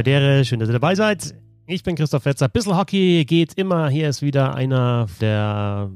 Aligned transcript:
Aber 0.00 0.04
der, 0.04 0.44
schön, 0.44 0.58
dass 0.58 0.70
ihr 0.70 0.72
dabei 0.72 0.94
seid. 0.94 1.34
Ich 1.66 1.82
bin 1.82 1.94
Christoph 1.94 2.22
Fetzer. 2.22 2.48
Bissl 2.48 2.74
Hockey 2.74 3.26
geht 3.26 3.52
immer. 3.58 3.90
Hier 3.90 4.08
ist 4.08 4.22
wieder 4.22 4.54
einer 4.54 5.08
der 5.20 5.90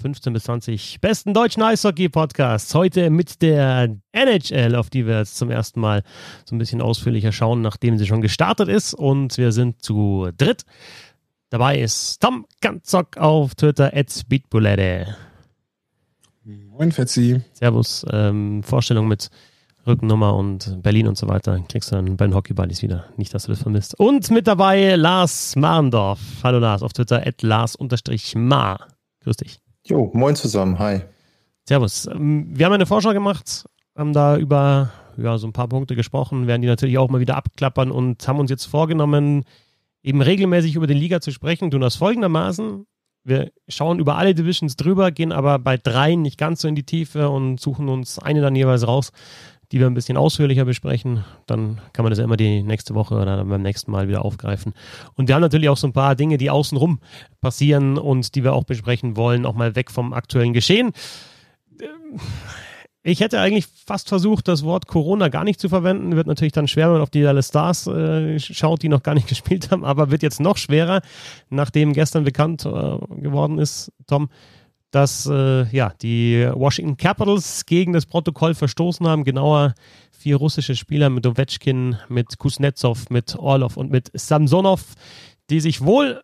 15 0.00 0.32
bis 0.32 0.44
20 0.44 1.02
besten 1.02 1.34
deutschen 1.34 1.62
Eishockey-Podcasts. 1.62 2.74
Heute 2.74 3.10
mit 3.10 3.42
der 3.42 3.94
NHL, 4.12 4.74
auf 4.74 4.88
die 4.88 5.06
wir 5.06 5.18
jetzt 5.18 5.36
zum 5.36 5.50
ersten 5.50 5.80
Mal 5.80 6.02
so 6.46 6.56
ein 6.56 6.58
bisschen 6.58 6.80
ausführlicher 6.80 7.30
schauen, 7.30 7.60
nachdem 7.60 7.98
sie 7.98 8.06
schon 8.06 8.22
gestartet 8.22 8.70
ist. 8.70 8.94
Und 8.94 9.36
wir 9.36 9.52
sind 9.52 9.82
zu 9.82 10.30
dritt. 10.38 10.62
Dabei 11.50 11.78
ist 11.78 12.22
Tom 12.22 12.46
Ganzock 12.62 13.18
auf 13.18 13.54
Twitter, 13.54 13.92
at 13.94 14.22
Beatbulette. 14.30 15.14
Moin, 16.42 16.90
Fetzi. 16.90 17.42
Servus. 17.52 18.06
Ähm, 18.10 18.62
Vorstellung 18.62 19.08
mit 19.08 19.28
Rückennummer 19.86 20.34
und 20.34 20.80
Berlin 20.82 21.08
und 21.08 21.18
so 21.18 21.28
weiter, 21.28 21.58
kriegst 21.68 21.90
du 21.90 21.96
dann 21.96 22.16
bei 22.16 22.26
den 22.26 22.34
Hockeybuddies 22.34 22.82
wieder. 22.82 23.06
Nicht, 23.16 23.34
dass 23.34 23.44
du 23.44 23.52
das 23.52 23.62
vermisst. 23.62 23.98
Und 23.98 24.30
mit 24.30 24.46
dabei 24.46 24.94
Lars 24.94 25.56
Marndorf. 25.56 26.20
Hallo 26.44 26.58
Lars, 26.58 26.82
auf 26.82 26.92
Twitter 26.92 27.26
at 27.26 27.42
Lars-Ma. 27.42 28.78
Grüß 29.24 29.36
dich. 29.38 29.58
Jo, 29.84 30.10
moin 30.14 30.36
zusammen, 30.36 30.78
hi. 30.78 31.00
Servus. 31.66 32.06
Ähm, 32.06 32.46
wir 32.56 32.66
haben 32.66 32.72
eine 32.72 32.86
Vorschau 32.86 33.12
gemacht, 33.12 33.64
haben 33.96 34.12
da 34.12 34.36
über 34.36 34.92
ja, 35.16 35.36
so 35.38 35.46
ein 35.46 35.52
paar 35.52 35.68
Punkte 35.68 35.96
gesprochen, 35.96 36.46
werden 36.46 36.62
die 36.62 36.68
natürlich 36.68 36.98
auch 36.98 37.10
mal 37.10 37.20
wieder 37.20 37.36
abklappern 37.36 37.90
und 37.90 38.26
haben 38.26 38.38
uns 38.38 38.50
jetzt 38.50 38.66
vorgenommen, 38.66 39.44
eben 40.02 40.22
regelmäßig 40.22 40.76
über 40.76 40.86
die 40.86 40.94
Liga 40.94 41.20
zu 41.20 41.32
sprechen, 41.32 41.70
tun 41.70 41.80
das 41.80 41.96
folgendermaßen. 41.96 42.86
Wir 43.24 43.52
schauen 43.68 44.00
über 44.00 44.16
alle 44.16 44.34
Divisions 44.34 44.74
drüber, 44.74 45.12
gehen 45.12 45.30
aber 45.30 45.58
bei 45.60 45.76
dreien 45.76 46.22
nicht 46.22 46.38
ganz 46.38 46.62
so 46.62 46.68
in 46.68 46.74
die 46.74 46.82
Tiefe 46.82 47.30
und 47.30 47.60
suchen 47.60 47.88
uns 47.88 48.18
eine 48.18 48.40
dann 48.40 48.56
jeweils 48.56 48.86
raus, 48.86 49.12
die 49.72 49.80
wir 49.80 49.86
ein 49.86 49.94
bisschen 49.94 50.18
ausführlicher 50.18 50.66
besprechen. 50.66 51.24
Dann 51.46 51.80
kann 51.94 52.04
man 52.04 52.10
das 52.10 52.18
ja 52.18 52.24
immer 52.24 52.36
die 52.36 52.62
nächste 52.62 52.94
Woche 52.94 53.14
oder 53.14 53.42
beim 53.44 53.62
nächsten 53.62 53.90
Mal 53.90 54.06
wieder 54.06 54.24
aufgreifen. 54.24 54.74
Und 55.14 55.28
wir 55.28 55.34
haben 55.34 55.42
natürlich 55.42 55.70
auch 55.70 55.78
so 55.78 55.86
ein 55.86 55.94
paar 55.94 56.14
Dinge, 56.14 56.36
die 56.36 56.50
außenrum 56.50 57.00
passieren 57.40 57.96
und 57.96 58.34
die 58.34 58.44
wir 58.44 58.52
auch 58.52 58.64
besprechen 58.64 59.16
wollen, 59.16 59.46
auch 59.46 59.54
mal 59.54 59.74
weg 59.74 59.90
vom 59.90 60.12
aktuellen 60.12 60.52
Geschehen. 60.52 60.92
Ich 63.02 63.20
hätte 63.20 63.40
eigentlich 63.40 63.66
fast 63.66 64.08
versucht, 64.08 64.46
das 64.46 64.62
Wort 64.62 64.86
Corona 64.86 65.28
gar 65.28 65.42
nicht 65.42 65.58
zu 65.58 65.68
verwenden. 65.68 66.14
Wird 66.14 66.26
natürlich 66.26 66.52
dann 66.52 66.68
schwer, 66.68 66.86
wenn 66.86 66.94
man 66.94 67.02
auf 67.02 67.10
die 67.10 67.22
Dallas 67.22 67.48
Stars 67.48 67.86
äh, 67.86 68.38
schaut, 68.38 68.82
die 68.82 68.88
noch 68.88 69.02
gar 69.02 69.14
nicht 69.14 69.26
gespielt 69.28 69.70
haben, 69.70 69.84
aber 69.84 70.10
wird 70.10 70.22
jetzt 70.22 70.38
noch 70.38 70.58
schwerer, 70.58 71.00
nachdem 71.48 71.94
gestern 71.94 72.24
bekannt 72.24 72.66
äh, 72.66 72.68
geworden 72.68 73.58
ist, 73.58 73.90
Tom, 74.06 74.28
dass 74.92 75.26
äh, 75.26 75.64
ja, 75.74 75.92
die 76.02 76.48
Washington 76.52 76.96
Capitals 76.96 77.66
gegen 77.66 77.92
das 77.92 78.06
Protokoll 78.06 78.54
verstoßen 78.54 79.08
haben. 79.08 79.24
Genauer 79.24 79.74
vier 80.12 80.36
russische 80.36 80.76
Spieler 80.76 81.10
mit 81.10 81.26
Ovechkin, 81.26 81.96
mit 82.08 82.38
Kuznetsov, 82.38 83.10
mit 83.10 83.34
Orlov 83.36 83.76
und 83.76 83.90
mit 83.90 84.10
Samsonov, 84.14 84.84
die 85.50 85.60
sich 85.60 85.84
wohl 85.84 86.22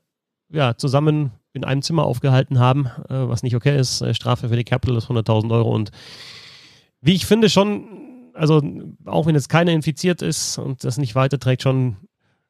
ja, 0.50 0.76
zusammen 0.76 1.32
in 1.54 1.64
einem 1.64 1.82
Zimmer 1.82 2.04
aufgehalten 2.04 2.58
haben, 2.58 2.86
äh, 3.08 3.28
was 3.28 3.42
nicht 3.42 3.56
okay 3.56 3.76
ist. 3.78 4.02
Äh, 4.02 4.14
Strafe 4.14 4.48
für 4.48 4.56
die 4.56 4.64
Capitals 4.64 5.08
100.000 5.08 5.50
Euro 5.50 5.74
und 5.74 5.90
wie 7.00 7.14
ich 7.14 7.26
finde 7.26 7.48
schon, 7.48 8.30
also 8.34 8.62
auch 9.06 9.26
wenn 9.26 9.34
jetzt 9.34 9.48
keiner 9.48 9.72
infiziert 9.72 10.20
ist 10.20 10.58
und 10.58 10.84
das 10.84 10.98
nicht 10.98 11.14
weiterträgt, 11.14 11.62
schon 11.62 11.96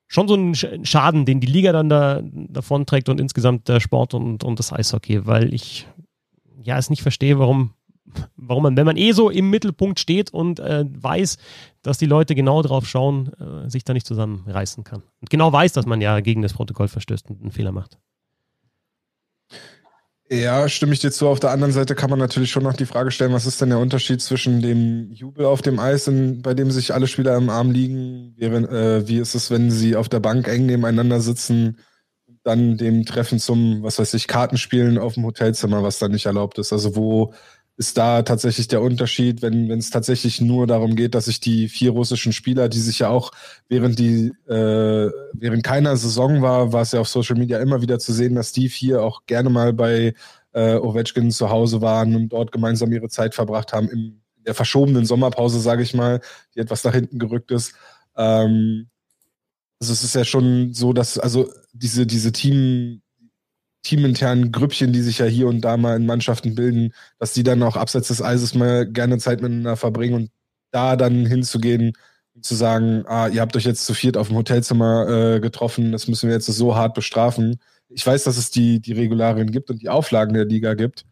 schon 0.08 0.26
so 0.26 0.34
ein 0.34 0.54
Schaden, 0.54 1.26
den 1.26 1.38
die 1.38 1.46
Liga 1.46 1.70
dann 1.72 1.90
da 1.90 2.22
davon 2.22 2.86
trägt 2.86 3.10
und 3.10 3.20
insgesamt 3.20 3.68
der 3.68 3.78
Sport 3.78 4.14
und, 4.14 4.42
und 4.42 4.58
das 4.58 4.72
Eishockey, 4.72 5.26
weil 5.26 5.52
ich 5.52 5.86
ja 6.62 6.78
es 6.78 6.90
nicht 6.90 7.02
verstehe, 7.02 7.38
warum, 7.38 7.74
warum 8.36 8.62
man, 8.62 8.76
wenn 8.76 8.86
man 8.86 8.96
eh 8.96 9.12
so 9.12 9.30
im 9.30 9.50
Mittelpunkt 9.50 10.00
steht 10.00 10.32
und 10.32 10.60
äh, 10.60 10.84
weiß, 10.88 11.38
dass 11.82 11.98
die 11.98 12.06
Leute 12.06 12.34
genau 12.34 12.62
drauf 12.62 12.86
schauen, 12.86 13.32
äh, 13.34 13.68
sich 13.68 13.84
da 13.84 13.92
nicht 13.92 14.06
zusammenreißen 14.06 14.84
kann. 14.84 15.02
Und 15.20 15.30
genau 15.30 15.52
weiß, 15.52 15.72
dass 15.72 15.86
man 15.86 16.00
ja 16.00 16.20
gegen 16.20 16.42
das 16.42 16.52
Protokoll 16.52 16.88
verstößt 16.88 17.30
und 17.30 17.40
einen 17.40 17.52
Fehler 17.52 17.72
macht. 17.72 17.98
Ja, 20.30 20.68
stimme 20.68 20.92
ich 20.92 21.00
dir 21.00 21.10
zu. 21.10 21.26
Auf 21.26 21.40
der 21.40 21.52
anderen 21.52 21.72
Seite 21.72 21.94
kann 21.94 22.10
man 22.10 22.18
natürlich 22.18 22.50
schon 22.50 22.62
noch 22.62 22.74
die 22.74 22.84
Frage 22.84 23.10
stellen, 23.10 23.32
was 23.32 23.46
ist 23.46 23.62
denn 23.62 23.70
der 23.70 23.78
Unterschied 23.78 24.20
zwischen 24.20 24.60
dem 24.60 25.10
Jubel 25.10 25.46
auf 25.46 25.62
dem 25.62 25.78
Eis, 25.78 26.06
in, 26.06 26.42
bei 26.42 26.52
dem 26.52 26.70
sich 26.70 26.92
alle 26.92 27.06
Spieler 27.06 27.34
im 27.36 27.48
Arm 27.48 27.70
liegen? 27.70 28.34
Wie, 28.36 28.44
äh, 28.44 29.08
wie 29.08 29.18
ist 29.18 29.34
es, 29.34 29.50
wenn 29.50 29.70
sie 29.70 29.96
auf 29.96 30.10
der 30.10 30.20
Bank 30.20 30.46
eng 30.46 30.66
nebeneinander 30.66 31.20
sitzen? 31.20 31.78
Dann 32.48 32.76
dem 32.76 33.04
Treffen 33.04 33.38
zum, 33.38 33.82
was 33.82 33.98
weiß 33.98 34.14
ich, 34.14 34.26
Kartenspielen 34.26 34.98
auf 34.98 35.14
dem 35.14 35.24
Hotelzimmer, 35.24 35.82
was 35.82 35.98
dann 35.98 36.12
nicht 36.12 36.26
erlaubt 36.26 36.58
ist. 36.58 36.72
Also 36.72 36.96
wo 36.96 37.32
ist 37.76 37.96
da 37.96 38.22
tatsächlich 38.22 38.66
der 38.66 38.82
Unterschied, 38.82 39.40
wenn 39.40 39.70
es 39.70 39.90
tatsächlich 39.90 40.40
nur 40.40 40.66
darum 40.66 40.96
geht, 40.96 41.14
dass 41.14 41.26
sich 41.26 41.38
die 41.38 41.68
vier 41.68 41.92
russischen 41.92 42.32
Spieler, 42.32 42.68
die 42.68 42.80
sich 42.80 42.98
ja 42.98 43.08
auch 43.08 43.30
während 43.68 44.00
die 44.00 44.32
äh, 44.48 45.10
während 45.32 45.62
keiner 45.62 45.96
Saison 45.96 46.42
war, 46.42 46.72
war 46.72 46.82
es 46.82 46.90
ja 46.90 47.00
auf 47.00 47.08
Social 47.08 47.36
Media 47.36 47.60
immer 47.60 47.80
wieder 47.80 48.00
zu 48.00 48.12
sehen, 48.12 48.34
dass 48.34 48.50
die 48.50 48.68
vier 48.68 49.02
auch 49.02 49.26
gerne 49.26 49.48
mal 49.48 49.72
bei 49.72 50.14
äh, 50.52 50.74
Ovechkin 50.74 51.30
zu 51.30 51.50
Hause 51.50 51.80
waren 51.80 52.16
und 52.16 52.30
dort 52.30 52.50
gemeinsam 52.50 52.92
ihre 52.92 53.08
Zeit 53.08 53.36
verbracht 53.36 53.72
haben 53.72 53.88
in 53.88 54.22
der 54.44 54.54
verschobenen 54.54 55.04
Sommerpause, 55.04 55.60
sage 55.60 55.82
ich 55.82 55.94
mal, 55.94 56.20
die 56.56 56.60
etwas 56.60 56.82
nach 56.82 56.94
hinten 56.94 57.20
gerückt 57.20 57.52
ist. 57.52 57.74
Ähm, 58.16 58.88
also 59.80 59.92
es 59.92 60.02
ist 60.02 60.14
ja 60.14 60.24
schon 60.24 60.72
so, 60.74 60.92
dass 60.92 61.18
also 61.18 61.50
diese, 61.72 62.06
diese 62.06 62.32
Team, 62.32 63.02
teaminternen 63.82 64.52
Grüppchen, 64.52 64.92
die 64.92 65.02
sich 65.02 65.18
ja 65.18 65.26
hier 65.26 65.46
und 65.46 65.60
da 65.60 65.76
mal 65.76 65.96
in 65.96 66.06
Mannschaften 66.06 66.54
bilden, 66.54 66.92
dass 67.18 67.32
die 67.32 67.44
dann 67.44 67.62
auch 67.62 67.76
abseits 67.76 68.08
des 68.08 68.22
Eises 68.22 68.54
mal 68.54 68.90
gerne 68.90 69.18
Zeit 69.18 69.40
miteinander 69.40 69.76
verbringen 69.76 70.14
und 70.14 70.30
da 70.72 70.96
dann 70.96 71.26
hinzugehen 71.26 71.92
und 72.34 72.44
zu 72.44 72.54
sagen, 72.54 73.04
ah, 73.06 73.28
ihr 73.28 73.40
habt 73.40 73.56
euch 73.56 73.64
jetzt 73.64 73.86
zu 73.86 73.94
viert 73.94 74.16
auf 74.16 74.28
dem 74.28 74.36
Hotelzimmer 74.36 75.36
äh, 75.36 75.40
getroffen, 75.40 75.92
das 75.92 76.08
müssen 76.08 76.28
wir 76.28 76.34
jetzt 76.34 76.46
so 76.46 76.76
hart 76.76 76.94
bestrafen. 76.94 77.60
Ich 77.88 78.06
weiß, 78.06 78.24
dass 78.24 78.36
es 78.36 78.50
die, 78.50 78.80
die 78.80 78.92
Regularien 78.92 79.50
gibt 79.50 79.70
und 79.70 79.80
die 79.80 79.88
Auflagen 79.88 80.34
der 80.34 80.44
Liga 80.44 80.74
gibt, 80.74 81.06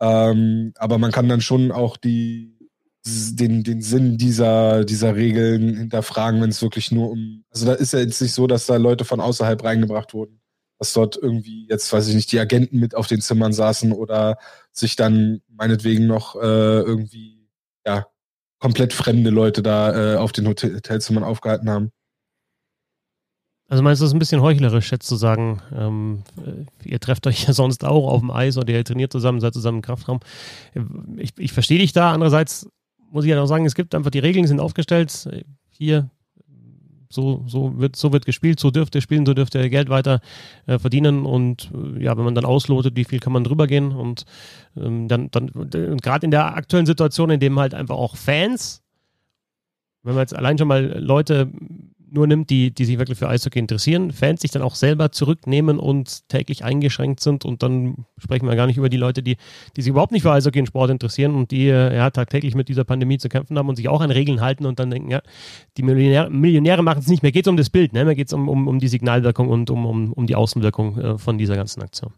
ähm, 0.00 0.72
aber 0.76 0.98
man 0.98 1.10
kann 1.10 1.28
dann 1.28 1.40
schon 1.40 1.72
auch 1.72 1.96
die, 1.96 2.59
den, 3.04 3.62
den 3.64 3.80
Sinn 3.80 4.18
dieser, 4.18 4.84
dieser 4.84 5.16
Regeln 5.16 5.76
hinterfragen, 5.76 6.40
wenn 6.42 6.50
es 6.50 6.62
wirklich 6.62 6.92
nur 6.92 7.10
um. 7.10 7.44
Also 7.50 7.66
da 7.66 7.72
ist 7.72 7.92
ja 7.92 8.00
jetzt 8.00 8.20
nicht 8.20 8.34
so, 8.34 8.46
dass 8.46 8.66
da 8.66 8.76
Leute 8.76 9.04
von 9.04 9.20
außerhalb 9.20 9.62
reingebracht 9.64 10.12
wurden. 10.14 10.40
Dass 10.78 10.92
dort 10.92 11.16
irgendwie, 11.16 11.66
jetzt 11.68 11.92
weiß 11.92 12.08
ich 12.08 12.14
nicht, 12.14 12.32
die 12.32 12.38
Agenten 12.38 12.78
mit 12.78 12.94
auf 12.94 13.06
den 13.06 13.20
Zimmern 13.20 13.52
saßen 13.52 13.92
oder 13.92 14.38
sich 14.72 14.96
dann 14.96 15.40
meinetwegen 15.48 16.06
noch 16.06 16.36
äh, 16.36 16.38
irgendwie, 16.80 17.48
ja, 17.86 18.06
komplett 18.58 18.92
fremde 18.92 19.30
Leute 19.30 19.62
da 19.62 20.14
äh, 20.14 20.16
auf 20.16 20.32
den 20.32 20.46
Hotel 20.46 20.74
Hotelzimmern 20.76 21.24
aufgehalten 21.24 21.70
haben. 21.70 21.92
Also 23.68 23.84
meinst 23.84 24.02
du 24.02 24.06
es 24.06 24.12
ein 24.12 24.18
bisschen 24.18 24.42
heuchlerisch, 24.42 24.90
jetzt 24.90 25.06
zu 25.06 25.14
sagen, 25.14 25.62
ähm, 25.72 26.24
ihr 26.82 26.98
trefft 26.98 27.26
euch 27.28 27.44
ja 27.46 27.52
sonst 27.52 27.84
auch 27.84 28.08
auf 28.08 28.20
dem 28.20 28.32
Eis 28.32 28.58
oder 28.58 28.72
ihr 28.72 28.84
trainiert 28.84 29.12
zusammen, 29.12 29.40
seid 29.40 29.54
zusammen 29.54 29.78
im 29.78 29.82
Kraftraum. 29.82 30.18
Ich, 31.16 31.32
ich 31.38 31.52
verstehe 31.52 31.78
dich 31.78 31.92
da. 31.92 32.12
Andererseits 32.12 32.68
muss 33.10 33.24
ich 33.24 33.30
ja 33.30 33.40
auch 33.40 33.46
sagen, 33.46 33.66
es 33.66 33.74
gibt 33.74 33.94
einfach 33.94 34.10
die 34.10 34.18
Regeln 34.18 34.46
sind 34.46 34.60
aufgestellt. 34.60 35.28
Hier, 35.70 36.10
so, 37.12 37.44
so, 37.46 37.78
wird, 37.78 37.96
so 37.96 38.12
wird 38.12 38.24
gespielt, 38.24 38.60
so 38.60 38.70
dürft 38.70 38.94
ihr 38.94 39.00
spielen, 39.00 39.26
so 39.26 39.34
dürft 39.34 39.54
ihr 39.54 39.68
Geld 39.68 39.88
weiter 39.88 40.20
äh, 40.66 40.78
verdienen. 40.78 41.26
Und 41.26 41.70
äh, 41.74 42.04
ja, 42.04 42.16
wenn 42.16 42.24
man 42.24 42.34
dann 42.34 42.44
auslotet, 42.44 42.96
wie 42.96 43.04
viel 43.04 43.18
kann 43.18 43.32
man 43.32 43.44
drüber 43.44 43.66
gehen. 43.66 43.92
Und 43.92 44.24
ähm, 44.76 45.08
dann, 45.08 45.30
dann 45.30 45.48
gerade 46.00 46.24
in 46.24 46.30
der 46.30 46.56
aktuellen 46.56 46.86
Situation, 46.86 47.30
in 47.30 47.40
dem 47.40 47.58
halt 47.58 47.74
einfach 47.74 47.96
auch 47.96 48.16
Fans, 48.16 48.82
wenn 50.02 50.14
man 50.14 50.22
jetzt 50.22 50.36
allein 50.36 50.56
schon 50.56 50.68
mal 50.68 50.98
Leute 50.98 51.50
nur 52.12 52.26
nimmt, 52.26 52.50
die, 52.50 52.72
die 52.72 52.84
sich 52.84 52.98
wirklich 52.98 53.18
für 53.18 53.28
Eishockey 53.28 53.58
interessieren, 53.58 54.12
Fans 54.12 54.40
sich 54.40 54.50
dann 54.50 54.62
auch 54.62 54.74
selber 54.74 55.12
zurücknehmen 55.12 55.78
und 55.78 56.28
täglich 56.28 56.64
eingeschränkt 56.64 57.20
sind 57.20 57.44
und 57.44 57.62
dann 57.62 58.06
sprechen 58.18 58.46
wir 58.46 58.56
gar 58.56 58.66
nicht 58.66 58.76
über 58.76 58.88
die 58.88 58.96
Leute, 58.96 59.22
die, 59.22 59.36
die 59.76 59.82
sich 59.82 59.90
überhaupt 59.90 60.12
nicht 60.12 60.22
für 60.22 60.32
Eishockey 60.32 60.60
und 60.60 60.66
Sport 60.66 60.90
interessieren 60.90 61.34
und 61.34 61.50
die 61.50 61.68
äh, 61.68 61.94
ja, 61.94 62.10
tagtäglich 62.10 62.54
mit 62.54 62.68
dieser 62.68 62.84
Pandemie 62.84 63.18
zu 63.18 63.28
kämpfen 63.28 63.58
haben 63.58 63.68
und 63.68 63.76
sich 63.76 63.88
auch 63.88 64.00
an 64.00 64.10
Regeln 64.10 64.40
halten 64.40 64.66
und 64.66 64.78
dann 64.78 64.90
denken, 64.90 65.10
ja, 65.10 65.22
die 65.76 65.82
Millionäre, 65.82 66.30
Millionäre 66.30 66.82
machen 66.82 67.00
es 67.00 67.08
nicht 67.08 67.22
mehr, 67.22 67.32
geht 67.32 67.46
es 67.46 67.50
um 67.50 67.56
das 67.56 67.70
Bild, 67.70 67.92
ne? 67.92 68.04
mir 68.04 68.14
geht 68.14 68.28
es 68.28 68.32
um, 68.32 68.48
um, 68.48 68.68
um 68.68 68.78
die 68.78 68.88
Signalwirkung 68.88 69.48
und 69.48 69.70
um, 69.70 69.86
um, 69.86 70.12
um 70.12 70.26
die 70.26 70.34
Außenwirkung 70.34 70.98
äh, 70.98 71.18
von 71.18 71.38
dieser 71.38 71.56
ganzen 71.56 71.82
Aktion. 71.82 72.12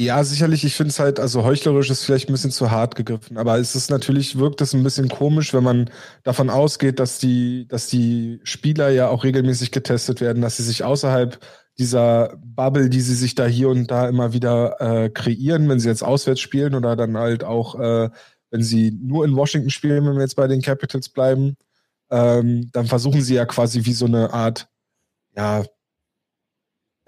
Ja, 0.00 0.24
sicherlich. 0.24 0.64
Ich 0.64 0.76
finde 0.76 0.88
es 0.92 0.98
halt, 0.98 1.20
also 1.20 1.44
heuchlerisch 1.44 1.90
ist 1.90 2.04
vielleicht 2.04 2.30
ein 2.30 2.32
bisschen 2.32 2.50
zu 2.50 2.70
hart 2.70 2.94
gegriffen, 2.96 3.36
aber 3.36 3.58
es 3.58 3.76
ist 3.76 3.90
natürlich, 3.90 4.38
wirkt 4.38 4.62
es 4.62 4.72
ein 4.72 4.82
bisschen 4.82 5.10
komisch, 5.10 5.52
wenn 5.52 5.62
man 5.62 5.90
davon 6.22 6.48
ausgeht, 6.48 6.98
dass 6.98 7.18
die, 7.18 7.68
dass 7.68 7.86
die 7.88 8.40
Spieler 8.42 8.88
ja 8.88 9.08
auch 9.10 9.24
regelmäßig 9.24 9.72
getestet 9.72 10.22
werden, 10.22 10.40
dass 10.40 10.56
sie 10.56 10.62
sich 10.62 10.84
außerhalb 10.84 11.38
dieser 11.78 12.34
Bubble, 12.42 12.88
die 12.88 13.02
sie 13.02 13.14
sich 13.14 13.34
da 13.34 13.44
hier 13.44 13.68
und 13.68 13.90
da 13.90 14.08
immer 14.08 14.32
wieder 14.32 14.80
äh, 14.80 15.10
kreieren, 15.10 15.68
wenn 15.68 15.80
sie 15.80 15.88
jetzt 15.90 16.02
auswärts 16.02 16.40
spielen 16.40 16.74
oder 16.74 16.96
dann 16.96 17.18
halt 17.18 17.44
auch, 17.44 17.78
äh, 17.78 18.08
wenn 18.50 18.62
sie 18.62 18.98
nur 19.02 19.26
in 19.26 19.36
Washington 19.36 19.68
spielen, 19.68 20.06
wenn 20.06 20.14
wir 20.14 20.22
jetzt 20.22 20.36
bei 20.36 20.46
den 20.46 20.62
Capitals 20.62 21.10
bleiben, 21.10 21.56
ähm, 22.10 22.70
dann 22.72 22.86
versuchen 22.86 23.20
sie 23.20 23.34
ja 23.34 23.44
quasi 23.44 23.84
wie 23.84 23.92
so 23.92 24.06
eine 24.06 24.32
Art, 24.32 24.66
ja, 25.36 25.62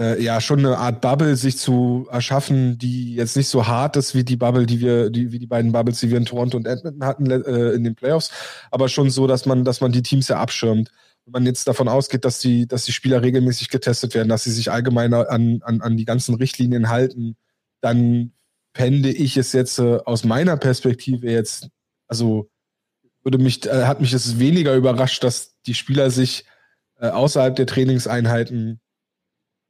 äh, 0.03 0.23
ja 0.23 0.41
schon 0.41 0.59
eine 0.59 0.79
Art 0.79 1.01
Bubble 1.01 1.37
sich 1.37 1.57
zu 1.57 2.07
erschaffen, 2.11 2.79
die 2.79 3.15
jetzt 3.15 3.37
nicht 3.37 3.49
so 3.49 3.67
hart 3.67 3.97
ist 3.97 4.15
wie 4.15 4.25
die 4.25 4.37
Bubble, 4.37 4.67
die 4.67 4.81
wir, 4.81 5.11
die, 5.11 5.33
wie 5.33 5.39
die 5.39 5.47
beiden 5.47 5.73
Bubbles, 5.73 6.01
die 6.01 6.11
wir 6.11 6.19
in 6.19 6.25
Toronto 6.25 6.57
und 6.57 6.67
Edmonton 6.67 7.05
hatten 7.05 7.31
äh, 7.31 7.71
in 7.71 7.85
den 7.85 7.95
Playoffs, 7.95 8.31
aber 8.71 8.89
schon 8.89 9.11
so, 9.11 9.27
dass 9.27 9.47
man, 9.47 9.65
dass 9.65 9.81
man 9.81 9.93
die 9.93 10.03
Teams 10.03 10.29
ja 10.29 10.39
abschirmt. 10.39 10.91
wenn 11.25 11.33
man 11.33 11.47
jetzt 11.47 11.69
davon 11.69 11.89
ausgeht, 11.89 12.25
dass 12.25 12.41
die, 12.41 12.67
dass 12.67 12.85
die 12.85 12.93
Spieler 12.93 13.23
regelmäßig 13.23 13.69
getestet 13.69 14.15
werden, 14.15 14.29
dass 14.29 14.45
sie 14.45 14.53
sich 14.53 14.71
allgemein 14.73 15.15
an, 15.15 15.61
an, 15.63 15.81
an 15.81 15.97
die 15.97 16.05
ganzen 16.05 16.35
Richtlinien 16.35 16.89
halten, 16.89 17.37
dann 17.81 18.33
fände 18.75 19.11
ich 19.11 19.37
es 19.37 19.53
jetzt 19.53 19.79
äh, 19.79 19.99
aus 20.05 20.25
meiner 20.25 20.57
Perspektive 20.57 21.31
jetzt, 21.31 21.69
also 22.09 22.51
würde 23.23 23.39
mich, 23.39 23.65
äh, 23.67 23.85
hat 23.85 24.01
mich 24.01 24.13
es 24.13 24.39
weniger 24.39 24.75
überrascht, 24.75 25.23
dass 25.23 25.55
die 25.67 25.75
Spieler 25.75 26.11
sich 26.11 26.45
äh, 26.99 27.09
außerhalb 27.09 27.55
der 27.55 27.67
Trainingseinheiten 27.67 28.81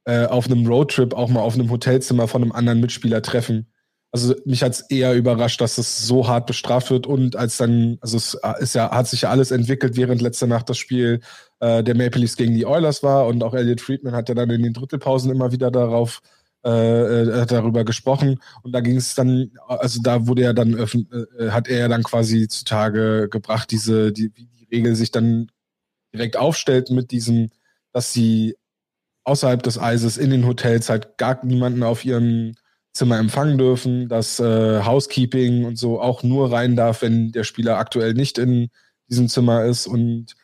äh, 0.05 0.25
auf 0.25 0.47
einem 0.47 0.67
Roadtrip 0.67 1.13
auch 1.13 1.29
mal 1.29 1.41
auf 1.41 1.55
einem 1.55 1.69
Hotelzimmer 1.69 2.27
von 2.27 2.41
einem 2.41 2.51
anderen 2.51 2.81
Mitspieler 2.81 3.21
treffen. 3.21 3.67
Also 4.11 4.35
mich 4.45 4.61
hat 4.61 4.73
es 4.73 4.81
eher 4.81 5.15
überrascht, 5.15 5.59
dass 5.59 5.79
es 5.79 6.05
so 6.05 6.27
hart 6.27 6.45
bestraft 6.45 6.91
wird 6.91 7.07
und 7.07 7.35
als 7.35 7.57
dann, 7.57 7.97
also 7.99 8.17
es 8.17 8.37
ist 8.59 8.75
ja, 8.75 8.91
hat 8.91 9.07
sich 9.07 9.21
ja 9.21 9.31
alles 9.31 9.49
entwickelt, 9.49 9.97
während 9.97 10.21
letzte 10.21 10.45
Nacht 10.45 10.69
das 10.69 10.77
Spiel 10.77 11.19
äh, 11.59 11.83
der 11.83 11.95
Maple 11.95 12.21
Leafs 12.21 12.37
gegen 12.37 12.53
die 12.53 12.67
Oilers 12.67 13.01
war 13.01 13.25
und 13.25 13.43
auch 13.43 13.55
Elliot 13.55 13.81
Friedman 13.81 14.13
hat 14.13 14.29
ja 14.29 14.35
dann 14.35 14.51
in 14.51 14.61
den 14.61 14.73
Drittelpausen 14.73 15.31
immer 15.31 15.51
wieder 15.51 15.71
darauf 15.71 16.21
äh, 16.63 17.23
äh 17.23 17.45
darüber 17.47 17.85
gesprochen 17.85 18.39
und 18.61 18.71
da 18.71 18.81
ging 18.81 18.97
es 18.97 19.15
dann, 19.15 19.49
also 19.67 19.99
da 20.03 20.27
wurde 20.27 20.43
ja 20.43 20.53
dann 20.53 20.77
äh, 20.77 21.49
hat 21.49 21.67
er 21.67 21.79
ja 21.79 21.87
dann 21.87 22.03
quasi 22.03 22.47
zutage 22.47 23.29
gebracht, 23.29 23.71
diese 23.71 24.11
die, 24.11 24.31
wie 24.35 24.45
die 24.45 24.75
Regel 24.75 24.95
sich 24.95 25.09
dann 25.09 25.49
direkt 26.13 26.37
aufstellt 26.37 26.91
mit 26.91 27.09
diesem, 27.09 27.49
dass 27.93 28.13
sie 28.13 28.55
außerhalb 29.23 29.63
des 29.63 29.79
Eises 29.79 30.17
in 30.17 30.29
den 30.29 30.45
Hotels 30.45 30.89
halt 30.89 31.17
gar 31.17 31.43
niemanden 31.45 31.83
auf 31.83 32.03
ihrem 32.05 32.53
Zimmer 32.93 33.17
empfangen 33.17 33.57
dürfen, 33.57 34.07
dass 34.07 34.39
äh, 34.39 34.83
Housekeeping 34.83 35.65
und 35.65 35.77
so 35.77 35.99
auch 35.99 36.21
nur 36.21 36.51
rein 36.51 36.75
darf, 36.75 37.01
wenn 37.01 37.31
der 37.31 37.43
Spieler 37.43 37.77
aktuell 37.77 38.13
nicht 38.13 38.37
in 38.37 38.69
diesem 39.09 39.29
Zimmer 39.29 39.65
ist. 39.65 39.87
Und 39.87 40.35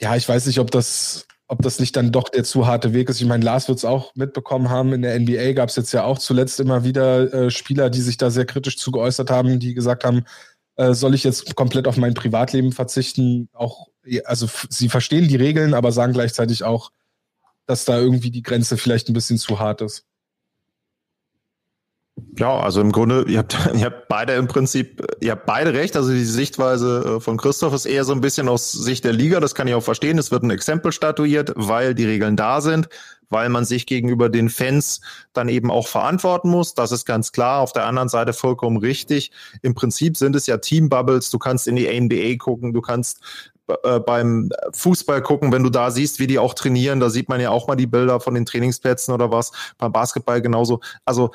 ja, 0.00 0.14
ich 0.16 0.28
weiß 0.28 0.46
nicht, 0.46 0.58
ob 0.58 0.70
das, 0.70 1.26
ob 1.48 1.62
das 1.62 1.80
nicht 1.80 1.96
dann 1.96 2.12
doch 2.12 2.28
der 2.28 2.44
zu 2.44 2.66
harte 2.66 2.92
Weg 2.92 3.08
ist. 3.08 3.20
Ich 3.22 3.26
meine, 3.26 3.44
Lars 3.44 3.68
wird 3.68 3.78
es 3.78 3.86
auch 3.86 4.14
mitbekommen 4.14 4.68
haben. 4.68 4.92
In 4.92 5.02
der 5.02 5.18
NBA 5.18 5.52
gab 5.54 5.70
es 5.70 5.76
jetzt 5.76 5.92
ja 5.92 6.04
auch 6.04 6.18
zuletzt 6.18 6.60
immer 6.60 6.84
wieder 6.84 7.32
äh, 7.32 7.50
Spieler, 7.50 7.88
die 7.88 8.02
sich 8.02 8.18
da 8.18 8.30
sehr 8.30 8.44
kritisch 8.44 8.76
zu 8.76 8.90
geäußert 8.90 9.30
haben, 9.30 9.58
die 9.58 9.72
gesagt 9.72 10.04
haben, 10.04 10.24
äh, 10.76 10.92
soll 10.92 11.14
ich 11.14 11.24
jetzt 11.24 11.54
komplett 11.56 11.88
auf 11.88 11.96
mein 11.96 12.12
Privatleben 12.12 12.72
verzichten? 12.72 13.48
Auch, 13.54 13.86
also 14.24 14.46
sie 14.68 14.90
verstehen 14.90 15.28
die 15.28 15.36
Regeln, 15.36 15.72
aber 15.72 15.90
sagen 15.90 16.12
gleichzeitig 16.12 16.64
auch, 16.64 16.90
dass 17.66 17.84
da 17.84 17.98
irgendwie 17.98 18.30
die 18.30 18.42
Grenze 18.42 18.76
vielleicht 18.76 19.08
ein 19.08 19.14
bisschen 19.14 19.38
zu 19.38 19.58
hart 19.58 19.80
ist. 19.82 20.06
Ja, 22.38 22.60
also 22.60 22.80
im 22.80 22.92
Grunde, 22.92 23.24
ihr 23.28 23.38
habt, 23.38 23.56
ihr 23.74 23.84
habt 23.84 24.08
beide 24.08 24.34
im 24.34 24.46
Prinzip, 24.46 25.04
ihr 25.20 25.32
habt 25.32 25.46
beide 25.46 25.74
recht. 25.74 25.96
Also 25.96 26.12
die 26.12 26.24
Sichtweise 26.24 27.16
äh, 27.16 27.20
von 27.20 27.36
Christoph 27.36 27.74
ist 27.74 27.86
eher 27.86 28.04
so 28.04 28.12
ein 28.12 28.20
bisschen 28.20 28.48
aus 28.48 28.72
Sicht 28.72 29.04
der 29.04 29.12
Liga. 29.12 29.40
Das 29.40 29.54
kann 29.54 29.68
ich 29.68 29.74
auch 29.74 29.82
verstehen. 29.82 30.18
Es 30.18 30.30
wird 30.30 30.42
ein 30.42 30.50
Exempel 30.50 30.92
statuiert, 30.92 31.52
weil 31.56 31.94
die 31.94 32.06
Regeln 32.06 32.36
da 32.36 32.60
sind, 32.62 32.88
weil 33.28 33.50
man 33.50 33.66
sich 33.66 33.86
gegenüber 33.86 34.30
den 34.30 34.48
Fans 34.48 35.00
dann 35.34 35.48
eben 35.48 35.70
auch 35.70 35.88
verantworten 35.88 36.48
muss. 36.48 36.74
Das 36.74 36.90
ist 36.90 37.04
ganz 37.04 37.32
klar. 37.32 37.60
Auf 37.60 37.72
der 37.72 37.86
anderen 37.86 38.08
Seite 38.08 38.32
vollkommen 38.32 38.78
richtig. 38.78 39.30
Im 39.62 39.74
Prinzip 39.74 40.16
sind 40.16 40.36
es 40.36 40.46
ja 40.46 40.56
Teambubbles. 40.56 41.28
Du 41.30 41.38
kannst 41.38 41.68
in 41.68 41.76
die 41.76 41.88
NBA 41.88 42.36
gucken. 42.38 42.72
Du 42.72 42.80
kannst 42.80 43.20
äh, 43.82 44.00
beim 44.00 44.50
Fußball 44.72 45.22
gucken, 45.22 45.52
wenn 45.52 45.62
du 45.62 45.70
da 45.70 45.90
siehst, 45.90 46.18
wie 46.18 46.26
die 46.26 46.38
auch 46.38 46.54
trainieren, 46.54 47.00
da 47.00 47.10
sieht 47.10 47.28
man 47.28 47.40
ja 47.40 47.50
auch 47.50 47.66
mal 47.68 47.76
die 47.76 47.86
Bilder 47.86 48.20
von 48.20 48.34
den 48.34 48.46
Trainingsplätzen 48.46 49.12
oder 49.12 49.30
was. 49.30 49.52
Beim 49.78 49.92
Basketball 49.92 50.40
genauso. 50.40 50.80
Also 51.04 51.32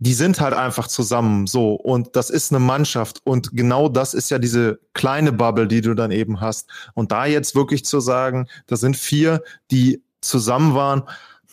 die 0.00 0.14
sind 0.14 0.40
halt 0.40 0.54
einfach 0.54 0.86
zusammen 0.86 1.46
so 1.46 1.74
und 1.74 2.14
das 2.14 2.30
ist 2.30 2.52
eine 2.52 2.60
Mannschaft 2.60 3.20
und 3.24 3.50
genau 3.52 3.88
das 3.88 4.14
ist 4.14 4.30
ja 4.30 4.38
diese 4.38 4.78
kleine 4.94 5.32
Bubble, 5.32 5.66
die 5.66 5.80
du 5.80 5.94
dann 5.94 6.12
eben 6.12 6.40
hast. 6.40 6.68
Und 6.94 7.10
da 7.10 7.26
jetzt 7.26 7.56
wirklich 7.56 7.84
zu 7.84 7.98
sagen, 7.98 8.46
da 8.66 8.76
sind 8.76 8.96
vier, 8.96 9.42
die 9.70 10.02
zusammen 10.20 10.74
waren, 10.74 11.02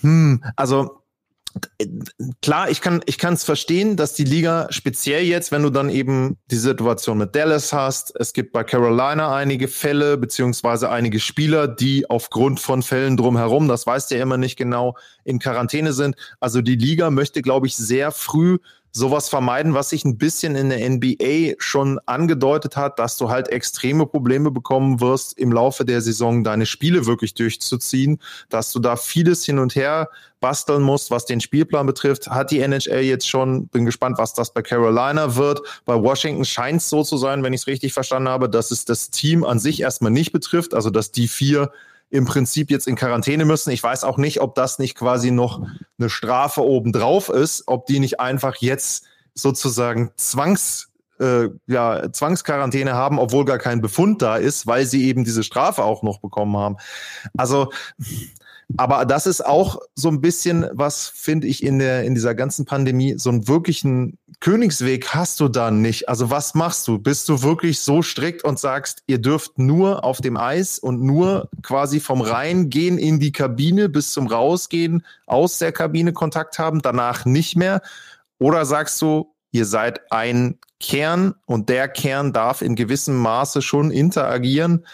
hm, 0.01 0.43
also 0.55 1.01
klar, 2.41 2.69
ich 2.69 2.81
kann 2.81 3.01
ich 3.05 3.17
verstehen, 3.17 3.95
dass 3.95 4.13
die 4.13 4.23
Liga 4.23 4.67
speziell 4.69 5.23
jetzt, 5.23 5.51
wenn 5.51 5.63
du 5.63 5.69
dann 5.69 5.89
eben 5.89 6.37
die 6.51 6.57
Situation 6.57 7.17
mit 7.17 7.35
Dallas 7.35 7.73
hast, 7.73 8.15
es 8.19 8.33
gibt 8.33 8.51
bei 8.51 8.63
Carolina 8.63 9.35
einige 9.35 9.67
Fälle 9.67 10.17
beziehungsweise 10.17 10.89
einige 10.89 11.19
Spieler, 11.19 11.67
die 11.67 12.09
aufgrund 12.09 12.59
von 12.59 12.81
Fällen 12.81 13.17
drumherum, 13.17 13.67
das 13.67 13.85
weißt 13.85 14.11
du 14.11 14.15
ja 14.15 14.23
immer 14.23 14.37
nicht 14.37 14.57
genau, 14.57 14.95
in 15.23 15.39
Quarantäne 15.39 15.93
sind. 15.93 16.15
Also 16.39 16.61
die 16.61 16.75
Liga 16.75 17.09
möchte, 17.09 17.41
glaube 17.41 17.67
ich, 17.67 17.75
sehr 17.75 18.11
früh 18.11 18.59
sowas 18.95 19.27
vermeiden, 19.27 19.73
was 19.73 19.89
sich 19.89 20.05
ein 20.05 20.17
bisschen 20.17 20.55
in 20.55 20.69
der 20.69 20.89
NBA 20.89 21.55
schon 21.57 21.99
angedeutet 22.05 22.77
hat, 22.77 22.97
dass 22.97 23.17
du 23.17 23.29
halt 23.29 23.49
extreme 23.49 24.05
Probleme 24.05 24.51
bekommen 24.51 25.01
wirst, 25.01 25.37
im 25.37 25.51
Laufe 25.51 25.83
der 25.83 25.99
Saison 25.99 26.45
deine 26.45 26.65
Spiele 26.65 27.05
wirklich 27.05 27.33
durchzuziehen, 27.33 28.21
dass 28.47 28.71
du 28.71 28.79
da 28.79 28.95
vieles 28.95 29.43
hin 29.43 29.59
und 29.59 29.75
her 29.75 30.09
basteln 30.39 30.81
musst, 30.81 31.11
was 31.11 31.25
den 31.25 31.41
Spielplan 31.41 31.85
betrifft. 31.85 32.29
Hat 32.29 32.51
die 32.51 32.61
NHL 32.61 33.01
jetzt 33.01 33.27
schon, 33.27 33.67
bin 33.67 33.85
gespannt, 33.85 34.17
was 34.17 34.33
das 34.33 34.53
bei 34.53 34.61
Carolina 34.61 35.35
wird. 35.35 35.59
Bei 35.83 36.01
Washington 36.01 36.45
scheint 36.45 36.79
es 36.79 36.89
so 36.89 37.03
zu 37.03 37.17
sein, 37.17 37.43
wenn 37.43 37.51
ich 37.51 37.61
es 37.61 37.67
richtig 37.67 37.91
verstanden 37.91 38.29
habe, 38.29 38.49
dass 38.49 38.71
es 38.71 38.85
das 38.85 39.09
Team 39.09 39.43
an 39.43 39.59
sich 39.59 39.81
erstmal 39.81 40.11
nicht 40.11 40.31
betrifft, 40.31 40.73
also 40.73 40.89
dass 40.89 41.11
die 41.11 41.27
vier 41.27 41.69
im 42.09 42.25
Prinzip 42.25 42.71
jetzt 42.71 42.87
in 42.87 42.95
Quarantäne 42.95 43.45
müssen. 43.45 43.71
Ich 43.71 43.83
weiß 43.83 44.03
auch 44.03 44.17
nicht, 44.17 44.41
ob 44.41 44.55
das 44.55 44.79
nicht 44.79 44.95
quasi 44.95 45.31
noch 45.31 45.65
eine 45.99 46.09
Strafe 46.09 46.63
obendrauf 46.63 47.29
ist, 47.29 47.63
ob 47.67 47.85
die 47.85 47.99
nicht 47.99 48.19
einfach 48.19 48.55
jetzt 48.57 49.05
sozusagen 49.33 50.11
Zwangs, 50.15 50.89
äh, 51.19 51.49
ja, 51.67 52.11
Zwangsquarantäne 52.11 52.93
haben, 52.93 53.19
obwohl 53.19 53.45
gar 53.45 53.57
kein 53.57 53.81
Befund 53.81 54.21
da 54.21 54.37
ist, 54.37 54.67
weil 54.67 54.85
sie 54.85 55.05
eben 55.07 55.23
diese 55.23 55.43
Strafe 55.43 55.83
auch 55.83 56.03
noch 56.03 56.19
bekommen 56.19 56.57
haben. 56.57 56.77
Also 57.37 57.71
aber 58.77 59.05
das 59.05 59.27
ist 59.27 59.45
auch 59.45 59.79
so 59.95 60.09
ein 60.09 60.21
bisschen, 60.21 60.65
was 60.73 61.07
finde 61.07 61.47
ich 61.47 61.63
in 61.63 61.79
der, 61.79 62.03
in 62.03 62.15
dieser 62.15 62.35
ganzen 62.35 62.65
Pandemie, 62.65 63.15
so 63.17 63.29
einen 63.29 63.47
wirklichen 63.47 64.17
Königsweg 64.39 65.09
hast 65.09 65.39
du 65.39 65.47
da 65.47 65.71
nicht. 65.71 66.09
Also 66.09 66.29
was 66.29 66.55
machst 66.55 66.87
du? 66.87 66.99
Bist 66.99 67.29
du 67.29 67.41
wirklich 67.41 67.79
so 67.79 68.01
strikt 68.01 68.43
und 68.43 68.59
sagst, 68.59 69.03
ihr 69.07 69.19
dürft 69.19 69.57
nur 69.59 70.03
auf 70.03 70.19
dem 70.19 70.35
Eis 70.35 70.79
und 70.79 71.01
nur 71.01 71.49
quasi 71.61 71.99
vom 71.99 72.21
Reingehen 72.21 72.97
in 72.97 73.19
die 73.19 73.31
Kabine 73.31 73.87
bis 73.87 74.11
zum 74.11 74.27
Rausgehen 74.27 75.05
aus 75.25 75.59
der 75.59 75.71
Kabine 75.71 76.13
Kontakt 76.13 76.59
haben, 76.59 76.81
danach 76.81 77.25
nicht 77.25 77.55
mehr? 77.55 77.81
Oder 78.39 78.65
sagst 78.65 79.01
du, 79.01 79.33
ihr 79.51 79.65
seid 79.65 80.11
ein 80.11 80.57
Kern 80.79 81.35
und 81.45 81.69
der 81.69 81.87
Kern 81.87 82.33
darf 82.33 82.61
in 82.61 82.75
gewissem 82.75 83.15
Maße 83.15 83.61
schon 83.61 83.91
interagieren? 83.91 84.85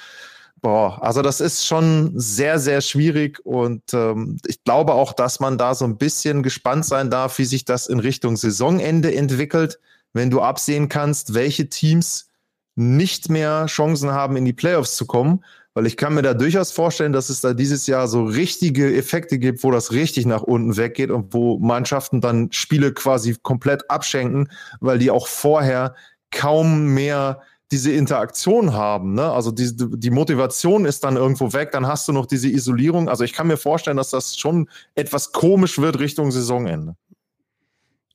Boah, 0.62 1.02
also 1.02 1.24
das 1.24 1.42
ist 1.42 1.66
schon 1.66 2.12
sehr, 2.16 2.60
sehr 2.60 2.82
schwierig 2.82 3.44
und 3.44 3.82
ähm, 3.94 4.38
ich 4.46 4.64
glaube 4.64 4.94
auch, 4.94 5.14
dass 5.14 5.40
man 5.40 5.58
da 5.58 5.74
so 5.74 5.86
ein 5.86 5.98
bisschen 5.98 6.44
gespannt 6.44 6.86
sein 6.86 7.10
darf, 7.10 7.40
wie 7.40 7.46
sich 7.46 7.66
das 7.66 7.88
in 7.88 8.00
Richtung 8.00 8.38
Saisonende 8.38 9.14
entwickelt, 9.14 9.80
wenn 10.14 10.30
du 10.30 10.40
absehen 10.42 10.88
kannst, 10.88 11.34
welche 11.34 11.68
Teams 11.68 12.30
nicht 12.76 13.30
mehr 13.30 13.66
Chancen 13.66 14.12
haben, 14.12 14.38
in 14.38 14.46
die 14.46 14.54
Playoffs 14.54 14.96
zu 14.96 15.08
kommen. 15.08 15.44
Weil 15.74 15.88
ich 15.88 15.96
kann 15.96 16.14
mir 16.14 16.22
da 16.22 16.34
durchaus 16.34 16.72
vorstellen, 16.72 17.14
dass 17.14 17.30
es 17.30 17.40
da 17.40 17.54
dieses 17.54 17.88
Jahr 17.88 18.08
so 18.08 18.26
richtige 18.26 18.94
Effekte 18.94 19.40
gibt, 19.40 19.64
wo 19.64 19.72
das 19.72 19.94
richtig 19.94 20.26
nach 20.26 20.42
unten 20.42 20.76
weggeht 20.76 21.12
und 21.12 21.34
wo 21.34 21.60
Mannschaften 21.60 22.20
dann 22.20 22.52
Spiele 22.52 22.94
quasi 22.94 23.38
komplett 23.42 23.90
abschenken, 23.90 24.52
weil 24.82 25.00
die 25.00 25.12
auch 25.12 25.28
vorher 25.28 25.96
kaum 26.30 26.88
mehr 26.88 27.42
diese 27.72 27.92
Interaktion 27.92 28.74
haben. 28.74 29.14
Ne? 29.14 29.32
Also 29.32 29.52
die, 29.52 29.72
die 29.76 30.10
Motivation 30.12 30.86
ist 30.86 31.04
dann 31.04 31.16
irgendwo 31.16 31.54
weg, 31.54 31.72
dann 31.72 31.88
hast 31.88 32.08
du 32.08 32.12
noch 32.12 32.26
diese 32.26 32.50
Isolierung. 32.50 33.08
Also 33.08 33.24
ich 33.24 33.34
kann 33.34 33.48
mir 33.48 33.58
vorstellen, 33.58 33.98
dass 33.98 34.10
das 34.10 34.38
schon 34.38 34.70
etwas 34.96 35.32
komisch 35.32 35.80
wird 35.80 36.00
Richtung 36.00 36.32
Saisonende. 36.32 36.96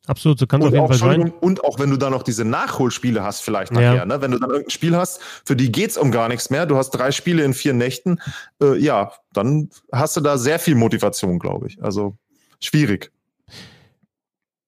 Absolut, 0.06 0.38
so 0.38 0.46
kann 0.46 0.60
es 0.60 0.68
auf 0.68 0.72
jeden 0.72 0.86
Fall 0.86 0.96
sein. 0.96 1.32
Und 1.40 1.64
auch 1.64 1.80
wenn 1.80 1.90
du 1.90 1.96
dann 1.96 2.12
noch 2.12 2.22
diese 2.22 2.44
Nachholspiele 2.44 3.24
hast, 3.24 3.40
vielleicht 3.40 3.72
nachher, 3.72 3.94
ja. 3.94 4.06
ne? 4.06 4.20
wenn 4.22 4.30
du 4.30 4.38
dann 4.38 4.50
irgendein 4.50 4.70
Spiel 4.70 4.96
hast, 4.96 5.20
für 5.44 5.56
die 5.56 5.72
geht's 5.72 5.98
um 5.98 6.12
gar 6.12 6.28
nichts 6.28 6.48
mehr, 6.48 6.64
du 6.64 6.76
hast 6.76 6.90
drei 6.90 7.10
Spiele 7.10 7.42
in 7.42 7.54
vier 7.54 7.72
Nächten, 7.72 8.20
äh, 8.62 8.78
ja, 8.78 9.12
dann 9.32 9.68
hast 9.90 10.16
du 10.16 10.20
da 10.20 10.38
sehr 10.38 10.60
viel 10.60 10.76
Motivation, 10.76 11.40
glaube 11.40 11.66
ich. 11.66 11.82
Also 11.82 12.16
schwierig. 12.60 13.10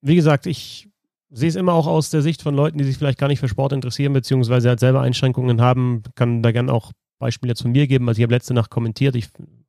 Wie 0.01 0.17
gesagt, 0.17 0.47
ich 0.47 0.88
sehe 1.31 1.49
es 1.49 1.57
immer 1.57 1.75
auch 1.75 1.87
aus 1.87 2.11
der 2.11 2.23
Sicht 2.23 2.43
von 2.43 2.55
Leuten, 2.55 2.79
die 2.79 2.85
sich 2.85 2.97
vielleicht 2.97 3.19
gar 3.19 3.29
nicht 3.29 3.41
für 3.41 3.49
Sport 3.49 3.73
interessieren, 3.73 4.13
beziehungsweise 4.13 4.69
halt 4.69 4.81
selber 4.81 5.01
Einschränkungen 5.01 5.61
haben. 5.61 6.03
Kann 6.15 6.43
da 6.43 6.53
gerne 6.53 6.73
auch 6.73 6.93
Beispiele 7.19 7.51
jetzt 7.51 7.63
von 7.63 7.73
mir 7.73 7.87
geben. 7.87 8.09
Also 8.09 8.19
ich 8.19 8.23
habe 8.23 8.35
letzte 8.35 8.55
Nacht 8.55 8.71
kommentiert, 8.71 9.15
ich 9.17 9.29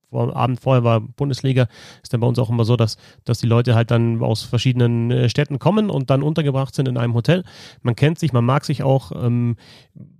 vor 0.09 0.35
Abend 0.35 0.59
vorher 0.59 0.83
war 0.83 1.01
Bundesliga, 1.01 1.67
ist 2.01 2.13
dann 2.13 2.19
bei 2.19 2.27
uns 2.27 2.39
auch 2.39 2.49
immer 2.49 2.65
so, 2.65 2.75
dass, 2.75 2.97
dass 3.25 3.39
die 3.39 3.47
Leute 3.47 3.75
halt 3.75 3.91
dann 3.91 4.21
aus 4.23 4.41
verschiedenen 4.41 5.11
äh, 5.11 5.29
Städten 5.29 5.59
kommen 5.59 5.89
und 5.89 6.09
dann 6.09 6.23
untergebracht 6.23 6.73
sind 6.73 6.87
in 6.87 6.97
einem 6.97 7.13
Hotel. 7.13 7.43
Man 7.81 7.95
kennt 7.95 8.19
sich, 8.19 8.33
man 8.33 8.45
mag 8.45 8.65
sich 8.65 8.83
auch. 8.83 9.11
Ähm, 9.15 9.55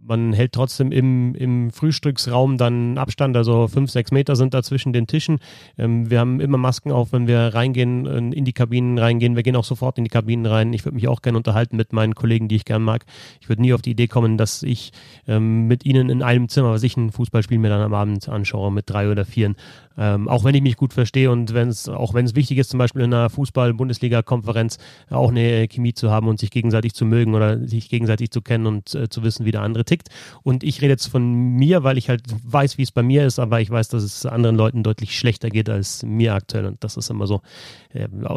man 0.10 0.34
hält 0.34 0.52
trotzdem 0.52 0.92
im, 0.92 1.34
im 1.36 1.72
Frühstücksraum 1.72 2.58
dann 2.58 2.98
Abstand, 2.98 3.38
also 3.38 3.68
fünf, 3.68 3.92
sechs 3.92 4.12
Meter 4.12 4.36
sind 4.36 4.54
da 4.54 4.62
zwischen 4.64 4.92
den 4.92 5.08
Tischen. 5.08 5.40
Ähm, 5.78 6.10
wir 6.10 6.20
haben 6.20 6.42
immer 6.42 6.58
Masken 6.58 6.92
auf, 6.92 7.14
wenn 7.14 7.28
wir 7.28 7.54
reingehen, 7.54 8.34
in 8.34 8.46
die 8.46 8.54
Kabinen 8.54 8.98
reingehen. 8.98 9.36
Wir 9.36 9.44
gehen 9.44 9.56
auch 9.56 9.64
sofort 9.64 9.98
in 9.98 10.04
die 10.04 10.10
Kabinen 10.10 10.46
rein. 10.46 10.74
Ich 10.74 10.84
würde 10.84 10.96
mich 10.96 11.08
auch 11.08 11.22
gerne 11.22 11.38
unterhalten 11.38 11.78
mit 11.78 11.94
meinen 11.94 12.16
Kollegen, 12.16 12.48
die 12.48 12.58
ich 12.58 12.66
gerne 12.66 12.84
mag. 12.84 13.06
Ich 13.40 13.48
würde 13.48 13.62
nie 13.62 13.74
auf 13.74 13.82
die 13.82 13.92
Idee 13.92 14.08
kommen, 14.08 14.38
dass 14.38 14.64
ich 14.64 14.92
ähm, 15.28 15.68
mit 15.68 15.86
ihnen 15.86 16.10
in 16.10 16.22
einem 16.22 16.50
Zimmer, 16.50 16.72
was 16.72 16.84
ich 16.84 16.98
ein 16.98 17.12
Fußballspiel 17.12 17.60
mir 17.60 17.70
dann 17.70 17.82
am 17.82 17.94
Abend 17.94 18.28
anschaue, 18.28 18.72
mit 18.72 18.90
drei 18.90 19.10
oder 19.10 19.26
vieren. 19.26 19.56
Ähm, 20.00 20.30
auch 20.30 20.46
wenn 20.46 20.56
ich 20.56 20.62
mich 20.62 20.78
gut 20.78 20.94
verstehe 20.94 21.30
und 21.30 21.54
wenn 21.54 21.68
es, 21.68 21.90
auch 21.90 22.14
wenn 22.14 22.26
es 22.26 22.34
wichtig 22.34 22.58
ist, 22.58 22.70
zum 22.70 22.78
Beispiel 22.78 23.02
in 23.02 23.14
einer 23.14 23.30
Fußball-Bundesliga-Konferenz 23.30 24.78
auch 25.10 25.30
eine 25.30 25.68
Chemie 25.68 25.94
zu 25.94 26.10
haben 26.10 26.30
und 26.30 26.40
sich 26.40 26.52
gegenseitig 26.52 26.94
zu 26.94 27.06
mögen 27.06 27.36
oder 27.36 27.68
sich 27.68 27.90
gegenseitig 27.90 28.32
zu 28.32 28.42
kennen 28.42 28.66
und 28.66 28.96
äh, 28.96 29.10
zu 29.10 29.24
wissen, 29.24 29.46
wie 29.46 29.52
der 29.52 29.62
andere 29.62 29.84
tickt. 29.84 29.99
Und 30.44 30.64
ich 30.64 30.82
rede 30.82 30.94
jetzt 30.94 31.08
von 31.08 31.24
mir, 31.32 31.84
weil 31.84 31.98
ich 31.98 32.10
halt 32.10 32.24
weiß, 32.44 32.78
wie 32.78 32.84
es 32.84 32.92
bei 32.92 33.04
mir 33.04 33.26
ist, 33.26 33.40
aber 33.40 33.62
ich 33.62 33.70
weiß, 33.70 33.90
dass 33.90 34.04
es 34.04 34.26
anderen 34.26 34.56
Leuten 34.56 34.84
deutlich 34.84 35.18
schlechter 35.18 35.50
geht 35.50 35.70
als 35.70 36.04
mir 36.04 36.34
aktuell. 36.34 36.66
Und 36.66 36.84
das 36.84 36.98
ist 36.98 37.10
immer 37.10 37.28
so. 37.28 37.42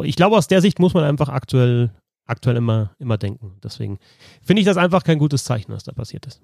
Ich 0.03 0.15
glaube, 0.15 0.37
aus 0.37 0.47
der 0.47 0.61
Sicht 0.61 0.79
muss 0.79 0.93
man 0.93 1.03
einfach 1.03 1.29
aktuell, 1.29 1.91
aktuell 2.25 2.57
immer, 2.57 2.91
immer 2.99 3.17
denken. 3.17 3.53
Deswegen 3.63 3.99
finde 4.41 4.61
ich 4.61 4.65
das 4.65 4.77
einfach 4.77 5.03
kein 5.03 5.19
gutes 5.19 5.43
Zeichen, 5.43 5.71
was 5.71 5.83
da 5.83 5.91
passiert 5.91 6.25
ist. 6.25 6.41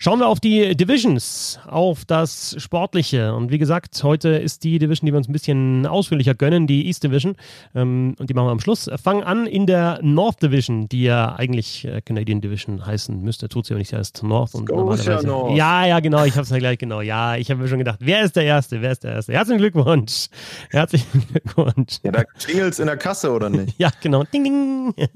Schauen 0.00 0.20
wir 0.20 0.28
auf 0.28 0.38
die 0.38 0.76
Divisions, 0.76 1.58
auf 1.66 2.04
das 2.04 2.54
Sportliche. 2.56 3.34
Und 3.34 3.50
wie 3.50 3.58
gesagt, 3.58 4.00
heute 4.04 4.28
ist 4.28 4.62
die 4.62 4.78
Division, 4.78 5.06
die 5.06 5.12
wir 5.12 5.16
uns 5.16 5.28
ein 5.28 5.32
bisschen 5.32 5.86
ausführlicher 5.86 6.36
gönnen, 6.36 6.68
die 6.68 6.86
East 6.86 7.02
Division. 7.02 7.34
Ähm, 7.74 8.14
und 8.16 8.30
die 8.30 8.34
machen 8.34 8.46
wir 8.46 8.52
am 8.52 8.60
Schluss. 8.60 8.88
Fangen 9.02 9.24
an 9.24 9.48
in 9.48 9.66
der 9.66 9.98
North 10.00 10.40
Division, 10.40 10.88
die 10.88 11.02
ja 11.02 11.34
eigentlich 11.34 11.84
äh, 11.84 12.00
Canadian 12.00 12.40
Division 12.40 12.86
heißen 12.86 13.20
müsste. 13.20 13.48
Tut 13.48 13.66
sie 13.66 13.74
aber 13.74 13.80
nicht, 13.80 13.92
heißt 13.92 14.22
North. 14.22 14.54
Und 14.54 14.68
normalerweise, 14.68 15.26
North. 15.26 15.56
Ja, 15.56 15.84
ja, 15.84 15.98
genau. 15.98 16.24
Ich 16.24 16.34
habe 16.34 16.42
es 16.42 16.50
ja 16.50 16.58
gleich 16.58 16.78
genau. 16.78 17.00
Ja, 17.00 17.34
ich 17.34 17.50
habe 17.50 17.60
mir 17.60 17.66
schon 17.66 17.78
gedacht, 17.78 17.98
wer 18.00 18.22
ist 18.22 18.36
der 18.36 18.44
Erste? 18.44 18.80
Wer 18.80 18.92
ist 18.92 19.02
der 19.02 19.14
Erste? 19.14 19.32
Herzlichen 19.32 19.58
Glückwunsch. 19.58 20.28
Herzlichen 20.70 21.26
Glückwunsch. 21.26 21.98
Ja, 22.04 22.12
da 22.12 22.22
klingelt's 22.22 22.78
in 22.78 22.86
der 22.86 22.98
Kasse, 22.98 23.32
oder 23.32 23.50
nicht? 23.50 23.74
ja, 23.78 23.90
genau. 24.00 24.22
Ding, 24.22 24.44
ding. 24.44 24.94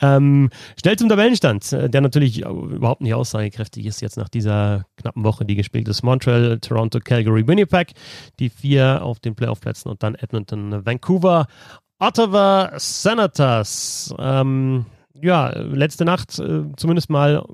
ähm, 0.00 0.50
schnell 0.80 0.96
zum 0.96 1.08
Tabellenstand, 1.08 1.72
äh, 1.72 1.90
der 1.90 2.02
natürlich 2.02 2.42
überhaupt 2.42 3.00
nicht 3.00 3.14
aussagekräftig 3.14 3.84
ist 3.84 4.00
jetzt 4.00 4.11
jetzt 4.12 4.16
nach 4.18 4.28
dieser 4.28 4.84
knappen 4.96 5.24
Woche, 5.24 5.44
die 5.44 5.54
gespielt 5.54 5.88
ist. 5.88 6.02
Montreal, 6.02 6.58
Toronto, 6.60 6.98
Calgary, 7.00 7.46
Winnipeg, 7.46 7.92
die 8.38 8.50
vier 8.50 9.02
auf 9.02 9.20
den 9.20 9.34
Playoff-Plätzen 9.34 9.88
und 9.88 10.02
dann 10.02 10.14
Edmonton, 10.14 10.84
Vancouver, 10.84 11.46
Ottawa, 11.98 12.72
Senators. 12.76 14.14
Ähm, 14.18 14.86
ja, 15.20 15.48
letzte 15.50 16.04
Nacht 16.04 16.38
äh, 16.38 16.64
zumindest 16.76 17.10
mal 17.10 17.44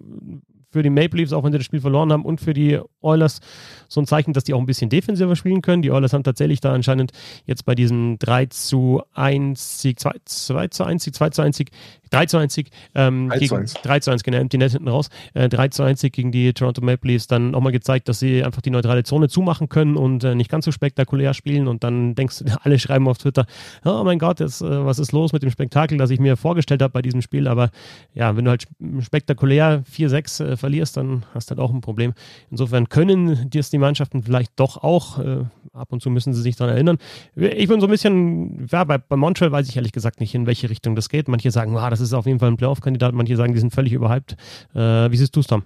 für 0.71 0.83
die 0.83 0.91
Maple 0.91 1.21
Leafs, 1.21 1.33
auch 1.33 1.45
wenn 1.45 1.53
sie 1.53 1.59
das 1.59 1.65
Spiel 1.65 1.81
verloren 1.81 2.13
haben, 2.13 2.25
und 2.25 2.41
für 2.41 2.53
die 2.53 2.79
Oilers 3.01 3.41
so 3.89 4.01
ein 4.01 4.07
Zeichen, 4.07 4.35
dass 4.35 4.45
die 4.45 4.53
auch 4.53 4.59
ein 4.59 4.67
bisschen 4.67 4.91
defensiver 4.91 5.35
spielen 5.35 5.63
können. 5.63 5.81
Die 5.81 5.91
Oilers 5.91 6.13
haben 6.13 6.25
tatsächlich 6.25 6.61
da 6.61 6.73
anscheinend 6.75 7.13
jetzt 7.47 7.65
bei 7.65 7.75
diesem 7.75 8.19
3 8.19 8.47
zu 8.47 9.03
1 9.15 9.81
Sieg, 9.81 9.99
2, 9.99 10.13
2 10.25 10.69
zu 10.69 10.85
1 10.85 11.05
Sieg, 11.05 11.15
2 11.15 11.31
zu 11.31 11.43
1 11.43 11.57
Sieg 11.57 11.71
3 12.11 12.27
zu 12.27 12.39
1 12.39 12.53
Sieg 12.55 12.71
ähm, 12.95 13.29
3 13.29 13.39
gegen, 13.39 13.57
1. 13.57 13.75
3 13.75 14.01
zu 14.01 14.11
1, 14.11 14.23
genau, 14.23 14.39
Empty 14.39 14.59
Net 14.59 14.73
hinten 14.73 14.89
raus. 14.89 15.09
Äh, 15.35 15.49
3 15.49 15.69
zu 15.69 15.83
1 15.83 16.01
Sieg 16.01 16.13
gegen 16.13 16.33
die 16.33 16.53
Toronto 16.53 16.83
Maple 16.83 17.13
Leafs 17.13 17.27
dann 17.27 17.51
nochmal 17.53 17.73
gezeigt, 17.73 18.09
dass 18.09 18.19
sie 18.19 18.43
einfach 18.43 18.63
die 18.63 18.71
neutrale 18.71 19.05
Zone 19.05 19.29
zumachen 19.29 19.69
können 19.69 19.97
und 19.97 20.25
äh, 20.25 20.35
nicht 20.35 20.51
ganz 20.51 20.65
so 20.65 20.73
spektakulär 20.73 21.35
spielen 21.35 21.69
und 21.69 21.85
dann 21.85 22.15
denkst 22.15 22.41
du, 22.41 22.45
alle 22.63 22.79
schreiben 22.79 23.09
auf 23.09 23.19
Twitter, 23.19 23.47
oh 23.85 24.03
mein 24.05 24.19
Gott, 24.19 24.41
jetzt, 24.41 24.61
äh, 24.63 24.85
was 24.85 24.99
ist 24.99 25.13
los 25.13 25.33
mit 25.33 25.43
dem 25.43 25.51
Spektakel, 25.51 25.99
das 25.99 26.11
ich 26.11 26.21
mir 26.21 26.37
vorgestellt 26.37 26.83
habe 26.83 26.93
bei 26.93 27.03
diesem 27.03 27.23
Spiel, 27.23 27.49
aber 27.49 27.71
ja, 28.15 28.37
wenn 28.37 28.45
du 28.45 28.51
halt 28.51 28.67
spektakulär 29.01 29.83
4-6 29.85 30.45
äh, 30.45 30.57
verlierst, 30.57 30.97
dann 30.97 31.25
hast 31.35 31.51
du 31.51 31.57
halt 31.57 31.61
auch 31.61 31.73
ein 31.73 31.81
Problem. 31.81 32.15
Insofern 32.51 32.89
können 32.89 33.49
dir 33.51 33.63
die 33.71 33.79
Mannschaften 33.79 34.23
vielleicht 34.23 34.53
doch 34.57 34.79
auch, 34.79 35.19
äh, 35.19 35.45
ab 35.73 35.93
und 35.93 36.03
zu 36.03 36.11
müssen 36.11 36.33
sie 36.33 36.43
sich 36.43 36.57
daran 36.57 36.75
erinnern. 36.75 36.99
Ich 37.35 37.69
bin 37.69 37.81
so 37.81 37.87
ein 37.87 37.91
bisschen, 37.91 38.67
ja, 38.71 38.85
bei, 38.85 38.99
bei 38.99 39.17
Montreal 39.17 39.53
weiß 39.53 39.69
ich 39.69 39.77
ehrlich 39.77 39.93
gesagt 39.93 40.21
nicht, 40.21 40.35
in 40.35 40.47
welche 40.47 40.71
Richtung 40.71 40.95
das 40.95 41.09
geht. 41.09 41.29
Manche 41.29 41.51
sagen, 41.51 41.75
wow, 41.75 41.91
das 41.91 41.98
das 41.99 42.09
ist 42.09 42.15
auf 42.15 42.27
jeden 42.27 42.39
Fall 42.39 42.51
ein 42.51 42.57
Playoff-Kandidat. 42.57 43.15
Manche 43.15 43.37
sagen, 43.37 43.53
die 43.53 43.61
sind 43.61 43.75
völlig 43.75 43.93
überhyped. 43.93 44.37
Äh, 44.75 45.11
wie 45.11 45.17
siehst 45.17 45.35
du 45.37 45.41
es, 45.41 45.47
Tom? 45.47 45.63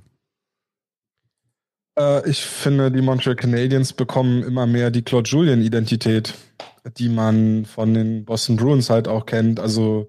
Äh, 1.98 2.28
ich 2.28 2.40
finde, 2.42 2.90
die 2.90 3.02
Montreal 3.02 3.36
Canadiens 3.36 3.92
bekommen 3.92 4.42
immer 4.42 4.66
mehr 4.66 4.90
die 4.90 5.02
Claude 5.02 5.28
Julien-Identität, 5.28 6.34
die 6.96 7.08
man 7.08 7.64
von 7.64 7.94
den 7.94 8.24
Boston 8.24 8.56
Bruins 8.56 8.90
halt 8.90 9.08
auch 9.08 9.26
kennt. 9.26 9.60
Also 9.60 10.08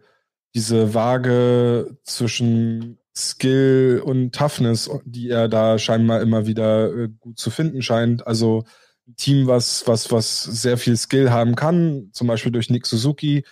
diese 0.55 0.93
Waage 0.93 1.97
zwischen 2.03 2.99
Skill 3.15 4.01
und 4.03 4.33
Toughness, 4.33 4.89
die 5.05 5.29
er 5.29 5.47
da 5.47 5.77
scheinbar 5.77 6.21
immer 6.21 6.47
wieder 6.47 6.93
äh, 6.93 7.09
gut 7.19 7.37
zu 7.37 7.51
finden 7.51 7.81
scheint. 7.81 8.25
Also 8.25 8.63
ein 9.07 9.15
Team, 9.17 9.47
was, 9.47 9.87
was, 9.87 10.11
was 10.11 10.43
sehr 10.43 10.77
viel 10.77 10.97
Skill 10.97 11.31
haben 11.31 11.55
kann, 11.55 12.09
zum 12.13 12.27
Beispiel 12.27 12.51
durch 12.51 12.69
Nick 12.69 12.85
Suzuki, 12.85 13.43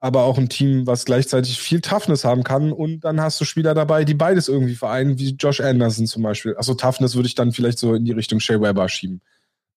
aber 0.00 0.24
auch 0.24 0.38
ein 0.38 0.48
Team, 0.48 0.86
was 0.86 1.04
gleichzeitig 1.04 1.58
viel 1.58 1.80
Toughness 1.80 2.24
haben 2.24 2.44
kann. 2.44 2.72
Und 2.72 3.00
dann 3.00 3.20
hast 3.20 3.40
du 3.40 3.44
Spieler 3.44 3.74
dabei, 3.74 4.04
die 4.04 4.14
beides 4.14 4.48
irgendwie 4.48 4.74
vereinen, 4.74 5.18
wie 5.18 5.30
Josh 5.30 5.60
Anderson 5.60 6.06
zum 6.06 6.22
Beispiel. 6.22 6.54
Also 6.56 6.74
Toughness 6.74 7.14
würde 7.14 7.28
ich 7.28 7.34
dann 7.34 7.52
vielleicht 7.52 7.78
so 7.78 7.94
in 7.94 8.04
die 8.04 8.12
Richtung 8.12 8.40
Shea 8.40 8.60
Weber 8.60 8.88
schieben. 8.88 9.22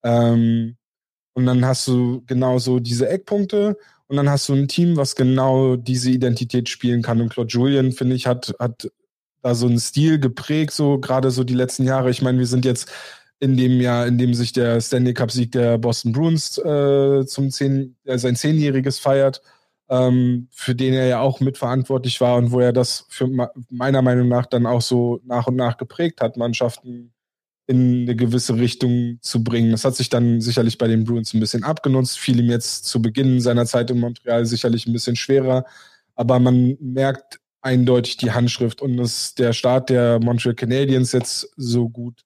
Ähm, 0.04 0.76
und 1.34 1.46
dann 1.46 1.66
hast 1.66 1.88
du 1.88 2.22
genauso 2.26 2.80
diese 2.80 3.08
Eckpunkte 3.08 3.78
und 4.08 4.18
dann 4.18 4.30
hast 4.30 4.50
du 4.50 4.54
ein 4.54 4.68
Team, 4.68 4.98
was 4.98 5.16
genau 5.16 5.78
diese 5.78 6.12
Identität 6.12 6.68
spielen 6.68 7.02
kann. 7.02 7.22
Und 7.22 7.30
Claude 7.30 7.50
Julian, 7.50 7.92
finde 7.92 8.16
ich, 8.16 8.28
hat, 8.28 8.54
hat 8.60 8.92
da 9.42 9.56
so 9.56 9.68
einen 9.68 9.80
Stil 9.80 10.20
geprägt, 10.20 10.74
so 10.74 11.00
gerade 11.00 11.32
so 11.32 11.44
die 11.44 11.54
letzten 11.54 11.86
Jahre. 11.86 12.10
Ich 12.10 12.22
meine, 12.22 12.40
wir 12.40 12.48
sind 12.48 12.66
jetzt 12.66 12.92
in 13.40 13.56
dem 13.56 13.80
Jahr, 13.80 14.06
in 14.06 14.18
dem 14.18 14.34
sich 14.34 14.52
der 14.52 14.82
Stanley 14.82 15.14
Cup-Sieg 15.14 15.54
der 15.54 15.78
Boston 15.78 16.12
Bruins 16.12 16.58
äh, 16.58 17.26
zum 17.26 17.52
zehn, 17.52 17.96
äh, 18.04 18.18
sein 18.18 18.36
Zehnjähriges 18.36 19.00
feiert 19.00 19.42
ähm, 19.90 20.48
für 20.52 20.76
den 20.76 20.94
er 20.94 21.08
ja 21.08 21.20
auch 21.20 21.40
mitverantwortlich 21.40 22.22
war 22.22 22.38
und 22.38 22.52
wo 22.52 22.60
er 22.60 22.74
das 22.74 23.06
für 23.10 23.28
meiner 23.70 24.02
Meinung 24.02 24.28
nach 24.28 24.46
dann 24.46 24.66
auch 24.66 24.82
so 24.82 25.20
nach 25.26 25.48
und 25.48 25.56
nach 25.56 25.78
geprägt 25.78 26.22
hat, 26.22 26.38
Mannschaften 26.38 27.12
in 27.66 28.04
eine 28.04 28.16
gewisse 28.16 28.56
Richtung 28.56 29.20
zu 29.22 29.44
bringen. 29.44 29.72
Das 29.72 29.86
hat 29.86 29.96
sich 29.96 30.10
dann 30.10 30.42
sicherlich 30.42 30.78
bei 30.80 30.88
den 30.88 31.04
Bruins 31.04 31.34
ein 31.34 31.40
bisschen 31.40 31.64
abgenutzt, 31.64 32.18
fiel 32.18 32.40
ihm 32.40 32.50
jetzt 32.50 32.86
zu 32.86 33.02
Beginn 33.02 33.42
seiner 33.42 33.66
Zeit 33.66 33.92
in 33.92 34.00
Montreal 34.00 34.46
sicherlich 34.46 34.88
ein 34.88 34.94
bisschen 34.94 35.16
schwerer, 35.16 35.66
aber 36.16 36.40
man 36.40 36.78
merkt 36.80 37.40
eindeutig 37.62 38.18
die 38.18 38.32
Handschrift 38.32 38.82
und 38.82 38.98
dass 38.98 39.36
der 39.36 39.54
Start 39.54 39.90
der 39.90 40.20
Montreal 40.20 40.56
Canadiens 40.56 41.12
jetzt 41.12 41.52
so 41.58 41.90
gut 41.90 42.24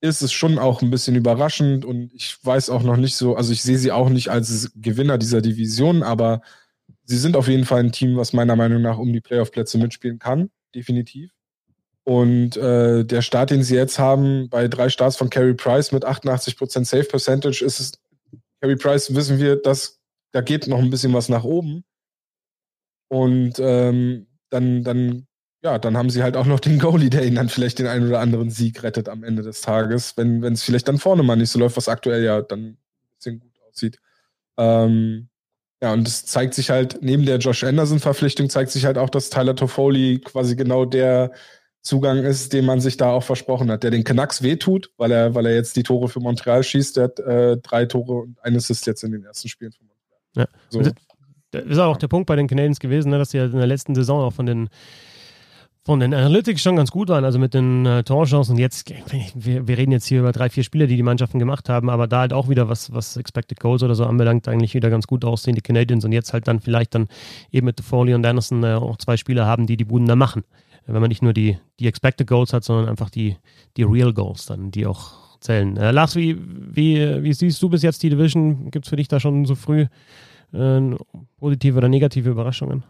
ist, 0.00 0.22
ist 0.22 0.32
schon 0.32 0.58
auch 0.58 0.80
ein 0.80 0.90
bisschen 0.90 1.16
überraschend 1.16 1.84
und 1.84 2.12
ich 2.14 2.38
weiß 2.42 2.70
auch 2.70 2.82
noch 2.82 2.96
nicht 2.96 3.16
so, 3.16 3.36
also 3.36 3.52
ich 3.52 3.62
sehe 3.62 3.78
sie 3.78 3.92
auch 3.92 4.08
nicht 4.08 4.30
als 4.30 4.70
Gewinner 4.76 5.18
dieser 5.18 5.42
Division, 5.42 6.02
aber 6.02 6.40
sie 7.08 7.16
sind 7.16 7.36
auf 7.36 7.48
jeden 7.48 7.64
Fall 7.64 7.80
ein 7.80 7.92
Team, 7.92 8.16
was 8.16 8.34
meiner 8.34 8.54
Meinung 8.54 8.82
nach 8.82 8.98
um 8.98 9.12
die 9.12 9.22
Playoff-Plätze 9.22 9.78
mitspielen 9.78 10.18
kann, 10.18 10.50
definitiv. 10.74 11.30
Und 12.04 12.56
äh, 12.56 13.04
der 13.04 13.22
Start, 13.22 13.50
den 13.50 13.62
sie 13.62 13.74
jetzt 13.74 13.98
haben, 13.98 14.48
bei 14.50 14.68
drei 14.68 14.88
Starts 14.90 15.16
von 15.16 15.30
Carey 15.30 15.54
Price 15.54 15.90
mit 15.90 16.06
88% 16.06 16.84
Safe 16.84 17.04
Percentage, 17.04 17.64
ist 17.64 17.80
es, 17.80 17.92
Carey 18.60 18.76
Price 18.76 19.14
wissen 19.14 19.38
wir, 19.38 19.56
dass 19.56 19.98
da 20.32 20.42
geht 20.42 20.66
noch 20.68 20.78
ein 20.78 20.90
bisschen 20.90 21.14
was 21.14 21.30
nach 21.30 21.44
oben. 21.44 21.84
Und 23.08 23.54
ähm, 23.58 24.26
dann, 24.50 24.84
dann, 24.84 25.26
ja, 25.62 25.78
dann 25.78 25.96
haben 25.96 26.10
sie 26.10 26.22
halt 26.22 26.36
auch 26.36 26.44
noch 26.44 26.60
den 26.60 26.78
Goalie, 26.78 27.08
der 27.08 27.24
ihnen 27.24 27.36
dann 27.36 27.48
vielleicht 27.48 27.78
den 27.78 27.86
einen 27.86 28.08
oder 28.08 28.20
anderen 28.20 28.50
Sieg 28.50 28.82
rettet 28.82 29.08
am 29.08 29.24
Ende 29.24 29.42
des 29.42 29.62
Tages, 29.62 30.14
wenn 30.18 30.44
es 30.44 30.62
vielleicht 30.62 30.88
dann 30.88 30.98
vorne 30.98 31.22
mal 31.22 31.36
nicht 31.36 31.50
so 31.50 31.58
läuft, 31.58 31.78
was 31.78 31.88
aktuell 31.88 32.22
ja 32.22 32.42
dann 32.42 32.60
ein 32.60 32.78
bisschen 33.16 33.40
gut 33.40 33.52
aussieht. 33.66 33.98
Ähm, 34.58 35.27
ja, 35.82 35.92
und 35.92 36.08
es 36.08 36.26
zeigt 36.26 36.54
sich 36.54 36.70
halt, 36.70 36.98
neben 37.02 37.24
der 37.24 37.38
Josh 37.38 37.62
Anderson-Verpflichtung 37.62 38.50
zeigt 38.50 38.70
sich 38.70 38.84
halt 38.84 38.98
auch, 38.98 39.10
dass 39.10 39.30
Tyler 39.30 39.54
Toffoli 39.54 40.20
quasi 40.20 40.56
genau 40.56 40.84
der 40.84 41.32
Zugang 41.82 42.24
ist, 42.24 42.52
den 42.52 42.64
man 42.64 42.80
sich 42.80 42.96
da 42.96 43.12
auch 43.12 43.22
versprochen 43.22 43.70
hat, 43.70 43.84
der 43.84 43.92
den 43.92 44.02
Canucks 44.02 44.42
wehtut, 44.42 44.90
weil 44.96 45.12
er, 45.12 45.34
weil 45.34 45.46
er 45.46 45.54
jetzt 45.54 45.76
die 45.76 45.84
Tore 45.84 46.08
für 46.08 46.20
Montreal 46.20 46.64
schießt. 46.64 46.96
Der 46.96 47.04
hat 47.04 47.20
äh, 47.20 47.56
drei 47.58 47.86
Tore 47.86 48.14
und 48.14 48.36
ein 48.42 48.56
Assist 48.56 48.86
jetzt 48.86 49.04
in 49.04 49.12
den 49.12 49.24
ersten 49.24 49.48
Spielen 49.48 49.72
von 49.72 49.86
Montreal. 49.86 50.20
Ja. 50.36 50.58
So. 50.70 50.92
Das 51.50 51.64
ist 51.64 51.78
auch 51.78 51.96
der 51.96 52.08
Punkt 52.08 52.26
bei 52.26 52.36
den 52.36 52.48
Canadiens 52.48 52.80
gewesen, 52.80 53.10
ne, 53.10 53.18
dass 53.18 53.30
sie 53.30 53.38
ja 53.38 53.46
in 53.46 53.52
der 53.52 53.66
letzten 53.66 53.94
Saison 53.94 54.22
auch 54.22 54.32
von 54.32 54.46
den 54.46 54.68
von 55.88 56.00
den 56.00 56.12
Analytics 56.12 56.60
schon 56.60 56.76
ganz 56.76 56.90
gut 56.90 57.08
waren, 57.08 57.24
also 57.24 57.38
mit 57.38 57.54
den 57.54 57.86
äh, 57.86 58.04
Torchancen. 58.04 58.58
Jetzt, 58.58 58.92
wir, 59.34 59.66
wir, 59.66 59.78
reden 59.78 59.90
jetzt 59.90 60.04
hier 60.04 60.20
über 60.20 60.32
drei, 60.32 60.50
vier 60.50 60.62
Spiele, 60.62 60.86
die 60.86 60.96
die 60.96 61.02
Mannschaften 61.02 61.38
gemacht 61.38 61.70
haben, 61.70 61.88
aber 61.88 62.06
da 62.06 62.20
halt 62.20 62.34
auch 62.34 62.50
wieder 62.50 62.68
was, 62.68 62.92
was 62.92 63.16
Expected 63.16 63.58
Goals 63.58 63.82
oder 63.82 63.94
so 63.94 64.04
anbelangt, 64.04 64.48
eigentlich 64.48 64.74
wieder 64.74 64.90
ganz 64.90 65.06
gut 65.06 65.24
aussehen, 65.24 65.54
die 65.54 65.62
Canadiens 65.62 66.04
und 66.04 66.12
jetzt 66.12 66.34
halt 66.34 66.46
dann 66.46 66.60
vielleicht 66.60 66.94
dann 66.94 67.08
eben 67.52 67.64
mit 67.64 67.80
Foley 67.80 68.12
und 68.12 68.26
Anderson 68.26 68.62
äh, 68.64 68.74
auch 68.74 68.98
zwei 68.98 69.16
Spieler 69.16 69.46
haben, 69.46 69.66
die 69.66 69.78
die 69.78 69.86
Buden 69.86 70.06
da 70.06 70.14
machen. 70.14 70.44
Wenn 70.84 71.00
man 71.00 71.08
nicht 71.08 71.22
nur 71.22 71.32
die, 71.32 71.56
die 71.80 71.86
Expected 71.86 72.26
Goals 72.26 72.52
hat, 72.52 72.64
sondern 72.64 72.90
einfach 72.90 73.08
die, 73.08 73.36
die 73.78 73.84
Real 73.84 74.12
Goals 74.12 74.44
dann, 74.44 74.70
die 74.70 74.84
auch 74.84 75.12
zählen. 75.40 75.78
Äh, 75.78 75.92
Lars, 75.92 76.16
wie, 76.16 76.36
wie, 76.38 77.22
wie 77.22 77.32
siehst 77.32 77.62
du 77.62 77.70
bis 77.70 77.80
jetzt 77.80 78.02
die 78.02 78.10
Division? 78.10 78.70
Gibt 78.70 78.84
es 78.84 78.90
für 78.90 78.96
dich 78.96 79.08
da 79.08 79.20
schon 79.20 79.46
so 79.46 79.54
früh 79.54 79.86
äh, 80.52 80.80
positive 81.38 81.78
oder 81.78 81.88
negative 81.88 82.28
Überraschungen? 82.28 82.84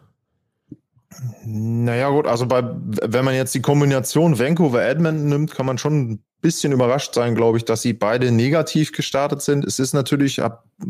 Naja, 1.45 2.11
gut, 2.11 2.27
also 2.27 2.47
bei, 2.47 2.63
wenn 2.63 3.25
man 3.25 3.35
jetzt 3.35 3.55
die 3.55 3.63
Kombination 3.63 4.39
Vancouver-Edmonton 4.39 5.29
nimmt, 5.29 5.55
kann 5.55 5.67
man 5.67 5.79
schon 5.79 6.11
ein 6.11 6.25
bisschen 6.41 6.73
überrascht 6.73 7.15
sein, 7.15 7.35
glaube 7.35 7.59
ich, 7.59 7.65
dass 7.65 7.83
sie 7.83 7.93
beide 7.93 8.31
negativ 8.31 8.93
gestartet 8.93 9.43
sind. 9.43 9.65
Es 9.65 9.79
ist 9.79 9.93
natürlich, 9.93 10.41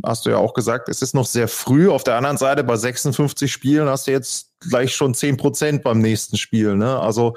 hast 0.05 0.27
du 0.27 0.31
ja 0.31 0.37
auch 0.37 0.53
gesagt, 0.53 0.89
es 0.89 1.01
ist 1.01 1.15
noch 1.15 1.25
sehr 1.25 1.49
früh. 1.49 1.89
Auf 1.89 2.05
der 2.05 2.17
anderen 2.17 2.37
Seite, 2.37 2.65
bei 2.65 2.77
56 2.77 3.51
Spielen 3.51 3.89
hast 3.89 4.07
du 4.07 4.11
jetzt 4.11 4.53
gleich 4.61 4.95
schon 4.95 5.15
10 5.15 5.37
Prozent 5.39 5.83
beim 5.83 6.01
nächsten 6.01 6.37
Spiel. 6.37 6.77
Ne? 6.77 6.99
Also 6.99 7.37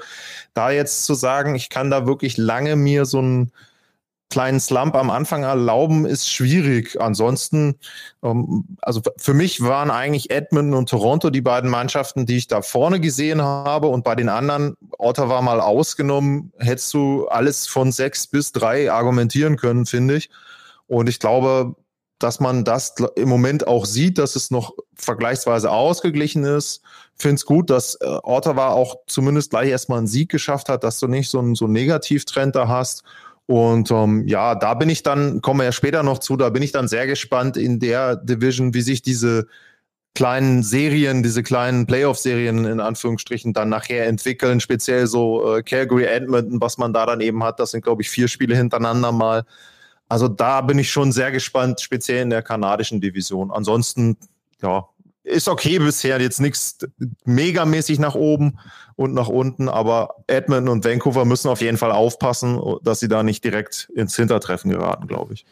da 0.52 0.70
jetzt 0.70 1.06
zu 1.06 1.14
sagen, 1.14 1.54
ich 1.54 1.70
kann 1.70 1.90
da 1.90 2.06
wirklich 2.06 2.36
lange 2.36 2.76
mir 2.76 3.06
so 3.06 3.22
ein 3.22 3.52
kleinen 4.32 4.60
Slump 4.60 4.96
am 4.96 5.10
Anfang 5.10 5.42
erlauben, 5.42 6.06
ist 6.06 6.28
schwierig. 6.28 6.98
Ansonsten, 6.98 7.76
ähm, 8.24 8.64
also 8.80 9.02
für 9.18 9.34
mich 9.34 9.60
waren 9.60 9.90
eigentlich 9.90 10.30
Edmonton 10.30 10.74
und 10.74 10.88
Toronto 10.88 11.28
die 11.28 11.42
beiden 11.42 11.68
Mannschaften, 11.68 12.24
die 12.24 12.38
ich 12.38 12.48
da 12.48 12.62
vorne 12.62 12.98
gesehen 12.98 13.42
habe. 13.42 13.88
Und 13.88 14.04
bei 14.04 14.14
den 14.14 14.30
anderen, 14.30 14.74
Ottawa 14.98 15.42
mal 15.42 15.60
ausgenommen, 15.60 16.50
hättest 16.56 16.94
du 16.94 17.28
alles 17.28 17.66
von 17.66 17.92
sechs 17.92 18.26
bis 18.26 18.52
drei 18.52 18.90
argumentieren 18.90 19.56
können, 19.56 19.84
finde 19.84 20.16
ich. 20.16 20.30
Und 20.86 21.10
ich 21.10 21.20
glaube, 21.20 21.76
dass 22.18 22.40
man 22.40 22.64
das 22.64 22.94
im 23.16 23.28
Moment 23.28 23.66
auch 23.66 23.84
sieht, 23.84 24.16
dass 24.16 24.34
es 24.34 24.50
noch 24.50 24.72
vergleichsweise 24.94 25.70
ausgeglichen 25.70 26.44
ist. 26.44 26.80
Finde 27.16 27.34
es 27.34 27.44
gut, 27.44 27.68
dass 27.68 27.96
äh, 27.96 28.06
Ottawa 28.22 28.68
auch 28.68 28.96
zumindest 29.06 29.50
gleich 29.50 29.68
erstmal 29.68 29.98
einen 29.98 30.06
Sieg 30.06 30.30
geschafft 30.30 30.70
hat, 30.70 30.84
dass 30.84 31.00
du 31.00 31.06
nicht 31.06 31.28
so 31.28 31.38
einen, 31.38 31.54
so 31.54 31.66
einen 31.66 31.74
Negativtrend 31.74 32.56
da 32.56 32.68
hast. 32.68 33.02
Und 33.52 33.90
ähm, 33.90 34.26
ja, 34.28 34.54
da 34.54 34.72
bin 34.72 34.88
ich 34.88 35.02
dann, 35.02 35.42
kommen 35.42 35.60
wir 35.60 35.64
ja 35.64 35.72
später 35.72 36.02
noch 36.02 36.20
zu, 36.20 36.38
da 36.38 36.48
bin 36.48 36.62
ich 36.62 36.72
dann 36.72 36.88
sehr 36.88 37.06
gespannt 37.06 37.58
in 37.58 37.80
der 37.80 38.16
Division, 38.16 38.72
wie 38.72 38.80
sich 38.80 39.02
diese 39.02 39.46
kleinen 40.14 40.62
Serien, 40.62 41.22
diese 41.22 41.42
kleinen 41.42 41.84
Playoff-Serien 41.84 42.64
in 42.64 42.80
Anführungsstrichen 42.80 43.52
dann 43.52 43.68
nachher 43.68 44.06
entwickeln, 44.06 44.60
speziell 44.60 45.06
so 45.06 45.54
äh, 45.54 45.62
Calgary, 45.62 46.04
Edmonton, 46.04 46.62
was 46.62 46.78
man 46.78 46.94
da 46.94 47.04
dann 47.04 47.20
eben 47.20 47.44
hat, 47.44 47.60
das 47.60 47.72
sind 47.72 47.84
glaube 47.84 48.00
ich 48.00 48.08
vier 48.08 48.26
Spiele 48.26 48.56
hintereinander 48.56 49.12
mal. 49.12 49.44
Also 50.08 50.28
da 50.28 50.62
bin 50.62 50.78
ich 50.78 50.90
schon 50.90 51.12
sehr 51.12 51.30
gespannt, 51.30 51.82
speziell 51.82 52.22
in 52.22 52.30
der 52.30 52.40
kanadischen 52.40 53.02
Division. 53.02 53.50
Ansonsten, 53.50 54.16
ja, 54.62 54.86
ist 55.24 55.48
okay 55.48 55.78
bisher, 55.78 56.20
jetzt 56.20 56.40
nichts 56.40 56.78
megamäßig 57.24 57.98
nach 57.98 58.14
oben 58.14 58.58
und 58.96 59.14
nach 59.14 59.28
unten, 59.28 59.68
aber 59.68 60.16
Edmonton 60.26 60.68
und 60.68 60.84
Vancouver 60.84 61.24
müssen 61.24 61.48
auf 61.48 61.60
jeden 61.60 61.78
Fall 61.78 61.92
aufpassen, 61.92 62.60
dass 62.82 63.00
sie 63.00 63.08
da 63.08 63.22
nicht 63.22 63.44
direkt 63.44 63.90
ins 63.94 64.16
Hintertreffen 64.16 64.70
geraten, 64.70 65.06
glaube 65.06 65.34
ich. 65.34 65.46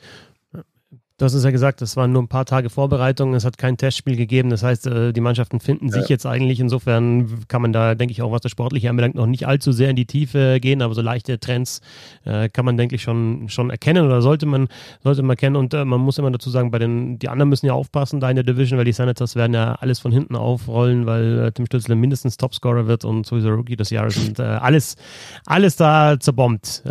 Du 1.20 1.26
hast 1.26 1.34
es 1.34 1.44
ja 1.44 1.50
gesagt, 1.50 1.82
es 1.82 1.98
waren 1.98 2.12
nur 2.12 2.22
ein 2.22 2.28
paar 2.28 2.46
Tage 2.46 2.70
Vorbereitung, 2.70 3.34
es 3.34 3.44
hat 3.44 3.58
kein 3.58 3.76
Testspiel 3.76 4.16
gegeben. 4.16 4.48
Das 4.48 4.62
heißt, 4.62 4.86
äh, 4.86 5.12
die 5.12 5.20
Mannschaften 5.20 5.60
finden 5.60 5.90
sich 5.90 6.04
ja. 6.04 6.08
jetzt 6.08 6.24
eigentlich. 6.24 6.60
Insofern 6.60 7.46
kann 7.46 7.60
man 7.60 7.74
da, 7.74 7.94
denke 7.94 8.12
ich, 8.12 8.22
auch 8.22 8.32
was 8.32 8.40
das 8.40 8.50
Sportliche 8.50 8.88
anbelangt, 8.88 9.16
noch 9.16 9.26
nicht 9.26 9.46
allzu 9.46 9.70
sehr 9.70 9.90
in 9.90 9.96
die 9.96 10.06
Tiefe 10.06 10.60
gehen, 10.60 10.80
aber 10.80 10.94
so 10.94 11.02
leichte 11.02 11.38
Trends 11.38 11.82
äh, 12.24 12.48
kann 12.48 12.64
man, 12.64 12.78
denke 12.78 12.94
ich, 12.94 13.02
schon, 13.02 13.50
schon 13.50 13.68
erkennen 13.68 14.06
oder 14.06 14.22
sollte 14.22 14.46
man, 14.46 14.68
sollte 15.04 15.22
man 15.22 15.36
kennen. 15.36 15.56
Und 15.56 15.74
äh, 15.74 15.84
man 15.84 16.00
muss 16.00 16.16
immer 16.16 16.30
dazu 16.30 16.48
sagen, 16.48 16.70
bei 16.70 16.78
den, 16.78 17.18
die 17.18 17.28
anderen 17.28 17.50
müssen 17.50 17.66
ja 17.66 17.74
aufpassen 17.74 18.20
da 18.20 18.30
in 18.30 18.36
der 18.36 18.44
Division, 18.44 18.78
weil 18.78 18.86
die 18.86 18.92
Senators 18.92 19.36
werden 19.36 19.52
ja 19.52 19.74
alles 19.74 19.98
von 19.98 20.12
hinten 20.12 20.36
aufrollen, 20.36 21.04
weil 21.04 21.38
äh, 21.38 21.52
Tim 21.52 21.66
Stützle 21.66 21.96
mindestens 21.96 22.38
Topscorer 22.38 22.86
wird 22.86 23.04
und 23.04 23.26
sowieso 23.26 23.50
Rookie 23.50 23.76
des 23.76 23.90
Jahres 23.90 24.16
und 24.16 24.38
äh, 24.38 24.42
alles, 24.44 24.96
alles 25.44 25.76
da 25.76 26.18
zerbombt. 26.18 26.82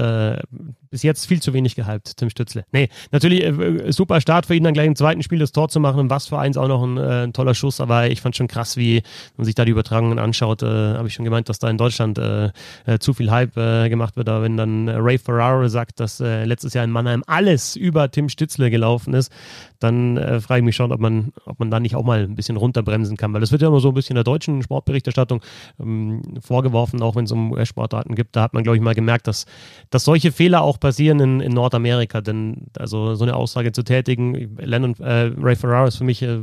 Bis 0.91 1.03
jetzt 1.03 1.27
viel 1.27 1.39
zu 1.39 1.53
wenig 1.53 1.75
gehypt, 1.75 2.17
Tim 2.17 2.31
Stützle. 2.31 2.65
Nee, 2.71 2.89
natürlich 3.11 3.43
äh, 3.43 3.91
super 3.91 4.21
Start 4.21 4.47
für 4.47 4.55
ihn, 4.55 4.63
dann 4.63 4.73
gleich 4.73 4.87
im 4.87 4.95
zweiten 4.95 5.21
Spiel 5.21 5.37
das 5.37 5.51
Tor 5.51 5.69
zu 5.69 5.79
machen. 5.79 5.99
Und 5.99 6.09
was 6.09 6.27
für 6.27 6.39
eins 6.39 6.57
auch 6.57 6.67
noch 6.67 6.83
ein, 6.83 6.97
äh, 6.97 7.23
ein 7.25 7.33
toller 7.33 7.53
Schuss. 7.53 7.79
Aber 7.79 8.09
ich 8.09 8.21
fand 8.21 8.35
schon 8.35 8.47
krass, 8.47 8.75
wie 8.75 9.03
man 9.37 9.45
sich 9.45 9.53
da 9.53 9.65
die 9.65 9.71
Übertragungen 9.71 10.17
anschaut. 10.17 10.63
Äh, 10.63 10.65
Habe 10.65 11.07
ich 11.07 11.13
schon 11.13 11.25
gemeint, 11.25 11.47
dass 11.47 11.59
da 11.59 11.69
in 11.69 11.77
Deutschland 11.77 12.17
äh, 12.17 12.49
äh, 12.85 12.97
zu 12.99 13.13
viel 13.13 13.29
Hype 13.29 13.55
äh, 13.55 13.87
gemacht 13.89 14.17
wird. 14.17 14.29
Aber 14.29 14.41
wenn 14.41 14.57
dann 14.57 14.89
Ray 14.89 15.19
Ferraro 15.19 15.67
sagt, 15.67 15.99
dass 15.99 16.19
äh, 16.19 16.45
letztes 16.45 16.73
Jahr 16.73 16.83
in 16.83 16.91
Mannheim 16.91 17.23
alles 17.27 17.75
über 17.75 18.09
Tim 18.09 18.27
Stützle 18.27 18.71
gelaufen 18.71 19.13
ist, 19.13 19.31
dann 19.79 20.17
äh, 20.17 20.39
frage 20.39 20.59
ich 20.59 20.65
mich 20.65 20.75
schon, 20.75 20.91
ob 20.91 20.99
man, 20.99 21.31
ob 21.45 21.59
man 21.59 21.71
da 21.71 21.79
nicht 21.79 21.95
auch 21.95 22.03
mal 22.03 22.23
ein 22.23 22.35
bisschen 22.35 22.57
runterbremsen 22.57 23.17
kann. 23.17 23.33
Weil 23.33 23.41
das 23.41 23.51
wird 23.51 23.61
ja 23.61 23.67
immer 23.67 23.79
so 23.79 23.89
ein 23.89 23.93
bisschen 23.93 24.15
der 24.15 24.23
deutschen 24.23 24.61
Sportberichterstattung 24.61 25.41
ähm, 25.79 26.21
vorgeworfen, 26.41 27.01
auch 27.01 27.15
wenn 27.15 27.25
es 27.25 27.31
um 27.31 27.51
US-Sportarten 27.51 28.15
gibt. 28.15 28.35
Da 28.35 28.41
hat 28.41 28.53
man, 28.53 28.63
glaube 28.63 28.77
ich, 28.77 28.81
mal 28.81 28.95
gemerkt, 28.95 29.27
dass, 29.27 29.45
dass 29.89 30.03
solche 30.03 30.31
Fehler 30.31 30.61
auch 30.61 30.79
passieren 30.79 31.19
in, 31.19 31.39
in 31.39 31.53
Nordamerika. 31.53 32.21
Denn 32.21 32.67
also 32.77 33.15
so 33.15 33.23
eine 33.23 33.35
Aussage 33.35 33.71
zu 33.71 33.83
tätigen, 33.83 34.57
Lennon, 34.57 34.95
äh, 34.99 35.31
Ray 35.39 35.55
Ferraro 35.55 35.87
ist 35.87 35.97
für 35.97 36.03
mich 36.03 36.21
äh, 36.21 36.39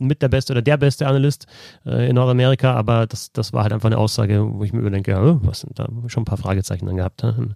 mit 0.00 0.22
der 0.22 0.28
beste 0.28 0.52
oder 0.52 0.62
der 0.62 0.76
beste 0.76 1.06
Analyst 1.06 1.46
äh, 1.86 2.08
in 2.08 2.16
Nordamerika, 2.16 2.74
aber 2.74 3.06
das, 3.06 3.32
das 3.32 3.52
war 3.52 3.62
halt 3.62 3.72
einfach 3.72 3.88
eine 3.88 3.98
Aussage, 3.98 4.46
wo 4.46 4.64
ich 4.64 4.72
mir 4.72 4.80
überdenke, 4.80 5.12
ja, 5.12 5.38
was 5.42 5.60
sind 5.60 5.78
da 5.78 5.88
schon 6.06 6.22
ein 6.22 6.26
paar 6.26 6.38
Fragezeichen 6.38 6.86
dann 6.86 6.96
gehabt. 6.96 7.22
In, 7.22 7.54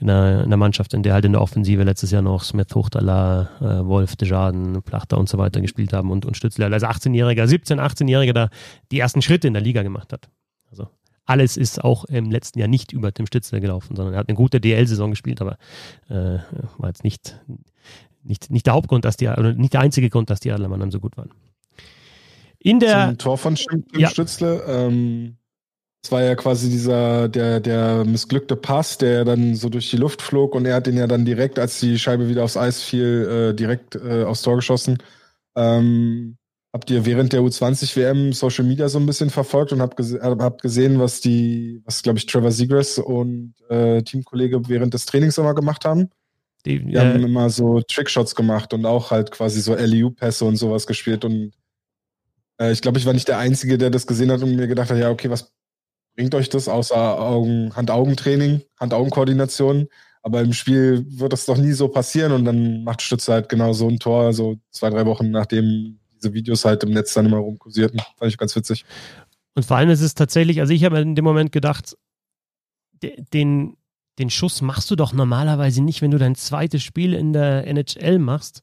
in, 0.00 0.10
einer, 0.10 0.40
in 0.40 0.46
einer 0.46 0.56
Mannschaft, 0.56 0.94
in 0.94 1.02
der 1.02 1.14
halt 1.14 1.24
in 1.24 1.32
der 1.32 1.42
Offensive 1.42 1.82
letztes 1.82 2.10
Jahr 2.10 2.22
noch 2.22 2.42
Smith, 2.42 2.68
Hochtala, 2.74 3.48
äh, 3.60 3.86
Wolf, 3.86 4.16
Desjardins, 4.16 4.61
Plachter 4.82 5.18
und 5.18 5.28
so 5.28 5.38
weiter 5.38 5.60
gespielt 5.60 5.92
haben 5.92 6.10
und, 6.10 6.24
und 6.24 6.36
Stützler 6.36 6.72
als 6.72 6.84
18-Jähriger, 6.84 7.46
17, 7.46 7.80
18-Jähriger 7.80 8.32
da 8.32 8.48
die 8.90 8.98
ersten 8.98 9.22
Schritte 9.22 9.48
in 9.48 9.54
der 9.54 9.62
Liga 9.62 9.82
gemacht 9.82 10.12
hat. 10.12 10.28
Also 10.70 10.88
alles 11.24 11.56
ist 11.56 11.82
auch 11.82 12.04
im 12.06 12.30
letzten 12.30 12.58
Jahr 12.58 12.68
nicht 12.68 12.92
über 12.92 13.12
Tim 13.12 13.26
Stützler 13.26 13.60
gelaufen, 13.60 13.96
sondern 13.96 14.14
er 14.14 14.20
hat 14.20 14.28
eine 14.28 14.36
gute 14.36 14.60
DL-Saison 14.60 15.10
gespielt, 15.10 15.40
aber 15.40 15.56
äh, 16.08 16.38
war 16.78 16.88
jetzt 16.88 17.04
nicht, 17.04 17.40
nicht, 18.22 18.50
nicht 18.50 18.66
der 18.66 18.74
Hauptgrund, 18.74 19.04
dass 19.04 19.16
die, 19.16 19.28
oder 19.28 19.52
nicht 19.52 19.72
der 19.72 19.80
einzige 19.80 20.10
Grund, 20.10 20.30
dass 20.30 20.40
die 20.40 20.50
Adlermann 20.50 20.90
so 20.90 21.00
gut 21.00 21.16
waren. 21.16 21.30
In 22.58 22.80
der 22.80 23.08
Zum 23.08 23.18
Tor 23.18 23.38
von 23.38 23.54
Tim 23.56 23.84
ja. 23.96 24.08
Stützle, 24.08 24.62
ähm, 24.66 25.36
es 26.04 26.10
war 26.10 26.22
ja 26.22 26.34
quasi 26.34 26.68
dieser, 26.68 27.28
der, 27.28 27.60
der 27.60 28.04
missglückte 28.04 28.56
Pass, 28.56 28.98
der 28.98 29.24
dann 29.24 29.54
so 29.54 29.68
durch 29.68 29.88
die 29.90 29.96
Luft 29.96 30.20
flog 30.20 30.54
und 30.54 30.66
er 30.66 30.76
hat 30.76 30.86
den 30.86 30.96
ja 30.96 31.06
dann 31.06 31.24
direkt, 31.24 31.60
als 31.60 31.78
die 31.78 31.98
Scheibe 31.98 32.28
wieder 32.28 32.42
aufs 32.42 32.56
Eis 32.56 32.82
fiel, 32.82 33.52
äh, 33.52 33.54
direkt 33.54 33.94
äh, 33.94 34.24
aufs 34.24 34.42
Tor 34.42 34.56
geschossen. 34.56 34.98
Ähm, 35.54 36.36
habt 36.72 36.90
ihr 36.90 37.06
während 37.06 37.32
der 37.32 37.42
U20 37.42 37.96
WM 37.96 38.32
Social 38.32 38.64
Media 38.64 38.88
so 38.88 38.98
ein 38.98 39.06
bisschen 39.06 39.30
verfolgt 39.30 39.72
und 39.72 39.80
habt, 39.80 39.96
gese 39.96 40.20
habt 40.20 40.62
gesehen, 40.62 40.98
was 40.98 41.20
die, 41.20 41.82
was 41.84 42.02
glaube 42.02 42.18
ich 42.18 42.26
Trevor 42.26 42.50
Seagrass 42.50 42.98
und 42.98 43.54
äh, 43.68 44.02
Teamkollege 44.02 44.68
während 44.68 44.94
des 44.94 45.06
Trainings 45.06 45.38
immer 45.38 45.54
gemacht 45.54 45.84
haben? 45.84 46.10
Die, 46.66 46.84
die 46.84 46.98
haben 46.98 47.22
äh, 47.22 47.26
immer 47.26 47.48
so 47.48 47.80
Trickshots 47.80 48.34
gemacht 48.34 48.74
und 48.74 48.86
auch 48.86 49.12
halt 49.12 49.30
quasi 49.30 49.60
so 49.60 49.76
LEU-Pässe 49.76 50.44
und 50.44 50.56
sowas 50.56 50.88
gespielt 50.88 51.24
und 51.24 51.52
äh, 52.58 52.72
ich 52.72 52.82
glaube, 52.82 52.98
ich 52.98 53.06
war 53.06 53.12
nicht 53.12 53.28
der 53.28 53.38
Einzige, 53.38 53.78
der 53.78 53.90
das 53.90 54.08
gesehen 54.08 54.32
hat 54.32 54.42
und 54.42 54.56
mir 54.56 54.66
gedacht 54.66 54.90
hat, 54.90 54.98
ja, 54.98 55.10
okay, 55.10 55.30
was 55.30 55.52
bringt 56.14 56.34
euch 56.34 56.48
das 56.48 56.68
außer 56.68 57.20
Augen, 57.20 57.74
Hand-Augen-Training, 57.74 58.62
Hand-Augen-Koordination? 58.78 59.88
Aber 60.22 60.40
im 60.40 60.52
Spiel 60.52 61.04
wird 61.08 61.32
das 61.32 61.46
doch 61.46 61.56
nie 61.56 61.72
so 61.72 61.88
passieren 61.88 62.32
und 62.32 62.44
dann 62.44 62.84
macht 62.84 63.02
Stütze 63.02 63.32
halt 63.32 63.48
genau 63.48 63.72
so 63.72 63.88
ein 63.88 63.98
Tor, 63.98 64.32
so 64.32 64.56
zwei, 64.70 64.90
drei 64.90 65.04
Wochen 65.04 65.30
nachdem 65.30 65.98
diese 66.14 66.32
Videos 66.32 66.64
halt 66.64 66.84
im 66.84 66.90
Netz 66.90 67.14
dann 67.14 67.26
immer 67.26 67.38
rumkursierten. 67.38 68.00
Fand 68.16 68.30
ich 68.30 68.38
ganz 68.38 68.54
witzig. 68.54 68.84
Und 69.54 69.64
vor 69.64 69.76
allem 69.76 69.90
ist 69.90 70.00
es 70.00 70.14
tatsächlich, 70.14 70.60
also 70.60 70.72
ich 70.72 70.84
habe 70.84 71.00
in 71.00 71.14
dem 71.14 71.24
Moment 71.24 71.52
gedacht, 71.52 71.96
den, 73.32 73.76
den 74.18 74.30
Schuss 74.30 74.62
machst 74.62 74.90
du 74.90 74.96
doch 74.96 75.12
normalerweise 75.12 75.82
nicht, 75.82 76.02
wenn 76.02 76.12
du 76.12 76.18
dein 76.18 76.36
zweites 76.36 76.82
Spiel 76.82 77.14
in 77.14 77.32
der 77.32 77.66
NHL 77.66 78.18
machst. 78.18 78.62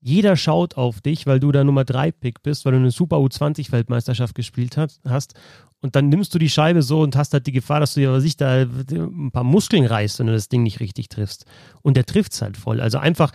Jeder 0.00 0.36
schaut 0.36 0.76
auf 0.76 1.00
dich, 1.00 1.26
weil 1.26 1.40
du 1.40 1.52
da 1.52 1.64
Nummer 1.64 1.84
3 1.84 2.12
Pick 2.12 2.42
bist, 2.42 2.64
weil 2.64 2.72
du 2.72 2.78
eine 2.78 2.90
Super 2.90 3.16
U20 3.16 3.72
Weltmeisterschaft 3.72 4.34
gespielt 4.34 4.76
hast. 4.76 5.34
Und 5.80 5.94
dann 5.94 6.08
nimmst 6.08 6.34
du 6.34 6.38
die 6.38 6.48
Scheibe 6.48 6.82
so 6.82 7.00
und 7.00 7.16
hast 7.16 7.32
halt 7.32 7.46
die 7.46 7.52
Gefahr, 7.52 7.80
dass 7.80 7.94
du 7.94 8.00
dir, 8.00 8.12
was 8.12 8.24
ich 8.24 8.36
da, 8.36 8.62
ein 8.62 9.30
paar 9.30 9.44
Muskeln 9.44 9.84
reißt, 9.84 10.18
wenn 10.18 10.26
du 10.26 10.32
das 10.32 10.48
Ding 10.48 10.62
nicht 10.62 10.80
richtig 10.80 11.08
triffst. 11.08 11.44
Und 11.82 11.96
der 11.96 12.06
trifft 12.06 12.32
es 12.32 12.42
halt 12.42 12.56
voll. 12.56 12.80
Also 12.80 12.98
einfach 12.98 13.32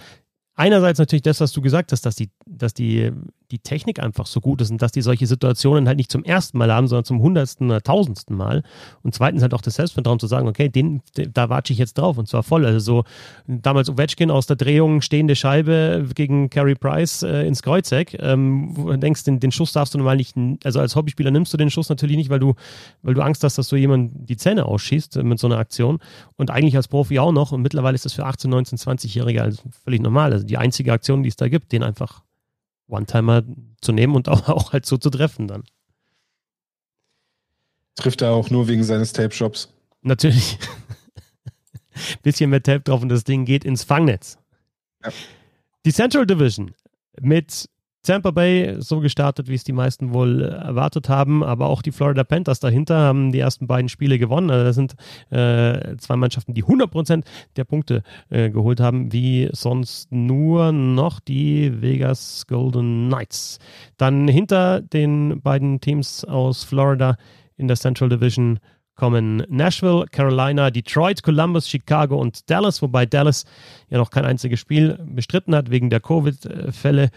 einerseits 0.56 1.00
natürlich 1.00 1.22
das, 1.22 1.40
was 1.40 1.52
du 1.52 1.62
gesagt 1.62 1.92
hast, 1.92 2.06
dass 2.06 2.16
die, 2.16 2.30
dass 2.46 2.74
die 2.74 3.12
die 3.52 3.60
Technik 3.60 4.02
einfach 4.02 4.26
so 4.26 4.40
gut 4.40 4.62
ist 4.62 4.72
und 4.72 4.82
dass 4.82 4.92
die 4.92 5.02
solche 5.02 5.28
Situationen 5.28 5.88
halt 5.88 5.98
nicht 5.98 6.12
zum 6.12 6.24
ersten 6.24 6.58
Mal 6.58 6.72
haben, 6.74 6.88
sondern 6.88 7.06
zum 7.06 7.22
hundertsten 7.22 7.70
oder 7.70 7.82
tausendsten 7.82 8.36
Mal. 8.36 8.64
Und 9.04 9.14
zweitens 9.14 9.42
halt 9.42 9.54
auch 9.54 9.62
das 9.62 9.76
Selbstvertrauen 9.76 10.20
zu 10.20 10.28
sagen, 10.28 10.48
okay, 10.48 10.70
den, 10.70 11.02
da 11.34 11.50
watsche 11.50 11.74
ich 11.74 11.80
jetzt 11.80 11.98
drauf 11.98 12.18
und 12.18 12.28
zwar 12.28 12.44
voll. 12.44 12.66
Also 12.66 12.80
so 12.80 13.04
damals 13.48 13.90
Ovechkin 13.90 14.32
aus 14.32 14.48
der 14.48 14.56
Drehung, 14.56 15.02
stehende 15.02 15.36
Scheibe 15.36 16.08
gegen 16.16 16.50
Carey 16.50 16.76
Price 16.76 17.24
äh, 17.24 17.46
ins 17.46 17.62
Kreuzeck. 17.62 18.18
Ähm, 18.20 18.70
wo 18.76 18.90
du 18.90 18.98
denkst, 18.98 19.24
den, 19.26 19.40
den 19.40 19.52
Schuss 19.52 19.74
darfst 19.74 19.94
du 19.94 19.98
normal 19.98 20.18
nicht, 20.18 20.36
also 20.64 20.80
als 20.80 20.96
Hobbyspieler 20.96 21.32
nimmst 21.32 21.54
du 21.54 21.58
den 21.58 21.70
Schuss 21.70 21.90
natürlich 21.90 22.18
nicht, 22.18 22.30
weil 22.30 22.40
du, 22.40 22.56
weil 23.04 23.14
du 23.14 23.22
Angst 23.22 23.44
hast, 23.44 23.58
dass 23.58 23.68
du 23.68 23.76
jemand 23.76 24.30
die 24.30 24.38
Zähne 24.38 24.66
ausschießt 24.66 25.18
äh, 25.18 25.24
mit 25.24 25.40
so 25.40 25.48
einer 25.48 25.58
Aktion. 25.58 26.00
Und 26.38 26.50
eigentlich 26.50 26.76
als 26.76 26.88
Profi 26.88 27.20
auch 27.20 27.32
noch. 27.32 27.52
Und 27.52 27.62
mittlerweile 27.62 27.96
ist 27.96 28.06
das 28.06 28.14
für 28.14 28.26
18, 28.26 28.50
19, 28.50 28.78
20-Jährige 28.78 29.44
also 29.44 29.62
völlig 29.84 30.02
normal. 30.02 30.32
Also 30.32 30.46
die 30.46 30.58
einzige 30.58 30.94
Aktion, 30.94 31.24
die 31.24 31.30
es 31.30 31.36
da 31.36 31.50
gibt, 31.50 31.72
den 31.72 31.84
einfach 31.84 32.24
One-Timer 32.92 33.44
zu 33.82 33.92
nehmen 33.92 34.16
und 34.16 34.30
auch, 34.30 34.48
auch 34.50 34.74
halt 34.74 34.86
so 34.86 34.98
zu 34.98 35.10
treffen 35.10 35.48
dann. 35.48 35.64
Trifft 37.96 38.22
er 38.22 38.32
auch 38.32 38.50
nur 38.50 38.68
wegen 38.68 38.84
seines 38.84 39.14
Tape-Shops. 39.14 39.74
Natürlich. 40.02 40.58
Bisschen 42.24 42.50
mehr 42.50 42.64
Tape 42.64 42.82
drauf 42.82 43.02
und 43.02 43.10
das 43.10 43.24
Ding 43.24 43.46
geht 43.46 43.66
ins 43.66 43.84
Fangnetz. 43.84 44.38
Ja. 45.04 45.12
Die 45.86 45.94
Central 45.94 46.26
Division 46.26 46.74
mit 47.20 47.70
Tampa 48.04 48.32
Bay 48.32 48.78
so 48.80 49.00
gestartet, 49.00 49.48
wie 49.48 49.54
es 49.54 49.64
die 49.64 49.74
meisten 49.74 50.14
wohl 50.14 50.42
erwartet 50.42 51.08
haben, 51.08 51.44
aber 51.44 51.68
auch 51.68 51.82
die 51.82 51.92
Florida 51.92 52.24
Panthers 52.24 52.60
dahinter 52.60 52.98
haben 52.98 53.32
die 53.32 53.40
ersten 53.40 53.68
beiden 53.68 53.90
Spiele 53.90 54.18
gewonnen. 54.18 54.50
Also 54.50 54.64
das 54.66 54.76
sind 54.76 54.96
äh, 55.30 55.98
zwei 55.98 56.16
Mannschaften, 56.16 56.54
die 56.54 56.64
100% 56.64 57.24
der 57.58 57.64
Punkte 57.64 58.02
äh, 58.30 58.50
geholt 58.50 58.80
haben, 58.80 59.14
wie 59.14 59.50
sonst 59.52 60.12
nur 60.12 60.72
noch 60.72 61.20
die 61.20 61.82
Vegas 61.82 62.46
Golden 62.48 63.08
Knights. 63.08 63.60
Dann 63.98 64.28
hinter 64.28 64.82
den 64.82 65.42
beiden 65.42 65.80
Teams 65.80 66.26
aus 66.26 66.64
Florida 66.64 67.18
in 67.58 67.68
der 67.68 67.78
Central 67.78 68.10
Division 68.10 68.60
kommen 68.96 69.44
Nashville, 69.50 70.06
Carolina, 70.12 70.70
Detroit, 70.70 71.24
Columbus, 71.24 71.68
Chicago 71.68 72.20
und 72.20 72.50
Dallas, 72.50 72.82
wobei 72.82 73.06
Dallas 73.06 73.46
ja 73.90 73.98
noch 73.98 74.10
kein 74.10 74.26
einziges 74.26 74.60
Spiel 74.60 75.00
bestritten 75.06 75.56
hat 75.56 75.72
wegen 75.72 75.90
der 75.90 76.02
Covid-Fälle. 76.02 77.10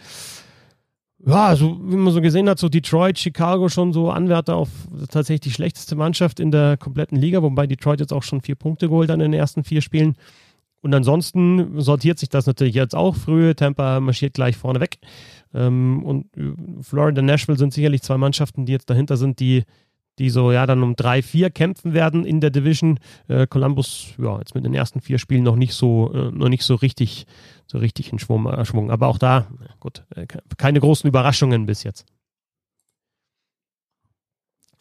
Ja, 1.26 1.46
also 1.46 1.78
wie 1.82 1.96
man 1.96 2.12
so 2.12 2.20
gesehen 2.20 2.48
hat, 2.48 2.58
so 2.58 2.68
Detroit, 2.68 3.18
Chicago 3.18 3.68
schon 3.68 3.92
so 3.92 4.10
Anwärter 4.10 4.56
auf 4.56 4.68
tatsächlich 5.08 5.40
die 5.40 5.50
schlechteste 5.50 5.96
Mannschaft 5.96 6.38
in 6.38 6.50
der 6.50 6.76
kompletten 6.76 7.16
Liga, 7.18 7.42
wobei 7.42 7.66
Detroit 7.66 8.00
jetzt 8.00 8.12
auch 8.12 8.22
schon 8.22 8.42
vier 8.42 8.56
Punkte 8.56 8.88
geholt 8.88 9.08
hat 9.08 9.14
in 9.14 9.20
den 9.20 9.32
ersten 9.32 9.64
vier 9.64 9.80
Spielen. 9.80 10.16
Und 10.82 10.92
ansonsten 10.94 11.80
sortiert 11.80 12.18
sich 12.18 12.28
das 12.28 12.44
natürlich 12.44 12.74
jetzt 12.74 12.94
auch 12.94 13.16
früh. 13.16 13.54
Tampa 13.54 14.00
marschiert 14.00 14.34
gleich 14.34 14.54
vorne 14.54 14.80
weg. 14.80 14.98
Ähm, 15.54 16.02
und 16.04 16.26
Florida, 16.82 17.22
Nashville 17.22 17.56
sind 17.56 17.72
sicherlich 17.72 18.02
zwei 18.02 18.18
Mannschaften, 18.18 18.66
die 18.66 18.72
jetzt 18.72 18.90
dahinter 18.90 19.16
sind, 19.16 19.40
die 19.40 19.64
die 20.18 20.30
so 20.30 20.52
ja 20.52 20.66
dann 20.66 20.82
um 20.82 20.96
drei, 20.96 21.22
vier 21.22 21.50
kämpfen 21.50 21.92
werden 21.92 22.24
in 22.24 22.40
der 22.40 22.50
Division. 22.50 22.98
Äh, 23.28 23.46
Columbus, 23.46 24.14
ja, 24.18 24.38
jetzt 24.38 24.54
mit 24.54 24.64
den 24.64 24.74
ersten 24.74 25.00
vier 25.00 25.18
Spielen 25.18 25.42
noch 25.42 25.56
nicht 25.56 25.74
so, 25.74 26.12
äh, 26.12 26.30
noch 26.30 26.48
nicht 26.48 26.64
so 26.64 26.74
richtig, 26.74 27.26
so 27.66 27.78
richtig 27.78 28.12
in 28.12 28.18
Schwung, 28.18 28.46
äh, 28.46 28.64
Schwung. 28.64 28.90
Aber 28.90 29.08
auch 29.08 29.18
da, 29.18 29.48
gut, 29.80 30.04
äh, 30.14 30.26
keine 30.56 30.80
großen 30.80 31.08
Überraschungen 31.08 31.66
bis 31.66 31.82
jetzt. 31.82 32.06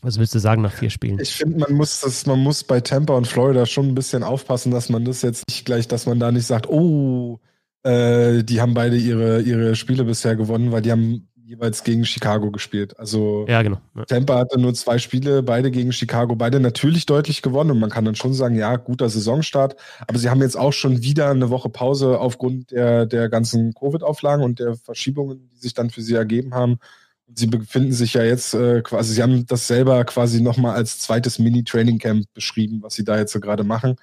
Was 0.01 0.19
willst 0.19 0.35
du 0.35 0.39
sagen 0.39 0.61
nach 0.61 0.73
vier 0.73 0.89
Spielen? 0.89 1.19
Ich 1.19 1.33
finde, 1.33 1.59
man 1.59 1.73
muss 1.73 2.01
das, 2.01 2.25
man 2.25 2.39
muss 2.39 2.65
bei 2.65 2.81
Tampa 2.81 3.13
und 3.13 3.25
Florida 3.25 3.65
schon 3.65 3.87
ein 3.87 3.95
bisschen 3.95 4.21
aufpassen, 4.21 4.69
dass 4.69 4.89
man 4.89 5.05
das 5.05 5.21
jetzt 5.21 5.47
nicht 5.47 5.65
gleich, 5.65 5.87
dass 5.87 6.05
man 6.05 6.19
da 6.19 6.29
nicht 6.29 6.45
sagt, 6.45 6.67
oh, 6.67 7.39
äh, 7.83 8.43
die 8.43 8.59
haben 8.59 8.73
beide 8.73 8.97
ihre, 8.97 9.41
ihre 9.41 9.75
Spiele 9.75 10.03
bisher 10.03 10.35
gewonnen, 10.35 10.73
weil 10.73 10.81
die 10.81 10.91
haben 10.91 11.29
jeweils 11.45 11.83
gegen 11.83 12.05
Chicago 12.05 12.51
gespielt. 12.51 12.97
Also 12.99 13.45
ja, 13.47 13.61
genau. 13.61 13.79
Ja. 13.95 14.05
Tampa 14.05 14.37
hatte 14.37 14.59
nur 14.59 14.73
zwei 14.73 14.97
Spiele, 14.97 15.43
beide 15.43 15.71
gegen 15.71 15.91
Chicago, 15.91 16.35
beide 16.35 16.59
natürlich 16.59 17.05
deutlich 17.05 17.41
gewonnen. 17.41 17.71
Und 17.71 17.79
man 17.79 17.89
kann 17.89 18.05
dann 18.05 18.15
schon 18.15 18.33
sagen, 18.33 18.55
ja, 18.55 18.75
guter 18.77 19.09
Saisonstart. 19.09 19.75
Aber 20.07 20.17
sie 20.17 20.29
haben 20.29 20.41
jetzt 20.41 20.57
auch 20.57 20.73
schon 20.73 21.01
wieder 21.03 21.29
eine 21.29 21.49
Woche 21.49 21.69
Pause 21.69 22.19
aufgrund 22.19 22.71
der, 22.71 23.05
der 23.05 23.29
ganzen 23.29 23.73
Covid-Auflagen 23.73 24.43
und 24.43 24.59
der 24.59 24.75
Verschiebungen, 24.75 25.49
die 25.53 25.59
sich 25.59 25.73
dann 25.73 25.89
für 25.89 26.01
sie 26.01 26.15
ergeben 26.15 26.53
haben. 26.53 26.79
Und 27.27 27.37
sie 27.37 27.47
befinden 27.47 27.93
sich 27.93 28.13
ja 28.13 28.23
jetzt 28.23 28.53
äh, 28.53 28.81
quasi, 28.81 29.13
sie 29.13 29.23
haben 29.23 29.45
das 29.45 29.67
selber 29.67 30.03
quasi 30.05 30.41
nochmal 30.41 30.75
als 30.75 30.99
zweites 30.99 31.39
Mini-Training-Camp 31.39 32.25
beschrieben, 32.33 32.81
was 32.81 32.95
sie 32.95 33.03
da 33.03 33.17
jetzt 33.17 33.33
so 33.33 33.39
gerade 33.39 33.63
machen. 33.63 33.95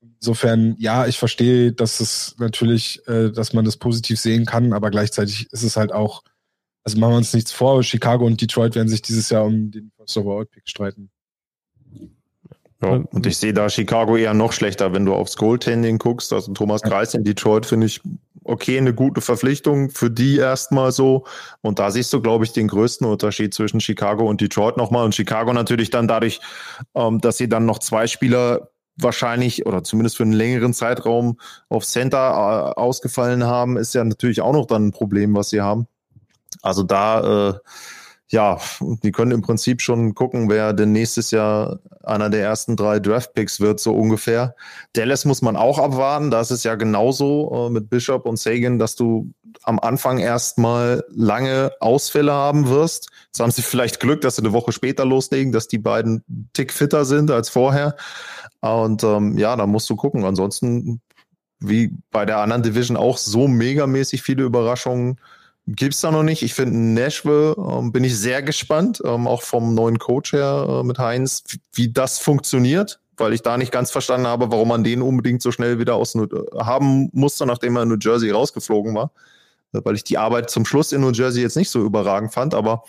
Insofern, 0.00 0.74
ja, 0.78 1.06
ich 1.06 1.18
verstehe, 1.18 1.72
dass 1.72 2.00
es 2.00 2.36
natürlich, 2.38 3.06
äh, 3.06 3.30
dass 3.30 3.52
man 3.52 3.64
das 3.64 3.76
positiv 3.76 4.18
sehen 4.18 4.46
kann, 4.46 4.72
aber 4.72 4.90
gleichzeitig 4.90 5.52
ist 5.52 5.62
es 5.62 5.76
halt 5.76 5.92
auch 5.92 6.22
also 6.84 6.98
machen 6.98 7.12
wir 7.12 7.16
uns 7.18 7.34
nichts 7.34 7.52
vor, 7.52 7.82
Chicago 7.82 8.26
und 8.26 8.40
Detroit 8.40 8.74
werden 8.74 8.88
sich 8.88 9.02
dieses 9.02 9.30
Jahr 9.30 9.44
um 9.44 9.70
den 9.70 9.90
First 9.96 10.16
Overall 10.16 10.46
Pick 10.46 10.68
streiten. 10.68 11.10
Ja, 12.80 12.90
und 12.90 13.26
ich 13.26 13.36
sehe 13.36 13.52
da 13.52 13.68
Chicago 13.68 14.16
eher 14.16 14.34
noch 14.34 14.52
schlechter, 14.52 14.92
wenn 14.92 15.04
du 15.04 15.12
aufs 15.12 15.36
Goaltending 15.36 15.98
guckst. 15.98 16.32
Also 16.32 16.52
Thomas 16.52 16.82
Kreis 16.82 17.12
in 17.12 17.24
Detroit 17.24 17.66
finde 17.66 17.86
ich 17.86 18.00
okay, 18.48 18.78
eine 18.78 18.94
gute 18.94 19.20
Verpflichtung 19.20 19.90
für 19.90 20.10
die 20.10 20.38
erstmal 20.38 20.92
so. 20.92 21.26
Und 21.60 21.78
da 21.78 21.90
siehst 21.90 22.12
du, 22.12 22.20
glaube 22.20 22.44
ich, 22.44 22.52
den 22.52 22.68
größten 22.68 23.06
Unterschied 23.06 23.52
zwischen 23.52 23.80
Chicago 23.80 24.26
und 24.28 24.40
Detroit 24.40 24.76
nochmal. 24.76 25.04
Und 25.04 25.14
Chicago 25.14 25.52
natürlich 25.52 25.90
dann 25.90 26.08
dadurch, 26.08 26.40
ähm, 26.94 27.20
dass 27.20 27.36
sie 27.36 27.48
dann 27.48 27.66
noch 27.66 27.78
zwei 27.78 28.06
Spieler 28.06 28.70
wahrscheinlich 28.96 29.66
oder 29.66 29.84
zumindest 29.84 30.16
für 30.16 30.24
einen 30.24 30.32
längeren 30.32 30.72
Zeitraum 30.72 31.38
auf 31.68 31.84
Center 31.84 32.18
äh, 32.76 32.80
ausgefallen 32.80 33.44
haben, 33.44 33.76
ist 33.76 33.94
ja 33.94 34.02
natürlich 34.02 34.40
auch 34.40 34.52
noch 34.52 34.66
dann 34.66 34.86
ein 34.86 34.92
Problem, 34.92 35.36
was 35.36 35.50
sie 35.50 35.60
haben. 35.60 35.86
Also 36.62 36.82
da, 36.82 37.50
äh, 37.50 37.54
ja, 38.30 38.58
die 38.80 39.10
können 39.10 39.30
im 39.30 39.42
Prinzip 39.42 39.80
schon 39.80 40.14
gucken, 40.14 40.50
wer 40.50 40.74
denn 40.74 40.92
nächstes 40.92 41.30
Jahr 41.30 41.78
einer 42.02 42.28
der 42.28 42.42
ersten 42.42 42.76
drei 42.76 43.00
Draftpicks 43.00 43.60
wird, 43.60 43.80
so 43.80 43.94
ungefähr. 43.94 44.54
Dallas 44.92 45.24
muss 45.24 45.40
man 45.40 45.56
auch 45.56 45.78
abwarten. 45.78 46.30
Da 46.30 46.40
ist 46.40 46.50
es 46.50 46.62
ja 46.62 46.74
genauso 46.74 47.68
äh, 47.68 47.70
mit 47.70 47.88
Bishop 47.88 48.26
und 48.26 48.38
Sagan, 48.38 48.78
dass 48.78 48.96
du 48.96 49.32
am 49.62 49.78
Anfang 49.78 50.18
erstmal 50.18 51.04
lange 51.08 51.72
Ausfälle 51.80 52.32
haben 52.32 52.68
wirst. 52.68 53.08
Jetzt 53.26 53.40
haben 53.40 53.50
sie 53.50 53.62
vielleicht 53.62 53.98
Glück, 54.00 54.20
dass 54.20 54.36
sie 54.36 54.42
eine 54.42 54.52
Woche 54.52 54.72
später 54.72 55.06
loslegen, 55.06 55.52
dass 55.52 55.68
die 55.68 55.78
beiden 55.78 56.22
tick 56.52 56.72
fitter 56.72 57.06
sind 57.06 57.30
als 57.30 57.48
vorher. 57.48 57.96
Und 58.60 59.04
ähm, 59.04 59.38
ja, 59.38 59.56
da 59.56 59.66
musst 59.66 59.88
du 59.88 59.96
gucken. 59.96 60.24
Ansonsten, 60.24 61.00
wie 61.60 61.92
bei 62.10 62.26
der 62.26 62.38
anderen 62.38 62.62
Division 62.62 62.96
auch 62.96 63.16
so 63.16 63.48
megamäßig 63.48 64.22
viele 64.22 64.44
Überraschungen 64.44 65.18
gibt's 65.76 66.00
da 66.00 66.10
noch 66.10 66.22
nicht. 66.22 66.42
Ich 66.42 66.54
finde 66.54 66.76
Nashville 66.76 67.54
ähm, 67.58 67.92
bin 67.92 68.04
ich 68.04 68.18
sehr 68.18 68.42
gespannt, 68.42 69.02
ähm, 69.04 69.26
auch 69.26 69.42
vom 69.42 69.74
neuen 69.74 69.98
Coach 69.98 70.32
her 70.32 70.66
äh, 70.68 70.82
mit 70.82 70.98
Heinz, 70.98 71.44
wie 71.72 71.92
das 71.92 72.18
funktioniert, 72.18 73.00
weil 73.16 73.34
ich 73.34 73.42
da 73.42 73.58
nicht 73.58 73.72
ganz 73.72 73.90
verstanden 73.90 74.26
habe, 74.26 74.50
warum 74.50 74.68
man 74.68 74.84
den 74.84 75.02
unbedingt 75.02 75.42
so 75.42 75.52
schnell 75.52 75.78
wieder 75.78 75.96
aus 75.96 76.14
New 76.14 76.26
haben 76.58 77.10
musste, 77.12 77.44
nachdem 77.44 77.76
er 77.76 77.82
in 77.82 77.90
New 77.90 77.98
Jersey 78.00 78.30
rausgeflogen 78.30 78.94
war, 78.94 79.12
äh, 79.74 79.80
weil 79.84 79.94
ich 79.94 80.04
die 80.04 80.18
Arbeit 80.18 80.48
zum 80.50 80.64
Schluss 80.64 80.92
in 80.92 81.02
New 81.02 81.12
Jersey 81.12 81.42
jetzt 81.42 81.56
nicht 81.56 81.70
so 81.70 81.84
überragend 81.84 82.32
fand, 82.32 82.54
aber 82.54 82.84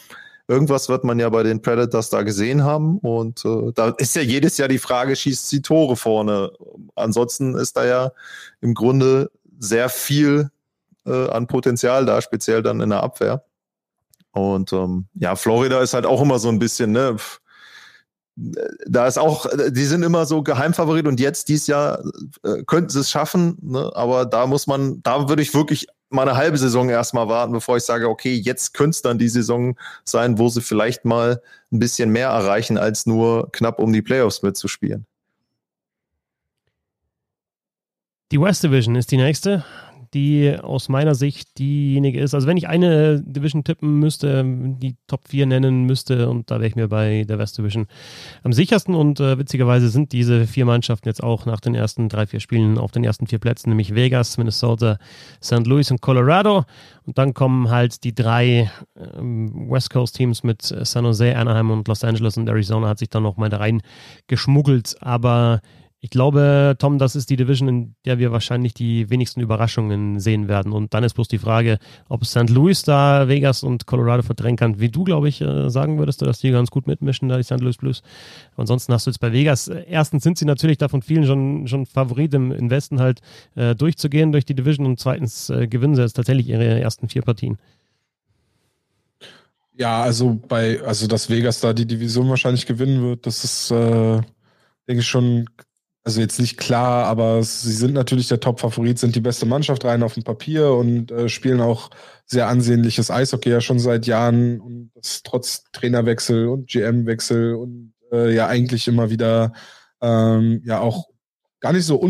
irgendwas 0.47 0.87
wird 0.87 1.03
man 1.03 1.19
ja 1.19 1.29
bei 1.29 1.43
den 1.43 1.61
Predators 1.61 2.09
da 2.09 2.23
gesehen 2.23 2.63
haben 2.63 2.97
und 2.99 3.43
äh, 3.43 3.71
da 3.75 3.89
ist 3.97 4.15
ja 4.15 4.21
jedes 4.21 4.57
Jahr 4.57 4.69
die 4.69 4.79
Frage, 4.79 5.15
schießt 5.15 5.49
sie 5.49 5.61
Tore 5.61 5.97
vorne? 5.97 6.51
Ansonsten 6.95 7.55
ist 7.55 7.75
da 7.75 7.85
ja 7.85 8.11
im 8.61 8.73
Grunde 8.73 9.31
sehr 9.59 9.89
viel 9.89 10.49
äh, 11.05 11.29
an 11.29 11.47
Potenzial 11.47 12.05
da, 12.05 12.21
speziell 12.21 12.61
dann 12.61 12.81
in 12.81 12.89
der 12.89 13.03
Abwehr. 13.03 13.43
Und 14.31 14.73
ähm, 14.73 15.07
ja, 15.15 15.35
Florida 15.35 15.81
ist 15.81 15.93
halt 15.93 16.05
auch 16.05 16.21
immer 16.21 16.39
so 16.39 16.49
ein 16.49 16.59
bisschen, 16.59 16.91
ne, 16.91 17.17
da 18.87 19.07
ist 19.07 19.17
auch, 19.17 19.47
die 19.69 19.85
sind 19.85 20.03
immer 20.03 20.25
so 20.25 20.43
Geheimfavorit 20.43 21.07
und 21.07 21.19
jetzt 21.19 21.49
dieses 21.49 21.67
Jahr 21.67 22.01
äh, 22.43 22.63
könnten 22.65 22.89
sie 22.89 23.01
es 23.01 23.09
schaffen, 23.09 23.57
ne? 23.61 23.91
aber 23.95 24.25
da 24.25 24.47
muss 24.47 24.65
man, 24.65 25.01
da 25.03 25.27
würde 25.27 25.41
ich 25.41 25.53
wirklich 25.53 25.87
mal 26.09 26.27
eine 26.27 26.37
halbe 26.37 26.57
Saison 26.57 26.89
erstmal 26.89 27.27
warten, 27.27 27.51
bevor 27.51 27.77
ich 27.77 27.83
sage, 27.83 28.07
okay, 28.07 28.33
jetzt 28.33 28.73
könnte 28.73 28.91
es 28.91 29.01
dann 29.01 29.19
die 29.19 29.29
Saison 29.29 29.77
sein, 30.05 30.39
wo 30.39 30.47
sie 30.49 30.61
vielleicht 30.61 31.05
mal 31.05 31.41
ein 31.71 31.79
bisschen 31.79 32.09
mehr 32.11 32.29
erreichen, 32.29 32.77
als 32.77 33.05
nur 33.05 33.51
knapp 33.51 33.79
um 33.79 33.91
die 33.91 34.01
Playoffs 34.01 34.41
mitzuspielen. 34.41 35.05
Die 38.31 38.39
West 38.39 38.63
Division 38.63 38.95
ist 38.95 39.11
die 39.11 39.17
nächste 39.17 39.65
die 40.13 40.55
aus 40.61 40.89
meiner 40.89 41.15
Sicht 41.15 41.57
diejenige 41.59 42.19
ist. 42.19 42.33
Also 42.33 42.47
wenn 42.47 42.57
ich 42.57 42.67
eine 42.67 43.21
Division 43.21 43.63
tippen 43.63 43.99
müsste, 43.99 44.43
die 44.45 44.95
Top 45.07 45.27
4 45.27 45.45
nennen 45.45 45.83
müsste, 45.83 46.29
und 46.29 46.49
da 46.49 46.55
wäre 46.55 46.67
ich 46.67 46.75
mir 46.75 46.87
bei 46.87 47.25
der 47.27 47.37
West 47.37 47.57
Division 47.57 47.87
am 48.43 48.53
sichersten. 48.53 48.95
Und 48.95 49.19
äh, 49.19 49.37
witzigerweise 49.37 49.89
sind 49.89 50.11
diese 50.11 50.47
vier 50.47 50.65
Mannschaften 50.65 51.07
jetzt 51.07 51.23
auch 51.23 51.45
nach 51.45 51.59
den 51.59 51.75
ersten 51.75 52.09
drei, 52.09 52.25
vier 52.25 52.39
Spielen 52.39 52.77
auf 52.77 52.91
den 52.91 53.03
ersten 53.03 53.27
vier 53.27 53.39
Plätzen, 53.39 53.69
nämlich 53.69 53.95
Vegas, 53.95 54.37
Minnesota, 54.37 54.97
St. 55.43 55.65
Louis 55.65 55.91
und 55.91 56.01
Colorado. 56.01 56.65
Und 57.05 57.17
dann 57.17 57.33
kommen 57.33 57.69
halt 57.69 58.03
die 58.03 58.13
drei 58.13 58.71
ähm, 58.95 59.69
West 59.69 59.89
Coast 59.89 60.15
Teams 60.15 60.43
mit 60.43 60.61
San 60.61 61.05
Jose, 61.05 61.35
Anaheim 61.35 61.71
und 61.71 61.87
Los 61.87 62.03
Angeles 62.03 62.37
und 62.37 62.47
Arizona 62.47 62.87
hat 62.87 62.99
sich 62.99 63.09
dann 63.09 63.23
noch 63.23 63.37
mal 63.37 63.49
da 63.49 63.57
rein 63.57 63.81
geschmuggelt. 64.27 64.95
Aber 65.01 65.61
ich 66.01 66.09
glaube, 66.09 66.75
Tom, 66.79 66.97
das 66.97 67.17
ist 67.17 67.29
die 67.29 67.35
Division, 67.35 67.67
in 67.67 67.95
der 68.05 68.19
wir 68.19 68.31
wahrscheinlich 68.31 68.73
die 68.73 69.09
wenigsten 69.09 69.41
Überraschungen 69.41 70.21
sehen 70.21 70.47
werden. 70.47 70.71
Und 70.71 70.93
dann 70.93 71.03
ist 71.03 71.13
bloß 71.13 71.27
die 71.27 71.39
Frage, 71.39 71.77
ob 72.07 72.25
St. 72.25 72.49
Louis 72.49 72.83
da 72.83 73.27
Vegas 73.27 73.63
und 73.63 73.85
Colorado 73.85 74.23
verdrängen 74.23 74.55
kann. 74.55 74.79
Wie 74.79 74.87
du, 74.87 75.03
glaube 75.03 75.27
ich, 75.27 75.41
äh, 75.41 75.69
sagen 75.69 75.99
würdest, 75.99 76.21
dass 76.21 76.39
die 76.39 76.51
ganz 76.51 76.71
gut 76.71 76.87
mitmischen, 76.87 77.27
da 77.27 77.35
die 77.35 77.43
St. 77.43 77.59
Louis 77.59 77.75
Blues. 77.75 78.01
Ansonsten 78.55 78.93
hast 78.93 79.07
du 79.07 79.11
jetzt 79.11 79.19
bei 79.19 79.33
Vegas, 79.33 79.67
äh, 79.67 79.83
erstens 79.89 80.23
sind 80.23 80.37
sie 80.37 80.45
natürlich 80.45 80.77
da 80.77 80.87
von 80.87 81.01
vielen 81.01 81.25
schon, 81.25 81.67
schon 81.67 81.85
Favorit 81.85 82.33
im, 82.33 82.53
im 82.53 82.69
Westen 82.69 83.01
halt 83.01 83.19
äh, 83.55 83.75
durchzugehen 83.75 84.31
durch 84.31 84.45
die 84.45 84.55
Division 84.55 84.85
und 84.85 85.01
zweitens 85.01 85.49
äh, 85.49 85.67
gewinnen 85.67 85.95
sie 85.95 86.01
jetzt 86.01 86.13
tatsächlich 86.13 86.47
ihre 86.47 86.79
ersten 86.79 87.09
vier 87.09 87.23
Partien. 87.23 87.57
Ja, 89.73 90.01
also 90.01 90.39
bei, 90.47 90.81
also 90.81 91.07
dass 91.07 91.29
Vegas 91.29 91.59
da 91.59 91.73
die 91.73 91.85
Division 91.85 92.29
wahrscheinlich 92.29 92.65
gewinnen 92.65 93.01
wird, 93.01 93.25
das 93.25 93.43
ist, 93.43 93.71
äh, 93.71 94.21
denke 94.87 95.01
ich, 95.01 95.07
schon 95.07 95.45
also 96.03 96.21
jetzt 96.21 96.39
nicht 96.39 96.57
klar, 96.57 97.05
aber 97.05 97.43
sie 97.43 97.73
sind 97.73 97.93
natürlich 97.93 98.29
der 98.29 98.39
Top-Favorit, 98.39 98.99
sind 98.99 99.15
die 99.15 99.21
beste 99.21 99.45
Mannschaft 99.45 99.83
rein 99.85 100.01
auf 100.03 100.13
dem 100.13 100.23
Papier 100.23 100.71
und 100.71 101.11
äh, 101.11 101.27
spielen 101.29 101.61
auch 101.61 101.89
sehr 102.25 102.47
ansehnliches 102.47 103.11
Eishockey 103.11 103.49
ja 103.49 103.61
schon 103.61 103.79
seit 103.79 104.07
Jahren 104.07 104.59
und 104.61 104.91
das 104.95 105.23
trotz 105.23 105.63
Trainerwechsel 105.73 106.47
und 106.47 106.69
GM-Wechsel 106.69 107.55
und 107.55 107.93
äh, 108.11 108.33
ja 108.33 108.47
eigentlich 108.47 108.87
immer 108.87 109.09
wieder 109.09 109.53
ähm, 110.01 110.61
ja 110.65 110.79
auch 110.79 111.09
gar 111.59 111.73
nicht 111.73 111.85
so 111.85 112.01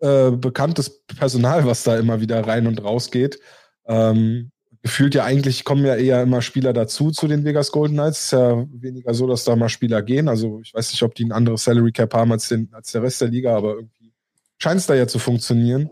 unbekanntes 0.00 0.88
äh, 0.88 1.14
Personal, 1.14 1.64
was 1.66 1.84
da 1.84 1.96
immer 1.98 2.20
wieder 2.20 2.46
rein 2.46 2.66
und 2.66 2.82
raus 2.82 3.10
geht. 3.10 3.38
Ähm, 3.86 4.50
gefühlt 4.86 5.16
ja 5.16 5.24
eigentlich 5.24 5.64
kommen 5.64 5.84
ja 5.84 5.96
eher 5.96 6.22
immer 6.22 6.40
Spieler 6.42 6.72
dazu 6.72 7.10
zu 7.10 7.26
den 7.26 7.44
Vegas 7.44 7.72
Golden 7.72 7.94
Knights. 7.94 8.26
Ist 8.26 8.32
ja 8.34 8.64
weniger 8.70 9.14
so, 9.14 9.26
dass 9.26 9.42
da 9.42 9.56
mal 9.56 9.68
Spieler 9.68 10.00
gehen. 10.00 10.28
Also 10.28 10.60
ich 10.62 10.72
weiß 10.72 10.92
nicht, 10.92 11.02
ob 11.02 11.12
die 11.16 11.24
ein 11.24 11.32
anderes 11.32 11.64
Salary 11.64 11.90
Cap 11.90 12.14
haben 12.14 12.30
als, 12.30 12.46
den, 12.46 12.72
als 12.72 12.92
der 12.92 13.02
Rest 13.02 13.20
der 13.20 13.26
Liga, 13.26 13.56
aber 13.56 13.74
irgendwie 13.74 14.12
scheint 14.58 14.78
es 14.78 14.86
da 14.86 14.94
ja 14.94 15.08
zu 15.08 15.18
funktionieren. 15.18 15.90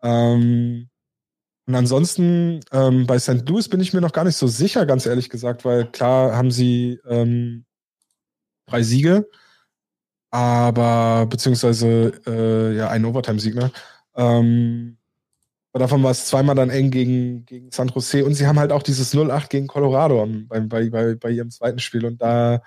Ähm, 0.00 0.88
und 1.66 1.74
ansonsten 1.74 2.60
ähm, 2.70 3.08
bei 3.08 3.18
St. 3.18 3.48
Louis 3.48 3.68
bin 3.68 3.80
ich 3.80 3.92
mir 3.92 4.00
noch 4.00 4.12
gar 4.12 4.22
nicht 4.22 4.36
so 4.36 4.46
sicher, 4.46 4.86
ganz 4.86 5.06
ehrlich 5.06 5.28
gesagt, 5.28 5.64
weil 5.64 5.90
klar 5.90 6.36
haben 6.36 6.52
sie 6.52 7.00
ähm, 7.08 7.64
drei 8.66 8.84
Siege, 8.84 9.28
aber 10.30 11.26
beziehungsweise 11.26 12.12
äh, 12.28 12.76
ja 12.76 12.90
einen 12.90 13.06
Overtime-Sieg, 13.06 13.56
ne? 13.56 13.72
Ähm, 14.14 14.98
davon 15.78 16.02
war 16.02 16.10
es 16.10 16.26
zweimal 16.26 16.54
dann 16.54 16.70
eng 16.70 16.90
gegen, 16.90 17.44
gegen 17.46 17.70
San 17.70 17.88
Jose 17.88 18.24
und 18.24 18.34
sie 18.34 18.46
haben 18.46 18.58
halt 18.58 18.72
auch 18.72 18.82
dieses 18.82 19.14
0-8 19.14 19.48
gegen 19.48 19.66
Colorado 19.66 20.26
bei, 20.48 20.60
bei, 20.60 20.90
bei, 20.90 21.14
bei 21.14 21.30
ihrem 21.30 21.50
zweiten 21.50 21.78
Spiel 21.78 22.04
und 22.04 22.20
da, 22.22 22.62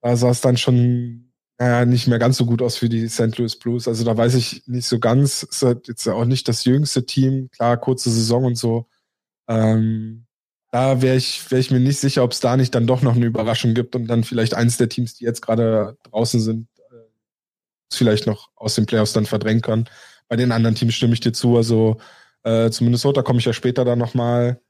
da 0.00 0.16
sah 0.16 0.30
es 0.30 0.40
dann 0.40 0.56
schon 0.56 1.32
naja, 1.58 1.84
nicht 1.84 2.08
mehr 2.08 2.18
ganz 2.18 2.36
so 2.36 2.46
gut 2.46 2.62
aus 2.62 2.76
für 2.76 2.88
die 2.88 3.08
St. 3.08 3.38
Louis 3.38 3.56
Blues. 3.56 3.86
Also 3.86 4.04
da 4.04 4.16
weiß 4.16 4.34
ich 4.34 4.66
nicht 4.66 4.86
so 4.86 4.98
ganz. 4.98 5.44
Ist 5.44 5.62
halt 5.62 5.86
jetzt 5.88 6.06
auch 6.08 6.24
nicht 6.24 6.48
das 6.48 6.64
jüngste 6.64 7.06
Team. 7.06 7.48
Klar, 7.50 7.76
kurze 7.76 8.10
Saison 8.10 8.44
und 8.44 8.56
so. 8.56 8.88
Ähm, 9.48 10.26
da 10.72 11.00
wäre 11.00 11.16
ich, 11.16 11.48
wär 11.50 11.60
ich 11.60 11.70
mir 11.70 11.78
nicht 11.78 12.00
sicher, 12.00 12.24
ob 12.24 12.32
es 12.32 12.40
da 12.40 12.56
nicht 12.56 12.74
dann 12.74 12.88
doch 12.88 13.02
noch 13.02 13.14
eine 13.14 13.26
Überraschung 13.26 13.74
gibt 13.74 13.94
und 13.94 14.08
dann 14.08 14.24
vielleicht 14.24 14.54
eins 14.54 14.76
der 14.76 14.88
Teams, 14.88 15.14
die 15.14 15.24
jetzt 15.24 15.42
gerade 15.42 15.96
draußen 16.10 16.40
sind, 16.40 16.66
äh, 16.90 16.96
vielleicht 17.92 18.26
noch 18.26 18.50
aus 18.56 18.74
den 18.74 18.86
Playoffs 18.86 19.12
dann 19.12 19.26
verdrängen 19.26 19.62
kann. 19.62 19.88
Bei 20.26 20.34
den 20.34 20.50
anderen 20.50 20.74
Teams 20.74 20.94
stimme 20.94 21.14
ich 21.14 21.20
dir 21.20 21.32
zu. 21.32 21.56
Also 21.56 21.98
äh, 22.44 22.70
zu 22.70 22.84
Minnesota 22.84 23.22
komme 23.22 23.40
ich 23.40 23.44
ja 23.44 23.52
später 23.52 23.84
dann 23.84 23.98
nochmal. 23.98 24.60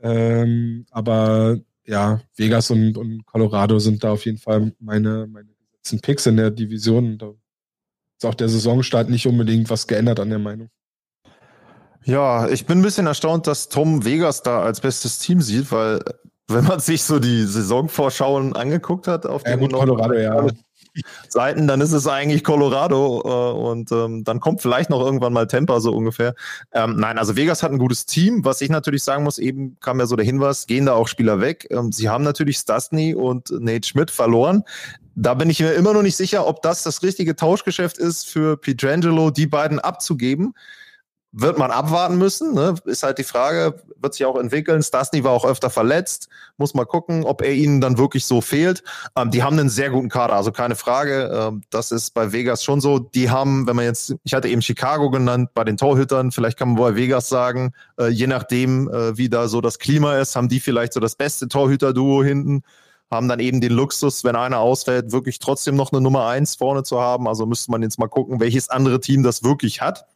Ähm, 0.00 0.86
aber 0.90 1.58
ja, 1.84 2.20
Vegas 2.36 2.70
und, 2.70 2.98
und 2.98 3.24
Colorado 3.26 3.78
sind 3.78 4.04
da 4.04 4.12
auf 4.12 4.24
jeden 4.26 4.38
Fall 4.38 4.72
meine, 4.80 5.26
meine 5.26 5.48
gesetzten 5.70 6.00
Picks 6.00 6.26
in 6.26 6.36
der 6.36 6.50
Division. 6.50 7.18
Da 7.18 7.30
ist 8.16 8.26
auch 8.26 8.34
der 8.34 8.48
Saisonstart 8.48 9.08
nicht 9.08 9.26
unbedingt 9.26 9.70
was 9.70 9.86
geändert 9.86 10.20
an 10.20 10.30
der 10.30 10.38
Meinung. 10.38 10.70
Ja, 12.04 12.48
ich 12.48 12.66
bin 12.66 12.78
ein 12.78 12.82
bisschen 12.82 13.06
erstaunt, 13.06 13.46
dass 13.46 13.68
Tom 13.68 14.04
Vegas 14.04 14.42
da 14.42 14.62
als 14.62 14.80
bestes 14.80 15.18
Team 15.18 15.40
sieht, 15.42 15.70
weil 15.72 16.00
wenn 16.46 16.64
man 16.64 16.80
sich 16.80 17.02
so 17.02 17.18
die 17.18 17.44
Saisonvorschauen 17.44 18.56
angeguckt 18.56 19.06
hat 19.06 19.26
auf 19.26 19.42
ja, 19.46 19.56
den 19.56 19.70
Colorado, 19.70 20.14
ja. 20.14 20.46
Seiten, 21.28 21.66
dann 21.66 21.80
ist 21.80 21.92
es 21.92 22.06
eigentlich 22.06 22.44
Colorado 22.44 23.22
äh, 23.24 23.58
und 23.58 23.92
ähm, 23.92 24.24
dann 24.24 24.40
kommt 24.40 24.62
vielleicht 24.62 24.90
noch 24.90 25.00
irgendwann 25.00 25.32
mal 25.32 25.46
Tampa 25.46 25.80
so 25.80 25.92
ungefähr. 25.92 26.34
Ähm, 26.72 26.96
nein, 26.96 27.18
also 27.18 27.36
Vegas 27.36 27.62
hat 27.62 27.72
ein 27.72 27.78
gutes 27.78 28.06
Team. 28.06 28.44
Was 28.44 28.60
ich 28.60 28.70
natürlich 28.70 29.02
sagen 29.02 29.24
muss, 29.24 29.38
eben 29.38 29.76
kam 29.80 30.00
ja 30.00 30.06
so 30.06 30.16
der 30.16 30.24
Hinweis, 30.24 30.66
gehen 30.66 30.86
da 30.86 30.94
auch 30.94 31.08
Spieler 31.08 31.40
weg. 31.40 31.66
Ähm, 31.70 31.92
sie 31.92 32.08
haben 32.08 32.24
natürlich 32.24 32.58
Stasny 32.58 33.14
und 33.14 33.50
Nate 33.50 33.86
Schmidt 33.86 34.10
verloren. 34.10 34.64
Da 35.14 35.34
bin 35.34 35.50
ich 35.50 35.60
mir 35.60 35.72
immer 35.72 35.92
noch 35.92 36.02
nicht 36.02 36.16
sicher, 36.16 36.46
ob 36.46 36.62
das 36.62 36.84
das 36.84 37.02
richtige 37.02 37.34
Tauschgeschäft 37.34 37.98
ist 37.98 38.26
für 38.26 38.56
Pietrangelo, 38.56 39.30
die 39.30 39.46
beiden 39.46 39.80
abzugeben 39.80 40.54
wird 41.32 41.58
man 41.58 41.70
abwarten 41.70 42.16
müssen. 42.16 42.54
Ne? 42.54 42.74
Ist 42.86 43.02
halt 43.02 43.18
die 43.18 43.24
Frage, 43.24 43.82
wird 44.00 44.14
sich 44.14 44.24
auch 44.24 44.36
entwickeln. 44.36 44.82
Stasny 44.82 45.24
war 45.24 45.32
auch 45.32 45.44
öfter 45.44 45.68
verletzt. 45.68 46.28
Muss 46.56 46.74
mal 46.74 46.86
gucken, 46.86 47.24
ob 47.24 47.42
er 47.42 47.52
ihnen 47.52 47.80
dann 47.80 47.98
wirklich 47.98 48.24
so 48.24 48.40
fehlt. 48.40 48.82
Ähm, 49.16 49.30
die 49.30 49.42
haben 49.42 49.58
einen 49.58 49.68
sehr 49.68 49.90
guten 49.90 50.08
Kader, 50.08 50.34
also 50.34 50.52
keine 50.52 50.74
Frage. 50.74 51.30
Ähm, 51.32 51.62
das 51.70 51.90
ist 51.90 52.14
bei 52.14 52.32
Vegas 52.32 52.64
schon 52.64 52.80
so. 52.80 52.98
Die 52.98 53.30
haben, 53.30 53.66
wenn 53.66 53.76
man 53.76 53.84
jetzt, 53.84 54.14
ich 54.24 54.32
hatte 54.32 54.48
eben 54.48 54.62
Chicago 54.62 55.10
genannt, 55.10 55.50
bei 55.54 55.64
den 55.64 55.76
Torhütern, 55.76 56.32
vielleicht 56.32 56.58
kann 56.58 56.68
man 56.68 56.78
bei 56.78 56.96
Vegas 56.96 57.28
sagen, 57.28 57.72
äh, 57.98 58.08
je 58.08 58.26
nachdem, 58.26 58.88
äh, 58.88 59.16
wie 59.18 59.28
da 59.28 59.48
so 59.48 59.60
das 59.60 59.78
Klima 59.78 60.18
ist, 60.18 60.34
haben 60.34 60.48
die 60.48 60.60
vielleicht 60.60 60.94
so 60.94 61.00
das 61.00 61.14
beste 61.14 61.48
Torhüter-Duo 61.48 62.24
hinten 62.24 62.62
haben 63.10 63.26
dann 63.26 63.40
eben 63.40 63.62
den 63.62 63.72
Luxus, 63.72 64.22
wenn 64.22 64.36
einer 64.36 64.58
ausfällt, 64.58 65.12
wirklich 65.12 65.38
trotzdem 65.38 65.76
noch 65.76 65.92
eine 65.92 66.02
Nummer 66.02 66.26
eins 66.26 66.56
vorne 66.56 66.82
zu 66.82 67.00
haben. 67.00 67.26
Also 67.26 67.46
müsste 67.46 67.70
man 67.70 67.82
jetzt 67.82 67.98
mal 67.98 68.06
gucken, 68.06 68.38
welches 68.38 68.68
andere 68.68 69.00
Team 69.00 69.22
das 69.22 69.42
wirklich 69.42 69.80
hat. 69.80 70.06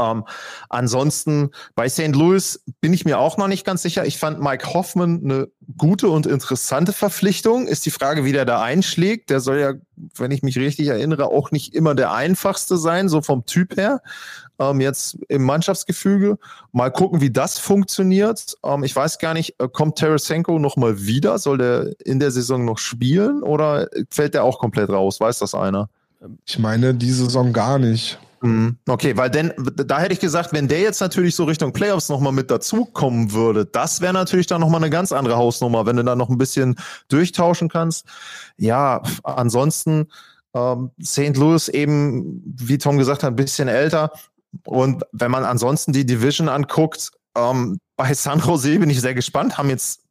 Ähm, 0.00 0.24
ansonsten 0.68 1.50
bei 1.74 1.88
St. 1.88 2.14
Louis 2.14 2.62
bin 2.80 2.92
ich 2.92 3.04
mir 3.04 3.18
auch 3.18 3.36
noch 3.36 3.48
nicht 3.48 3.64
ganz 3.64 3.82
sicher. 3.82 4.06
Ich 4.06 4.18
fand 4.18 4.40
Mike 4.40 4.72
Hoffman 4.72 5.20
eine 5.24 5.48
gute 5.76 6.08
und 6.08 6.26
interessante 6.26 6.92
Verpflichtung. 6.92 7.66
Ist 7.66 7.84
die 7.84 7.90
Frage, 7.90 8.24
wie 8.24 8.32
der 8.32 8.44
da 8.44 8.62
einschlägt. 8.62 9.30
Der 9.30 9.40
soll 9.40 9.58
ja, 9.58 9.72
wenn 10.16 10.30
ich 10.30 10.42
mich 10.42 10.56
richtig 10.56 10.88
erinnere, 10.88 11.26
auch 11.26 11.50
nicht 11.50 11.74
immer 11.74 11.94
der 11.94 12.12
einfachste 12.12 12.76
sein, 12.76 13.08
so 13.08 13.22
vom 13.22 13.44
Typ 13.44 13.76
her. 13.76 14.00
Ähm, 14.60 14.80
jetzt 14.80 15.18
im 15.28 15.42
Mannschaftsgefüge. 15.42 16.38
Mal 16.72 16.90
gucken, 16.90 17.20
wie 17.20 17.30
das 17.30 17.58
funktioniert. 17.58 18.56
Ähm, 18.64 18.84
ich 18.84 18.94
weiß 18.94 19.18
gar 19.18 19.34
nicht, 19.34 19.56
äh, 19.58 19.68
kommt 19.68 19.98
Tarasenko 19.98 20.58
noch 20.60 20.76
mal 20.76 21.04
wieder? 21.04 21.38
Soll 21.38 21.58
der 21.58 21.94
in 22.04 22.20
der 22.20 22.30
Saison 22.30 22.64
noch 22.64 22.78
spielen 22.78 23.42
oder 23.42 23.88
fällt 24.10 24.34
der 24.34 24.44
auch 24.44 24.58
komplett 24.58 24.90
raus? 24.90 25.20
Weiß 25.20 25.40
das 25.40 25.54
einer? 25.54 25.88
Ich 26.46 26.58
meine, 26.58 26.94
die 26.94 27.12
Saison 27.12 27.52
gar 27.52 27.78
nicht. 27.78 28.18
Mhm. 28.40 28.78
Okay, 28.88 29.16
weil 29.16 29.30
denn, 29.30 29.52
da 29.58 29.98
hätte 29.98 30.12
ich 30.12 30.20
gesagt, 30.20 30.52
wenn 30.52 30.68
der 30.68 30.80
jetzt 30.80 31.00
natürlich 31.00 31.34
so 31.34 31.44
Richtung 31.44 31.72
Playoffs 31.72 32.08
nochmal 32.08 32.32
mit 32.32 32.50
dazukommen 32.50 33.32
würde, 33.32 33.66
das 33.66 34.00
wäre 34.00 34.12
natürlich 34.12 34.46
dann 34.46 34.60
nochmal 34.60 34.82
eine 34.82 34.90
ganz 34.90 35.12
andere 35.12 35.36
Hausnummer, 35.36 35.86
wenn 35.86 35.96
du 35.96 36.04
da 36.04 36.14
noch 36.14 36.28
ein 36.28 36.38
bisschen 36.38 36.76
durchtauschen 37.08 37.68
kannst. 37.68 38.06
Ja, 38.56 39.02
ansonsten 39.24 40.08
ähm, 40.54 40.90
St. 41.02 41.36
Louis 41.36 41.68
eben, 41.68 42.42
wie 42.44 42.78
Tom 42.78 42.98
gesagt 42.98 43.22
hat, 43.22 43.32
ein 43.32 43.36
bisschen 43.36 43.68
älter. 43.68 44.12
Und 44.64 45.04
wenn 45.12 45.30
man 45.30 45.44
ansonsten 45.44 45.92
die 45.92 46.06
Division 46.06 46.48
anguckt, 46.48 47.10
ähm, 47.36 47.78
bei 47.96 48.14
San 48.14 48.40
Jose 48.40 48.78
bin 48.78 48.90
ich 48.90 49.00
sehr 49.00 49.14
gespannt, 49.14 49.58
haben 49.58 49.68
jetzt 49.68 50.02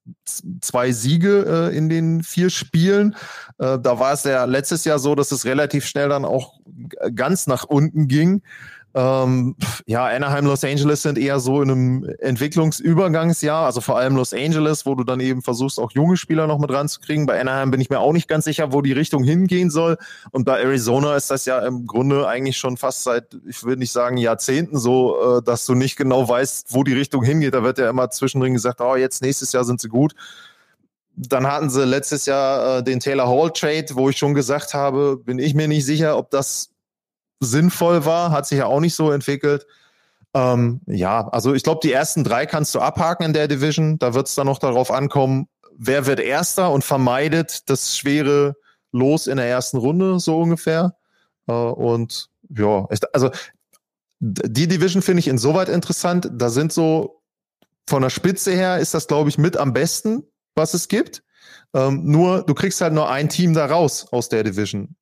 zwei 0.61 0.91
Siege 0.91 1.69
äh, 1.71 1.77
in 1.77 1.89
den 1.89 2.23
vier 2.23 2.49
Spielen. 2.49 3.15
Äh, 3.57 3.79
da 3.79 3.99
war 3.99 4.13
es 4.13 4.23
ja 4.23 4.45
letztes 4.45 4.85
Jahr 4.85 4.99
so, 4.99 5.15
dass 5.15 5.31
es 5.31 5.45
relativ 5.45 5.85
schnell 5.85 6.09
dann 6.09 6.25
auch 6.25 6.59
ganz 7.13 7.47
nach 7.47 7.63
unten 7.63 8.07
ging. 8.07 8.41
Ähm, 8.97 9.55
ja, 9.85 10.07
Anaheim, 10.07 10.47
Los 10.47 10.63
Angeles 10.63 11.03
sind 11.03 11.19
eher 11.19 11.39
so 11.39 11.61
in 11.61 11.69
einem 11.69 12.15
Entwicklungsübergangsjahr, 12.17 13.67
also 13.67 13.79
vor 13.79 13.99
allem 13.99 14.15
Los 14.15 14.33
Angeles, 14.33 14.87
wo 14.87 14.95
du 14.95 15.03
dann 15.03 15.19
eben 15.19 15.43
versuchst, 15.43 15.79
auch 15.79 15.91
junge 15.91 16.17
Spieler 16.17 16.47
noch 16.47 16.57
mit 16.57 16.71
ranzukriegen. 16.71 17.27
Bei 17.27 17.39
Anaheim 17.39 17.69
bin 17.69 17.79
ich 17.79 17.91
mir 17.91 17.99
auch 17.99 18.11
nicht 18.11 18.27
ganz 18.27 18.45
sicher, 18.45 18.73
wo 18.73 18.81
die 18.81 18.93
Richtung 18.93 19.23
hingehen 19.23 19.69
soll. 19.69 19.97
Und 20.31 20.45
bei 20.45 20.59
Arizona 20.61 21.15
ist 21.15 21.29
das 21.29 21.45
ja 21.45 21.59
im 21.59 21.85
Grunde 21.85 22.27
eigentlich 22.27 22.57
schon 22.57 22.75
fast 22.75 23.03
seit, 23.03 23.37
ich 23.47 23.63
würde 23.63 23.77
nicht 23.77 23.91
sagen 23.91 24.17
Jahrzehnten 24.17 24.79
so, 24.79 25.37
äh, 25.37 25.43
dass 25.43 25.67
du 25.67 25.75
nicht 25.75 25.95
genau 25.95 26.27
weißt, 26.27 26.73
wo 26.73 26.83
die 26.83 26.93
Richtung 26.93 27.23
hingeht. 27.23 27.53
Da 27.53 27.61
wird 27.61 27.77
ja 27.77 27.91
immer 27.91 28.09
zwischendrin 28.09 28.55
gesagt, 28.55 28.81
oh, 28.81 28.95
jetzt 28.95 29.21
nächstes 29.21 29.51
Jahr 29.51 29.63
sind 29.63 29.79
sie 29.79 29.89
gut. 29.89 30.15
Dann 31.15 31.45
hatten 31.45 31.69
sie 31.69 31.85
letztes 31.85 32.25
Jahr 32.25 32.79
äh, 32.79 32.83
den 32.83 32.99
Taylor 32.99 33.27
Hall 33.27 33.51
Trade, 33.51 33.89
wo 33.93 34.09
ich 34.09 34.17
schon 34.17 34.33
gesagt 34.33 34.73
habe, 34.73 35.17
bin 35.17 35.37
ich 35.37 35.53
mir 35.53 35.67
nicht 35.67 35.85
sicher, 35.85 36.17
ob 36.17 36.31
das 36.31 36.71
sinnvoll 37.39 38.05
war, 38.05 38.31
hat 38.31 38.47
sich 38.47 38.59
ja 38.59 38.65
auch 38.65 38.79
nicht 38.79 38.95
so 38.95 39.11
entwickelt. 39.11 39.65
Ähm, 40.33 40.81
ja, 40.85 41.27
also 41.29 41.53
ich 41.53 41.63
glaube, 41.63 41.79
die 41.83 41.91
ersten 41.91 42.23
drei 42.23 42.45
kannst 42.45 42.75
du 42.75 42.79
abhaken 42.79 43.25
in 43.25 43.33
der 43.33 43.47
Division. 43.47 43.97
Da 43.99 44.13
wird 44.13 44.27
es 44.27 44.35
dann 44.35 44.47
noch 44.47 44.59
darauf 44.59 44.91
ankommen, 44.91 45.47
wer 45.77 46.05
wird 46.05 46.19
Erster 46.19 46.71
und 46.71 46.83
vermeidet 46.83 47.69
das 47.69 47.97
schwere 47.97 48.55
Los 48.91 49.27
in 49.27 49.37
der 49.37 49.47
ersten 49.47 49.77
Runde, 49.77 50.19
so 50.19 50.39
ungefähr. 50.39 50.95
Äh, 51.47 51.53
und 51.53 52.29
ja, 52.49 52.87
also 53.13 53.31
die 54.19 54.67
Division 54.67 55.01
finde 55.01 55.19
ich 55.19 55.27
insoweit 55.27 55.69
interessant. 55.69 56.29
Da 56.33 56.49
sind 56.49 56.73
so 56.73 57.21
von 57.87 58.01
der 58.01 58.09
Spitze 58.09 58.51
her 58.51 58.79
ist 58.79 58.93
das, 58.93 59.07
glaube 59.07 59.29
ich, 59.29 59.37
mit 59.37 59.57
am 59.57 59.73
besten, 59.73 60.23
was 60.55 60.73
es 60.73 60.87
gibt. 60.87 61.23
Ähm, 61.73 62.03
nur, 62.05 62.43
du 62.43 62.53
kriegst 62.53 62.81
halt 62.81 62.93
nur 62.93 63.09
ein 63.09 63.29
Team 63.29 63.53
da 63.53 63.65
raus 63.65 64.07
aus 64.11 64.29
der 64.29 64.43
Division. 64.43 64.95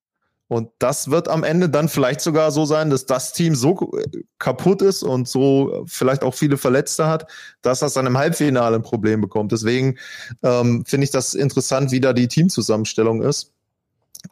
Und 0.48 0.70
das 0.78 1.10
wird 1.10 1.28
am 1.28 1.42
Ende 1.42 1.68
dann 1.68 1.88
vielleicht 1.88 2.20
sogar 2.20 2.52
so 2.52 2.66
sein, 2.66 2.88
dass 2.90 3.06
das 3.06 3.32
Team 3.32 3.56
so 3.56 3.90
kaputt 4.38 4.80
ist 4.80 5.02
und 5.02 5.26
so 5.26 5.84
vielleicht 5.86 6.22
auch 6.22 6.34
viele 6.34 6.56
Verletzte 6.56 7.08
hat, 7.08 7.28
dass 7.62 7.80
das 7.80 7.94
dann 7.94 8.06
im 8.06 8.16
Halbfinale 8.16 8.76
ein 8.76 8.82
Problem 8.82 9.20
bekommt. 9.20 9.50
Deswegen 9.50 9.96
ähm, 10.42 10.84
finde 10.86 11.04
ich 11.04 11.10
das 11.10 11.34
interessant, 11.34 11.90
wie 11.90 12.00
da 12.00 12.12
die 12.12 12.28
Teamzusammenstellung 12.28 13.22
ist. 13.22 13.52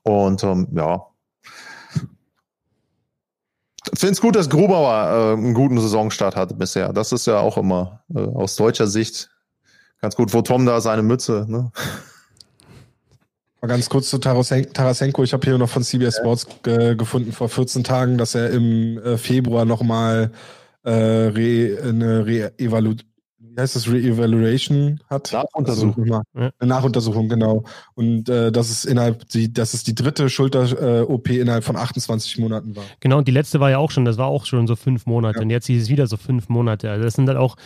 Und 0.02 0.44
ähm, 0.44 0.68
ja. 0.72 1.06
Finde 3.92 4.12
es 4.12 4.20
gut, 4.20 4.36
dass 4.36 4.48
Grubauer 4.48 4.92
äh, 4.92 5.32
einen 5.32 5.54
guten 5.54 5.80
Saisonstart 5.80 6.36
hatte 6.36 6.54
bisher. 6.54 6.92
Das 6.92 7.10
ist 7.12 7.26
ja 7.26 7.40
auch 7.40 7.58
immer 7.58 8.04
äh, 8.14 8.20
aus 8.20 8.54
deutscher 8.56 8.86
Sicht 8.86 9.30
ganz 10.00 10.14
gut, 10.14 10.32
wo 10.32 10.42
Tom 10.42 10.64
da 10.64 10.80
seine 10.80 11.02
Mütze. 11.02 11.44
Ne? 11.48 11.72
Mal 13.64 13.68
ganz 13.68 13.88
kurz 13.88 14.10
zu 14.10 14.18
Tarasenko. 14.18 15.24
Ich 15.24 15.32
habe 15.32 15.42
hier 15.46 15.56
noch 15.56 15.70
von 15.70 15.82
CBS 15.82 16.18
Sports 16.18 16.46
äh, 16.66 16.94
gefunden 16.96 17.32
vor 17.32 17.48
14 17.48 17.82
Tagen, 17.82 18.18
dass 18.18 18.34
er 18.34 18.50
im 18.50 18.98
äh, 18.98 19.16
Februar 19.16 19.64
nochmal 19.64 20.32
äh, 20.82 20.90
re, 20.90 21.78
eine 21.82 22.26
Re-Evaluation 22.26 23.14
wie 23.56 23.60
heißt 23.60 23.76
das, 23.76 23.88
Re-Evaluation 23.88 25.00
hat. 25.08 25.32
Nachuntersuchung. 25.32 26.12
Also, 26.12 26.22
ja. 26.34 26.50
Eine 26.58 26.68
Nachuntersuchung, 26.68 27.28
genau. 27.28 27.64
Und 27.94 28.28
äh, 28.28 28.50
das 28.50 28.70
ist 28.70 28.84
innerhalb 28.84 29.28
die, 29.28 29.52
das 29.52 29.74
ist 29.74 29.86
die 29.86 29.94
dritte 29.94 30.28
Schulter-OP 30.28 31.28
äh, 31.28 31.40
innerhalb 31.40 31.64
von 31.64 31.76
28 31.76 32.38
Monaten 32.38 32.74
war. 32.74 32.84
Genau, 33.00 33.18
und 33.18 33.28
die 33.28 33.32
letzte 33.32 33.60
war 33.60 33.70
ja 33.70 33.78
auch 33.78 33.90
schon, 33.90 34.04
das 34.04 34.18
war 34.18 34.26
auch 34.26 34.44
schon 34.46 34.66
so 34.66 34.76
fünf 34.76 35.06
Monate. 35.06 35.38
Ja. 35.38 35.42
Und 35.42 35.50
jetzt 35.50 35.68
ist 35.68 35.82
es 35.82 35.88
wieder 35.88 36.06
so 36.06 36.16
fünf 36.16 36.48
Monate. 36.48 36.90
Also 36.90 37.04
das 37.04 37.14
sind 37.14 37.26
dann 37.26 37.36
auch 37.36 37.56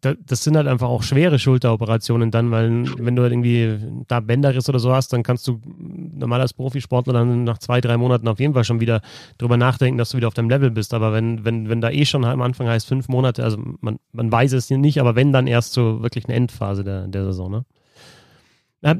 das 0.00 0.44
sind 0.44 0.56
halt 0.56 0.66
einfach 0.66 0.88
auch 0.88 1.02
schwere 1.02 1.38
Schulteroperationen 1.38 2.30
dann, 2.30 2.50
weil 2.50 2.84
wenn 2.98 3.16
du 3.16 3.22
halt 3.22 3.32
irgendwie 3.32 3.78
da 4.08 4.20
Bänderriss 4.20 4.68
oder 4.68 4.78
so 4.78 4.92
hast, 4.92 5.12
dann 5.12 5.22
kannst 5.22 5.46
du 5.46 5.60
normal 5.66 6.40
als 6.40 6.52
Profisportler 6.52 7.12
dann 7.12 7.44
nach 7.44 7.58
zwei, 7.58 7.80
drei 7.80 7.96
Monaten 7.96 8.28
auf 8.28 8.40
jeden 8.40 8.54
Fall 8.54 8.64
schon 8.64 8.80
wieder 8.80 9.00
drüber 9.38 9.56
nachdenken, 9.56 9.96
dass 9.96 10.10
du 10.10 10.16
wieder 10.16 10.28
auf 10.28 10.34
deinem 10.34 10.50
Level 10.50 10.70
bist. 10.70 10.94
Aber 10.94 11.12
wenn, 11.12 11.44
wenn, 11.44 11.68
wenn 11.68 11.80
da 11.80 11.90
eh 11.90 12.04
schon 12.04 12.24
am 12.24 12.42
Anfang 12.42 12.68
heißt 12.68 12.86
fünf 12.86 13.08
Monate, 13.08 13.44
also 13.44 13.58
man, 13.80 13.98
man 14.12 14.30
weiß 14.30 14.52
es 14.52 14.68
nicht, 14.68 15.00
aber 15.00 15.14
wenn 15.14 15.32
dann 15.32 15.46
erst 15.46 15.72
so 15.72 16.02
wirklich 16.02 16.26
eine 16.26 16.34
Endphase 16.34 16.84
der, 16.84 17.06
der 17.06 17.24
Saison, 17.24 17.50
ne? 17.50 17.64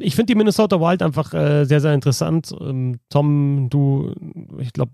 Ich 0.01 0.17
finde 0.17 0.33
die 0.33 0.35
Minnesota 0.35 0.81
Wild 0.81 1.03
einfach 1.03 1.35
äh, 1.35 1.65
sehr, 1.67 1.79
sehr 1.79 1.93
interessant. 1.93 2.55
Ähm, 2.59 3.01
Tom, 3.11 3.69
du, 3.69 4.15
ich 4.59 4.73
glaube, 4.73 4.93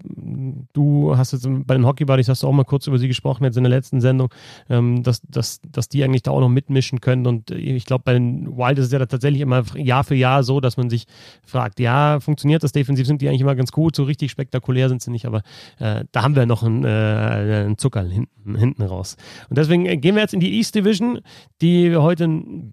du 0.72 1.16
hast 1.16 1.32
jetzt 1.32 1.46
bei 1.48 1.74
den 1.74 1.86
Hockey 1.86 2.04
Buddies 2.04 2.28
hast 2.28 2.42
du 2.42 2.48
auch 2.48 2.52
mal 2.52 2.64
kurz 2.64 2.88
über 2.88 2.98
sie 2.98 3.06
gesprochen, 3.06 3.44
jetzt 3.44 3.56
in 3.56 3.62
der 3.62 3.70
letzten 3.70 4.00
Sendung, 4.00 4.34
ähm, 4.68 5.04
dass, 5.04 5.20
dass, 5.22 5.60
dass 5.60 5.88
die 5.88 6.02
eigentlich 6.02 6.24
da 6.24 6.32
auch 6.32 6.40
noch 6.40 6.48
mitmischen 6.48 7.00
können. 7.00 7.28
Und 7.28 7.52
ich 7.52 7.84
glaube, 7.84 8.02
bei 8.04 8.14
den 8.14 8.56
Wild 8.56 8.80
ist 8.80 8.86
es 8.86 8.92
ja 8.92 8.98
tatsächlich 9.06 9.42
immer 9.42 9.62
Jahr 9.76 10.02
für 10.02 10.16
Jahr 10.16 10.42
so, 10.42 10.58
dass 10.58 10.76
man 10.76 10.90
sich 10.90 11.06
fragt, 11.46 11.78
ja, 11.78 12.18
funktioniert 12.18 12.64
das 12.64 12.72
defensiv? 12.72 13.06
Sind 13.06 13.22
die 13.22 13.28
eigentlich 13.28 13.42
immer 13.42 13.54
ganz 13.54 13.70
gut? 13.70 13.94
So 13.94 14.02
richtig 14.02 14.32
spektakulär 14.32 14.88
sind 14.88 15.02
sie 15.02 15.12
nicht, 15.12 15.24
aber 15.24 15.42
äh, 15.78 16.04
da 16.10 16.22
haben 16.24 16.34
wir 16.34 16.46
noch 16.46 16.64
einen, 16.64 16.84
äh, 16.84 16.88
einen 16.88 17.78
Zuckerl 17.78 18.10
hinten, 18.10 18.56
hinten 18.56 18.82
raus. 18.82 19.16
Und 19.48 19.56
deswegen 19.56 19.84
gehen 20.00 20.16
wir 20.16 20.22
jetzt 20.22 20.34
in 20.34 20.40
die 20.40 20.58
East 20.58 20.74
Division, 20.74 21.20
die 21.60 21.94
heute 21.94 22.28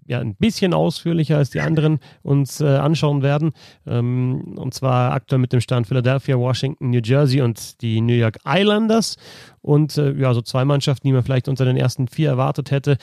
ja, 0.08 0.18
ein 0.18 0.34
bisschen 0.34 0.74
ausführlicher 0.74 1.36
als 1.36 1.50
die 1.50 1.60
anderen 1.60 2.00
uns 2.22 2.60
äh, 2.60 2.66
anschauen 2.66 3.22
werden. 3.22 3.52
Ähm, 3.86 4.54
und 4.56 4.74
zwar 4.74 5.12
aktuell 5.12 5.40
mit 5.40 5.52
dem 5.52 5.60
Stand 5.60 5.86
Philadelphia, 5.86 6.36
Washington, 6.38 6.90
New 6.90 7.00
Jersey 7.02 7.40
und 7.40 7.80
die 7.82 8.00
New 8.00 8.14
York 8.14 8.38
Islanders. 8.46 9.16
Und 9.60 9.96
äh, 9.98 10.12
ja, 10.14 10.34
so 10.34 10.42
zwei 10.42 10.64
Mannschaften, 10.64 11.06
die 11.06 11.12
man 11.12 11.22
vielleicht 11.22 11.48
unter 11.48 11.64
den 11.64 11.76
ersten 11.76 12.08
vier 12.08 12.30
erwartet 12.30 12.70
hätte 12.70 12.98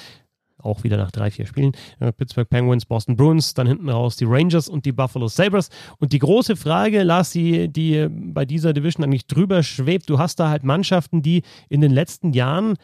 auch 0.65 0.83
wieder 0.83 0.97
nach 0.97 1.11
drei, 1.11 1.31
vier 1.31 1.45
Spielen. 1.45 1.73
Äh, 1.99 2.11
Pittsburgh 2.11 2.49
Penguins, 2.49 2.85
Boston 2.85 3.15
Bruins, 3.15 3.53
dann 3.53 3.67
hinten 3.67 3.89
raus 3.89 4.15
die 4.17 4.25
Rangers 4.25 4.67
und 4.67 4.85
die 4.85 4.91
Buffalo 4.91 5.27
Sabres. 5.27 5.69
Und 5.99 6.11
die 6.11 6.19
große 6.19 6.55
Frage, 6.55 7.03
Lars, 7.03 7.31
die, 7.31 7.71
die 7.71 8.07
bei 8.09 8.45
dieser 8.45 8.73
Division 8.73 9.03
eigentlich 9.03 9.27
drüber 9.27 9.63
schwebt, 9.63 10.09
du 10.09 10.19
hast 10.19 10.39
da 10.39 10.49
halt 10.49 10.63
Mannschaften, 10.63 11.21
die 11.21 11.43
in 11.69 11.81
den 11.81 11.91
letzten 11.91 12.33
Jahren 12.33 12.75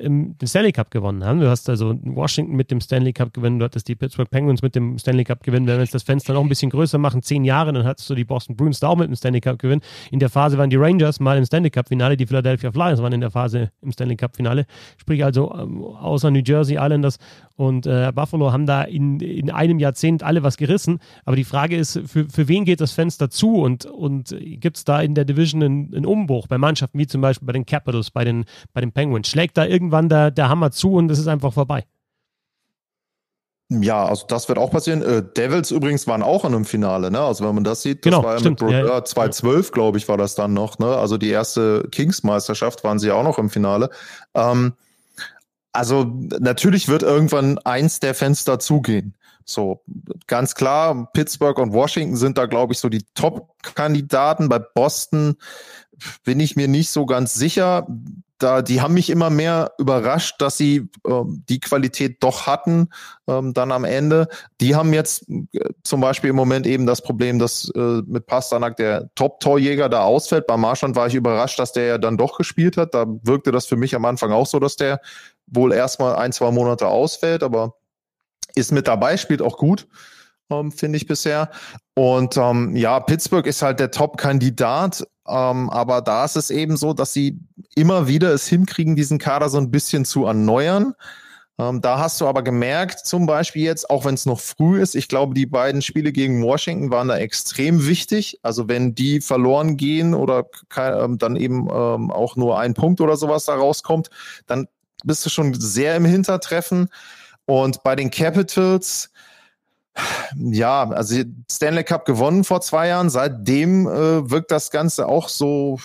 den 0.00 0.36
Stanley 0.46 0.72
Cup 0.72 0.90
gewonnen 0.90 1.24
haben. 1.24 1.40
Du 1.40 1.48
hast 1.48 1.68
also 1.68 1.94
Washington 2.02 2.56
mit 2.56 2.70
dem 2.70 2.80
Stanley 2.80 3.12
Cup 3.12 3.32
gewinnen, 3.32 3.58
du 3.58 3.64
hattest 3.64 3.88
die 3.88 3.94
Pittsburgh 3.94 4.30
Penguins 4.30 4.62
mit 4.62 4.74
dem 4.74 4.98
Stanley 4.98 5.24
Cup 5.24 5.42
gewinnen. 5.42 5.66
Wenn 5.66 5.76
wir 5.76 5.82
jetzt 5.82 5.94
das 5.94 6.02
Fenster 6.02 6.32
noch 6.32 6.42
ein 6.42 6.48
bisschen 6.48 6.70
größer 6.70 6.98
machen, 6.98 7.22
zehn 7.22 7.44
Jahre, 7.44 7.72
dann 7.72 7.84
hattest 7.84 8.08
du 8.10 8.14
die 8.14 8.24
Boston 8.24 8.56
Bruins 8.56 8.80
da 8.80 8.88
auch 8.88 8.96
mit 8.96 9.08
dem 9.08 9.16
Stanley 9.16 9.40
Cup 9.40 9.58
gewinnen. 9.58 9.82
In 10.10 10.18
der 10.18 10.30
Phase 10.30 10.58
waren 10.58 10.70
die 10.70 10.76
Rangers 10.76 11.20
mal 11.20 11.36
im 11.36 11.44
Stanley 11.44 11.70
Cup 11.70 11.88
Finale, 11.88 12.16
die 12.16 12.26
Philadelphia 12.26 12.72
Flyers 12.72 13.02
waren 13.02 13.12
in 13.12 13.20
der 13.20 13.30
Phase 13.30 13.70
im 13.82 13.92
Stanley 13.92 14.16
Cup 14.16 14.36
Finale. 14.36 14.66
Sprich 14.96 15.24
also 15.24 15.54
ähm, 15.54 15.82
außer 15.82 16.30
New 16.30 16.42
Jersey 16.44 16.76
Islanders 16.76 17.18
und 17.56 17.86
äh, 17.86 18.12
Buffalo 18.14 18.52
haben 18.52 18.66
da 18.66 18.82
in, 18.82 19.20
in 19.20 19.50
einem 19.50 19.78
Jahrzehnt 19.78 20.22
alle 20.22 20.42
was 20.42 20.56
gerissen. 20.56 20.98
Aber 21.24 21.36
die 21.36 21.44
Frage 21.44 21.76
ist, 21.76 22.00
für, 22.06 22.28
für 22.28 22.48
wen 22.48 22.64
geht 22.64 22.80
das 22.80 22.92
Fenster 22.92 23.30
zu 23.30 23.56
und, 23.56 23.84
und 23.84 24.34
gibt 24.42 24.78
es 24.78 24.84
da 24.84 25.00
in 25.00 25.14
der 25.14 25.24
Division 25.24 25.62
einen, 25.62 25.94
einen, 25.94 26.06
Umbruch 26.06 26.46
bei 26.46 26.58
Mannschaften 26.58 26.98
wie 26.98 27.06
zum 27.06 27.20
Beispiel 27.20 27.46
bei 27.46 27.52
den 27.52 27.66
Capitals, 27.66 28.10
bei 28.10 28.24
den, 28.24 28.44
bei 28.72 28.80
den 28.80 28.92
Penguins? 28.92 29.28
Schlägt 29.28 29.56
da 29.56 29.64
irgendwann 29.82 30.08
der, 30.08 30.30
der 30.30 30.48
Hammer 30.48 30.70
zu 30.70 30.94
und 30.94 31.10
es 31.10 31.18
ist 31.18 31.28
einfach 31.28 31.52
vorbei? 31.52 31.84
Ja, 33.80 34.04
also 34.04 34.26
das 34.26 34.48
wird 34.48 34.58
auch 34.58 34.70
passieren. 34.70 35.02
Äh, 35.02 35.22
Devils 35.36 35.70
übrigens 35.70 36.06
waren 36.06 36.22
auch 36.22 36.44
in 36.44 36.54
einem 36.54 36.64
Finale, 36.64 37.10
ne? 37.10 37.20
Also 37.20 37.46
wenn 37.46 37.54
man 37.54 37.64
das 37.64 37.82
sieht, 37.82 38.04
das 38.04 38.10
genau, 38.10 38.22
war 38.22 38.34
ja 38.34 38.40
stimmt. 38.40 38.60
mit 38.60 38.70
Brodeur 38.70 38.96
ja, 38.96 39.04
2012, 39.04 39.72
glaube 39.72 39.98
ich, 39.98 40.08
war 40.08 40.18
das 40.18 40.34
dann 40.34 40.52
noch, 40.52 40.78
ne? 40.78 40.96
Also 40.96 41.16
die 41.16 41.30
erste 41.30 41.88
Kings-Meisterschaft 41.90 42.84
waren 42.84 42.98
sie 42.98 43.10
auch 43.10 43.22
noch 43.22 43.38
im 43.38 43.48
Finale. 43.48 43.88
Ähm, 44.34 44.74
also 45.72 46.04
natürlich 46.38 46.88
wird 46.88 47.02
irgendwann 47.02 47.58
eins 47.58 47.98
der 47.98 48.14
Fenster 48.14 48.58
zugehen. 48.58 49.14
So, 49.44 49.82
ganz 50.26 50.54
klar, 50.54 51.10
Pittsburgh 51.14 51.58
und 51.58 51.72
Washington 51.72 52.16
sind 52.16 52.38
da, 52.38 52.46
glaube 52.46 52.74
ich, 52.74 52.78
so 52.78 52.88
die 52.88 53.04
Top-Kandidaten. 53.14 54.48
Bei 54.48 54.58
Boston 54.58 55.36
bin 56.24 56.40
ich 56.40 56.56
mir 56.56 56.68
nicht 56.68 56.90
so 56.90 57.06
ganz 57.06 57.34
sicher. 57.34 57.86
Da, 58.42 58.62
die 58.62 58.80
haben 58.80 58.94
mich 58.94 59.10
immer 59.10 59.30
mehr 59.30 59.72
überrascht, 59.78 60.40
dass 60.40 60.56
sie 60.56 60.88
ähm, 61.06 61.44
die 61.48 61.60
Qualität 61.60 62.22
doch 62.22 62.46
hatten, 62.46 62.88
ähm, 63.28 63.54
dann 63.54 63.70
am 63.70 63.84
Ende. 63.84 64.28
Die 64.60 64.74
haben 64.74 64.92
jetzt 64.92 65.28
äh, 65.28 65.60
zum 65.84 66.00
Beispiel 66.00 66.30
im 66.30 66.36
Moment 66.36 66.66
eben 66.66 66.86
das 66.86 67.02
Problem, 67.02 67.38
dass 67.38 67.70
äh, 67.74 68.02
mit 68.06 68.26
Pasternak 68.26 68.76
der 68.76 69.10
Top-Torjäger 69.14 69.88
da 69.88 70.02
ausfällt. 70.02 70.46
Bei 70.46 70.56
Marschland 70.56 70.96
war 70.96 71.06
ich 71.06 71.14
überrascht, 71.14 71.58
dass 71.58 71.72
der 71.72 71.86
ja 71.86 71.98
dann 71.98 72.16
doch 72.16 72.36
gespielt 72.36 72.76
hat. 72.76 72.94
Da 72.94 73.06
wirkte 73.22 73.52
das 73.52 73.66
für 73.66 73.76
mich 73.76 73.94
am 73.94 74.04
Anfang 74.04 74.32
auch 74.32 74.46
so, 74.46 74.58
dass 74.58 74.76
der 74.76 75.00
wohl 75.46 75.72
erstmal 75.72 76.16
ein, 76.16 76.32
zwei 76.32 76.50
Monate 76.50 76.88
ausfällt, 76.88 77.42
aber 77.42 77.76
ist 78.54 78.72
mit 78.72 78.88
dabei, 78.88 79.16
spielt 79.16 79.42
auch 79.42 79.56
gut, 79.56 79.86
ähm, 80.50 80.72
finde 80.72 80.96
ich 80.96 81.06
bisher. 81.06 81.50
Und 81.94 82.36
ähm, 82.36 82.74
ja, 82.76 83.00
Pittsburgh 83.00 83.46
ist 83.46 83.62
halt 83.62 83.80
der 83.80 83.90
Top-Kandidat, 83.90 85.06
ähm, 85.26 85.70
aber 85.70 86.00
da 86.00 86.24
ist 86.24 86.36
es 86.36 86.50
eben 86.50 86.76
so, 86.76 86.92
dass 86.92 87.12
sie 87.12 87.38
immer 87.74 88.08
wieder 88.08 88.32
es 88.32 88.46
hinkriegen, 88.46 88.96
diesen 88.96 89.18
Kader 89.18 89.48
so 89.48 89.58
ein 89.58 89.70
bisschen 89.70 90.04
zu 90.04 90.26
erneuern. 90.26 90.94
Ähm, 91.58 91.80
da 91.80 91.98
hast 91.98 92.20
du 92.20 92.26
aber 92.26 92.42
gemerkt, 92.42 93.06
zum 93.06 93.26
Beispiel 93.26 93.62
jetzt, 93.62 93.88
auch 93.90 94.04
wenn 94.04 94.14
es 94.14 94.26
noch 94.26 94.40
früh 94.40 94.80
ist, 94.80 94.94
ich 94.94 95.08
glaube, 95.08 95.34
die 95.34 95.46
beiden 95.46 95.82
Spiele 95.82 96.10
gegen 96.12 96.42
Washington 96.42 96.90
waren 96.90 97.08
da 97.08 97.18
extrem 97.18 97.86
wichtig. 97.86 98.40
Also 98.42 98.68
wenn 98.68 98.94
die 98.94 99.20
verloren 99.20 99.76
gehen 99.76 100.14
oder 100.14 100.46
ähm, 100.76 101.18
dann 101.18 101.36
eben 101.36 101.68
ähm, 101.70 102.10
auch 102.10 102.36
nur 102.36 102.58
ein 102.58 102.74
Punkt 102.74 103.00
oder 103.00 103.16
sowas 103.16 103.44
da 103.44 103.54
rauskommt, 103.54 104.10
dann 104.46 104.66
bist 105.04 105.24
du 105.26 105.30
schon 105.30 105.54
sehr 105.54 105.94
im 105.96 106.04
Hintertreffen. 106.04 106.88
Und 107.44 107.82
bei 107.82 107.96
den 107.96 108.10
Capitals, 108.10 109.10
ja, 110.36 110.88
also 110.90 111.22
Stanley 111.50 111.84
Cup 111.84 112.04
gewonnen 112.04 112.44
vor 112.44 112.60
zwei 112.60 112.88
Jahren. 112.88 113.10
Seitdem 113.10 113.86
äh, 113.86 114.30
wirkt 114.30 114.50
das 114.50 114.70
Ganze 114.70 115.06
auch 115.08 115.28
so, 115.28 115.78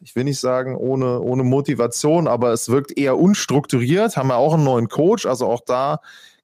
ich 0.00 0.16
will 0.16 0.24
nicht 0.24 0.40
sagen 0.40 0.76
ohne, 0.76 1.20
ohne 1.20 1.44
Motivation, 1.44 2.26
aber 2.26 2.52
es 2.52 2.68
wirkt 2.68 2.96
eher 2.96 3.18
unstrukturiert. 3.18 4.16
Haben 4.16 4.28
wir 4.28 4.36
auch 4.36 4.54
einen 4.54 4.64
neuen 4.64 4.88
Coach, 4.88 5.26
also 5.26 5.46
auch 5.46 5.60
da 5.60 6.00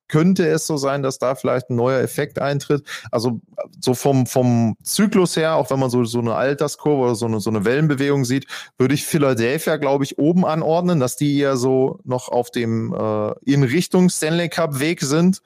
könnte 0.08 0.46
es 0.46 0.66
so 0.66 0.76
sein, 0.76 1.02
dass 1.02 1.18
da 1.18 1.34
vielleicht 1.34 1.70
ein 1.70 1.76
neuer 1.76 2.00
Effekt 2.00 2.38
eintritt. 2.38 2.84
Also 3.10 3.40
so 3.80 3.94
vom, 3.94 4.26
vom 4.26 4.76
Zyklus 4.82 5.36
her, 5.36 5.56
auch 5.56 5.70
wenn 5.70 5.80
man 5.80 5.90
so, 5.90 6.04
so 6.04 6.20
eine 6.20 6.34
Alterskurve 6.34 7.02
oder 7.02 7.14
so 7.14 7.26
eine, 7.26 7.40
so 7.40 7.50
eine 7.50 7.64
Wellenbewegung 7.64 8.24
sieht, 8.24 8.46
würde 8.78 8.94
ich 8.94 9.04
Philadelphia, 9.04 9.76
glaube 9.76 10.04
ich, 10.04 10.18
oben 10.18 10.44
anordnen, 10.44 11.00
dass 11.00 11.16
die 11.16 11.38
eher 11.38 11.56
so 11.56 11.98
noch 12.04 12.28
auf 12.28 12.50
dem 12.50 12.94
äh, 12.94 13.32
in 13.44 13.64
Richtung 13.64 14.08
Stanley 14.08 14.48
Cup 14.48 14.78
Weg 14.78 15.00
sind. 15.02 15.42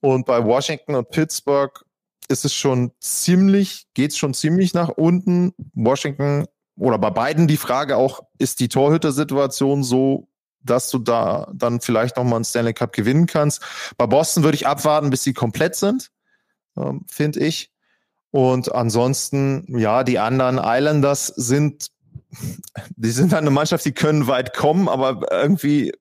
Und 0.00 0.26
bei 0.26 0.44
Washington 0.44 0.94
und 0.94 1.10
Pittsburgh 1.10 1.84
ist 2.28 2.44
es 2.44 2.54
schon 2.54 2.92
ziemlich, 3.00 3.86
geht 3.94 4.12
es 4.12 4.18
schon 4.18 4.34
ziemlich 4.34 4.74
nach 4.74 4.88
unten. 4.88 5.52
Washington 5.74 6.46
oder 6.76 6.98
bei 6.98 7.10
beiden 7.10 7.46
die 7.46 7.56
Frage 7.56 7.96
auch, 7.96 8.22
ist 8.38 8.60
die 8.60 8.68
Torhüter-Situation 8.68 9.82
so 9.82 10.28
dass 10.66 10.90
du 10.90 10.98
da 10.98 11.50
dann 11.54 11.80
vielleicht 11.80 12.16
nochmal 12.16 12.36
einen 12.36 12.44
Stanley 12.44 12.74
Cup 12.74 12.92
gewinnen 12.92 13.26
kannst. 13.26 13.62
Bei 13.96 14.06
Boston 14.06 14.42
würde 14.42 14.56
ich 14.56 14.66
abwarten, 14.66 15.10
bis 15.10 15.22
sie 15.22 15.32
komplett 15.32 15.76
sind, 15.76 16.10
ähm, 16.76 17.04
finde 17.08 17.40
ich. 17.40 17.70
Und 18.30 18.74
ansonsten, 18.74 19.78
ja, 19.78 20.04
die 20.04 20.18
anderen 20.18 20.58
Islanders 20.58 21.28
sind, 21.28 21.88
die 22.96 23.10
sind 23.10 23.32
eine 23.32 23.50
Mannschaft, 23.50 23.84
die 23.84 23.92
können 23.92 24.26
weit 24.26 24.54
kommen, 24.54 24.88
aber 24.88 25.32
irgendwie, 25.32 25.92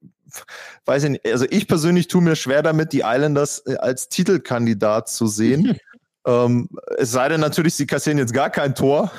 weiß 0.85 1.05
ich 1.05 1.09
nicht, 1.11 1.25
also 1.25 1.45
ich 1.49 1.67
persönlich 1.67 2.07
tue 2.07 2.21
mir 2.21 2.35
schwer 2.35 2.63
damit, 2.63 2.93
die 2.93 3.03
Islanders 3.05 3.63
äh, 3.65 3.75
als 3.77 4.09
Titelkandidat 4.09 5.09
zu 5.09 5.27
sehen. 5.27 5.77
ähm, 6.27 6.69
es 6.97 7.11
sei 7.11 7.29
denn 7.29 7.41
natürlich, 7.41 7.75
sie 7.75 7.87
kassieren 7.87 8.17
jetzt 8.17 8.33
gar 8.33 8.49
kein 8.49 8.75
Tor. 8.75 9.11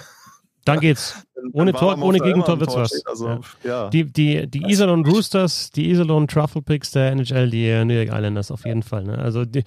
Dann 0.64 0.80
geht's. 0.80 1.14
ohne 1.52 1.72
Tor, 1.72 2.00
ohne 2.02 2.18
Gegentor 2.18 2.60
wird's 2.60 2.74
was. 2.74 3.06
Also, 3.06 3.28
ja. 3.28 3.40
Ja. 3.64 3.90
Die, 3.90 4.04
die, 4.04 4.46
die 4.46 4.62
Iserlohn 4.68 5.04
Roosters, 5.06 5.70
die 5.70 5.90
Iserlohn 5.90 6.26
Truffle 6.28 6.62
Picks 6.62 6.90
der 6.90 7.12
NHL, 7.12 7.50
die 7.50 7.84
New 7.84 7.94
York 7.94 8.08
Islanders 8.08 8.50
auf 8.50 8.64
jeden 8.64 8.82
Fall. 8.82 9.04
Ne? 9.04 9.18
Also 9.18 9.44
die, 9.44 9.64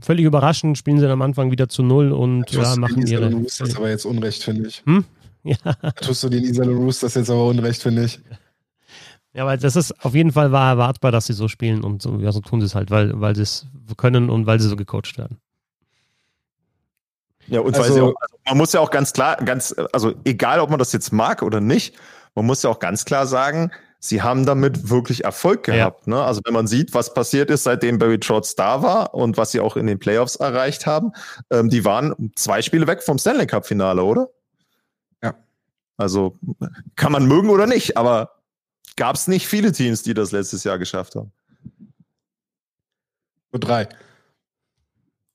völlig 0.00 0.24
überraschend 0.24 0.78
spielen 0.78 0.98
sie 0.98 1.02
dann 1.02 1.12
am 1.12 1.22
Anfang 1.22 1.50
wieder 1.50 1.68
zu 1.68 1.82
null 1.82 2.12
und 2.12 2.50
ja, 2.50 2.76
machen 2.76 3.06
ihre. 3.06 3.30
Roosters 3.32 3.76
aber 3.76 3.90
jetzt 3.90 4.04
Unrecht, 4.04 4.42
finde 4.42 4.68
ich. 4.68 4.82
Hm? 4.84 5.04
Ja. 5.44 5.56
Tust 6.00 6.22
du 6.24 6.28
den 6.28 6.44
Iserlohn 6.44 6.76
Roosters 6.76 7.14
jetzt 7.14 7.30
aber 7.30 7.46
Unrecht, 7.46 7.82
finde 7.82 8.04
ich. 8.04 8.20
Ja, 9.38 9.46
weil 9.46 9.56
das 9.56 9.76
ist 9.76 10.04
auf 10.04 10.16
jeden 10.16 10.32
Fall 10.32 10.50
war 10.50 10.68
erwartbar, 10.68 11.12
dass 11.12 11.26
sie 11.26 11.32
so 11.32 11.46
spielen 11.46 11.84
und 11.84 12.02
so, 12.02 12.18
ja, 12.18 12.32
so 12.32 12.40
tun 12.40 12.58
sie 12.58 12.66
es 12.66 12.74
halt, 12.74 12.90
weil, 12.90 13.20
weil 13.20 13.36
sie 13.36 13.42
es 13.42 13.66
können 13.96 14.30
und 14.30 14.46
weil 14.46 14.58
sie 14.58 14.68
so 14.68 14.74
gecoacht 14.74 15.16
werden. 15.16 15.38
Ja, 17.46 17.60
und 17.60 17.76
also, 17.76 17.80
weil 17.80 17.92
sie 17.92 18.00
auch, 18.00 18.14
also 18.20 18.36
man 18.46 18.56
muss 18.56 18.72
ja 18.72 18.80
auch 18.80 18.90
ganz 18.90 19.12
klar, 19.12 19.36
ganz, 19.36 19.72
also 19.92 20.12
egal, 20.24 20.58
ob 20.58 20.70
man 20.70 20.80
das 20.80 20.92
jetzt 20.92 21.12
mag 21.12 21.42
oder 21.42 21.60
nicht, 21.60 21.94
man 22.34 22.46
muss 22.46 22.64
ja 22.64 22.70
auch 22.70 22.80
ganz 22.80 23.04
klar 23.04 23.28
sagen, 23.28 23.70
sie 24.00 24.22
haben 24.22 24.44
damit 24.44 24.90
wirklich 24.90 25.22
Erfolg 25.22 25.62
gehabt. 25.62 26.08
Ja. 26.08 26.14
Ne? 26.14 26.20
Also 26.24 26.40
wenn 26.44 26.54
man 26.54 26.66
sieht, 26.66 26.92
was 26.92 27.14
passiert 27.14 27.48
ist, 27.48 27.62
seitdem 27.62 28.00
Barry 28.00 28.18
Trotz 28.18 28.56
da 28.56 28.82
war 28.82 29.14
und 29.14 29.36
was 29.36 29.52
sie 29.52 29.60
auch 29.60 29.76
in 29.76 29.86
den 29.86 30.00
Playoffs 30.00 30.34
erreicht 30.34 30.84
haben, 30.84 31.12
ähm, 31.50 31.70
die 31.70 31.84
waren 31.84 32.32
zwei 32.34 32.60
Spiele 32.60 32.88
weg 32.88 33.04
vom 33.04 33.20
Stanley 33.20 33.46
Cup 33.46 33.66
Finale, 33.66 34.02
oder? 34.02 34.30
Ja. 35.22 35.36
Also 35.96 36.36
kann 36.96 37.12
man 37.12 37.26
mögen 37.26 37.50
oder 37.50 37.68
nicht, 37.68 37.96
aber 37.96 38.32
gab 38.96 39.16
es 39.16 39.28
nicht 39.28 39.46
viele 39.46 39.72
Teams, 39.72 40.02
die 40.02 40.14
das 40.14 40.32
letztes 40.32 40.64
Jahr 40.64 40.78
geschafft 40.78 41.14
haben. 41.14 41.32
Nur 43.52 43.60
drei. 43.60 43.88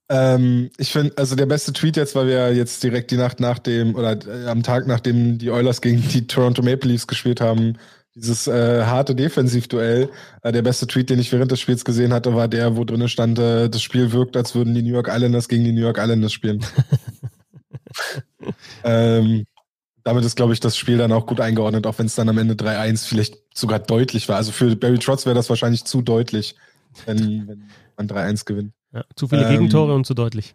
Ähm, 0.08 0.70
ich 0.76 0.92
finde, 0.92 1.16
also 1.16 1.34
der 1.34 1.46
beste 1.46 1.72
Tweet 1.72 1.96
jetzt, 1.96 2.14
weil 2.14 2.26
wir 2.26 2.54
jetzt 2.54 2.82
direkt 2.82 3.10
die 3.10 3.16
Nacht 3.16 3.40
nach 3.40 3.58
dem, 3.58 3.94
oder 3.94 4.18
äh, 4.26 4.46
am 4.48 4.62
Tag 4.62 4.86
nachdem 4.86 5.38
die 5.38 5.50
Oilers 5.50 5.80
gegen 5.80 6.06
die 6.08 6.26
Toronto 6.26 6.62
Maple 6.62 6.90
Leafs 6.90 7.06
gespielt 7.06 7.40
haben, 7.40 7.78
dieses 8.14 8.46
äh, 8.46 8.84
harte 8.84 9.14
Defensivduell. 9.14 10.10
Äh, 10.42 10.52
der 10.52 10.62
beste 10.62 10.86
Tweet, 10.86 11.10
den 11.10 11.18
ich 11.18 11.32
während 11.32 11.50
des 11.50 11.60
Spiels 11.60 11.84
gesehen 11.84 12.12
hatte, 12.12 12.34
war 12.34 12.48
der, 12.48 12.76
wo 12.76 12.84
drinnen 12.84 13.08
stand, 13.08 13.38
äh, 13.38 13.68
das 13.68 13.82
Spiel 13.82 14.12
wirkt, 14.12 14.36
als 14.36 14.54
würden 14.54 14.74
die 14.74 14.82
New 14.82 14.92
York 14.92 15.08
Islanders 15.08 15.48
gegen 15.48 15.64
die 15.64 15.72
New 15.72 15.80
York 15.80 15.98
Islanders 15.98 16.32
spielen. 16.32 16.64
ähm, 18.84 19.46
damit 20.04 20.24
ist, 20.24 20.36
glaube 20.36 20.52
ich, 20.52 20.60
das 20.60 20.76
Spiel 20.76 20.98
dann 20.98 21.12
auch 21.12 21.26
gut 21.26 21.40
eingeordnet, 21.40 21.86
auch 21.86 21.98
wenn 21.98 22.06
es 22.06 22.14
dann 22.14 22.28
am 22.28 22.38
Ende 22.38 22.54
3-1 22.54 23.06
vielleicht 23.06 23.38
sogar 23.54 23.78
deutlich 23.78 24.28
war. 24.28 24.36
Also 24.36 24.52
für 24.52 24.76
Barry 24.76 24.98
Trotz 24.98 25.24
wäre 25.26 25.34
das 25.34 25.48
wahrscheinlich 25.48 25.84
zu 25.84 26.02
deutlich, 26.02 26.54
wenn, 27.06 27.48
wenn 27.48 27.70
man 27.96 28.08
3-1 28.08 28.44
gewinnt. 28.44 28.72
Ja, 28.92 29.04
zu 29.16 29.26
viele 29.26 29.44
ähm, 29.44 29.50
Gegentore 29.50 29.94
und 29.94 30.06
zu 30.06 30.14
deutlich. 30.14 30.54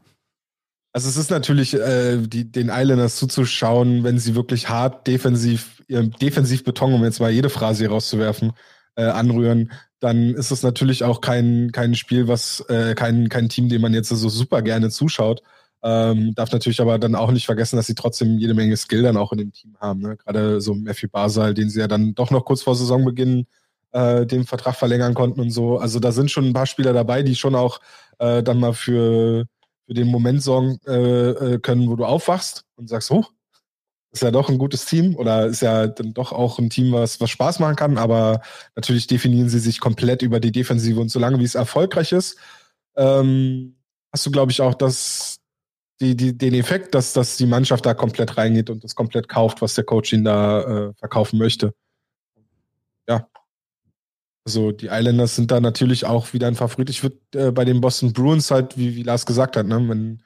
Also 0.94 1.10
es 1.10 1.18
ist 1.18 1.30
natürlich 1.30 1.74
äh, 1.74 2.18
die, 2.18 2.52
den 2.52 2.70
Islanders 2.70 3.18
zuzuschauen, 3.18 4.04
wenn 4.04 4.18
sie 4.18 4.36
wirklich 4.36 4.70
hart 4.70 5.08
defensiv, 5.08 5.84
ihren 5.88 6.12
Defensivbeton, 6.12 6.94
um 6.94 7.04
jetzt 7.04 7.20
mal 7.20 7.32
jede 7.32 7.50
Phrase 7.50 7.84
hier 7.84 7.92
rauszuwerfen, 7.92 8.54
äh, 8.96 9.04
anrühren, 9.04 9.72
dann 10.00 10.34
ist 10.34 10.52
es 10.52 10.64
natürlich 10.64 11.04
auch 11.04 11.22
kein, 11.22 11.72
kein 11.72 11.96
Spiel, 11.96 12.28
was 12.28 12.62
äh, 12.70 12.96
kein, 12.96 13.30
kein 13.30 13.50
Team, 13.50 13.70
dem 13.70 13.82
man 13.82 13.94
jetzt 13.94 14.10
so 14.10 14.30
super 14.30 14.62
gerne 14.62 14.90
zuschaut. 14.90 15.42
Ähm, 15.82 16.34
darf 16.36 16.52
natürlich 16.52 16.82
aber 16.82 17.00
dann 17.00 17.16
auch 17.16 17.32
nicht 17.32 17.46
vergessen, 17.46 17.78
dass 17.78 17.88
sie 17.88 17.96
trotzdem 17.96 18.38
jede 18.38 18.54
Menge 18.54 18.76
Skill 18.76 19.04
dann 19.04 19.18
auch 19.18 19.32
in 19.32 19.38
dem 19.38 19.54
Team 19.54 19.78
haben. 19.80 20.02
Ne? 20.02 20.18
Gerade 20.18 20.60
so 20.60 20.74
Matthew 20.76 21.08
Basal, 21.10 21.54
den 21.54 21.70
sie 21.70 21.80
ja 21.80 21.88
dann 21.88 22.14
doch 22.16 22.32
noch 22.32 22.44
kurz 22.44 22.64
vor 22.64 22.76
Saisonbeginn 22.76 23.46
äh, 23.92 24.26
den 24.26 24.46
Vertrag 24.46 24.76
verlängern 24.76 25.14
konnten 25.14 25.40
und 25.40 25.52
so. 25.52 25.78
Also 25.78 26.00
da 26.00 26.12
sind 26.12 26.32
schon 26.32 26.46
ein 26.46 26.54
paar 26.54 26.66
Spieler 26.66 26.94
dabei, 26.94 27.24
die 27.24 27.36
schon 27.36 27.56
auch 27.56 27.80
äh, 28.20 28.44
dann 28.44 28.60
mal 28.60 28.74
für, 28.74 29.46
für 29.86 29.94
den 29.94 30.08
Moment 30.08 30.44
sorgen 30.44 30.80
äh, 30.86 31.30
äh 31.30 31.60
können, 31.60 31.90
wo 31.90 31.96
du 31.96 32.06
aufwachst 32.06 32.66
und 32.76 32.90
sagst, 32.90 33.10
oh, 33.12 33.26
ist 34.12 34.24
ja 34.24 34.32
doch 34.32 34.50
ein 34.50 34.58
gutes 34.58 34.86
Team 34.86 35.16
oder 35.16 35.46
ist 35.46 35.62
ja 35.62 35.88
dann 35.88 36.14
doch 36.14 36.32
auch 36.32 36.60
ein 36.60 36.70
Team, 36.70 36.92
was, 36.92 37.22
was 37.22 37.30
Spaß 37.30 37.60
machen 37.60 37.76
kann, 37.76 37.98
aber 37.98 38.42
natürlich 38.76 39.08
definieren 39.08 39.50
sie 39.50 39.60
sich 39.60 39.80
komplett 39.80 40.22
über 40.24 40.40
die 40.40 40.52
Defensive 40.52 41.00
und 41.00 41.10
solange 41.10 41.40
wie 41.40 41.44
es 41.44 41.56
erfolgreich 41.56 42.12
ist, 42.12 42.38
ähm, 42.96 43.76
hast 44.12 44.26
du, 44.26 44.32
glaube 44.32 44.52
ich, 44.52 44.62
auch 44.62 44.74
das, 44.74 45.39
die, 46.02 46.16
die, 46.16 46.38
den 46.38 46.54
Effekt, 46.54 46.96
dass, 46.96 47.14
dass 47.14 47.38
die 47.38 47.46
Mannschaft 47.46 47.86
da 47.86 47.94
komplett 47.94 48.38
reingeht 48.38 48.70
und 48.70 48.84
das 48.84 48.96
komplett 48.96 49.28
kauft, 49.28 49.62
was 49.62 49.76
der 49.76 49.84
Coach 49.84 50.14
ihnen 50.14 50.24
da 50.24 50.62
äh, 50.62 50.94
verkaufen 50.94 51.38
möchte. 51.38 51.74
Ja. 53.08 53.28
Also 54.46 54.72
die 54.72 54.88
Islanders 54.88 55.36
sind 55.36 55.52
da 55.52 55.60
natürlich 55.60 56.06
auch 56.06 56.34
wieder 56.34 56.48
ein 56.48 56.56
Favorit. 56.56 56.90
Ich 56.90 57.04
würde 57.04 57.18
äh, 57.36 57.52
bei 57.52 57.66
den 57.66 57.82
Boston 57.82 58.14
Bruins 58.14 58.50
halt, 58.50 58.78
wie, 58.78 58.96
wie 58.96 59.04
Lars 59.04 59.26
gesagt 59.26 59.58
hat, 59.58 59.66
ne, 59.66 59.84
wenn 59.90 60.24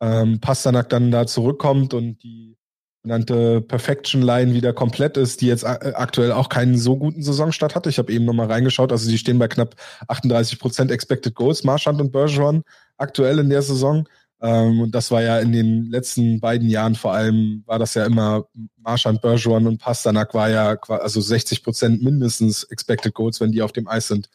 ähm, 0.00 0.40
Pasternak 0.40 0.88
dann 0.90 1.10
da 1.10 1.26
zurückkommt 1.26 1.92
und 1.92 2.22
die 2.22 2.56
genannte 3.02 3.60
Perfection 3.60 4.20
Line 4.20 4.52
wieder 4.52 4.72
komplett 4.72 5.16
ist, 5.16 5.40
die 5.40 5.46
jetzt 5.46 5.62
äh, 5.62 5.92
aktuell 5.94 6.32
auch 6.32 6.48
keinen 6.48 6.76
so 6.76 6.96
guten 6.96 7.22
Saisonstart 7.22 7.74
hatte. 7.74 7.88
Ich 7.88 7.98
habe 7.98 8.12
eben 8.12 8.24
nochmal 8.24 8.50
reingeschaut, 8.50 8.92
also 8.92 9.08
die 9.08 9.18
stehen 9.18 9.38
bei 9.38 9.48
knapp 9.48 9.76
38% 10.08 10.90
Expected 10.90 11.34
Goals, 11.34 11.62
Marchand 11.62 12.00
und 12.00 12.12
Bergeron 12.12 12.62
aktuell 12.96 13.38
in 13.38 13.48
der 13.48 13.62
Saison. 13.62 14.08
Ähm, 14.40 14.80
und 14.80 14.94
das 14.94 15.10
war 15.10 15.22
ja 15.22 15.38
in 15.38 15.52
den 15.52 15.90
letzten 15.90 16.40
beiden 16.40 16.68
Jahren 16.68 16.94
vor 16.94 17.12
allem, 17.12 17.62
war 17.66 17.78
das 17.78 17.94
ja 17.94 18.04
immer 18.04 18.46
Marchand, 18.76 19.22
Bergeron 19.22 19.66
und 19.66 19.78
Pasternak 19.78 20.34
war 20.34 20.50
ja 20.50 20.76
also 20.88 21.20
60 21.20 21.62
Prozent 21.62 22.02
mindestens 22.02 22.64
Expected 22.64 23.14
Goals, 23.14 23.40
wenn 23.40 23.52
die 23.52 23.62
auf 23.62 23.72
dem 23.72 23.88
Eis 23.88 24.08
sind. 24.08 24.28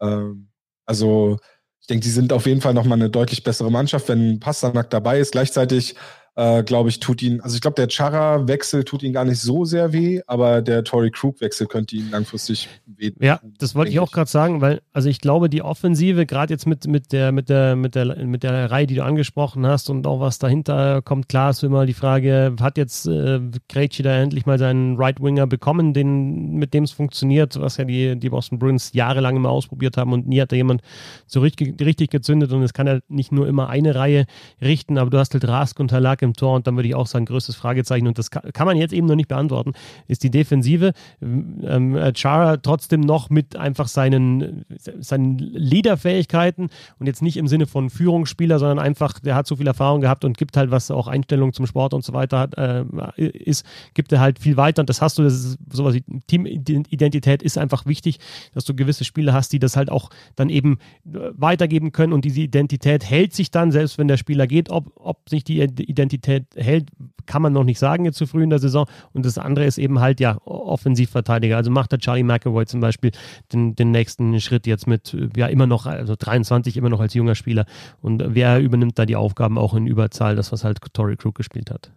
Ähm, 0.00 0.48
also 0.84 1.38
ich 1.80 1.86
denke, 1.86 2.04
die 2.04 2.10
sind 2.10 2.32
auf 2.32 2.46
jeden 2.46 2.60
Fall 2.60 2.74
nochmal 2.74 2.98
eine 2.98 3.10
deutlich 3.10 3.44
bessere 3.44 3.70
Mannschaft, 3.70 4.08
wenn 4.08 4.40
Pasternak 4.40 4.90
dabei 4.90 5.20
ist. 5.20 5.32
Gleichzeitig 5.32 5.94
äh, 6.36 6.62
glaube 6.62 6.90
ich, 6.90 7.00
tut 7.00 7.22
ihn, 7.22 7.40
also 7.40 7.54
ich 7.54 7.62
glaube, 7.62 7.76
der 7.76 7.88
Chara-Wechsel 7.88 8.84
tut 8.84 9.02
ihn 9.02 9.14
gar 9.14 9.24
nicht 9.24 9.40
so 9.40 9.64
sehr 9.64 9.94
weh, 9.94 10.20
aber 10.26 10.60
der 10.60 10.84
Tory 10.84 11.10
Krug-Wechsel 11.10 11.66
könnte 11.66 11.96
ihn 11.96 12.10
langfristig 12.10 12.68
weh. 12.84 13.10
Ja, 13.20 13.40
das 13.58 13.74
wollte 13.74 13.90
ich 13.90 14.00
auch 14.00 14.12
gerade 14.12 14.30
sagen, 14.30 14.60
weil, 14.60 14.82
also 14.92 15.08
ich 15.08 15.20
glaube, 15.22 15.48
die 15.48 15.62
Offensive, 15.62 16.26
gerade 16.26 16.52
jetzt 16.52 16.66
mit, 16.66 16.86
mit 16.86 17.12
der, 17.12 17.32
mit 17.32 17.48
der, 17.48 17.74
mit 17.74 17.94
der, 17.94 18.26
mit 18.26 18.42
der 18.42 18.70
Reihe, 18.70 18.86
die 18.86 18.96
du 18.96 19.04
angesprochen 19.04 19.66
hast 19.66 19.88
und 19.88 20.06
auch 20.06 20.20
was 20.20 20.38
dahinter 20.38 21.00
kommt, 21.00 21.30
klar 21.30 21.50
ist 21.50 21.62
immer 21.62 21.86
die 21.86 21.94
Frage, 21.94 22.54
hat 22.60 22.76
jetzt 22.76 23.06
äh, 23.06 23.40
Krejci 23.70 24.02
da 24.02 24.14
endlich 24.18 24.44
mal 24.44 24.58
seinen 24.58 24.96
Right 24.96 25.22
Winger 25.22 25.46
bekommen, 25.46 25.94
den, 25.94 26.50
mit 26.52 26.74
dem 26.74 26.84
es 26.84 26.92
funktioniert, 26.92 27.58
was 27.58 27.78
ja 27.78 27.84
die, 27.84 28.18
die 28.18 28.28
Boston 28.28 28.58
Bruins 28.58 28.92
jahrelang 28.92 29.36
immer 29.36 29.48
ausprobiert 29.48 29.96
haben 29.96 30.12
und 30.12 30.28
nie 30.28 30.42
hat 30.42 30.52
da 30.52 30.56
jemand 30.56 30.82
so 31.26 31.40
richtig, 31.40 31.80
richtig 31.80 32.10
gezündet 32.10 32.52
und 32.52 32.62
es 32.62 32.74
kann 32.74 32.86
ja 32.86 32.98
nicht 33.08 33.32
nur 33.32 33.48
immer 33.48 33.70
eine 33.70 33.94
Reihe 33.94 34.26
richten, 34.60 34.98
aber 34.98 35.08
du 35.08 35.18
hast 35.18 35.32
halt 35.32 35.48
Rask 35.48 35.80
und 35.80 35.92
Halak 35.92 36.25
im 36.26 36.34
Tor 36.34 36.56
und 36.56 36.66
dann 36.66 36.76
würde 36.76 36.88
ich 36.88 36.94
auch 36.94 37.06
sagen, 37.06 37.24
größtes 37.24 37.56
Fragezeichen 37.56 38.06
und 38.06 38.18
das 38.18 38.30
kann, 38.30 38.66
man 38.66 38.76
jetzt 38.76 38.92
eben 38.92 39.06
noch 39.06 39.14
nicht 39.14 39.28
beantworten, 39.28 39.72
ist 40.08 40.22
die 40.22 40.30
Defensive. 40.30 40.92
Ähm, 41.22 41.96
äh, 41.96 42.12
Chara 42.14 42.58
trotzdem 42.58 43.00
noch 43.00 43.30
mit 43.30 43.56
einfach 43.56 43.88
seinen, 43.88 44.64
seinen 45.00 45.38
Leaderfähigkeiten 45.38 46.68
und 46.98 47.06
jetzt 47.06 47.22
nicht 47.22 47.36
im 47.36 47.46
Sinne 47.46 47.66
von 47.66 47.90
Führungsspieler, 47.90 48.58
sondern 48.58 48.78
einfach, 48.78 49.18
der 49.20 49.34
hat 49.34 49.46
so 49.46 49.56
viel 49.56 49.66
Erfahrung 49.66 50.00
gehabt 50.00 50.24
und 50.24 50.36
gibt 50.36 50.56
halt, 50.56 50.70
was 50.70 50.90
auch 50.90 51.08
Einstellung 51.08 51.52
zum 51.52 51.66
Sport 51.66 51.94
und 51.94 52.04
so 52.04 52.12
weiter 52.12 52.38
hat, 52.38 52.58
äh, 52.58 52.84
ist, 53.16 53.64
gibt 53.94 54.12
er 54.12 54.20
halt 54.20 54.38
viel 54.38 54.56
weiter 54.56 54.82
und 54.82 54.90
das 54.90 55.00
hast 55.00 55.18
du, 55.18 55.22
das 55.22 55.34
ist 55.34 55.58
sowas 55.70 55.94
wie 55.94 56.04
Teamidentität 56.26 57.42
ist 57.42 57.58
einfach 57.58 57.86
wichtig, 57.86 58.18
dass 58.54 58.64
du 58.64 58.74
gewisse 58.74 59.04
Spieler 59.04 59.32
hast, 59.32 59.52
die 59.52 59.58
das 59.58 59.76
halt 59.76 59.90
auch 59.90 60.10
dann 60.34 60.48
eben 60.48 60.78
weitergeben 61.04 61.92
können 61.92 62.12
und 62.12 62.24
diese 62.24 62.40
Identität 62.40 63.08
hält 63.08 63.34
sich 63.34 63.50
dann, 63.50 63.70
selbst 63.72 63.98
wenn 63.98 64.08
der 64.08 64.16
Spieler 64.16 64.46
geht, 64.46 64.70
ob, 64.70 64.92
ob 64.96 65.28
sich 65.28 65.44
die 65.44 65.60
Identität 65.60 66.15
Qualität 66.16 66.46
hält, 66.56 66.90
kann 67.26 67.42
man 67.42 67.52
noch 67.52 67.64
nicht 67.64 67.78
sagen 67.78 68.04
jetzt 68.04 68.18
zu 68.18 68.26
früh 68.26 68.42
in 68.42 68.50
der 68.50 68.58
Saison. 68.58 68.86
Und 69.12 69.26
das 69.26 69.38
andere 69.38 69.64
ist 69.64 69.78
eben 69.78 70.00
halt 70.00 70.20
ja 70.20 70.38
Offensivverteidiger. 70.44 71.56
Also 71.56 71.70
macht 71.70 71.92
der 71.92 71.98
Charlie 71.98 72.22
McAvoy 72.22 72.66
zum 72.66 72.80
Beispiel 72.80 73.10
den, 73.52 73.74
den 73.74 73.90
nächsten 73.90 74.40
Schritt 74.40 74.66
jetzt 74.66 74.86
mit, 74.86 75.16
ja 75.36 75.46
immer 75.46 75.66
noch, 75.66 75.86
also 75.86 76.14
23 76.16 76.76
immer 76.76 76.88
noch 76.88 77.00
als 77.00 77.14
junger 77.14 77.34
Spieler. 77.34 77.66
Und 78.00 78.22
wer 78.28 78.60
übernimmt 78.60 78.98
da 78.98 79.06
die 79.06 79.16
Aufgaben 79.16 79.58
auch 79.58 79.74
in 79.74 79.86
Überzahl, 79.86 80.36
das 80.36 80.52
was 80.52 80.64
halt 80.64 80.78
Tory 80.92 81.16
Krug 81.16 81.34
gespielt 81.34 81.70
hat. 81.70 81.92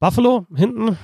Buffalo 0.00 0.46
hinten, 0.54 0.98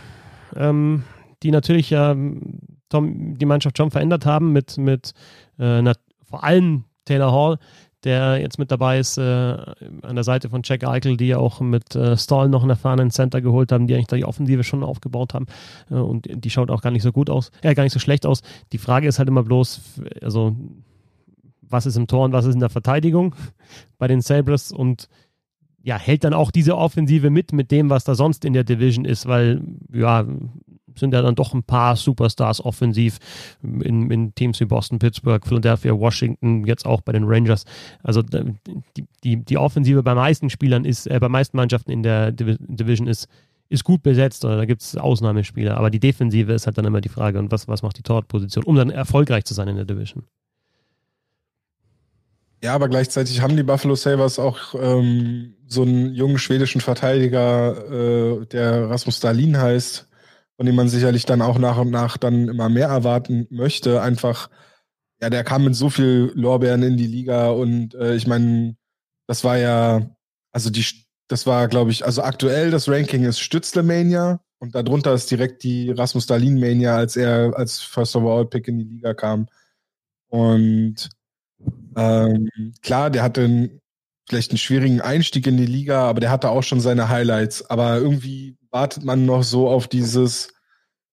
ähm, 0.55 1.05
die 1.43 1.51
natürlich 1.51 1.89
Tom, 1.89 3.39
die 3.39 3.47
Mannschaft 3.47 3.79
schon 3.79 3.91
verändert 3.91 4.27
haben 4.27 4.53
mit, 4.53 4.77
mit 4.77 5.13
äh, 5.59 5.95
vor 6.25 6.45
allem 6.45 6.85
Taylor 7.07 7.33
Hall, 7.33 7.59
der 8.05 8.39
jetzt 8.39 8.59
mit 8.59 8.71
dabei 8.71 8.99
ist, 8.99 9.19
äh, 9.19 9.23
an 9.23 10.15
der 10.15 10.25
Seite 10.25 10.49
von 10.49 10.63
Jack 10.65 10.85
Eichel, 10.85 11.17
die 11.17 11.29
ja 11.29 11.39
auch 11.39 11.61
mit 11.61 11.95
äh, 11.95 12.17
Stall 12.17 12.49
noch 12.49 12.63
einen 12.63 12.71
erfahrenen 12.71 13.11
Center 13.11 13.41
geholt 13.41 13.73
haben, 13.73 13.87
die 13.87 13.95
eigentlich 13.95 14.07
die 14.07 14.25
Offensive 14.25 14.65
schon 14.65 14.83
aufgebaut 14.83 15.35
haben. 15.35 15.47
Äh, 15.91 15.95
und 15.95 16.27
die 16.33 16.51
schaut 16.51 16.71
auch 16.71 16.83
gar 16.83 16.91
nicht 16.91 17.03
so 17.03 17.13
gut 17.13 17.31
aus, 17.31 17.51
äh, 17.63 17.75
gar 17.75 17.83
nicht 17.83 17.93
so 17.93 17.99
schlecht 17.99 18.27
aus. 18.27 18.43
Die 18.73 18.79
Frage 18.79 19.07
ist 19.07 19.19
halt 19.19 19.29
immer 19.29 19.43
bloß, 19.43 20.01
also 20.23 20.57
was 21.63 21.87
ist 21.87 21.97
im 21.97 22.07
Tor 22.07 22.25
und 22.25 22.33
was 22.33 22.47
ist 22.47 22.55
in 22.55 22.61
der 22.61 22.71
Verteidigung 22.71 23.35
bei 23.99 24.09
den 24.09 24.21
Sabres 24.21 24.73
und 24.73 25.09
ja, 25.83 25.99
hält 25.99 26.25
dann 26.25 26.35
auch 26.35 26.51
diese 26.51 26.77
Offensive 26.77 27.31
mit, 27.31 27.53
mit 27.53 27.71
dem, 27.71 27.89
was 27.89 28.05
da 28.05 28.15
sonst 28.15 28.45
in 28.45 28.53
der 28.53 28.65
Division 28.65 29.07
ist, 29.07 29.27
weil, 29.27 29.63
ja, 29.93 30.27
sind 30.97 31.15
ja 31.15 31.23
dann 31.23 31.35
doch 31.35 31.55
ein 31.55 31.63
paar 31.63 31.97
Superstars 31.97 32.65
offensiv 32.65 33.19
in, 33.63 34.11
in 34.11 34.35
Teams 34.35 34.61
wie 34.61 34.65
Boston, 34.65 34.99
Pittsburgh, 34.99 35.47
Philadelphia, 35.47 35.93
Washington, 35.93 36.65
jetzt 36.67 36.87
auch 36.87 37.01
bei 37.01 37.13
den 37.13 37.25
Rangers. 37.25 37.65
Also 38.03 38.23
die, 38.23 39.05
die, 39.25 39.45
die 39.45 39.59
Offensive 39.59 40.03
bei 40.03 40.15
meisten 40.15 40.51
Spielern 40.51 40.85
ist, 40.85 41.07
äh, 41.07 41.19
bei 41.21 41.29
meisten 41.29 41.57
Mannschaften 41.57 41.91
in 41.91 42.03
der 42.03 42.33
Division 42.33 43.07
ist, 43.07 43.29
ist 43.69 43.85
gut 43.85 44.03
besetzt 44.03 44.45
oder 44.45 44.57
da 44.57 44.65
gibt 44.65 44.83
es 44.83 44.97
Ausnahmespieler. 44.97 45.77
Aber 45.77 45.91
die 45.91 46.01
Defensive 46.01 46.53
ist 46.53 46.67
halt 46.67 46.77
dann 46.77 46.85
immer 46.85 47.01
die 47.01 47.09
Frage, 47.09 47.39
und 47.39 47.53
was, 47.53 47.69
was 47.69 47.83
macht 47.83 47.99
die 47.99 48.03
Torwartposition, 48.03 48.65
um 48.65 48.75
dann 48.75 48.91
erfolgreich 48.91 49.45
zu 49.45 49.55
sein 49.55 49.69
in 49.69 49.77
der 49.77 49.85
Division. 49.85 50.25
Ja, 52.63 52.75
aber 52.75 52.89
gleichzeitig 52.89 53.41
haben 53.41 53.57
die 53.57 53.63
Buffalo 53.63 53.95
Sabres 53.95 54.39
auch 54.39 54.75
ähm, 54.75 55.55
so 55.67 55.83
einen 55.83 56.15
jungen 56.15 56.39
schwedischen 56.39 56.83
Verteidiger, 56.83 58.41
äh, 58.43 58.47
der 58.47 58.91
Rasmus 58.91 59.21
Dahlin 59.21 59.57
heißt, 59.57 60.10
von 60.61 60.67
dem 60.67 60.77
man 60.77 60.91
sicherlich 60.91 61.25
dann 61.25 61.41
auch 61.41 61.57
nach 61.57 61.79
und 61.79 61.91
nach 61.91 62.19
dann 62.19 62.49
immer 62.49 62.69
mehr 62.69 62.89
erwarten 62.89 63.47
möchte. 63.49 64.03
Einfach, 64.03 64.51
ja, 65.19 65.31
der 65.31 65.43
kam 65.43 65.65
mit 65.65 65.75
so 65.75 65.89
viel 65.89 66.33
Lorbeeren 66.35 66.83
in 66.83 66.99
die 66.99 67.07
Liga 67.07 67.49
und 67.49 67.95
äh, 67.95 68.15
ich 68.15 68.27
meine, 68.27 68.77
das 69.27 69.43
war 69.43 69.57
ja, 69.57 70.15
also 70.53 70.69
die, 70.69 70.85
das 71.29 71.47
war, 71.47 71.67
glaube 71.67 71.93
ich, 71.93 72.05
also 72.05 72.23
aktuell 72.23 72.71
das 72.71 72.91
Ranking 72.91 73.25
ist 73.25 73.41
Stützle-Mania 73.41 74.39
und 74.59 74.75
darunter 74.75 75.15
ist 75.15 75.31
direkt 75.31 75.63
die 75.63 75.93
Rasmus 75.93 76.27
Dahlin-Mania, 76.27 76.95
als 76.95 77.17
er 77.17 77.57
als 77.57 77.81
First 77.81 78.15
Overall 78.15 78.45
Pick 78.45 78.69
in 78.69 78.77
die 78.81 78.85
Liga 78.85 79.15
kam. 79.15 79.49
Und 80.29 81.09
ähm, 81.97 82.51
klar, 82.83 83.09
der 83.09 83.23
hatte 83.23 83.45
einen, 83.45 83.81
vielleicht 84.29 84.51
einen 84.51 84.59
schwierigen 84.59 85.01
Einstieg 85.01 85.47
in 85.47 85.57
die 85.57 85.65
Liga, 85.65 86.03
aber 86.03 86.21
der 86.21 86.31
hatte 86.31 86.51
auch 86.51 86.65
schon 86.65 86.83
seine 86.83 87.09
Highlights. 87.09 87.71
Aber 87.71 87.97
irgendwie 87.97 88.60
wartet 88.71 89.05
man 89.05 89.25
noch 89.27 89.43
so 89.43 89.69
auf 89.69 89.89
dieses, 89.89 90.53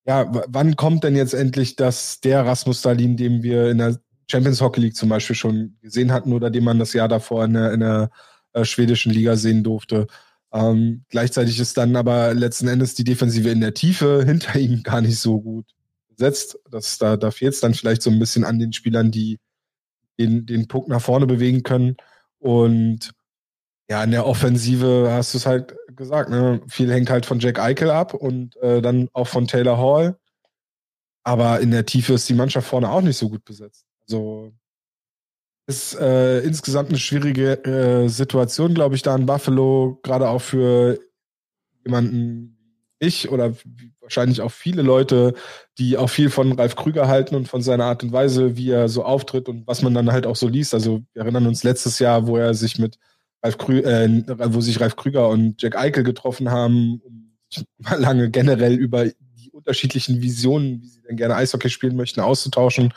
ja, 0.06 0.30
wann 0.48 0.76
kommt 0.76 1.04
denn 1.04 1.16
jetzt 1.16 1.34
endlich 1.34 1.76
das, 1.76 2.22
der 2.22 2.46
Rasmus 2.46 2.80
Stalin, 2.80 3.18
dem 3.18 3.44
wir 3.44 3.70
in 3.70 3.80
der 3.80 4.00
Champions 4.30 4.62
Hockey 4.62 4.82
League 4.82 4.96
zum 4.96 5.10
Beispiel 5.10 5.36
schon 5.36 5.78
gesehen 5.82 6.12
hatten 6.12 6.34
oder 6.34 6.50
den 6.50 6.64
man 6.64 6.80
das 6.80 6.94
Jahr 6.94 7.08
davor 7.08 7.46
in 7.46 7.54
der, 7.54 7.74
in 7.74 7.80
der 7.80 8.10
äh, 8.54 8.66
schwedischen 8.66 9.12
Liga 9.12 9.36
sehen 9.36 9.64
durfte. 9.64 10.08
Ähm, 10.54 11.04
gleichzeitig 11.10 11.60
ist 11.60 11.78
dann 11.78 11.96
aber 11.96 12.34
letzten 12.34 12.68
Endes 12.68 12.96
die 12.96 13.04
Defensive 13.04 13.50
in 13.50 13.62
der 13.62 13.74
Tiefe 13.74 14.24
hinter 14.26 14.60
ihm 14.60 14.84
gar 14.84 15.02
nicht 15.02 15.20
so 15.20 15.42
gut 15.42 15.66
besetzt. 16.10 16.60
Das, 16.70 16.98
da 16.98 17.18
da 17.18 17.32
fehlt 17.32 17.54
es 17.54 17.60
dann 17.60 17.74
vielleicht 17.74 18.02
so 18.02 18.10
ein 18.10 18.20
bisschen 18.20 18.44
an 18.44 18.60
den 18.60 18.74
Spielern, 18.74 19.12
die 19.12 19.40
den, 20.20 20.46
den 20.46 20.68
Puck 20.68 20.88
nach 20.88 21.02
vorne 21.02 21.28
bewegen 21.28 21.64
können. 21.64 21.96
Und 22.40 23.12
ja, 23.90 24.04
in 24.04 24.12
der 24.12 24.26
Offensive 24.26 25.10
hast 25.12 25.34
du 25.34 25.38
es 25.38 25.46
halt 25.46 25.76
gesagt, 25.98 26.30
ne? 26.30 26.62
viel 26.68 26.92
hängt 26.92 27.10
halt 27.10 27.26
von 27.26 27.40
Jack 27.40 27.60
Eichel 27.60 27.90
ab 27.90 28.14
und 28.14 28.56
äh, 28.58 28.82
dann 28.82 29.10
auch 29.14 29.28
von 29.28 29.48
Taylor 29.48 29.78
Hall. 29.78 30.18
Aber 31.24 31.60
in 31.60 31.72
der 31.72 31.86
Tiefe 31.86 32.14
ist 32.14 32.30
die 32.30 32.34
Mannschaft 32.34 32.68
vorne 32.68 32.90
auch 32.90 33.02
nicht 33.02 33.18
so 33.18 33.30
gut 33.30 33.44
besetzt. 33.44 33.86
Also 34.02 34.54
ist 35.68 36.00
äh, 36.00 36.40
insgesamt 36.40 36.90
eine 36.90 36.98
schwierige 36.98 37.64
äh, 37.66 38.08
Situation, 38.08 38.74
glaube 38.74 38.96
ich, 38.96 39.02
da 39.02 39.14
in 39.14 39.26
Buffalo, 39.26 40.00
gerade 40.02 40.30
auch 40.30 40.42
für 40.42 40.98
jemanden 41.84 42.58
ich 43.00 43.30
oder 43.30 43.54
wahrscheinlich 44.02 44.42
auch 44.42 44.52
viele 44.52 44.82
Leute, 44.82 45.34
die 45.78 45.98
auch 45.98 46.10
viel 46.10 46.30
von 46.30 46.54
Ralf 46.54 46.76
Krüger 46.76 47.08
halten 47.08 47.36
und 47.36 47.48
von 47.48 47.62
seiner 47.62 47.86
Art 47.86 48.04
und 48.04 48.12
Weise, 48.12 48.56
wie 48.56 48.72
er 48.72 48.90
so 48.90 49.04
auftritt 49.04 49.50
und 49.50 49.68
was 49.68 49.82
man 49.82 49.94
dann 49.94 50.12
halt 50.12 50.26
auch 50.26 50.36
so 50.36 50.48
liest. 50.48 50.74
Also 50.74 51.04
wir 51.14 51.24
erinnern 51.24 51.46
uns 51.46 51.64
letztes 51.64 52.00
Jahr, 52.00 52.28
wo 52.28 52.38
er 52.38 52.54
sich 52.54 52.80
mit 52.80 52.98
Ralf 53.44 53.58
Krüger, 53.58 54.04
äh, 54.04 54.54
wo 54.54 54.62
sich 54.62 54.80
Ralf 54.80 54.96
Krüger 54.96 55.30
und 55.30 55.62
Jack 55.62 55.76
Eichel 55.76 56.04
getroffen 56.04 56.50
haben, 56.52 57.02
um 57.04 57.32
mal 57.78 58.00
lange 58.00 58.30
generell 58.30 58.76
über 58.76 59.06
die 59.06 59.52
unterschiedlichen 59.52 60.22
Visionen, 60.22 60.82
wie 60.82 60.88
sie 60.88 61.02
denn 61.02 61.18
gerne 61.18 61.36
Eishockey 61.36 61.70
spielen 61.70 61.96
möchten, 61.96 62.20
auszutauschen. 62.20 62.94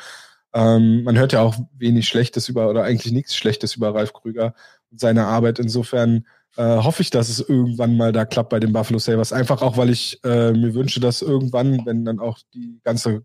Ähm, 0.53 1.05
man 1.05 1.16
hört 1.16 1.32
ja 1.32 1.43
auch 1.43 1.57
wenig 1.76 2.09
Schlechtes 2.09 2.49
über 2.49 2.68
oder 2.68 2.82
eigentlich 2.82 3.12
nichts 3.12 3.36
Schlechtes 3.36 3.76
über 3.76 3.95
Ralf 3.95 4.12
Krüger 4.12 4.55
und 4.91 4.99
seine 4.99 5.26
Arbeit. 5.26 5.59
Insofern 5.59 6.26
äh, 6.57 6.62
hoffe 6.62 7.03
ich, 7.03 7.11
dass 7.11 7.28
es 7.28 7.41
irgendwann 7.41 7.97
mal 7.97 8.12
da 8.12 8.24
klappt 8.24 8.51
bei 8.51 8.59
den 8.59 8.72
Buffalo 8.72 8.99
Sabres. 8.99 9.32
Einfach 9.32 9.62
auch, 9.62 9.76
weil 9.76 9.91
ich 9.91 10.18
äh, 10.24 10.53
mir 10.53 10.74
wünsche, 10.74 10.99
dass 11.01 11.22
irgendwann, 11.22 11.86
wenn 11.86 12.05
dann 12.05 12.18
auch 12.18 12.38
die 12.55 12.80
ganze 12.82 13.22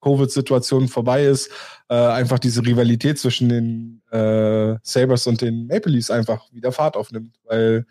Covid-Situation 0.00 0.88
vorbei 0.88 1.24
ist, 1.24 1.50
äh, 1.88 1.94
einfach 1.94 2.38
diese 2.38 2.64
Rivalität 2.64 3.18
zwischen 3.18 3.48
den 3.48 4.02
äh, 4.10 4.76
Sabres 4.82 5.26
und 5.26 5.40
den 5.40 5.66
Maple 5.66 5.92
Leafs 5.92 6.10
einfach 6.10 6.52
wieder 6.52 6.72
Fahrt 6.72 6.96
aufnimmt. 6.96 7.36
Weil 7.44 7.86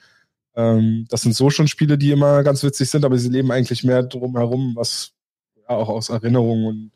ähm, 0.56 1.06
das 1.10 1.22
sind 1.22 1.36
so 1.36 1.50
schon 1.50 1.68
Spiele, 1.68 1.98
die 1.98 2.12
immer 2.12 2.44
ganz 2.44 2.64
witzig 2.64 2.90
sind, 2.90 3.06
aber 3.06 3.18
sie 3.18 3.30
leben 3.30 3.52
eigentlich 3.52 3.84
mehr 3.84 4.04
drumherum, 4.04 4.76
was 4.76 5.12
ja 5.56 5.70
auch 5.70 5.90
aus 5.90 6.10
Erinnerungen 6.10 6.66
und 6.66 6.92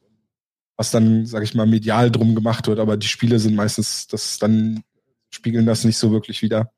was 0.78 0.92
dann, 0.92 1.26
sag 1.26 1.44
ich 1.44 1.54
mal, 1.54 1.68
medial 1.68 2.10
drum 2.10 2.34
gemacht 2.34 2.68
wird. 2.68 2.80
Aber 2.80 2.98
die 2.98 3.08
Spiele 3.08 3.40
sind 3.40 3.56
meistens, 3.56 4.08
das 4.08 4.40
dann 4.40 4.84
spiegeln 5.30 5.66
das 5.66 5.84
nicht 5.84 5.98
so 5.98 6.12
wirklich 6.12 6.42
wieder. 6.42 6.72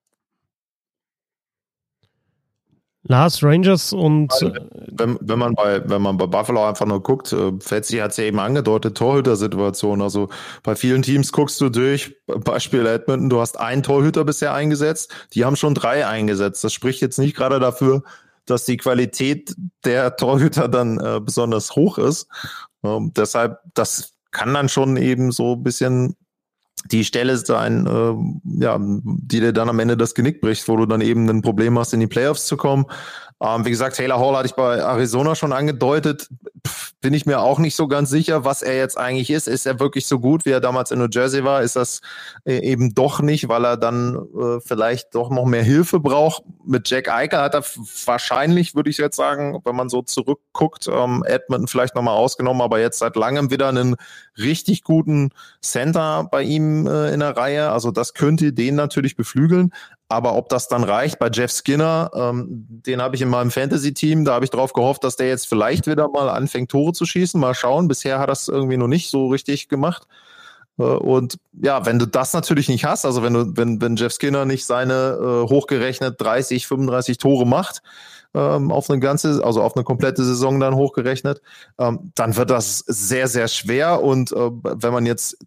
Lars 3.06 3.44
Rangers 3.44 3.92
und 3.92 4.32
also, 4.32 4.54
wenn, 4.92 5.18
wenn 5.20 5.38
man 5.38 5.54
bei 5.56 5.88
wenn 5.90 6.02
man 6.02 6.16
bei 6.16 6.26
Buffalo 6.26 6.66
einfach 6.66 6.86
nur 6.86 7.04
guckt, 7.04 7.34
äh, 7.34 7.52
Fetzi 7.60 7.98
hat 7.98 8.12
es 8.12 8.18
ja 8.18 8.24
eben 8.24 8.40
angedeutet, 8.40 8.98
Torhüter-Situation. 8.98 10.02
Also 10.02 10.30
bei 10.64 10.76
vielen 10.76 11.02
Teams 11.02 11.34
guckst 11.34 11.60
du 11.60 11.70
durch, 11.70 12.16
Beispiel 12.28 12.86
Edmonton, 12.86 13.30
du 13.30 13.42
hast 13.42 13.60
einen 13.60 13.84
Torhüter 13.84 14.24
bisher 14.24 14.54
eingesetzt, 14.54 15.14
die 15.34 15.44
haben 15.44 15.58
schon 15.58 15.76
drei 15.76 16.08
eingesetzt. 16.08 16.64
Das 16.64 16.72
spricht 16.72 17.02
jetzt 17.02 17.20
nicht 17.20 17.36
gerade 17.36 17.60
dafür, 17.60 18.04
dass 18.46 18.64
die 18.64 18.78
Qualität 18.78 19.54
der 19.84 20.16
Torhüter 20.16 20.70
dann 20.70 20.98
äh, 21.00 21.20
besonders 21.20 21.76
hoch 21.76 21.98
ist. 21.98 22.28
Ähm, 22.86 23.12
deshalb, 23.16 23.60
das 23.74 24.14
kann 24.32 24.54
dann 24.54 24.70
schon 24.70 24.96
eben 24.96 25.32
so 25.32 25.54
ein 25.54 25.64
bisschen 25.64 26.16
die 26.92 27.04
Stelle 27.04 27.38
sein, 27.38 27.88
äh, 27.88 28.64
ja, 28.64 28.78
die 28.80 29.40
dir 29.40 29.54
dann 29.54 29.70
am 29.70 29.80
Ende 29.80 29.98
das 29.98 30.16
Genick 30.16 30.42
bricht, 30.42 30.68
wo 30.68 30.78
du 30.78 30.86
dann 30.86 31.02
eben 31.02 31.30
ein 31.30 31.42
Problem 31.42 31.78
hast, 31.80 31.94
in 31.94 32.00
die 32.00 32.08
Playoffs 32.08 32.46
zu 32.46 32.58
kommen. 32.58 32.86
Ähm, 33.44 33.66
wie 33.66 33.72
gesagt, 33.72 33.98
Taylor 33.98 34.20
Hall 34.20 34.38
hatte 34.38 34.46
ich 34.48 34.56
bei 34.56 34.78
Arizona 34.78 35.36
schon 35.36 35.52
angedeutet. 35.52 36.30
Pff, 36.66 36.94
bin 37.02 37.14
ich 37.14 37.26
mir 37.26 37.42
auch 37.42 37.60
nicht 37.60 37.76
so 37.76 37.90
ganz 37.90 38.10
sicher, 38.10 38.46
was 38.46 38.62
er 38.62 38.78
jetzt 38.78 38.98
eigentlich 38.98 39.30
ist. 39.30 39.50
Ist 39.50 39.66
er 39.66 39.82
wirklich 39.82 40.08
so 40.08 40.20
gut, 40.20 40.46
wie 40.46 40.52
er 40.52 40.62
damals 40.62 40.92
in 40.92 41.00
New 41.00 41.10
Jersey 41.12 41.44
war? 41.44 41.62
Ist 41.62 41.76
das 41.76 42.00
äh, 42.46 42.60
eben 42.60 42.96
doch 42.96 43.20
nicht, 43.20 43.50
weil 43.50 43.66
er 43.66 43.76
dann 43.76 44.16
äh, 44.16 44.62
vielleicht 44.62 45.14
doch 45.14 45.30
noch 45.30 45.46
mehr 45.46 45.62
Hilfe 45.62 46.00
braucht? 46.00 46.44
Mit 46.66 46.90
Jack 46.90 47.10
Eicher 47.10 47.42
hat 47.42 47.54
er 47.54 47.66
wahrscheinlich, 48.06 48.76
würde 48.76 48.90
ich 48.90 48.98
jetzt 48.98 49.18
sagen, 49.18 49.60
wenn 49.66 49.76
man 49.76 49.90
so 49.90 50.02
zurückguckt, 50.02 50.88
ähm, 50.88 51.26
Edmonton 51.28 51.68
vielleicht 51.68 51.96
nochmal 51.96 52.16
ausgenommen, 52.16 52.62
aber 52.62 52.80
jetzt 52.80 53.00
seit 53.00 53.18
langem 53.18 53.52
wieder 53.52 53.68
einen 53.68 53.98
richtig 54.38 54.84
guten 54.84 55.32
Center 55.62 56.30
bei 56.32 56.44
ihm 56.44 56.88
äh, 56.88 57.14
in 57.14 57.20
der 57.20 57.36
Reihe. 57.36 57.72
Also 57.72 57.92
das 57.92 58.14
könnte 58.14 58.54
den 58.54 58.76
natürlich 58.76 59.18
beflügeln. 59.18 59.74
Aber 60.10 60.36
ob 60.36 60.50
das 60.50 60.68
dann 60.68 60.84
reicht 60.84 61.18
bei 61.18 61.30
Jeff 61.32 61.52
Skinner, 61.52 62.12
ähm, 62.14 62.66
den 62.70 63.02
habe 63.02 63.16
ich 63.16 63.22
in 63.22 63.30
meinem 63.30 63.52
Fantasy-Team, 63.52 64.26
da 64.26 64.34
habe 64.34 64.46
ich 64.46 64.52
darauf 64.52 64.74
gehofft, 64.74 65.04
dass 65.04 65.16
der 65.16 65.28
jetzt 65.28 65.48
vielleicht 65.48 65.88
wieder 65.88 66.08
mal 66.10 66.30
anfängt, 66.30 66.70
Tore 66.70 66.94
zu 66.94 67.06
schießen. 67.06 67.40
Mal 67.40 67.56
schauen. 67.56 67.88
Bisher 67.88 68.20
hat 68.20 68.30
das 68.30 68.48
irgendwie 68.48 68.78
noch 68.78 68.88
nicht 68.88 69.10
so 69.10 69.28
richtig 69.28 69.70
gemacht. 69.70 70.08
Äh, 70.78 70.84
und 70.84 71.38
ja, 71.54 71.86
wenn 71.86 72.00
du 72.00 72.06
das 72.06 72.34
natürlich 72.34 72.70
nicht 72.70 72.86
hast, 72.86 73.06
also 73.06 73.24
wenn 73.24 73.34
du, 73.34 73.58
wenn, 73.58 73.82
wenn 73.82 73.96
Jeff 73.96 74.14
Skinner 74.14 74.46
nicht 74.46 74.66
seine 74.66 75.18
äh, 75.20 75.50
hochgerechnet 75.50 76.20
30, 76.20 76.68
35 76.68 77.18
Tore 77.18 77.48
macht, 77.48 77.82
ähm, 78.34 78.72
auf 78.72 78.90
eine 78.90 79.00
ganze, 79.00 79.44
also 79.44 79.62
auf 79.62 79.76
eine 79.76 79.84
komplette 79.84 80.24
Saison 80.24 80.60
dann 80.60 80.76
hochgerechnet, 80.76 81.42
ähm, 81.78 82.12
dann 82.16 82.36
wird 82.36 82.50
das 82.50 82.80
sehr, 82.80 83.28
sehr 83.28 83.48
schwer. 83.48 84.02
Und 84.02 84.32
äh, 84.32 84.36
wenn 84.36 84.94
man 84.94 85.06
jetzt 85.06 85.38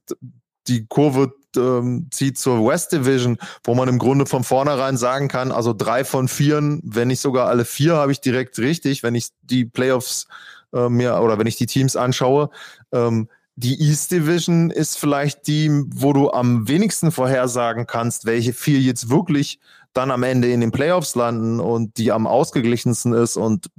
die 0.69 0.87
Kurve 0.87 1.33
ähm, 1.57 2.09
zieht 2.11 2.39
zur 2.39 2.67
West 2.67 2.93
Division, 2.93 3.39
wo 3.65 3.75
man 3.75 3.89
im 3.89 3.99
Grunde 3.99 4.27
von 4.27 4.45
vornherein 4.45 4.97
sagen 4.97 5.29
kann, 5.29 5.53
also 5.53 5.73
drei 5.73 6.05
von 6.05 6.29
vieren, 6.29 6.81
wenn 6.85 7.09
nicht 7.09 7.21
sogar 7.21 7.49
alle 7.49 7.65
vier, 7.65 7.97
habe 7.97 8.13
ich 8.13 8.21
direkt 8.21 8.59
richtig, 8.59 9.03
wenn 9.03 9.15
ich 9.15 9.29
die 9.43 9.65
Playoffs 9.65 10.27
äh, 10.73 10.89
mir 10.89 11.21
oder 11.21 11.39
wenn 11.39 11.47
ich 11.47 11.57
die 11.57 11.67
Teams 11.67 11.97
anschaue. 11.97 12.51
Ähm, 12.93 13.29
die 13.57 13.81
East 13.81 14.11
Division 14.13 14.71
ist 14.71 14.99
vielleicht 14.99 15.47
die, 15.47 15.71
wo 15.95 16.13
du 16.13 16.31
am 16.31 16.69
wenigsten 16.69 17.11
vorhersagen 17.11 17.87
kannst, 17.87 18.27
welche 18.27 18.53
vier 18.53 18.81
jetzt 18.81 19.09
wirklich 19.09 19.59
dann 19.95 20.11
am 20.11 20.23
Ende 20.25 20.53
in 20.53 20.61
den 20.61 20.73
Playoffs 20.73 21.15
landen 21.15 21.59
und 21.59 21.97
die 21.97 22.13
am 22.13 22.27
ausgeglichensten 22.27 23.15
ist. 23.15 23.39
Und 23.39 23.71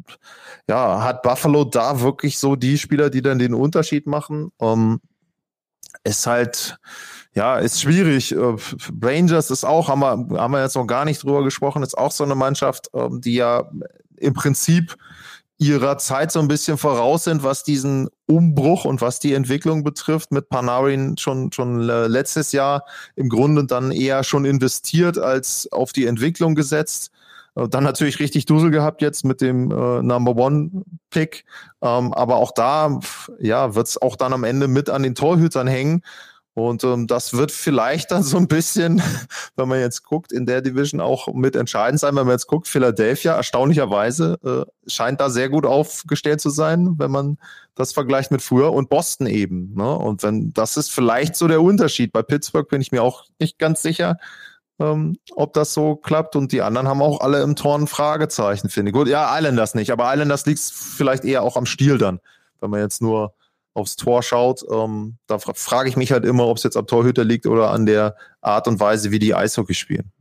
ja, 0.67 1.03
hat 1.03 1.21
Buffalo 1.21 1.63
da 1.63 2.01
wirklich 2.01 2.39
so 2.39 2.55
die 2.55 2.79
Spieler, 2.79 3.11
die 3.11 3.21
dann 3.21 3.37
den 3.37 3.53
Unterschied 3.53 4.07
machen? 4.07 4.51
Ähm, 4.59 4.99
ist 6.03 6.25
halt, 6.25 6.77
ja, 7.37 7.57
ist 7.59 7.79
schwierig. 7.79 8.31
Äh, 8.31 8.55
Rangers 8.99 9.51
ist 9.51 9.63
auch, 9.63 9.89
haben 9.89 9.99
wir, 9.99 10.41
haben 10.41 10.51
wir 10.53 10.63
jetzt 10.63 10.75
noch 10.75 10.87
gar 10.87 11.05
nicht 11.05 11.21
drüber 11.21 11.43
gesprochen, 11.43 11.83
ist 11.83 11.95
auch 11.95 12.11
so 12.11 12.23
eine 12.23 12.33
Mannschaft, 12.33 12.89
ähm, 12.95 13.21
die 13.21 13.35
ja 13.35 13.69
im 14.17 14.33
Prinzip 14.33 14.97
ihrer 15.59 15.99
Zeit 15.99 16.31
so 16.31 16.39
ein 16.39 16.47
bisschen 16.47 16.79
voraus 16.79 17.25
sind, 17.25 17.43
was 17.43 17.63
diesen 17.63 18.09
Umbruch 18.25 18.85
und 18.85 19.01
was 19.01 19.19
die 19.19 19.35
Entwicklung 19.35 19.83
betrifft, 19.83 20.31
mit 20.31 20.49
Panarin 20.49 21.15
schon, 21.19 21.51
schon 21.51 21.87
äh, 21.87 22.07
letztes 22.07 22.53
Jahr 22.53 22.85
im 23.15 23.29
Grunde 23.29 23.65
dann 23.65 23.91
eher 23.91 24.23
schon 24.23 24.43
investiert 24.43 25.19
als 25.19 25.71
auf 25.71 25.93
die 25.93 26.07
Entwicklung 26.07 26.55
gesetzt. 26.55 27.11
Äh, 27.55 27.67
dann 27.69 27.83
natürlich 27.83 28.19
richtig 28.19 28.47
Dusel 28.47 28.71
gehabt 28.71 29.03
jetzt 29.03 29.25
mit 29.25 29.41
dem 29.41 29.69
äh, 29.69 30.01
Number 30.01 30.35
One 30.35 30.71
Pick. 31.11 31.45
Ähm, 31.83 32.13
aber 32.13 32.37
auch 32.37 32.51
da, 32.51 32.99
ja, 33.39 33.75
wird 33.75 33.87
es 33.87 34.01
auch 34.01 34.15
dann 34.15 34.33
am 34.33 34.43
Ende 34.43 34.67
mit 34.67 34.89
an 34.89 35.03
den 35.03 35.13
Torhütern 35.13 35.67
hängen. 35.67 36.01
Und 36.57 36.83
ähm, 36.83 37.05
das 37.05 37.33
wird 37.33 37.51
vielleicht 37.51 38.09
dann 38.09 38.23
so 38.23 38.35
ein 38.35 38.47
bisschen, 38.47 38.99
wenn 39.55 39.67
man 39.69 39.79
jetzt 39.79 40.03
guckt, 40.03 40.31
in 40.31 40.47
der 40.47 40.63
Division 40.63 40.99
auch 40.99 41.31
mit 41.31 41.55
entscheidend 41.55 41.99
sein. 41.99 42.15
Wenn 42.15 42.25
man 42.25 42.33
jetzt 42.33 42.47
guckt, 42.47 42.67
Philadelphia 42.67 43.35
erstaunlicherweise 43.35 44.39
äh, 44.43 44.89
scheint 44.89 45.21
da 45.21 45.29
sehr 45.29 45.49
gut 45.49 45.67
aufgestellt 45.67 46.41
zu 46.41 46.49
sein, 46.49 46.95
wenn 46.97 47.11
man 47.11 47.37
das 47.75 47.93
vergleicht 47.93 48.31
mit 48.31 48.41
früher 48.41 48.73
und 48.73 48.89
Boston 48.89 49.27
eben. 49.27 49.75
Ne? 49.75 49.87
Und 49.87 50.23
wenn 50.23 50.51
das 50.51 50.77
ist 50.77 50.91
vielleicht 50.91 51.35
so 51.35 51.47
der 51.47 51.61
Unterschied. 51.61 52.11
Bei 52.11 52.23
Pittsburgh 52.23 52.67
bin 52.67 52.81
ich 52.81 52.91
mir 52.91 53.03
auch 53.03 53.25
nicht 53.37 53.59
ganz 53.59 53.83
sicher, 53.83 54.17
ähm, 54.79 55.15
ob 55.35 55.53
das 55.53 55.75
so 55.75 55.95
klappt. 55.95 56.35
Und 56.35 56.51
die 56.51 56.63
anderen 56.63 56.87
haben 56.87 57.03
auch 57.03 57.21
alle 57.21 57.43
im 57.43 57.55
Tor 57.55 57.77
ein 57.77 57.85
Fragezeichen, 57.85 58.69
finde 58.69 58.89
ich. 58.89 58.95
Gut, 58.95 59.07
ja, 59.07 59.37
Islanders 59.37 59.75
nicht, 59.75 59.91
aber 59.91 60.11
Islanders 60.11 60.47
liegt 60.47 60.59
vielleicht 60.59 61.23
eher 61.23 61.43
auch 61.43 61.55
am 61.55 61.67
Stil 61.67 61.99
dann, 61.99 62.19
wenn 62.61 62.71
man 62.71 62.79
jetzt 62.79 62.99
nur 62.99 63.35
aufs 63.77 63.95
Tor 63.95 64.23
schaut. 64.23 64.65
Ähm, 64.69 65.17
da 65.27 65.37
fra 65.37 65.53
frage 65.53 65.87
ich 65.87 65.95
mich 65.95 66.11
halt 66.11 66.25
immer, 66.25 66.47
ob 66.47 66.57
es 66.57 66.63
jetzt 66.63 66.75
am 66.75 66.87
Torhüter 66.87 67.23
liegt 67.23 67.45
oder 67.45 67.71
an 67.71 67.85
der 67.85 68.15
Art 68.41 68.67
und 68.67 68.79
Weise, 68.79 69.11
wie 69.11 69.19
die 69.19 69.35
Eishockey 69.35 69.75
spielen. 69.75 70.11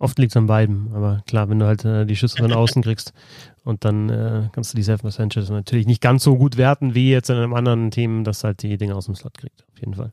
Oft 0.00 0.18
liegt 0.18 0.32
es 0.32 0.36
an 0.36 0.46
beiden, 0.46 0.92
aber 0.92 1.22
klar, 1.26 1.48
wenn 1.48 1.60
du 1.60 1.66
halt 1.66 1.84
äh, 1.84 2.04
die 2.04 2.16
Schüsse 2.16 2.36
von 2.36 2.52
außen 2.52 2.82
kriegst 2.82 3.14
und 3.62 3.84
dann 3.84 4.10
äh, 4.10 4.48
kannst 4.52 4.72
du 4.72 4.76
die 4.76 4.82
Self 4.82 5.02
Percentages 5.02 5.48
natürlich 5.50 5.86
nicht 5.86 6.02
ganz 6.02 6.24
so 6.24 6.36
gut 6.36 6.56
werten 6.56 6.94
wie 6.94 7.10
jetzt 7.10 7.30
in 7.30 7.36
einem 7.36 7.54
anderen 7.54 7.90
Team, 7.92 8.24
das 8.24 8.42
halt 8.42 8.62
die 8.62 8.76
Dinge 8.76 8.96
aus 8.96 9.06
dem 9.06 9.14
Slot 9.14 9.38
kriegt, 9.38 9.64
auf 9.72 9.78
jeden 9.78 9.94
Fall. 9.94 10.12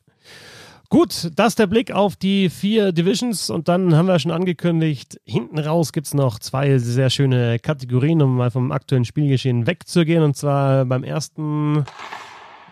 Gut, 0.92 1.32
das 1.38 1.56
der 1.56 1.68
Blick 1.68 1.94
auf 1.94 2.18
die 2.18 2.50
vier 2.50 2.92
Divisions 2.92 3.50
und 3.50 3.70
dann 3.70 3.96
haben 3.96 4.08
wir 4.08 4.20
schon 4.20 4.34
angekündigt, 4.34 5.22
hinten 5.24 5.58
raus 5.58 5.94
gibt 5.94 6.08
es 6.08 6.14
noch 6.14 6.38
zwei 6.38 6.80
sehr 6.80 7.10
schöne 7.10 7.60
Kategorien, 7.60 8.22
um 8.22 8.36
mal 8.36 8.52
vom 8.52 8.74
aktuellen 8.74 9.06
Spielgeschehen 9.06 9.68
wegzugehen. 9.68 10.22
Und 10.22 10.36
zwar 10.36 10.84
beim 10.84 11.06
ersten 11.06 11.86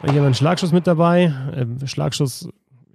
Hier 0.02 0.10
haben 0.10 0.16
wir 0.16 0.24
einen 0.24 0.34
Schlagschuss 0.34 0.74
mit 0.74 0.86
dabei. 0.86 1.34
Ähm, 1.56 1.78
Schlagschuss 1.88 2.50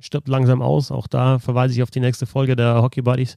stirbt 0.05 0.29
langsam 0.29 0.61
aus. 0.61 0.91
Auch 0.91 1.07
da 1.07 1.39
verweise 1.39 1.75
ich 1.75 1.83
auf 1.83 1.91
die 1.91 2.01
nächste 2.01 2.27
Folge 2.27 2.57
der 2.57 2.83
Hockey 2.83 3.03
Buddies. 3.03 3.37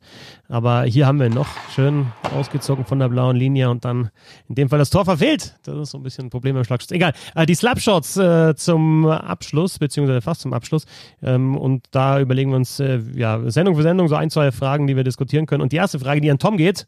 Aber 0.50 0.84
hier 0.84 1.08
haben 1.08 1.20
wir 1.20 1.30
noch 1.30 1.48
schön 1.74 2.08
ausgezogen 2.36 2.86
von 2.86 3.00
der 3.00 3.08
blauen 3.08 3.38
Linie 3.38 3.70
und 3.70 3.86
dann 3.86 4.10
in 4.50 4.56
dem 4.56 4.70
Fall 4.70 4.80
das 4.80 4.90
Tor 4.90 5.06
verfehlt. 5.06 5.56
Das 5.64 5.76
ist 5.78 5.92
so 5.92 5.98
ein 5.98 6.04
bisschen 6.04 6.26
ein 6.26 6.30
Problem 6.30 6.56
beim 6.56 6.66
Schlagschutz. 6.66 6.92
Egal. 6.92 7.14
Äh, 7.36 7.46
die 7.46 7.56
Slapshots 7.56 8.18
äh, 8.18 8.56
zum 8.56 9.06
Abschluss, 9.06 9.80
beziehungsweise 9.80 10.22
fast 10.22 10.42
zum 10.42 10.54
Abschluss. 10.54 10.86
Ähm, 11.24 11.58
und 11.58 11.86
da 11.92 12.20
überlegen 12.20 12.52
wir 12.52 12.58
uns, 12.58 12.80
äh, 12.80 13.00
ja, 13.16 13.50
Sendung 13.50 13.76
für 13.76 13.84
Sendung 13.84 14.10
so 14.10 14.16
ein, 14.16 14.30
zwei 14.30 14.52
Fragen, 14.52 14.88
die 14.88 14.96
wir 14.96 15.04
diskutieren 15.04 15.46
können. 15.46 15.62
Und 15.62 15.72
die 15.72 15.78
erste 15.78 16.00
Frage, 16.00 16.22
die 16.22 16.30
an 16.30 16.40
Tom 16.40 16.58
geht. 16.58 16.88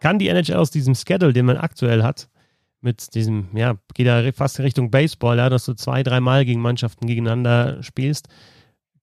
Kann 0.00 0.18
die 0.18 0.28
NHL 0.28 0.56
aus 0.56 0.70
diesem 0.70 0.94
Schedule, 0.94 1.34
den 1.34 1.44
man 1.44 1.58
aktuell 1.58 2.02
hat, 2.02 2.29
mit 2.80 3.14
diesem, 3.14 3.48
ja, 3.54 3.76
geht 3.94 4.06
ja 4.06 4.32
fast 4.32 4.58
in 4.58 4.64
Richtung 4.64 4.90
Baseball, 4.90 5.38
ja, 5.38 5.48
dass 5.48 5.64
du 5.64 5.74
zwei, 5.74 6.02
dreimal 6.02 6.44
gegen 6.44 6.60
Mannschaften 6.60 7.06
gegeneinander 7.06 7.82
spielst. 7.82 8.28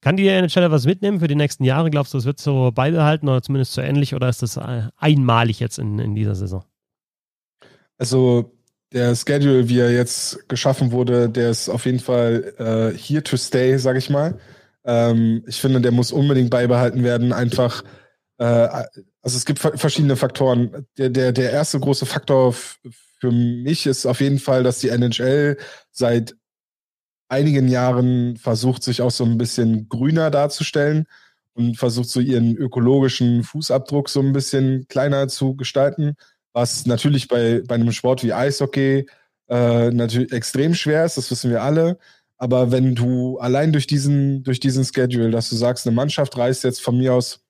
Kann 0.02 0.18
die 0.18 0.28
NHL 0.28 0.72
was 0.72 0.86
mitnehmen 0.86 1.20
für 1.20 1.28
die 1.28 1.36
nächsten 1.36 1.64
Jahre? 1.64 1.90
Glaubst 1.90 2.14
du, 2.14 2.18
das 2.18 2.26
wird 2.26 2.40
so 2.40 2.72
beibehalten 2.72 3.28
oder 3.28 3.42
zumindest 3.42 3.74
so 3.74 3.82
ähnlich 3.82 4.14
oder 4.14 4.30
ist 4.30 4.42
das 4.42 4.58
äh, 4.58 4.84
einmalig 4.96 5.60
jetzt 5.60 5.80
in, 5.80 6.00
in 6.00 6.16
dieser 6.16 6.36
Saison? 6.36 6.64
Also 7.98 8.54
der 8.94 9.16
Schedule, 9.16 9.68
wie 9.70 9.80
er 9.80 9.92
jetzt 9.92 10.48
geschaffen 10.50 10.92
wurde, 10.92 11.30
der 11.30 11.50
ist 11.50 11.68
auf 11.68 11.86
jeden 11.86 12.00
Fall 12.00 12.54
äh, 12.58 12.98
here 12.98 13.24
to 13.24 13.38
stay, 13.38 13.78
sag 13.78 13.98
ich 13.98 14.10
mal. 14.10 14.40
Ähm, 14.86 15.44
ich 15.48 15.60
finde, 15.60 15.82
der 15.82 15.92
muss 15.92 16.12
unbedingt 16.12 16.50
beibehalten 16.50 17.04
werden. 17.04 17.34
Einfach, 17.34 17.84
äh, 18.38 18.46
also 18.46 18.88
es 19.24 19.46
gibt 19.46 19.60
verschiedene 19.60 20.16
Faktoren. 20.16 20.88
Der, 20.98 21.10
der, 21.10 21.32
der 21.34 21.52
erste 21.52 21.80
große 21.80 22.06
Faktor 22.06 22.56
für 23.20 23.32
mich 23.32 23.86
ist 23.88 24.06
auf 24.06 24.22
jeden 24.22 24.40
Fall, 24.40 24.64
dass 24.64 24.80
die 24.80 24.90
NHL 24.90 25.58
seit 25.92 26.36
einigen 27.30 27.68
Jahren 27.68 28.38
versucht, 28.38 28.84
sich 28.84 29.02
auch 29.02 29.12
so 29.12 29.26
ein 29.26 29.38
bisschen 29.38 29.90
grüner 29.90 30.32
darzustellen 30.32 31.06
und 31.54 31.78
versucht 31.78 32.10
so 32.10 32.20
ihren 32.20 32.56
ökologischen 32.56 33.44
Fußabdruck 33.44 34.10
so 34.10 34.22
ein 34.22 34.34
bisschen 34.34 34.88
kleiner 34.88 35.28
zu 35.28 35.56
gestalten, 35.56 36.16
was 36.54 36.86
natürlich 36.86 37.28
bei, 37.28 37.62
bei 37.68 37.76
einem 37.76 37.92
Sport 37.92 38.24
wie 38.24 38.34
Eishockey 38.34 39.08
äh, 39.50 39.90
natürlich 39.92 40.32
extrem 40.32 40.74
schwer 40.74 41.06
ist, 41.06 41.18
das 41.18 41.30
wissen 41.32 41.52
wir 41.52 41.64
alle. 41.64 41.98
Aber 42.38 42.72
wenn 42.72 42.94
du 42.94 43.40
allein 43.40 43.72
durch 43.72 43.88
diesen, 43.88 44.44
durch 44.44 44.60
diesen 44.60 44.86
Schedule, 44.86 45.32
dass 45.32 45.50
du 45.50 45.56
sagst, 45.56 45.88
eine 45.88 45.96
Mannschaft 45.96 46.38
reist 46.38 46.64
jetzt 46.64 46.82
von 46.82 46.98
mir 46.98 47.14
aus 47.14 47.42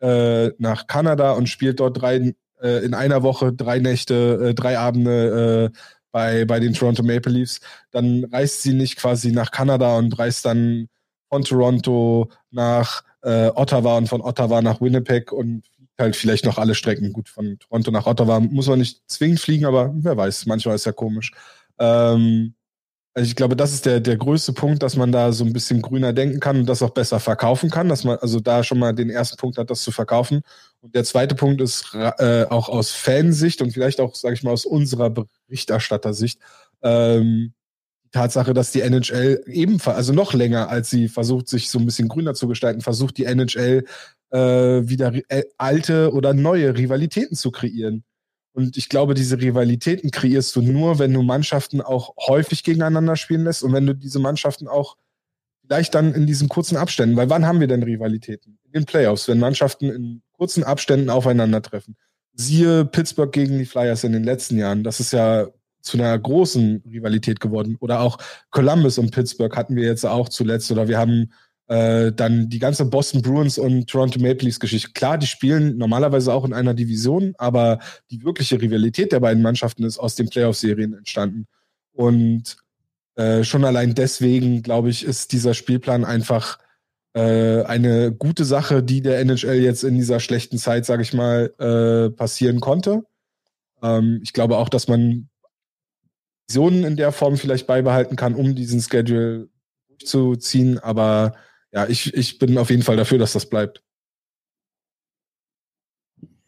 äh, 0.00 0.50
nach 0.58 0.86
Kanada 0.86 1.32
und 1.32 1.48
spielt 1.48 1.80
dort 1.80 2.00
drei 2.00 2.34
äh, 2.62 2.84
in 2.84 2.94
einer 2.94 3.22
Woche 3.22 3.52
drei 3.52 3.78
Nächte, 3.78 4.50
äh, 4.50 4.54
drei 4.54 4.78
Abende 4.78 5.72
äh, 5.74 5.78
bei, 6.12 6.44
bei 6.44 6.60
den 6.60 6.72
Toronto 6.72 7.02
Maple 7.02 7.32
Leafs, 7.32 7.60
dann 7.90 8.24
reist 8.32 8.62
sie 8.62 8.72
nicht 8.72 8.96
quasi 8.96 9.32
nach 9.32 9.50
Kanada 9.50 9.98
und 9.98 10.18
reist 10.18 10.44
dann 10.44 10.88
von 11.28 11.44
Toronto 11.44 12.30
nach 12.50 13.02
äh, 13.22 13.48
Ottawa 13.54 13.98
und 13.98 14.08
von 14.08 14.20
Ottawa 14.20 14.62
nach 14.62 14.80
Winnipeg 14.80 15.32
und 15.32 15.64
halt 15.98 16.16
vielleicht 16.16 16.44
noch 16.44 16.58
alle 16.58 16.74
Strecken. 16.74 17.12
Gut, 17.12 17.28
von 17.28 17.58
Toronto 17.58 17.90
nach 17.90 18.06
Ottawa 18.06 18.40
muss 18.40 18.68
man 18.68 18.78
nicht 18.78 19.02
zwingend 19.06 19.40
fliegen, 19.40 19.66
aber 19.66 19.92
wer 19.94 20.16
weiß, 20.16 20.46
manchmal 20.46 20.76
ist 20.76 20.86
ja 20.86 20.92
komisch. 20.92 21.32
Ähm, 21.78 22.54
also 23.16 23.28
ich 23.28 23.34
glaube, 23.34 23.56
das 23.56 23.72
ist 23.72 23.86
der, 23.86 24.00
der 24.00 24.18
größte 24.18 24.52
Punkt, 24.52 24.82
dass 24.82 24.94
man 24.94 25.10
da 25.10 25.32
so 25.32 25.42
ein 25.42 25.54
bisschen 25.54 25.80
grüner 25.80 26.12
denken 26.12 26.38
kann 26.38 26.58
und 26.58 26.66
das 26.66 26.82
auch 26.82 26.90
besser 26.90 27.18
verkaufen 27.18 27.70
kann, 27.70 27.88
dass 27.88 28.04
man 28.04 28.18
also 28.18 28.40
da 28.40 28.62
schon 28.62 28.78
mal 28.78 28.92
den 28.92 29.08
ersten 29.08 29.38
Punkt 29.38 29.56
hat, 29.56 29.70
das 29.70 29.80
zu 29.80 29.90
verkaufen. 29.90 30.42
Und 30.82 30.94
der 30.94 31.02
zweite 31.02 31.34
Punkt 31.34 31.62
ist 31.62 31.94
äh, 31.94 32.44
auch 32.50 32.68
aus 32.68 32.90
Fansicht 32.90 33.62
und 33.62 33.72
vielleicht 33.72 34.02
auch, 34.02 34.14
sage 34.14 34.34
ich 34.34 34.42
mal, 34.42 34.50
aus 34.50 34.66
unserer 34.66 35.08
Berichterstattersicht, 35.08 36.40
ähm, 36.82 37.54
die 38.04 38.10
Tatsache, 38.10 38.52
dass 38.52 38.72
die 38.72 38.82
NHL 38.82 39.42
ebenfalls, 39.46 39.96
also 39.96 40.12
noch 40.12 40.34
länger, 40.34 40.68
als 40.68 40.90
sie 40.90 41.08
versucht, 41.08 41.48
sich 41.48 41.70
so 41.70 41.78
ein 41.78 41.86
bisschen 41.86 42.08
grüner 42.08 42.34
zu 42.34 42.48
gestalten, 42.48 42.82
versucht 42.82 43.16
die 43.16 43.24
NHL 43.24 43.86
äh, 44.30 44.38
wieder 44.38 45.14
äh, 45.28 45.44
alte 45.56 46.12
oder 46.12 46.34
neue 46.34 46.76
Rivalitäten 46.76 47.34
zu 47.34 47.50
kreieren. 47.50 48.04
Und 48.56 48.78
ich 48.78 48.88
glaube, 48.88 49.12
diese 49.12 49.38
Rivalitäten 49.38 50.10
kreierst 50.10 50.56
du 50.56 50.62
nur, 50.62 50.98
wenn 50.98 51.12
du 51.12 51.20
Mannschaften 51.22 51.82
auch 51.82 52.14
häufig 52.26 52.64
gegeneinander 52.64 53.14
spielen 53.16 53.44
lässt 53.44 53.62
und 53.62 53.74
wenn 53.74 53.86
du 53.86 53.94
diese 53.94 54.18
Mannschaften 54.18 54.66
auch 54.66 54.96
vielleicht 55.60 55.94
dann 55.94 56.14
in 56.14 56.26
diesen 56.26 56.48
kurzen 56.48 56.78
Abständen, 56.78 57.16
weil 57.16 57.28
wann 57.28 57.44
haben 57.44 57.60
wir 57.60 57.66
denn 57.66 57.82
Rivalitäten? 57.82 58.58
In 58.64 58.72
den 58.72 58.84
Playoffs, 58.86 59.28
wenn 59.28 59.40
Mannschaften 59.40 59.90
in 59.90 60.22
kurzen 60.32 60.64
Abständen 60.64 61.10
aufeinandertreffen. 61.10 61.96
Siehe 62.32 62.86
Pittsburgh 62.86 63.30
gegen 63.30 63.58
die 63.58 63.66
Flyers 63.66 64.04
in 64.04 64.12
den 64.12 64.24
letzten 64.24 64.56
Jahren. 64.56 64.84
Das 64.84 65.00
ist 65.00 65.12
ja 65.12 65.48
zu 65.82 65.98
einer 65.98 66.18
großen 66.18 66.82
Rivalität 66.90 67.40
geworden. 67.40 67.76
Oder 67.80 68.00
auch 68.00 68.16
Columbus 68.50 68.96
und 68.96 69.10
Pittsburgh 69.10 69.54
hatten 69.54 69.76
wir 69.76 69.84
jetzt 69.84 70.06
auch 70.06 70.30
zuletzt. 70.30 70.70
Oder 70.70 70.88
wir 70.88 70.96
haben 70.96 71.30
äh, 71.68 72.12
dann 72.12 72.48
die 72.48 72.58
ganze 72.58 72.84
Boston 72.84 73.22
Bruins 73.22 73.58
und 73.58 73.88
Toronto 73.88 74.20
Maple 74.20 74.46
Leafs 74.46 74.60
Geschichte. 74.60 74.92
Klar, 74.92 75.18
die 75.18 75.26
spielen 75.26 75.76
normalerweise 75.78 76.32
auch 76.32 76.44
in 76.44 76.52
einer 76.52 76.74
Division, 76.74 77.34
aber 77.38 77.80
die 78.10 78.24
wirkliche 78.24 78.60
Rivalität 78.60 79.12
der 79.12 79.20
beiden 79.20 79.42
Mannschaften 79.42 79.84
ist 79.84 79.98
aus 79.98 80.14
den 80.14 80.28
Playoff-Serien 80.28 80.94
entstanden. 80.94 81.46
Und 81.92 82.56
äh, 83.16 83.42
schon 83.44 83.64
allein 83.64 83.94
deswegen, 83.94 84.62
glaube 84.62 84.90
ich, 84.90 85.04
ist 85.04 85.32
dieser 85.32 85.54
Spielplan 85.54 86.04
einfach 86.04 86.58
äh, 87.14 87.62
eine 87.62 88.12
gute 88.12 88.44
Sache, 88.44 88.82
die 88.82 89.00
der 89.00 89.20
NHL 89.20 89.54
jetzt 89.54 89.84
in 89.84 89.96
dieser 89.96 90.20
schlechten 90.20 90.58
Zeit, 90.58 90.84
sage 90.84 91.02
ich 91.02 91.14
mal, 91.14 91.52
äh, 91.58 92.10
passieren 92.14 92.60
konnte. 92.60 93.04
Ähm, 93.82 94.20
ich 94.22 94.34
glaube 94.34 94.58
auch, 94.58 94.68
dass 94.68 94.86
man 94.86 95.28
Visionen 96.46 96.84
in 96.84 96.96
der 96.96 97.12
Form 97.12 97.38
vielleicht 97.38 97.66
beibehalten 97.66 98.16
kann, 98.16 98.34
um 98.34 98.54
diesen 98.54 98.80
Schedule 98.80 99.48
durchzuziehen, 99.88 100.78
aber 100.78 101.34
ja, 101.76 101.86
ich, 101.86 102.14
ich 102.14 102.38
bin 102.38 102.56
auf 102.56 102.70
jeden 102.70 102.82
Fall 102.82 102.96
dafür, 102.96 103.18
dass 103.18 103.34
das 103.34 103.44
bleibt. 103.44 103.82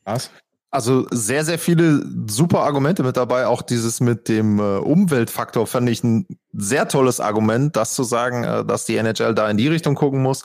Was? 0.04 0.30
Also 0.70 1.06
sehr, 1.10 1.44
sehr 1.44 1.58
viele 1.58 2.02
super 2.26 2.60
Argumente 2.60 3.02
mit 3.02 3.18
dabei. 3.18 3.46
Auch 3.46 3.60
dieses 3.60 4.00
mit 4.00 4.28
dem 4.28 4.58
äh, 4.58 4.78
Umweltfaktor 4.78 5.66
fand 5.66 5.90
ich 5.90 6.02
ein 6.02 6.26
sehr 6.54 6.88
tolles 6.88 7.20
Argument, 7.20 7.76
das 7.76 7.92
zu 7.92 8.04
sagen, 8.04 8.44
äh, 8.44 8.64
dass 8.64 8.86
die 8.86 8.96
NHL 8.96 9.34
da 9.34 9.50
in 9.50 9.58
die 9.58 9.68
Richtung 9.68 9.94
gucken 9.94 10.22
muss. 10.22 10.44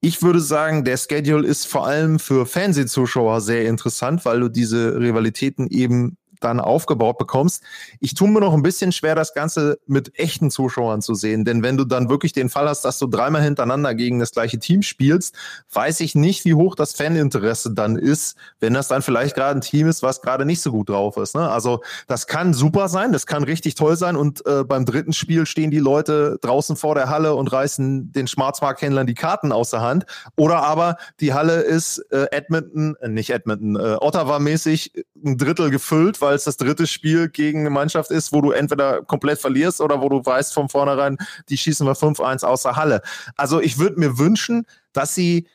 Ich 0.00 0.20
würde 0.20 0.40
sagen, 0.40 0.84
der 0.84 0.96
Schedule 0.96 1.46
ist 1.46 1.66
vor 1.66 1.86
allem 1.86 2.18
für 2.18 2.44
Fernsehzuschauer 2.44 3.40
sehr 3.40 3.66
interessant, 3.66 4.24
weil 4.24 4.40
du 4.40 4.48
diese 4.48 4.98
Rivalitäten 4.98 5.68
eben 5.68 6.16
dann 6.44 6.60
aufgebaut 6.60 7.18
bekommst. 7.18 7.62
Ich 8.00 8.14
tue 8.14 8.28
mir 8.28 8.40
noch 8.40 8.54
ein 8.54 8.62
bisschen 8.62 8.92
schwer, 8.92 9.14
das 9.14 9.34
Ganze 9.34 9.78
mit 9.86 10.18
echten 10.18 10.50
Zuschauern 10.50 11.02
zu 11.02 11.14
sehen, 11.14 11.44
denn 11.44 11.62
wenn 11.62 11.76
du 11.76 11.84
dann 11.84 12.08
wirklich 12.08 12.32
den 12.32 12.48
Fall 12.48 12.68
hast, 12.68 12.84
dass 12.84 12.98
du 12.98 13.06
dreimal 13.06 13.42
hintereinander 13.42 13.94
gegen 13.94 14.18
das 14.18 14.32
gleiche 14.32 14.58
Team 14.58 14.82
spielst, 14.82 15.34
weiß 15.72 16.00
ich 16.00 16.14
nicht, 16.14 16.44
wie 16.44 16.54
hoch 16.54 16.74
das 16.74 16.92
Faninteresse 16.92 17.72
dann 17.72 17.96
ist, 17.96 18.36
wenn 18.60 18.74
das 18.74 18.88
dann 18.88 19.02
vielleicht 19.02 19.34
gerade 19.34 19.58
ein 19.58 19.60
Team 19.60 19.88
ist, 19.88 20.02
was 20.02 20.20
gerade 20.20 20.44
nicht 20.44 20.60
so 20.60 20.70
gut 20.70 20.88
drauf 20.88 21.16
ist. 21.16 21.34
Ne? 21.34 21.48
Also 21.48 21.82
das 22.06 22.26
kann 22.26 22.54
super 22.54 22.88
sein, 22.88 23.12
das 23.12 23.26
kann 23.26 23.44
richtig 23.44 23.74
toll 23.74 23.96
sein 23.96 24.16
und 24.16 24.46
äh, 24.46 24.64
beim 24.64 24.84
dritten 24.84 25.12
Spiel 25.12 25.46
stehen 25.46 25.70
die 25.70 25.78
Leute 25.78 26.38
draußen 26.40 26.76
vor 26.76 26.94
der 26.94 27.08
Halle 27.08 27.34
und 27.34 27.52
reißen 27.52 28.12
den 28.12 28.26
Schwarzmarkthändlern 28.26 29.06
die 29.06 29.14
Karten 29.14 29.52
aus 29.52 29.70
der 29.70 29.80
Hand. 29.80 30.04
Oder 30.36 30.62
aber 30.62 30.96
die 31.20 31.32
Halle 31.32 31.60
ist 31.60 31.98
äh, 32.10 32.26
Edmonton, 32.30 32.96
äh, 33.00 33.08
nicht 33.08 33.30
Edmonton, 33.30 33.76
äh, 33.76 33.96
Ottawa-mäßig 34.00 35.04
ein 35.24 35.38
Drittel 35.38 35.70
gefüllt, 35.70 36.20
weil 36.20 36.33
es 36.34 36.44
das 36.44 36.56
dritte 36.56 36.86
Spiel 36.86 37.28
gegen 37.28 37.60
eine 37.60 37.70
Mannschaft 37.70 38.10
ist, 38.10 38.32
wo 38.32 38.40
du 38.40 38.50
entweder 38.50 39.02
komplett 39.02 39.40
verlierst 39.40 39.80
oder 39.80 40.00
wo 40.00 40.08
du 40.08 40.24
weißt 40.24 40.52
von 40.54 40.68
vornherein, 40.68 41.18
die 41.48 41.56
schießen 41.56 41.86
wir 41.86 41.94
5-1 41.94 42.44
außer 42.44 42.76
Halle. 42.76 43.02
Also 43.36 43.60
ich 43.60 43.78
würde 43.78 43.98
mir 43.98 44.18
wünschen, 44.18 44.66
dass 44.92 45.14
sie 45.14 45.48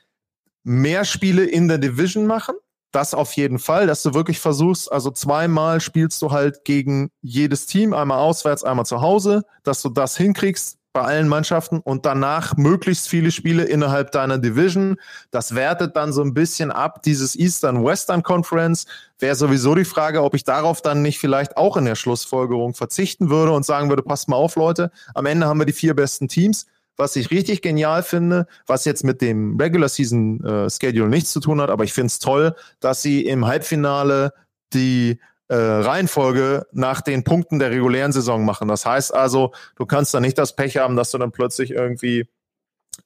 mehr 0.63 1.05
Spiele 1.05 1.45
in 1.45 1.67
der 1.67 1.77
Division 1.77 2.25
machen. 2.25 2.55
Das 2.91 3.13
auf 3.13 3.33
jeden 3.33 3.59
Fall, 3.59 3.85
dass 3.85 4.01
du 4.01 4.15
wirklich 4.15 4.39
versuchst, 4.39 4.91
also 4.91 5.11
zweimal 5.11 5.79
spielst 5.79 6.19
du 6.23 6.31
halt 6.31 6.65
gegen 6.65 7.11
jedes 7.21 7.67
Team, 7.67 7.93
einmal 7.93 8.17
auswärts, 8.17 8.63
einmal 8.63 8.87
zu 8.87 9.01
Hause, 9.01 9.43
dass 9.61 9.83
du 9.83 9.89
das 9.89 10.17
hinkriegst, 10.17 10.78
bei 10.91 11.01
allen 11.01 11.27
Mannschaften 11.27 11.79
und 11.79 12.05
danach 12.05 12.57
möglichst 12.57 13.07
viele 13.07 13.31
Spiele 13.31 13.63
innerhalb 13.63 14.11
deiner 14.11 14.39
Division. 14.39 14.97
Das 15.31 15.53
wertet 15.53 15.95
dann 15.95 16.11
so 16.13 16.23
ein 16.23 16.33
bisschen 16.33 16.71
ab, 16.71 17.03
dieses 17.03 17.35
Eastern-Western 17.35 18.23
Conference. 18.23 18.85
Wäre 19.19 19.35
sowieso 19.35 19.75
die 19.75 19.85
Frage, 19.85 20.23
ob 20.23 20.33
ich 20.33 20.43
darauf 20.43 20.81
dann 20.81 21.01
nicht 21.01 21.19
vielleicht 21.19 21.57
auch 21.57 21.77
in 21.77 21.85
der 21.85 21.95
Schlussfolgerung 21.95 22.73
verzichten 22.73 23.29
würde 23.29 23.51
und 23.51 23.65
sagen 23.65 23.89
würde, 23.89 24.01
passt 24.01 24.29
mal 24.29 24.37
auf, 24.37 24.55
Leute, 24.55 24.91
am 25.13 25.25
Ende 25.25 25.45
haben 25.45 25.59
wir 25.59 25.65
die 25.65 25.73
vier 25.73 25.95
besten 25.95 26.27
Teams. 26.27 26.65
Was 26.97 27.15
ich 27.15 27.31
richtig 27.31 27.61
genial 27.61 28.03
finde, 28.03 28.45
was 28.67 28.83
jetzt 28.83 29.05
mit 29.05 29.21
dem 29.21 29.55
Regular 29.57 29.87
Season 29.87 30.43
äh, 30.43 30.69
Schedule 30.69 31.07
nichts 31.07 31.31
zu 31.31 31.39
tun 31.39 31.61
hat, 31.61 31.69
aber 31.69 31.85
ich 31.85 31.93
finde 31.93 32.07
es 32.07 32.19
toll, 32.19 32.55
dass 32.81 33.01
sie 33.01 33.21
im 33.21 33.47
Halbfinale 33.47 34.33
die 34.73 35.17
äh, 35.49 35.55
Reihenfolge 35.55 36.65
nach 36.71 37.01
den 37.01 37.23
Punkten 37.23 37.59
der 37.59 37.71
regulären 37.71 38.11
Saison 38.11 38.45
machen. 38.45 38.67
Das 38.67 38.85
heißt 38.85 39.13
also, 39.13 39.51
du 39.75 39.85
kannst 39.85 40.13
da 40.13 40.19
nicht 40.19 40.37
das 40.37 40.55
Pech 40.55 40.77
haben, 40.77 40.95
dass 40.95 41.11
du 41.11 41.17
dann 41.17 41.31
plötzlich 41.31 41.71
irgendwie 41.71 42.29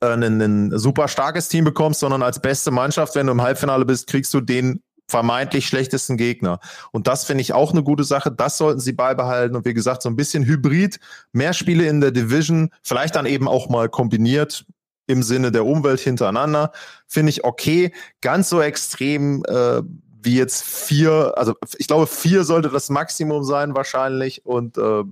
äh, 0.01 0.13
ein, 0.13 0.41
ein 0.41 0.77
super 0.77 1.07
starkes 1.07 1.47
Team 1.47 1.63
bekommst, 1.65 2.01
sondern 2.01 2.21
als 2.21 2.41
beste 2.41 2.71
Mannschaft, 2.71 3.15
wenn 3.15 3.27
du 3.27 3.31
im 3.31 3.41
Halbfinale 3.41 3.85
bist, 3.85 4.07
kriegst 4.07 4.33
du 4.33 4.41
den 4.41 4.83
vermeintlich 5.07 5.67
schlechtesten 5.67 6.17
Gegner. 6.17 6.59
Und 6.91 7.07
das 7.07 7.25
finde 7.25 7.41
ich 7.41 7.53
auch 7.53 7.71
eine 7.71 7.83
gute 7.83 8.03
Sache. 8.03 8.31
Das 8.31 8.57
sollten 8.57 8.79
sie 8.79 8.93
beibehalten. 8.93 9.55
Und 9.55 9.65
wie 9.65 9.73
gesagt, 9.73 10.01
so 10.01 10.09
ein 10.09 10.15
bisschen 10.15 10.45
Hybrid, 10.45 10.99
mehr 11.31 11.53
Spiele 11.53 11.87
in 11.87 12.01
der 12.01 12.11
Division, 12.11 12.69
vielleicht 12.81 13.15
dann 13.15 13.25
eben 13.25 13.47
auch 13.47 13.69
mal 13.69 13.89
kombiniert 13.89 14.65
im 15.07 15.21
Sinne 15.21 15.51
der 15.51 15.65
Umwelt 15.65 15.99
hintereinander, 15.99 16.71
finde 17.07 17.29
ich 17.29 17.43
okay. 17.43 17.93
Ganz 18.21 18.49
so 18.49 18.61
extrem 18.61 19.43
äh, 19.45 19.81
wie 20.23 20.37
jetzt 20.37 20.63
vier, 20.63 21.33
also 21.35 21.55
ich 21.77 21.87
glaube, 21.87 22.07
vier 22.07 22.43
sollte 22.43 22.69
das 22.69 22.89
Maximum 22.89 23.43
sein 23.43 23.75
wahrscheinlich. 23.75 24.45
Und 24.45 24.77
äh, 24.77 25.03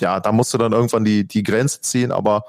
ja, 0.00 0.20
da 0.20 0.32
musst 0.32 0.52
du 0.54 0.58
dann 0.58 0.72
irgendwann 0.72 1.04
die, 1.04 1.26
die 1.26 1.42
Grenze 1.42 1.80
ziehen. 1.80 2.12
Aber 2.12 2.44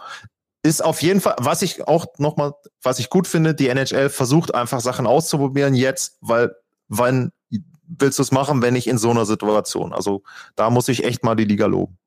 ist 0.63 0.83
auf 0.83 1.01
jeden 1.01 1.21
Fall, 1.21 1.35
was 1.39 1.61
ich 1.61 1.87
auch 1.87 2.05
nochmal, 2.17 2.53
was 2.81 2.99
ich 2.99 3.09
gut 3.09 3.27
finde, 3.27 3.53
die 3.53 3.67
NHL 3.67 4.09
versucht 4.09 4.55
einfach 4.55 4.79
Sachen 4.79 5.07
auszuprobieren 5.07 5.75
jetzt, 5.75 6.17
weil 6.21 6.55
wann 6.87 7.31
willst 7.85 8.19
du 8.19 8.23
es 8.23 8.31
machen, 8.31 8.61
wenn 8.61 8.73
nicht 8.73 8.87
in 8.87 8.97
so 8.97 9.09
einer 9.09 9.25
Situation? 9.25 9.93
Also 9.93 10.23
da 10.55 10.69
muss 10.69 10.87
ich 10.87 11.03
echt 11.03 11.23
mal 11.23 11.35
die 11.35 11.45
Liga 11.45 11.65
loben. 11.65 11.97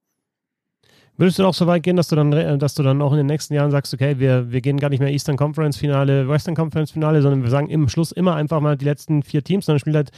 Würdest 1.18 1.38
du 1.38 1.46
auch 1.46 1.54
so 1.54 1.66
weit 1.66 1.82
gehen, 1.82 1.96
dass 1.96 2.08
du 2.08 2.16
dann, 2.16 2.58
dass 2.58 2.74
du 2.74 2.82
dann 2.82 3.00
auch 3.00 3.12
in 3.12 3.18
den 3.18 3.26
nächsten 3.26 3.54
Jahren 3.54 3.70
sagst, 3.70 3.94
okay, 3.94 4.18
wir, 4.18 4.52
wir 4.52 4.60
gehen 4.60 4.78
gar 4.78 4.90
nicht 4.90 5.00
mehr 5.00 5.10
Eastern 5.10 5.36
Conference 5.36 5.78
Finale, 5.78 6.28
Western 6.28 6.54
Conference 6.54 6.90
Finale, 6.90 7.22
sondern 7.22 7.42
wir 7.42 7.50
sagen 7.50 7.68
im 7.68 7.88
Schluss 7.88 8.12
immer 8.12 8.34
einfach 8.34 8.60
mal 8.60 8.76
die 8.76 8.84
letzten 8.84 9.22
vier 9.22 9.42
Teams, 9.42 9.64
dann 9.66 9.78
spielt 9.78 9.96
halt 9.96 10.10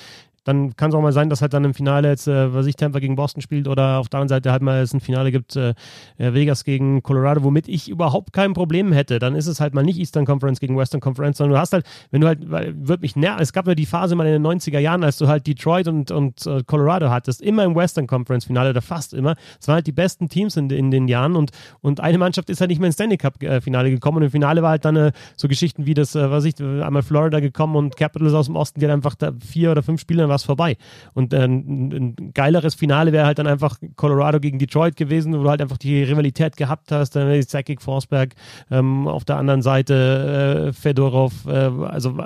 dann 0.49 0.74
kann 0.76 0.88
es 0.88 0.94
auch 0.94 1.03
mal 1.03 1.12
sein, 1.12 1.28
dass 1.28 1.42
halt 1.42 1.53
dann 1.53 1.64
im 1.64 1.74
Finale 1.74 2.09
jetzt, 2.09 2.26
äh, 2.26 2.55
was 2.55 2.64
ich, 2.64 2.74
Tampa 2.74 3.01
gegen 3.01 3.16
Boston 3.16 3.42
spielt 3.42 3.68
oder 3.68 3.99
auf 3.99 4.09
der 4.09 4.20
anderen 4.20 4.30
Seite 4.30 4.51
halt 4.51 4.62
mal 4.62 4.80
es 4.80 4.94
ein 4.94 5.01
Finale 5.01 5.30
gibt, 5.30 5.57
äh, 5.57 5.74
äh, 6.16 6.32
Vegas 6.32 6.64
gegen 6.64 7.03
Colorado, 7.03 7.42
womit 7.42 7.68
ich 7.68 7.90
überhaupt 7.90 8.32
kein 8.32 8.55
Problem 8.55 8.90
hätte. 8.90 9.18
Dann 9.18 9.34
ist 9.34 9.46
es 9.46 9.61
halt 9.61 9.74
mal 9.74 9.84
nicht 9.84 9.99
Eastern 9.99 10.24
Conference 10.24 10.59
gegen 10.59 10.74
Western 10.74 11.03
Conference, 11.03 11.36
sondern 11.36 11.57
du 11.57 11.61
hast 11.61 11.74
halt, 11.74 11.84
wenn 12.12 12.22
du 12.22 12.28
halt, 12.28 12.38
wird 12.49 13.03
mich 13.03 13.14
nerven, 13.14 13.42
es 13.42 13.53
gab 13.53 13.66
ja 13.66 13.74
die 13.74 13.84
Phase 13.84 14.14
mal 14.14 14.26
in 14.26 14.42
den 14.42 14.46
90er 14.46 14.78
Jahren, 14.78 15.05
als 15.05 15.18
du 15.18 15.28
halt 15.28 15.46
Detroit 15.46 15.86
und, 15.86 16.11
und 16.11 16.46
äh, 16.46 16.62
Colorado 16.64 17.11
hattest, 17.11 17.42
immer 17.42 17.64
im 17.64 17.74
Western 17.74 18.07
Conference 18.07 18.46
Finale 18.46 18.70
oder 18.70 18.80
fast 18.80 19.12
immer. 19.12 19.34
Es 19.61 19.68
waren 19.68 19.74
halt 19.74 19.86
die 19.86 19.92
besten 19.92 20.30
Teams 20.30 20.57
in, 20.57 20.70
in 20.70 20.90
den 20.90 21.09
Jahren 21.09 21.36
und, 21.36 21.51
und 21.82 22.01
eine 22.01 22.16
Mannschaft 22.16 22.49
ist 22.49 22.62
halt 22.62 22.70
nicht 22.70 22.78
mehr 22.78 22.86
ins 22.86 22.94
Stanley 22.94 23.18
Cup 23.18 23.42
äh, 23.42 23.61
Finale 23.61 23.90
gekommen 23.90 24.16
und 24.16 24.22
im 24.22 24.30
Finale 24.30 24.62
war 24.62 24.70
halt 24.70 24.86
dann 24.86 24.96
äh, 24.96 25.12
so 25.36 25.46
Geschichten 25.46 25.84
wie 25.84 25.92
das, 25.92 26.14
was 26.14 26.46
ich, 26.46 26.59
einmal 26.59 27.03
Florida 27.03 27.40
gekommen 27.40 27.76
und 27.76 27.99
Capitals 27.99 28.32
aus 28.32 28.46
dem 28.46 28.57
Osten, 28.57 28.80
die 28.80 28.86
hat 28.86 28.94
einfach 28.94 29.14
da 29.14 29.32
vier 29.46 29.72
oder 29.72 29.82
fünf 29.82 30.01
Spiele, 30.01 30.22
dann 30.22 30.30
war 30.30 30.38
es 30.39 30.45
vorbei. 30.45 30.76
Und 31.14 31.32
äh, 31.32 31.45
ein, 31.45 32.32
geileres 32.34 32.74
Finale 32.74 33.12
wäre 33.12 33.26
halt 33.26 33.39
dann 33.39 33.47
einfach 33.47 33.76
Colorado 33.97 34.41
gegen 34.41 34.59
Detroit 34.59 34.97
gewesen, 34.97 35.39
wo 35.39 35.43
du 35.43 35.51
halt 35.51 35.61
einfach 35.61 35.78
die 35.78 36.03
Rivalität 36.03 36.57
gehabt 36.57 36.91
hast. 36.93 37.16
Dann 37.16 37.30
äh, 37.30 37.47
Zakic, 37.47 37.82
Forsberg, 37.82 38.34
ähm, 38.70 39.07
auf 39.07 39.24
der 39.24 39.36
anderen 39.36 39.62
Seite 39.62 40.68
äh, 40.68 40.72
Fedorov, 40.72 41.47
äh, 41.47 41.51
also 41.51 42.16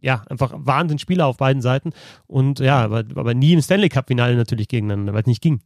ja, 0.00 0.22
einfach 0.28 0.52
Wahnsinnsspieler 0.54 1.26
auf 1.26 1.38
beiden 1.38 1.62
Seiten. 1.62 1.90
Und 2.26 2.60
ja, 2.60 2.84
aber, 2.84 3.04
aber 3.14 3.34
nie 3.34 3.54
im 3.54 3.62
Stanley 3.62 3.88
Cup-Finale 3.88 4.36
natürlich 4.36 4.68
gegeneinander, 4.68 5.14
weil 5.14 5.22
es 5.22 5.26
nicht 5.26 5.42
ging. 5.42 5.60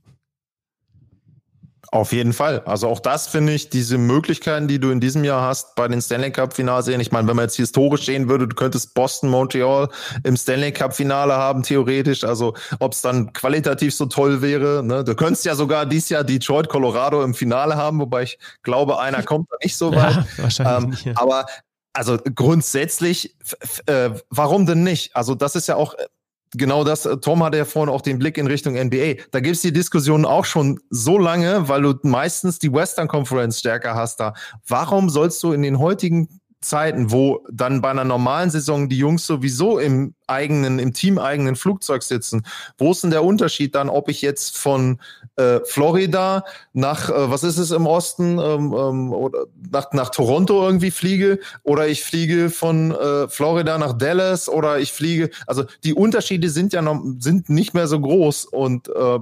Auf 1.91 2.13
jeden 2.13 2.35
Fall. 2.35 2.61
Also 2.67 2.87
auch 2.89 3.01
das 3.01 3.29
finde 3.29 3.55
ich, 3.55 3.71
diese 3.71 3.97
Möglichkeiten, 3.97 4.69
die 4.69 4.79
du 4.79 4.91
in 4.91 5.01
diesem 5.01 5.25
Jahr 5.25 5.43
hast 5.43 5.75
bei 5.75 5.89
den 5.89 6.03
Stanley 6.03 6.31
Cup 6.31 6.53
Finals 6.53 6.85
sehen. 6.85 7.01
Ich 7.01 7.13
meine, 7.13 7.27
wenn 7.29 7.37
man 7.37 7.47
jetzt 7.47 7.57
historisch 7.57 8.05
sehen 8.05 8.29
würde, 8.29 8.47
du 8.47 8.55
könntest 8.55 8.93
Boston, 8.93 9.31
Montreal 9.31 9.89
im 10.23 10.37
Stanley 10.37 10.73
Cup 10.73 10.95
Finale 10.95 11.35
haben, 11.35 11.63
theoretisch. 11.63 12.25
Also 12.25 12.55
ob 12.79 12.93
es 12.93 13.01
dann 13.01 13.33
qualitativ 13.33 13.95
so 13.95 14.05
toll 14.05 14.43
wäre. 14.43 14.83
Ne? 14.83 15.03
Du 15.03 15.15
könntest 15.15 15.47
ja 15.47 15.55
sogar 15.55 15.87
dieses 15.87 16.11
Jahr 16.11 16.25
Detroit, 16.25 16.69
Colorado 16.69 17.23
im 17.23 17.33
Finale 17.33 17.77
haben, 17.77 18.01
wobei 18.01 18.25
ich 18.25 18.39
glaube, 18.63 19.01
einer 19.01 19.23
kommt 19.23 19.51
da 19.51 19.57
nicht 19.63 19.77
so 19.77 19.91
weit. 19.95 20.15
Ja, 20.15 20.27
wahrscheinlich 20.37 20.85
ähm, 20.85 20.91
nicht, 20.91 21.05
ja. 21.07 21.13
Aber 21.17 21.47
also 21.95 22.19
grundsätzlich, 22.35 23.35
äh, 23.87 24.11
warum 24.29 24.67
denn 24.67 24.83
nicht? 24.83 25.17
Also 25.17 25.35
das 25.35 25.57
ist 25.57 25.69
ja 25.69 25.77
auch 25.77 25.95
genau 26.53 26.85
das, 26.85 27.07
äh, 27.07 27.17
Tom 27.19 27.43
hatte 27.43 27.59
ja 27.59 27.65
vorhin 27.65 27.93
auch 27.93 28.01
den 28.01 28.19
Blick 28.19 28.39
in 28.39 28.47
Richtung 28.47 28.75
NBA. 28.75 29.23
Da 29.31 29.41
gibt's 29.41 29.63
die 29.63 29.73
Diskussion 29.73 30.25
auch 30.25 30.45
schon 30.45 30.81
so 30.91 31.19
lange, 31.19 31.69
weil 31.69 31.83
du 31.83 31.95
meistens 32.03 32.59
die 32.59 32.73
Western 32.73 33.09
Conference 33.09 33.59
stärker 33.59 33.95
hast 33.95 34.21
da. 34.21 34.35
Warum 34.67 35.09
sollst 35.09 35.43
du 35.43 35.53
in 35.53 35.63
den 35.63 35.79
heutigen 35.79 36.41
Zeiten, 36.61 37.13
wo 37.13 37.45
dann 37.51 37.81
bei 37.81 37.91
einer 37.91 38.05
normalen 38.05 38.51
Saison 38.51 38.89
die 38.89 38.99
Jungs 38.99 39.27
sowieso 39.27 39.79
im 39.79 40.15
eigenen, 40.27 40.79
im 40.79 40.93
teameigenen 40.93 41.55
Flugzeug 41.55 42.03
sitzen. 42.03 42.45
Wo 42.77 42.91
ist 42.91 43.03
denn 43.03 43.11
der 43.11 43.25
Unterschied 43.25 43.75
dann, 43.75 43.89
ob 43.89 44.09
ich 44.09 44.23
jetzt 44.23 44.59
von 44.59 45.01
äh, 45.37 45.61
Florida 45.65 46.45
nach, 46.73 47.11
äh, 47.11 47.31
was 47.31 47.45
ist 47.45 47.59
es 47.59 47.71
im 47.71 47.87
Osten, 47.87 48.39
ähm, 48.39 48.75
ähm, 48.77 49.13
oder 49.13 49.47
nach, 49.71 49.93
nach 49.93 50.11
Toronto 50.11 50.65
irgendwie 50.65 50.91
fliege 50.91 51.39
oder 51.63 51.87
ich 51.87 52.03
fliege 52.03 52.51
von 52.51 52.91
äh, 52.91 53.29
Florida 53.29 53.79
nach 53.79 53.93
Dallas 53.93 54.49
oder 54.49 54.81
ich 54.81 54.93
fliege, 54.93 55.31
also 55.47 55.65
die 55.85 55.95
Unterschiede 55.95 56.51
sind 56.51 56.73
ja 56.73 56.83
noch, 56.83 57.01
sind 57.19 57.49
nicht 57.49 57.73
mehr 57.75 57.87
so 57.87 58.01
groß 58.01 58.47
und 58.47 58.89
äh, 58.89 59.19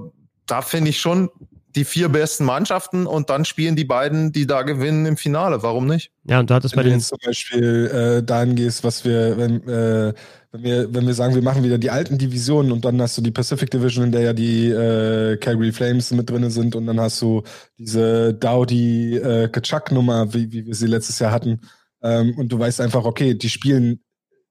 da 0.47 0.61
finde 0.61 0.89
ich 0.89 0.99
schon, 0.99 1.29
die 1.77 1.85
vier 1.85 2.09
besten 2.09 2.43
Mannschaften 2.43 3.05
und 3.05 3.29
dann 3.29 3.45
spielen 3.45 3.75
die 3.75 3.85
beiden, 3.85 4.31
die 4.31 4.47
da 4.47 4.63
gewinnen, 4.63 5.05
im 5.05 5.15
Finale. 5.15 5.61
Warum 5.61 5.85
nicht? 5.85 6.11
Ja, 6.25 6.39
und 6.39 6.49
du 6.49 6.55
hattest 6.55 6.75
bei 6.75 6.83
den 6.83 6.99
zum 6.99 7.19
Beispiel 7.23 7.85
äh, 8.19 8.23
dahin 8.23 8.55
gehst, 8.55 8.83
was 8.83 9.05
wir, 9.05 9.37
wenn, 9.37 9.61
äh, 9.67 10.13
wenn 10.51 10.63
wir, 10.63 10.93
wenn 10.93 11.05
wir 11.05 11.13
sagen, 11.13 11.35
wir 11.35 11.43
machen 11.43 11.63
wieder 11.63 11.77
die 11.77 11.91
alten 11.91 12.17
Divisionen 12.17 12.71
und 12.71 12.83
dann 12.83 12.99
hast 12.99 13.17
du 13.17 13.21
die 13.21 13.31
Pacific 13.31 13.69
Division, 13.69 14.05
in 14.05 14.11
der 14.11 14.21
ja 14.21 14.33
die 14.33 14.69
äh, 14.69 15.37
Calgary 15.37 15.71
Flames 15.71 16.11
mit 16.11 16.29
drin 16.29 16.49
sind 16.49 16.75
und 16.75 16.87
dann 16.87 16.99
hast 16.99 17.21
du 17.21 17.43
diese 17.77 18.33
Dowdy 18.33 19.17
äh, 19.17 19.47
Kachuk-Nummer, 19.49 20.33
wie, 20.33 20.51
wie 20.51 20.65
wir 20.65 20.75
sie 20.75 20.87
letztes 20.87 21.19
Jahr 21.19 21.31
hatten. 21.31 21.61
Ähm, 22.01 22.35
und 22.37 22.51
du 22.51 22.57
weißt 22.57 22.81
einfach, 22.81 23.05
okay, 23.05 23.35
die 23.35 23.49
spielen 23.49 23.99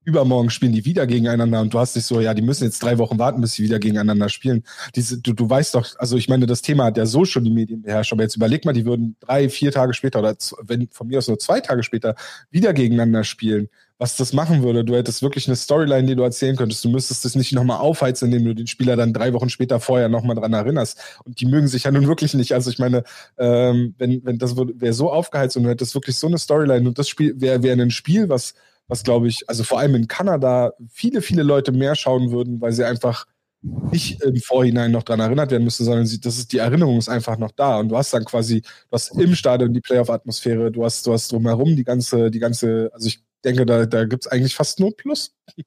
übermorgen 0.07 0.51
spielen 0.51 0.73
die 0.73 0.85
wieder 0.85 1.07
gegeneinander 1.07 1.61
und 1.61 1.75
du 1.75 1.81
hast 1.81 1.97
dich 1.97 2.07
so, 2.07 2.21
ja, 2.21 2.33
die 2.33 2.41
müssen 2.41 2.65
jetzt 2.65 2.81
drei 2.81 2.97
Wochen 2.97 3.19
warten, 3.19 3.41
bis 3.41 3.55
sie 3.55 3.65
wieder 3.65 3.81
gegeneinander 3.81 4.29
spielen. 4.29 4.63
Diese, 4.95 5.21
du, 5.21 5.33
du 5.33 5.51
weißt 5.51 5.75
doch, 5.75 5.99
also 5.99 6.17
ich 6.17 6.29
meine, 6.29 6.47
das 6.47 6.63
Thema 6.63 6.85
hat 6.85 6.97
ja 6.97 7.07
so 7.07 7.25
schon 7.25 7.43
die 7.43 7.51
Medien 7.51 7.83
beherrscht, 7.83 8.13
aber 8.13 8.23
jetzt 8.23 8.37
überleg 8.37 8.65
mal, 8.65 8.73
die 8.73 8.87
würden 8.87 9.17
drei, 9.19 9.49
vier 9.49 9.73
Tage 9.73 9.95
später 9.95 10.21
oder 10.21 10.37
wenn 10.63 10.89
von 10.93 11.09
mir 11.09 11.19
aus 11.19 11.27
nur 11.27 11.41
zwei 11.41 11.61
Tage 11.61 11.83
später 11.83 12.15
wieder 12.51 12.73
gegeneinander 12.73 13.25
spielen. 13.25 13.69
Was 13.99 14.17
das 14.17 14.33
machen 14.33 14.63
würde, 14.63 14.85
du 14.85 14.95
hättest 14.95 15.23
wirklich 15.23 15.49
eine 15.49 15.57
Storyline, 15.57 16.07
die 16.07 16.15
du 16.15 16.23
erzählen 16.23 16.55
könntest. 16.55 16.85
Du 16.85 16.91
müsstest 16.91 17.25
es 17.25 17.35
nicht 17.35 17.53
nochmal 17.53 17.79
aufheizen, 17.79 18.27
indem 18.27 18.45
du 18.45 18.55
den 18.55 18.67
Spieler 18.67 18.95
dann 18.95 19.13
drei 19.15 19.33
Wochen 19.33 19.49
später 19.49 19.81
vorher 19.81 20.09
nochmal 20.09 20.37
dran 20.37 20.53
erinnerst. 20.53 21.01
Und 21.25 21.41
die 21.41 21.47
mögen 21.47 21.67
sich 21.67 21.85
ja 21.85 21.91
nun 21.91 22.07
wirklich 22.07 22.35
nicht. 22.35 22.53
Also 22.53 22.71
ich 22.71 22.79
meine, 22.79 23.05
ähm, 23.39 23.95
wenn, 23.99 24.23
wenn 24.25 24.39
das 24.39 24.55
wäre 24.57 24.93
so 24.93 25.11
aufgeheizt 25.11 25.57
und 25.57 25.65
du 25.65 25.71
hättest 25.71 25.95
wirklich 25.95 26.17
so 26.17 26.27
eine 26.27 26.37
Storyline 26.37 26.87
und 26.87 26.99
das 26.99 27.09
Spiel 27.09 27.41
wäre 27.41 27.63
wär 27.63 27.73
ein 27.73 27.91
Spiel, 27.91 28.29
was 28.29 28.55
was 28.89 29.03
glaube 29.03 29.29
ich, 29.29 29.49
also 29.49 29.65
vor 29.65 29.79
allem 29.79 29.95
in 29.95 30.09
Kanada 30.09 30.73
viele, 30.89 31.23
viele 31.23 31.43
Leute 31.43 31.73
mehr 31.73 31.95
schauen 31.95 32.31
würden, 32.31 32.61
weil 32.61 32.73
sie 32.73 32.85
einfach 32.85 33.27
nicht 33.63 34.23
im 34.23 34.37
Vorhinein 34.37 34.93
noch 34.93 35.03
dran 35.03 35.21
erinnert 35.21 35.51
werden 35.51 35.65
müssen, 35.65 35.85
sondern 35.85 36.07
sie, 36.07 36.21
das 36.21 36.39
ist, 36.39 36.53
die 36.53 36.59
Erinnerung 36.59 36.99
ist 36.99 37.09
einfach 37.09 37.39
noch 37.39 37.51
da. 37.51 37.79
Und 37.79 37.89
du 37.89 37.97
hast 37.97 38.13
dann 38.13 38.25
quasi, 38.25 38.61
du 38.61 38.93
hast 38.93 39.19
im 39.19 39.35
Stadion 39.35 39.73
die 39.73 39.81
Playoff-Atmosphäre, 39.81 40.71
du 40.71 40.85
hast, 40.85 41.07
du 41.07 41.13
hast 41.13 41.33
drumherum 41.33 41.75
die 41.75 41.85
ganze, 41.85 42.31
die 42.31 42.39
ganze, 42.39 42.91
also 42.93 43.09
ich 43.09 43.23
denke, 43.45 43.67
da, 43.67 43.87
da 43.87 44.05
gibt 44.05 44.27
es 44.27 44.31
eigentlich 44.31 44.55
fast 44.55 44.79
nur 44.79 44.97
Plus. 44.97 45.35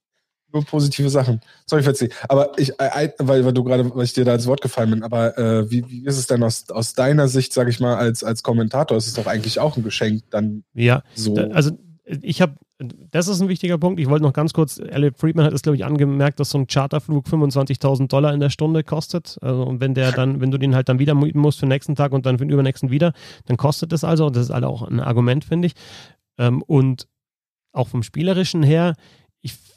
nur 0.53 0.65
positive 0.65 1.09
Sachen. 1.09 1.41
Sorry, 1.67 1.84
Fetzi. 1.84 2.09
Aber 2.28 2.57
ich, 2.57 2.72
weil, 2.80 3.45
weil 3.45 3.53
du 3.53 3.63
gerade, 3.63 3.93
weil 3.95 4.05
ich 4.05 4.13
dir 4.13 4.26
da 4.26 4.34
ins 4.34 4.47
Wort 4.47 4.61
gefallen 4.61 4.91
bin, 4.91 5.03
aber 5.03 5.38
äh, 5.38 5.70
wie, 5.70 5.88
wie 5.89 6.05
ist 6.05 6.17
es 6.17 6.28
denn 6.28 6.41
aus, 6.43 6.70
aus 6.70 6.93
deiner 6.93 7.28
Sicht, 7.28 7.53
sag 7.53 7.67
ich 7.67 7.80
mal, 7.80 7.97
als, 7.97 8.24
als 8.24 8.43
Kommentator? 8.43 8.97
Ist 8.97 9.07
es 9.07 9.13
doch 9.13 9.28
eigentlich 9.28 9.59
auch 9.59 9.78
ein 9.78 9.84
Geschenk, 9.84 10.24
dann 10.32 10.63
ja, 10.74 11.03
so. 11.13 11.36
Also 11.36 11.78
ich 12.22 12.41
habe, 12.41 12.55
das 12.80 13.28
ist 13.28 13.41
ein 13.41 13.49
wichtiger 13.49 13.78
Punkt. 13.78 13.99
Ich 13.99 14.10
wollte 14.10 14.24
noch 14.24 14.34
ganz 14.34 14.53
kurz, 14.53 14.80
Elliot 14.80 15.18
Friedman 15.18 15.45
hat 15.45 15.53
es, 15.53 15.62
glaube 15.62 15.76
ich, 15.76 15.86
angemerkt, 15.86 16.39
dass 16.39 16.49
so 16.49 16.57
ein 16.57 16.68
Charterflug 16.68 17.28
25.000 17.28 18.07
Dollar 18.07 18.34
in 18.34 18.39
der 18.39 18.49
Stunde 18.49 18.84
kostet. 18.84 19.38
Also, 19.41 19.64
und 19.64 19.80
wenn 19.80 19.93
der 19.93 20.12
dann, 20.12 20.41
wenn 20.41 20.49
du 20.49 20.57
den 20.57 20.76
halt 20.76 20.89
dann 20.89 20.99
wieder 20.99 21.14
mieten 21.14 21.39
musst 21.39 21.60
für 21.60 21.66
den 21.66 21.70
nächsten 21.70 21.95
Tag 21.95 22.12
und 22.12 22.26
dann 22.26 22.39
für 22.39 22.45
den 22.45 22.51
übernächsten 22.51 22.89
wieder, 22.89 23.14
dann 23.45 23.57
kostet 23.57 23.93
es 23.93 24.03
also. 24.03 24.28
Und 24.28 24.36
das 24.36 24.45
ist 24.45 24.53
halt 24.53 24.64
auch 24.64 24.82
ein 24.82 24.99
Argument, 24.99 25.45
finde 25.45 25.68
ich. 25.68 25.74
Ähm, 26.38 26.64
und 26.64 27.07
auch 27.74 27.88
vom 27.88 28.01
Spielerischen 28.01 28.64
her, 28.64 28.95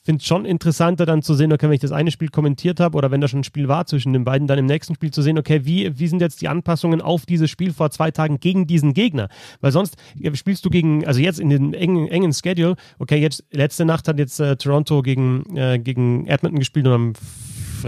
finde 0.03 0.21
es 0.21 0.27
schon 0.27 0.45
interessanter 0.45 1.07
dann 1.07 1.23
zu 1.23 1.35
sehen, 1.35 1.53
okay, 1.53 1.67
wenn 1.67 1.75
ich 1.75 1.81
das 1.81 1.93
eine 1.93 2.11
Spiel 2.11 2.29
kommentiert 2.29 2.81
habe 2.81 2.97
oder 2.99 3.11
wenn 3.11 3.21
da 3.21 3.29
schon 3.29 3.41
ein 3.41 3.45
Spiel 3.45 3.69
war 3.69 3.87
zwischen 3.87 4.13
den 4.13 4.25
beiden, 4.25 4.49
dann 4.49 4.59
im 4.59 4.67
nächsten 4.67 4.95
Spiel 4.95 5.13
zu 5.13 5.23
sehen, 5.23 5.39
okay, 5.39 5.65
wie, 5.65 5.99
wie 5.99 6.09
sind 6.09 6.21
jetzt 6.21 6.41
die 6.41 6.49
Anpassungen 6.49 7.01
auf 7.01 7.27
dieses 7.27 7.51
Spiel 7.51 7.73
vor 7.73 7.91
zwei 7.91 8.11
Tagen 8.11 8.41
gegen 8.41 8.67
diesen 8.67 8.95
Gegner? 8.95 9.29
Weil 9.61 9.73
sonst 9.73 9.97
spielst 10.35 10.65
du 10.65 10.71
gegen, 10.71 11.07
also 11.07 11.21
jetzt 11.21 11.39
in 11.39 11.51
den 11.51 11.75
engen, 11.75 12.09
engen 12.09 12.33
Schedule, 12.33 12.77
okay, 12.99 13.17
jetzt 13.17 13.45
letzte 13.53 13.85
Nacht 13.85 14.09
hat 14.09 14.19
jetzt 14.19 14.41
äh, 14.41 14.57
Toronto 14.57 15.03
gegen, 15.03 15.57
äh, 15.57 15.79
gegen 15.79 16.27
Edmonton 16.27 16.59
gespielt 16.59 16.87
und 16.87 16.93
am 16.93 17.13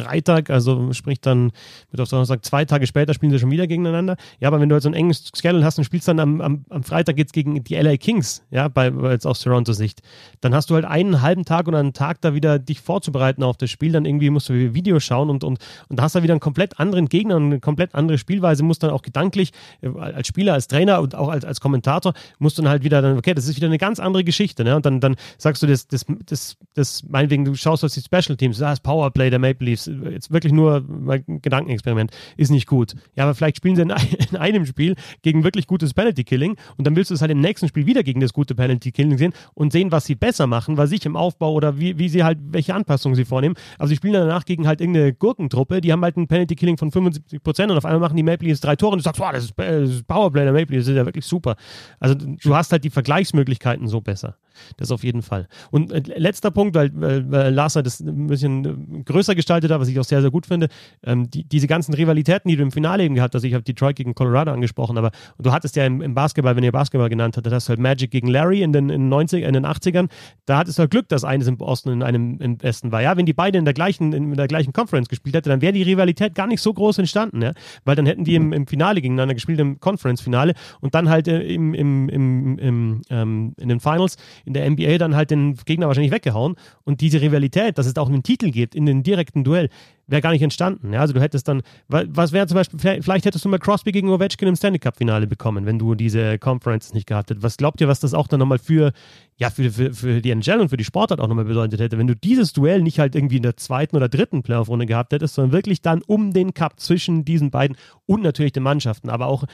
Freitag, 0.03 0.51
also 0.51 0.93
sprich 0.93 1.21
dann 1.21 1.53
mit 1.91 2.01
auf 2.01 2.09
Donnerstag, 2.09 2.45
zwei 2.45 2.65
Tage 2.65 2.87
später 2.87 3.15
spielen 3.15 3.33
sie 3.33 3.39
schon 3.39 3.51
wieder 3.51 3.67
gegeneinander. 3.67 4.17
Ja, 4.41 4.49
aber 4.49 4.61
wenn 4.61 4.69
du 4.69 4.75
halt 4.75 4.83
so 4.83 4.89
ein 4.89 4.95
enges 4.95 5.31
Schedule 5.35 5.65
hast 5.65 5.79
und 5.79 5.85
spielst 5.85 6.09
dann 6.09 6.21
am, 6.21 6.41
am, 6.41 6.65
am 6.71 6.83
Freitag 6.83 7.19
jetzt 7.19 7.33
gegen 7.33 7.63
die 7.65 7.75
LA 7.75 7.97
Kings, 7.97 8.43
ja, 8.51 8.69
bei, 8.69 8.89
jetzt 9.11 9.27
aus 9.27 9.41
Toronto 9.41 9.73
Sicht, 9.73 10.03
dann 10.41 10.55
hast 10.55 10.71
du 10.71 10.75
halt 10.75 10.85
einen 10.85 11.23
halben 11.23 11.45
Tag 11.45 11.69
oder 11.69 11.79
einen 11.79 11.93
Tag 11.93 12.21
da 12.21 12.35
wieder 12.35 12.59
dich 12.59 12.81
vorzubereiten 12.81 13.43
auf 13.43 13.57
das 13.57 13.71
Spiel, 13.71 13.93
dann 13.93 14.05
irgendwie 14.05 14.31
musst 14.31 14.49
du 14.49 14.75
Videos 14.75 15.05
schauen 15.05 15.31
und, 15.31 15.45
und, 15.45 15.59
und 15.89 15.99
da 15.99 16.05
hast 16.05 16.15
du 16.15 16.23
wieder 16.23 16.35
einen 16.35 16.41
komplett 16.41 16.79
anderen 16.81 17.09
Gegner 17.09 17.37
und 17.37 17.45
eine 17.47 17.61
komplett 17.61 17.95
andere 17.95 18.19
Spielweise, 18.19 18.63
musst 18.63 18.83
dann 18.83 18.91
auch 18.91 19.03
gedanklich 19.03 19.53
äh, 19.81 19.89
als 19.99 20.29
Spieler, 20.29 20.55
als 20.55 20.69
Trainer 20.69 21.01
und 21.01 21.15
auch 21.15 21.29
als, 21.29 21.45
als 21.45 21.61
Kommentator, 21.61 22.15
musst 22.39 22.59
du 22.59 22.63
dann 22.63 22.71
halt 22.71 22.85
wieder 22.85 23.03
dann, 23.03 23.19
okay, 23.19 23.35
das 23.35 23.49
ist 23.49 23.57
wieder 23.57 23.67
eine 23.67 23.79
ganz 23.79 24.01
andere 24.01 24.25
Geschichte, 24.25 24.65
ne? 24.65 24.77
Und 24.77 24.87
dann, 24.87 25.01
dann 25.01 25.17
sagst 25.39 25.63
du, 25.63 25.67
das, 25.67 25.87
das, 25.89 26.05
das, 26.27 26.57
das, 26.75 27.03
meinetwegen, 27.09 27.45
du 27.45 27.55
schaust 27.55 27.85
auf 27.85 27.93
die 27.93 28.01
Special 28.01 28.37
Teams, 28.37 28.59
das 28.59 28.81
Powerplay 28.81 29.31
der 29.31 29.39
Maple 29.39 29.67
Leafs, 29.67 29.84
jetzt 29.87 30.33
wirklich 30.33 30.53
nur 30.53 30.85
ein 31.09 31.41
Gedankenexperiment, 31.41 32.11
ist 32.37 32.51
nicht 32.51 32.67
gut. 32.67 32.95
Ja, 33.17 33.25
aber 33.25 33.35
vielleicht 33.35 33.57
spielen 33.57 33.77
sie 33.77 33.83
in, 33.83 33.93
in 34.31 34.37
einem 34.37 34.67
Spiel 34.67 34.95
gegen 35.23 35.45
wirklich 35.45 35.67
gutes 35.67 35.95
Penalty 35.95 36.25
Killing 36.25 36.57
und 36.77 36.87
dann 36.87 36.97
willst 36.97 37.11
du 37.11 37.15
es 37.15 37.21
halt 37.21 37.31
im 37.31 37.41
nächsten 37.41 37.69
Spiel 37.69 37.87
wieder 37.87 38.03
gegen 38.03 38.21
das 38.21 38.33
gute 38.33 38.55
Penalty 38.55 38.93
Killing 38.93 39.19
sehen 39.19 39.33
und 39.55 39.73
sehen, 39.73 39.93
was 39.93 40.07
sie 40.07 40.15
besser 40.15 40.47
machen, 40.47 40.77
was 40.77 40.93
ich 40.93 41.07
im 41.07 41.17
Aufbau 41.17 41.53
oder 41.53 41.79
wie, 41.79 41.99
wie 41.99 42.09
sie 42.09 42.25
halt, 42.25 42.39
welche 42.51 42.75
Anpassungen 42.75 43.17
sie 43.17 43.25
vornehmen. 43.25 43.55
Aber 43.79 43.89
sie 43.89 43.97
spielen 43.97 44.15
danach 44.15 44.45
gegen 44.45 44.67
halt 44.67 44.81
irgendeine 44.81 45.13
Gurkentruppe, 45.13 45.81
die 45.81 45.93
haben 45.93 46.03
halt 46.03 46.17
ein 46.17 46.27
Penalty 46.27 46.55
Killing 46.55 46.77
von 46.77 46.91
75 46.91 47.43
Prozent 47.43 47.71
und 47.71 47.79
auf 47.79 47.85
einmal 47.85 48.01
machen 48.01 48.17
die 48.17 48.23
Maple 48.23 48.49
Leafs 48.49 48.61
drei 48.61 48.77
Tore 48.77 48.93
und 48.93 48.99
du 48.99 49.03
sagst, 49.03 49.21
wow, 49.21 49.33
das 49.33 49.45
ist, 49.45 49.55
das 49.57 49.91
ist 49.91 50.07
Powerplay 50.07 50.45
der 50.45 50.53
Maple 50.53 50.77
Leafs, 50.77 50.87
das 50.87 50.93
ist 50.93 50.99
ja 50.99 51.07
wirklich 51.07 51.25
super. 51.25 51.57
Also 52.01 52.15
du 52.15 52.55
hast 52.55 52.73
halt 52.73 52.85
die 52.85 52.91
Vergleichsmöglichkeiten 52.91 53.89
so 53.89 54.01
besser. 54.01 54.37
Das 54.77 54.91
auf 54.91 55.05
jeden 55.05 55.23
Fall. 55.23 55.49
Und 55.71 55.93
äh, 55.93 56.03
letzter 56.17 56.51
Punkt, 56.51 56.75
weil, 56.75 56.91
weil, 56.95 57.31
weil 57.31 57.53
Lars 57.53 57.75
das 57.75 58.01
ein 58.01 58.27
bisschen 58.27 58.65
äh, 58.65 59.03
größer 59.03 59.35
gestaltet 59.35 59.71
hat, 59.71 59.81
was 59.81 59.89
ich 59.89 59.99
auch 59.99 60.05
sehr, 60.05 60.21
sehr 60.21 60.31
gut 60.31 60.47
finde. 60.47 60.69
Ähm, 61.05 61.31
die, 61.31 61.45
diese 61.45 61.67
ganzen 61.67 61.95
Rivalitäten, 61.95 62.49
die 62.49 62.57
du 62.57 62.63
im 62.63 62.71
Finale 62.71 63.05
eben 63.05 63.15
gehabt 63.15 63.35
hast, 63.35 63.45
ich 63.45 63.55
habe 63.55 63.65
Detroit 63.65 63.97
gegen 63.97 64.15
Colorado 64.15 64.53
angesprochen, 64.53 64.99
aber 64.99 65.11
du 65.39 65.53
hattest 65.53 65.77
ja 65.77 65.85
im, 65.87 66.01
im 66.01 66.15
Basketball, 66.15 66.57
wenn 66.57 66.65
ihr 66.65 66.73
Basketball 66.73 67.09
genannt 67.09 67.37
hattet, 67.37 67.53
hast 67.53 67.69
du 67.69 67.71
halt 67.71 67.81
Magic 67.81 68.11
gegen 68.11 68.29
Larry 68.29 68.63
in 68.63 68.73
den, 68.73 68.91
in 68.91 69.03
den 69.03 69.09
90 69.09 69.45
in 69.45 69.55
den 69.55 69.67
80ern. 69.67 70.09
Da 70.47 70.59
hattest 70.59 70.79
du 70.79 70.83
halt 70.83 70.91
Glück, 70.91 71.09
dass 71.09 71.25
eines 71.25 71.47
im 71.47 71.61
Osten 71.61 71.91
und 71.91 72.03
einem 72.03 72.39
im 72.41 72.63
Westen 72.63 72.93
war. 72.93 73.03
Ja, 73.03 73.17
wenn 73.17 73.27
die 73.27 73.33
beiden 73.33 73.61
in 73.61 73.65
der 73.65 73.75
gleichen, 73.75 74.13
in 74.13 74.35
der 74.35 74.49
gleichen 74.49 74.73
Conference 74.73 75.09
gespielt 75.09 75.35
hätten, 75.35 75.49
dann 75.49 75.61
wäre 75.61 75.73
die 75.73 75.83
Rivalität 75.83 76.35
gar 76.35 76.47
nicht 76.47 76.61
so 76.61 76.73
groß 76.73 76.99
entstanden, 76.99 77.43
ja. 77.43 77.53
Weil 77.85 77.97
dann 77.97 78.07
hätten 78.07 78.25
die 78.25 78.35
im, 78.35 78.53
im 78.53 78.67
Finale 78.67 79.01
gegeneinander 79.01 79.35
gespielt, 79.35 79.61
im 79.61 79.81
Conference-Finale 79.81 80.55
und 80.81 80.95
dann 80.95 81.09
halt 81.09 81.29
äh, 81.29 81.41
im, 81.43 81.75
im, 81.75 82.09
im, 82.09 82.59
im 82.59 83.03
ähm, 83.11 83.55
in 83.59 83.69
den 83.69 83.81
Finals 83.81 84.17
in 84.45 84.55
der 84.55 84.69
NBA 84.69 84.99
dann 84.99 85.17
halt 85.17 85.31
den 85.31 85.57
Gegner 85.65 85.87
wahrscheinlich 85.87 86.13
weggehauen. 86.13 86.57
Und 86.85 87.01
diese 87.01 87.21
Rivalität, 87.21 87.79
dass 87.79 87.87
es 87.87 87.97
auch 87.97 88.09
einen 88.09 88.23
Titel 88.23 88.51
gibt 88.51 88.75
in 88.75 88.87
den 88.87 89.03
direkten 89.03 89.45
Duell, 89.45 89.69
wäre 90.07 90.23
gar 90.23 90.33
nicht 90.33 90.43
entstanden. 90.43 90.93
Ja, 90.93 91.01
also 91.01 91.15
du 91.15 91.21
hättest 91.21 91.49
dann, 91.49 91.63
was 91.89 92.33
wäre 92.33 92.47
zum 92.47 92.57
Beispiel, 92.57 92.79
vielleicht 93.03 93.25
hättest 93.25 93.45
du 93.45 93.49
mal 93.49 93.59
Crosby 93.59 93.93
gegen 93.93 94.09
Ovechkin 94.11 94.49
im 94.49 94.57
Stanley 94.57 94.79
Cup 94.79 94.97
Finale 94.97 95.27
bekommen, 95.27 95.67
wenn 95.67 95.79
du 95.79 95.95
diese 95.95 96.39
Conferences 96.39 96.93
nicht 96.93 97.07
gehabt 97.07 97.31
hättest. 97.31 97.43
Was 97.43 97.57
glaubt 97.57 97.81
ihr, 97.81 97.89
was 97.89 98.01
das 98.01 98.13
auch 98.15 98.29
dann 98.29 98.41
nochmal 98.41 98.59
für, 98.59 98.93
ja, 99.37 99.51
für, 99.51 99.71
für, 99.71 99.93
für 99.93 100.21
die 100.21 100.31
NHL 100.31 100.61
und 100.61 100.69
für 100.69 100.77
die 100.77 100.85
Sportart 100.85 101.21
auch 101.21 101.29
nochmal 101.29 101.47
bedeutet 101.47 101.81
hätte, 101.81 101.99
wenn 101.99 102.07
du 102.07 102.17
dieses 102.17 102.53
Duell 102.53 102.83
nicht 102.83 102.99
halt 102.99 103.15
irgendwie 103.15 103.37
in 103.37 103.43
der 103.43 103.57
zweiten 103.57 103.97
oder 103.97 104.09
dritten 104.09 104.43
Playoff-Runde 104.43 104.87
gehabt 104.87 105.13
hättest, 105.13 105.35
sondern 105.35 105.53
wirklich 105.53 105.81
dann 105.81 106.03
um 106.07 106.33
den 106.33 106.55
Cup 106.55 106.81
zwischen 106.81 107.25
diesen 107.25 107.51
beiden 107.51 107.77
und 108.07 108.23
natürlich 108.23 108.53
den 108.53 108.63
Mannschaften, 108.63 109.09
aber 109.09 109.27
auch 109.27 109.45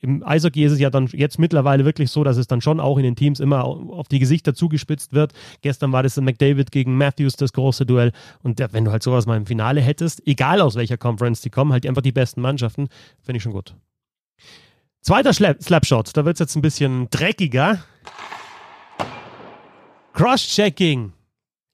im 0.00 0.26
Eishockey 0.26 0.64
ist 0.64 0.72
es 0.72 0.80
ja 0.80 0.88
dann 0.90 1.06
jetzt 1.08 1.38
mittlerweile 1.38 1.84
wirklich 1.84 2.10
so, 2.10 2.24
dass 2.24 2.38
es 2.38 2.46
dann 2.46 2.60
schon 2.60 2.80
auch 2.80 2.96
in 2.96 3.04
den 3.04 3.16
Teams 3.16 3.38
immer 3.38 3.64
auf 3.64 4.08
die 4.08 4.18
Gesichter 4.18 4.54
zugespitzt 4.54 5.12
wird. 5.12 5.32
Gestern 5.60 5.92
war 5.92 6.02
das 6.02 6.16
McDavid 6.16 6.72
gegen 6.72 6.96
Matthews 6.96 7.36
das 7.36 7.52
große 7.52 7.84
Duell. 7.84 8.12
Und 8.42 8.60
wenn 8.72 8.84
du 8.84 8.92
halt 8.92 9.02
sowas 9.02 9.26
mal 9.26 9.36
im 9.36 9.46
Finale 9.46 9.80
hättest, 9.80 10.26
egal 10.26 10.62
aus 10.62 10.74
welcher 10.74 10.96
Conference 10.96 11.42
die 11.42 11.50
kommen, 11.50 11.72
halt 11.72 11.86
einfach 11.86 12.02
die 12.02 12.12
besten 12.12 12.40
Mannschaften, 12.40 12.88
finde 13.22 13.36
ich 13.36 13.42
schon 13.42 13.52
gut. 13.52 13.74
Zweiter 15.02 15.32
Slap 15.32 15.62
Slapshot, 15.62 16.16
da 16.16 16.24
wird 16.24 16.36
es 16.36 16.40
jetzt 16.40 16.56
ein 16.56 16.62
bisschen 16.62 17.08
dreckiger. 17.10 17.82
Cross-Checking. 20.14 21.12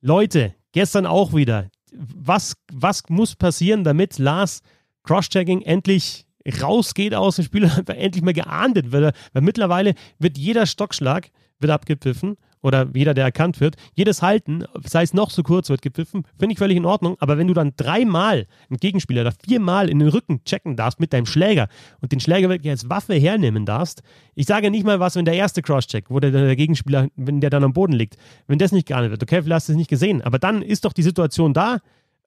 Leute, 0.00 0.54
gestern 0.72 1.06
auch 1.06 1.32
wieder. 1.32 1.70
Was, 1.92 2.54
was 2.72 3.04
muss 3.08 3.34
passieren, 3.34 3.82
damit 3.84 4.18
Lars 4.18 4.62
Cross-Checking 5.04 5.62
endlich 5.62 6.25
rausgeht 6.62 7.14
aus 7.14 7.36
dem 7.36 7.44
Spiel 7.44 7.64
einfach 7.76 7.94
endlich 7.94 8.24
mal 8.24 8.32
geahndet 8.32 8.92
wird. 8.92 9.14
Weil 9.32 9.42
mittlerweile 9.42 9.94
wird 10.18 10.38
jeder 10.38 10.66
Stockschlag 10.66 11.30
wird 11.58 11.72
abgepfiffen 11.72 12.36
oder 12.62 12.88
jeder, 12.94 13.14
der 13.14 13.24
erkannt 13.24 13.60
wird, 13.60 13.76
jedes 13.94 14.22
Halten, 14.22 14.64
sei 14.84 15.02
es 15.02 15.14
noch 15.14 15.30
so 15.30 15.42
kurz, 15.42 15.68
wird 15.68 15.82
gepfiffen, 15.82 16.24
finde 16.38 16.52
ich 16.52 16.58
völlig 16.58 16.76
in 16.76 16.84
Ordnung. 16.84 17.16
Aber 17.20 17.38
wenn 17.38 17.46
du 17.46 17.54
dann 17.54 17.74
dreimal 17.76 18.46
einen 18.68 18.78
Gegenspieler 18.78 19.20
oder 19.20 19.32
viermal 19.32 19.88
in 19.88 20.00
den 20.00 20.08
Rücken 20.08 20.42
checken 20.44 20.74
darfst 20.74 20.98
mit 20.98 21.12
deinem 21.12 21.26
Schläger 21.26 21.68
und 22.00 22.12
den 22.12 22.20
Schläger 22.20 22.48
wirklich 22.48 22.70
als 22.70 22.90
Waffe 22.90 23.14
hernehmen 23.14 23.66
darfst, 23.66 24.02
ich 24.34 24.46
sage 24.46 24.70
nicht 24.70 24.84
mal 24.84 24.98
was, 25.00 25.14
wenn 25.14 25.24
der 25.24 25.34
erste 25.34 25.62
Crosscheck, 25.62 26.06
wo 26.10 26.18
der, 26.18 26.32
der 26.32 26.56
Gegenspieler, 26.56 27.08
wenn 27.14 27.40
der 27.40 27.50
dann 27.50 27.62
am 27.62 27.72
Boden 27.72 27.92
liegt, 27.92 28.16
wenn 28.48 28.58
das 28.58 28.72
nicht 28.72 28.88
geahndet 28.88 29.12
wird, 29.12 29.22
okay, 29.22 29.42
vielleicht 29.42 29.54
hast 29.54 29.68
du 29.68 29.72
es 29.72 29.78
nicht 29.78 29.90
gesehen, 29.90 30.22
aber 30.22 30.38
dann 30.38 30.60
ist 30.62 30.84
doch 30.84 30.92
die 30.92 31.02
Situation 31.02 31.54
da, 31.54 31.78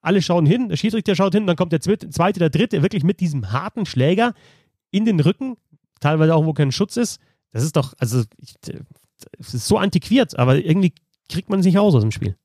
alle 0.01 0.21
schauen 0.21 0.45
hin, 0.45 0.69
der 0.69 0.77
Schiedsrichter 0.77 1.15
schaut 1.15 1.33
hin, 1.33 1.47
dann 1.47 1.55
kommt 1.55 1.71
der 1.71 1.81
zweite, 1.81 2.39
der 2.39 2.49
dritte 2.49 2.81
wirklich 2.81 3.03
mit 3.03 3.19
diesem 3.19 3.51
harten 3.51 3.85
Schläger 3.85 4.33
in 4.91 5.05
den 5.05 5.19
Rücken, 5.19 5.57
teilweise 5.99 6.35
auch, 6.35 6.45
wo 6.45 6.53
kein 6.53 6.71
Schutz 6.71 6.97
ist. 6.97 7.19
Das 7.51 7.63
ist 7.63 7.75
doch, 7.75 7.93
also, 7.97 8.23
es 9.37 9.53
ist 9.53 9.67
so 9.67 9.77
antiquiert, 9.77 10.37
aber 10.37 10.57
irgendwie 10.57 10.93
kriegt 11.27 11.49
man 11.49 11.61
sich 11.61 11.77
raus 11.77 11.95
aus 11.95 12.01
dem 12.01 12.11
Spiel. 12.11 12.35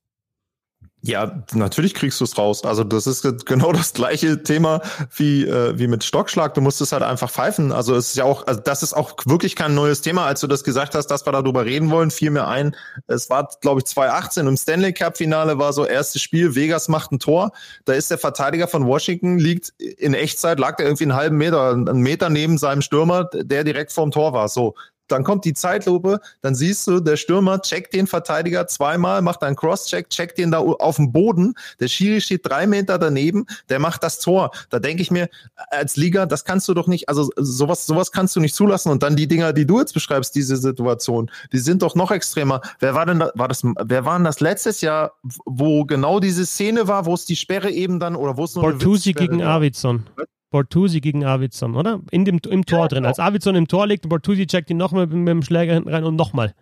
Ja, 1.07 1.45
natürlich 1.53 1.93
kriegst 1.93 2.19
du 2.21 2.25
es 2.25 2.39
raus. 2.39 2.65
Also 2.65 2.83
das 2.83 3.07
ist 3.07 3.45
genau 3.45 3.73
das 3.73 3.93
gleiche 3.93 4.43
Thema 4.43 4.81
wie, 5.15 5.45
äh, 5.45 5.79
wie 5.79 5.87
mit 5.87 6.03
Stockschlag. 6.03 6.55
Du 6.55 6.63
musst 6.63 6.81
es 6.81 6.93
halt 6.93 7.03
einfach 7.03 7.31
pfeifen. 7.31 7.73
Also 7.73 7.95
es 7.95 8.09
ist 8.09 8.17
ja 8.17 8.25
auch, 8.25 8.47
also 8.47 8.63
das 8.63 8.83
ist 8.83 8.95
auch 8.95 9.15
wirklich 9.27 9.55
kein 9.55 9.75
neues 9.75 10.01
Thema. 10.01 10.25
Als 10.25 10.41
du 10.41 10.47
das 10.47 10.65
gesagt 10.65 10.95
hast, 10.95 11.09
dass 11.09 11.27
wir 11.27 11.33
darüber 11.33 11.67
reden 11.67 11.91
wollen, 11.91 12.11
fiel 12.11 12.31
mir 12.31 12.49
ein, 12.49 12.75
es 13.07 13.29
war, 13.29 13.51
glaube 13.61 13.81
ich, 13.81 13.85
2018 13.85 14.47
im 14.47 14.57
Stanley 14.57 14.95
Cup 14.95 15.19
Finale 15.19 15.59
war 15.59 15.75
so 15.75 15.85
erstes 15.85 16.23
Spiel, 16.23 16.55
Vegas 16.55 16.89
macht 16.89 17.13
ein 17.13 17.19
Tor. 17.19 17.53
Da 17.85 17.93
ist 17.93 18.11
der 18.11 18.17
Verteidiger 18.17 18.67
von 18.67 18.87
Washington, 18.87 19.39
liegt 19.39 19.75
in 19.79 20.15
Echtzeit, 20.15 20.59
lag 20.59 20.77
der 20.77 20.87
irgendwie 20.87 21.05
einen 21.05 21.17
halben 21.17 21.37
Meter, 21.37 21.73
einen 21.73 22.01
Meter 22.01 22.31
neben 22.31 22.57
seinem 22.57 22.81
Stürmer, 22.81 23.25
der 23.25 23.63
direkt 23.65 23.93
vorm 23.93 24.11
Tor 24.11 24.33
war. 24.33 24.49
So, 24.49 24.75
dann 25.15 25.23
kommt 25.25 25.45
die 25.45 25.55
Zeitlupe, 25.55 26.21
dann 26.43 26.55
siehst 26.55 26.87
du, 26.87 26.99
der 26.99 27.17
Stürmer 27.17 27.63
checkt 27.63 27.95
den 27.95 28.07
Verteidiger 28.07 28.67
zweimal, 28.67 29.23
macht 29.23 29.43
einen 29.43 29.55
Cross-Check, 29.55 30.11
checkt 30.11 30.39
den 30.39 30.51
da 30.51 30.59
auf 30.59 30.97
dem 30.97 31.13
Boden. 31.13 31.55
Der 31.79 31.89
Schiri 31.89 32.21
steht 32.21 32.45
drei 32.45 32.67
Meter 32.67 32.99
daneben, 32.99 33.47
der 33.69 33.79
macht 33.79 34.03
das 34.03 34.19
Tor. 34.19 34.51
Da 34.71 34.81
denke 34.81 35.03
ich 35.03 35.13
mir, 35.13 35.29
als 35.71 35.97
Liga, 35.97 36.27
das 36.27 36.45
kannst 36.45 36.69
du 36.69 36.75
doch 36.75 36.89
nicht, 36.89 37.09
also 37.09 37.31
sowas, 37.37 37.87
sowas 37.87 38.11
kannst 38.11 38.35
du 38.35 38.41
nicht 38.41 38.57
zulassen. 38.57 38.91
Und 38.91 39.05
dann 39.05 39.15
die 39.15 39.29
Dinger, 39.29 39.53
die 39.53 39.67
du 39.67 39.79
jetzt 39.79 39.95
beschreibst, 39.95 40.35
diese 40.35 40.57
Situation, 40.57 41.31
die 41.53 41.59
sind 41.59 41.83
doch 41.83 41.95
noch 41.95 42.11
extremer. 42.11 42.61
Wer 42.81 42.95
war 42.95 43.07
denn, 43.07 43.21
da, 43.21 43.31
war 43.35 43.47
das, 43.47 43.63
wer 43.63 44.05
war 44.05 44.19
denn 44.19 44.25
das 44.25 44.41
letztes 44.41 44.81
Jahr, 44.81 45.13
wo 45.45 45.85
genau 45.85 46.19
diese 46.19 46.45
Szene 46.45 46.89
war, 46.89 47.07
wo 47.07 47.15
es 47.15 47.25
die 47.25 47.37
Sperre 47.37 47.71
eben 47.71 48.01
dann, 48.01 48.17
oder 48.17 48.37
wo 48.37 48.45
es 48.45 48.55
nur 48.57 48.65
Bortusi 48.65 49.13
gegen 49.13 49.43
Arvidsson. 49.43 50.07
Bortusi 50.55 51.01
gegen 51.01 51.25
Arvidsson, 51.25 51.75
oder? 51.75 52.01
In 52.13 52.25
dem, 52.25 52.39
Im 52.49 52.65
Tor 52.65 52.83
ja, 52.83 52.87
drin. 52.87 52.99
Genau. 52.99 53.09
Als 53.09 53.19
Arvidsson 53.19 53.57
im 53.57 53.67
Tor 53.67 53.89
liegt, 53.89 54.09
Bortusi 54.09 54.47
checkt 54.47 54.71
ihn 54.71 54.77
nochmal 54.77 55.09
mit, 55.09 55.17
mit 55.17 55.29
dem 55.29 55.43
Schläger 55.43 55.75
hinten 55.75 55.89
rein 55.89 56.05
und 56.05 56.15
nochmal. 56.15 56.55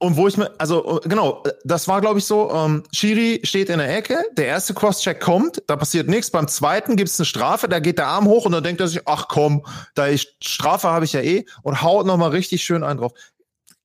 Und 0.00 0.16
wo 0.16 0.26
ich 0.26 0.36
mir, 0.36 0.50
also 0.58 1.00
genau, 1.04 1.44
das 1.62 1.86
war 1.86 2.00
glaube 2.00 2.18
ich 2.18 2.24
so, 2.24 2.50
ähm, 2.50 2.82
Shiri 2.92 3.38
steht 3.44 3.68
in 3.68 3.78
der 3.78 3.96
Ecke, 3.96 4.18
der 4.32 4.46
erste 4.46 4.74
Crosscheck 4.74 5.20
kommt, 5.20 5.62
da 5.68 5.76
passiert 5.76 6.08
nichts, 6.08 6.32
beim 6.32 6.48
zweiten 6.48 6.96
gibt 6.96 7.08
es 7.10 7.20
eine 7.20 7.26
Strafe, 7.26 7.68
da 7.68 7.78
geht 7.78 7.98
der 7.98 8.08
Arm 8.08 8.26
hoch 8.26 8.44
und 8.44 8.50
dann 8.50 8.64
denkt 8.64 8.80
er 8.80 8.88
sich, 8.88 9.02
ach 9.06 9.28
komm, 9.28 9.64
da 9.94 10.08
ich 10.08 10.34
Strafe 10.42 10.88
habe 10.88 11.04
ich 11.04 11.12
ja 11.12 11.20
eh 11.20 11.46
und 11.62 11.82
haut 11.82 12.04
nochmal 12.04 12.30
richtig 12.30 12.64
schön 12.64 12.82
einen 12.82 12.98
drauf 12.98 13.12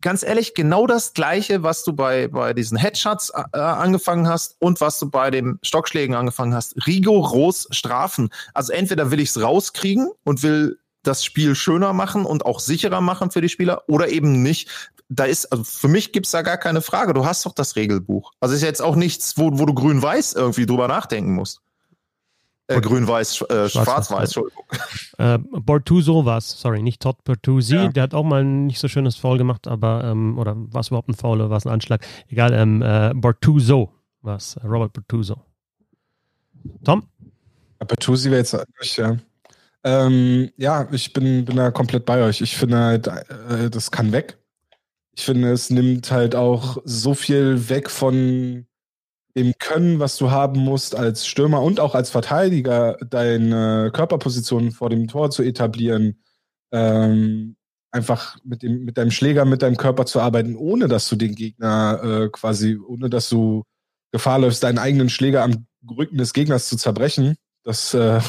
ganz 0.01 0.23
ehrlich, 0.23 0.53
genau 0.53 0.87
das 0.87 1.13
Gleiche, 1.13 1.63
was 1.63 1.83
du 1.83 1.93
bei, 1.93 2.27
bei 2.27 2.53
diesen 2.53 2.77
Headshots 2.77 3.31
äh, 3.31 3.57
angefangen 3.57 4.27
hast 4.27 4.55
und 4.59 4.81
was 4.81 4.99
du 4.99 5.09
bei 5.09 5.31
den 5.31 5.59
Stockschlägen 5.63 6.15
angefangen 6.15 6.53
hast. 6.53 6.75
Rigoros 6.85 7.67
Strafen. 7.71 8.29
Also 8.53 8.73
entweder 8.73 9.11
will 9.11 9.19
ich 9.19 9.29
es 9.29 9.41
rauskriegen 9.41 10.09
und 10.23 10.43
will 10.43 10.79
das 11.03 11.23
Spiel 11.23 11.55
schöner 11.55 11.93
machen 11.93 12.25
und 12.25 12.45
auch 12.45 12.59
sicherer 12.59 13.01
machen 13.01 13.31
für 13.31 13.41
die 13.41 13.49
Spieler 13.49 13.83
oder 13.87 14.09
eben 14.09 14.43
nicht. 14.43 14.91
Da 15.09 15.23
ist, 15.23 15.51
also 15.51 15.63
für 15.63 15.87
mich 15.87 16.11
gibt's 16.11 16.31
da 16.31 16.41
gar 16.41 16.57
keine 16.57 16.81
Frage. 16.81 17.13
Du 17.13 17.25
hast 17.25 17.45
doch 17.45 17.53
das 17.53 17.77
Regelbuch. 17.77 18.33
Also 18.41 18.55
ist 18.55 18.61
jetzt 18.61 18.81
auch 18.81 18.95
nichts, 18.95 19.37
wo, 19.37 19.57
wo 19.57 19.65
du 19.65 19.73
grün-weiß 19.73 20.33
irgendwie 20.33 20.65
drüber 20.65 20.89
nachdenken 20.89 21.33
musst. 21.33 21.61
Äh, 22.67 22.81
Grün-Weiß, 22.81 23.41
äh, 23.43 23.69
Schwarz-Weiß, 23.69 24.35
Entschuldigung. 24.35 24.65
Äh, 25.19 25.39
Bortuso 25.39 26.25
war 26.25 26.37
es, 26.37 26.61
sorry, 26.61 26.83
nicht 26.83 27.01
Todd 27.01 27.23
Bortusi. 27.23 27.73
Ja. 27.73 27.87
Der 27.87 28.03
hat 28.03 28.13
auch 28.13 28.23
mal 28.23 28.43
ein 28.43 28.67
nicht 28.67 28.77
so 28.77 28.87
schönes 28.87 29.15
Foul 29.15 29.39
gemacht, 29.39 29.67
aber, 29.67 30.03
ähm, 30.03 30.37
oder 30.37 30.53
war 30.55 30.81
es 30.81 30.89
überhaupt 30.89 31.09
ein 31.09 31.15
Foul 31.15 31.39
oder 31.39 31.49
war 31.49 31.57
es 31.57 31.65
ein 31.65 31.73
Anschlag? 31.73 32.05
Egal, 32.27 32.53
ähm, 32.53 32.83
äh, 32.83 33.13
Bortuso 33.15 33.91
war 34.21 34.35
es, 34.35 34.59
Robert 34.63 34.93
Bortuso. 34.93 35.41
Tom? 36.83 37.07
Ja, 37.79 37.87
Bortusi 37.87 38.29
wäre 38.29 38.41
jetzt 38.41 38.53
durch, 38.53 38.97
ja. 38.97 39.17
Ähm, 39.83 40.51
ja, 40.57 40.87
ich 40.91 41.13
bin, 41.13 41.45
bin 41.45 41.55
da 41.55 41.71
komplett 41.71 42.05
bei 42.05 42.21
euch. 42.21 42.41
Ich 42.41 42.55
finde 42.55 42.77
halt, 42.77 43.07
äh, 43.07 43.71
das 43.71 43.89
kann 43.89 44.11
weg. 44.11 44.37
Ich 45.15 45.25
finde, 45.25 45.51
es 45.51 45.71
nimmt 45.71 46.11
halt 46.11 46.35
auch 46.35 46.77
so 46.83 47.15
viel 47.15 47.69
weg 47.69 47.89
von 47.89 48.67
dem 49.37 49.53
Können, 49.59 49.99
was 49.99 50.17
du 50.17 50.31
haben 50.31 50.59
musst 50.61 50.95
als 50.95 51.27
Stürmer 51.27 51.61
und 51.61 51.79
auch 51.79 51.93
als 51.93 52.09
Verteidiger, 52.09 52.97
deine 53.07 53.91
Körperposition 53.93 54.71
vor 54.71 54.89
dem 54.89 55.07
Tor 55.07 55.29
zu 55.29 55.43
etablieren, 55.43 56.19
ähm, 56.71 57.55
einfach 57.91 58.37
mit, 58.43 58.63
dem, 58.63 58.83
mit 58.83 58.97
deinem 58.97 59.11
Schläger, 59.11 59.45
mit 59.45 59.61
deinem 59.61 59.77
Körper 59.77 60.07
zu 60.07 60.19
arbeiten, 60.19 60.55
ohne 60.55 60.87
dass 60.87 61.07
du 61.07 61.15
den 61.15 61.35
Gegner 61.35 62.01
äh, 62.03 62.29
quasi, 62.29 62.77
ohne 62.77 63.11
dass 63.11 63.29
du 63.29 63.63
Gefahr 64.11 64.39
läufst, 64.39 64.63
deinen 64.63 64.79
eigenen 64.79 65.09
Schläger 65.09 65.43
am 65.43 65.67
Rücken 65.87 66.17
des 66.17 66.33
Gegners 66.33 66.67
zu 66.67 66.75
zerbrechen. 66.75 67.35
Das 67.63 67.93
äh, 67.93 68.19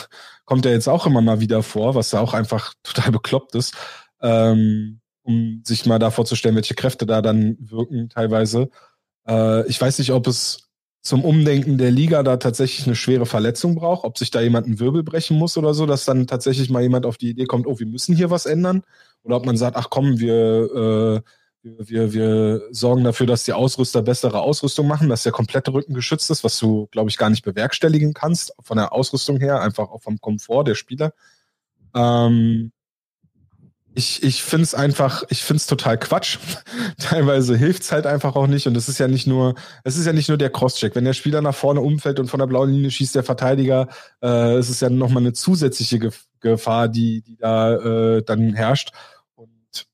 kommt 0.44 0.66
ja 0.66 0.72
jetzt 0.72 0.88
auch 0.88 1.06
immer 1.06 1.22
mal 1.22 1.40
wieder 1.40 1.62
vor, 1.62 1.94
was 1.94 2.10
da 2.10 2.20
auch 2.20 2.34
einfach 2.34 2.74
total 2.82 3.12
bekloppt 3.12 3.54
ist, 3.54 3.74
ähm, 4.20 5.00
um 5.22 5.62
sich 5.64 5.86
mal 5.86 5.98
da 5.98 6.10
vorzustellen, 6.10 6.56
welche 6.56 6.74
Kräfte 6.74 7.06
da 7.06 7.22
dann 7.22 7.56
wirken 7.60 8.10
teilweise. 8.10 8.68
Äh, 9.26 9.66
ich 9.68 9.80
weiß 9.80 9.98
nicht, 10.00 10.12
ob 10.12 10.26
es 10.26 10.67
zum 11.08 11.24
Umdenken 11.24 11.78
der 11.78 11.90
Liga 11.90 12.22
da 12.22 12.36
tatsächlich 12.36 12.86
eine 12.86 12.94
schwere 12.94 13.24
Verletzung 13.24 13.74
braucht, 13.74 14.04
ob 14.04 14.18
sich 14.18 14.30
da 14.30 14.42
jemand 14.42 14.66
einen 14.66 14.78
Wirbel 14.78 15.02
brechen 15.02 15.38
muss 15.38 15.56
oder 15.56 15.72
so, 15.72 15.86
dass 15.86 16.04
dann 16.04 16.26
tatsächlich 16.26 16.68
mal 16.68 16.82
jemand 16.82 17.06
auf 17.06 17.16
die 17.16 17.30
Idee 17.30 17.46
kommt, 17.46 17.66
oh, 17.66 17.78
wir 17.78 17.86
müssen 17.86 18.14
hier 18.14 18.30
was 18.30 18.44
ändern. 18.44 18.82
Oder 19.22 19.36
ob 19.36 19.46
man 19.46 19.56
sagt, 19.56 19.76
ach 19.76 19.88
komm, 19.88 20.20
wir, 20.20 21.24
äh, 21.24 21.30
wir, 21.62 22.12
wir 22.12 22.62
sorgen 22.72 23.04
dafür, 23.04 23.26
dass 23.26 23.44
die 23.44 23.54
Ausrüster 23.54 24.02
bessere 24.02 24.40
Ausrüstung 24.40 24.86
machen, 24.86 25.08
dass 25.08 25.22
der 25.22 25.32
komplette 25.32 25.72
Rücken 25.72 25.94
geschützt 25.94 26.30
ist, 26.30 26.44
was 26.44 26.58
du, 26.58 26.88
glaube 26.90 27.08
ich, 27.08 27.16
gar 27.16 27.30
nicht 27.30 27.42
bewerkstelligen 27.42 28.12
kannst 28.12 28.52
von 28.60 28.76
der 28.76 28.92
Ausrüstung 28.92 29.38
her, 29.38 29.62
einfach 29.62 29.88
auch 29.88 30.02
vom 30.02 30.20
Komfort 30.20 30.64
der 30.64 30.74
Spieler. 30.74 31.14
Ähm, 31.94 32.70
ich, 33.98 34.22
ich 34.22 34.44
finde 34.44 34.62
es 34.62 34.76
einfach, 34.76 35.24
ich 35.28 35.42
finde 35.42 35.58
es 35.58 35.66
total 35.66 35.98
Quatsch. 35.98 36.38
Teilweise 36.98 37.56
hilft 37.56 37.82
es 37.82 37.90
halt 37.90 38.06
einfach 38.06 38.36
auch 38.36 38.46
nicht. 38.46 38.68
Und 38.68 38.76
es 38.76 38.88
ist 38.88 38.98
ja 38.98 39.08
nicht 39.08 39.26
nur, 39.26 39.56
es 39.82 39.96
ist 39.96 40.06
ja 40.06 40.12
nicht 40.12 40.28
nur 40.28 40.38
der 40.38 40.50
Crosscheck. 40.50 40.94
Wenn 40.94 41.04
der 41.04 41.14
Spieler 41.14 41.42
nach 41.42 41.54
vorne 41.54 41.80
umfällt 41.80 42.20
und 42.20 42.28
von 42.28 42.38
der 42.38 42.46
blauen 42.46 42.70
Linie 42.70 42.92
schießt 42.92 43.16
der 43.16 43.24
Verteidiger, 43.24 43.88
äh, 44.22 44.54
es 44.54 44.70
ist 44.70 44.80
ja 44.80 44.88
nochmal 44.88 45.24
eine 45.24 45.32
zusätzliche 45.32 46.12
Gefahr, 46.38 46.88
die, 46.88 47.22
die 47.22 47.36
da 47.36 47.74
äh, 47.74 48.22
dann 48.22 48.54
herrscht. 48.54 48.92
Und 49.34 49.88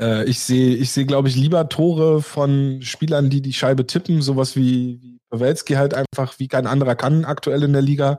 äh, 0.00 0.24
ich 0.24 0.40
sehe, 0.40 0.74
ich 0.74 0.90
sehe, 0.90 1.06
glaube 1.06 1.28
ich, 1.28 1.36
lieber 1.36 1.68
Tore 1.68 2.20
von 2.20 2.82
Spielern, 2.82 3.30
die 3.30 3.42
die 3.42 3.52
Scheibe 3.52 3.86
tippen, 3.86 4.22
sowas 4.22 4.56
wie, 4.56 5.00
wie 5.00 5.20
Pawelski 5.30 5.74
halt 5.74 5.94
einfach 5.94 6.40
wie 6.40 6.48
kein 6.48 6.66
anderer 6.66 6.96
kann 6.96 7.24
aktuell 7.24 7.62
in 7.62 7.72
der 7.72 7.82
Liga, 7.82 8.18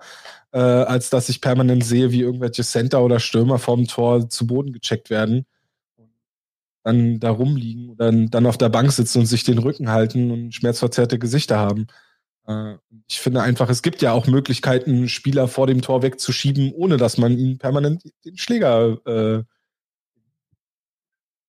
äh, 0.54 0.60
als 0.60 1.10
dass 1.10 1.30
ich 1.30 1.42
permanent 1.42 1.84
sehe, 1.84 2.12
wie 2.12 2.22
irgendwelche 2.22 2.64
Center 2.64 3.04
oder 3.04 3.20
Stürmer 3.20 3.58
vorm 3.58 3.88
Tor 3.88 4.30
zu 4.30 4.46
Boden 4.46 4.72
gecheckt 4.72 5.10
werden 5.10 5.46
und 5.98 6.12
dann 6.84 7.20
da 7.20 7.32
rumliegen 7.32 7.90
oder 7.90 8.06
dann, 8.06 8.30
dann 8.30 8.46
auf 8.46 8.58
der 8.58 8.70
Bank 8.70 8.92
sitzen 8.92 9.20
und 9.20 9.26
sich 9.26 9.44
den 9.44 9.58
Rücken 9.58 9.90
halten 9.90 10.32
und 10.32 10.54
schmerzverzerrte 10.54 11.18
Gesichter 11.18 11.58
haben. 11.58 11.88
Äh, 12.48 12.76
ich 13.08 13.20
finde 13.20 13.42
einfach, 13.42 13.68
es 13.70 13.82
gibt 13.82 14.04
ja 14.04 14.12
auch 14.12 14.28
Möglichkeiten, 14.28 15.10
Spieler 15.10 15.48
vor 15.48 15.66
dem 15.66 15.82
Tor 15.82 16.04
wegzuschieben, 16.04 16.72
ohne 16.74 16.98
dass 16.98 17.18
man 17.18 17.36
ihnen 17.38 17.58
permanent 17.58 18.04
den 18.24 18.38
Schläger 18.38 19.00
äh, 19.08 19.44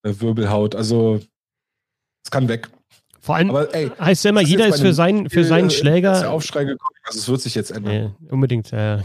äh 0.08 0.20
Wirbel 0.20 0.48
haut. 0.48 0.74
Also 0.74 1.20
es 2.24 2.30
kann 2.30 2.48
weg. 2.48 2.70
Vor 3.20 3.36
allem 3.36 3.50
Aber, 3.50 3.74
ey, 3.74 3.90
heißt 3.98 4.24
ja 4.24 4.30
immer, 4.30 4.42
jeder 4.42 4.68
ist 4.68 4.80
für 4.80 4.94
seinen, 4.94 5.28
für 5.28 5.44
seinen 5.44 5.70
Schläger. 5.70 6.30
Aufschrei 6.30 6.64
gekommen, 6.64 6.93
also 7.06 7.18
es 7.18 7.28
wird 7.28 7.40
sich 7.40 7.54
jetzt 7.54 7.70
ändern. 7.70 7.94
Ja, 7.94 8.10
unbedingt, 8.30 8.70
ja. 8.72 9.00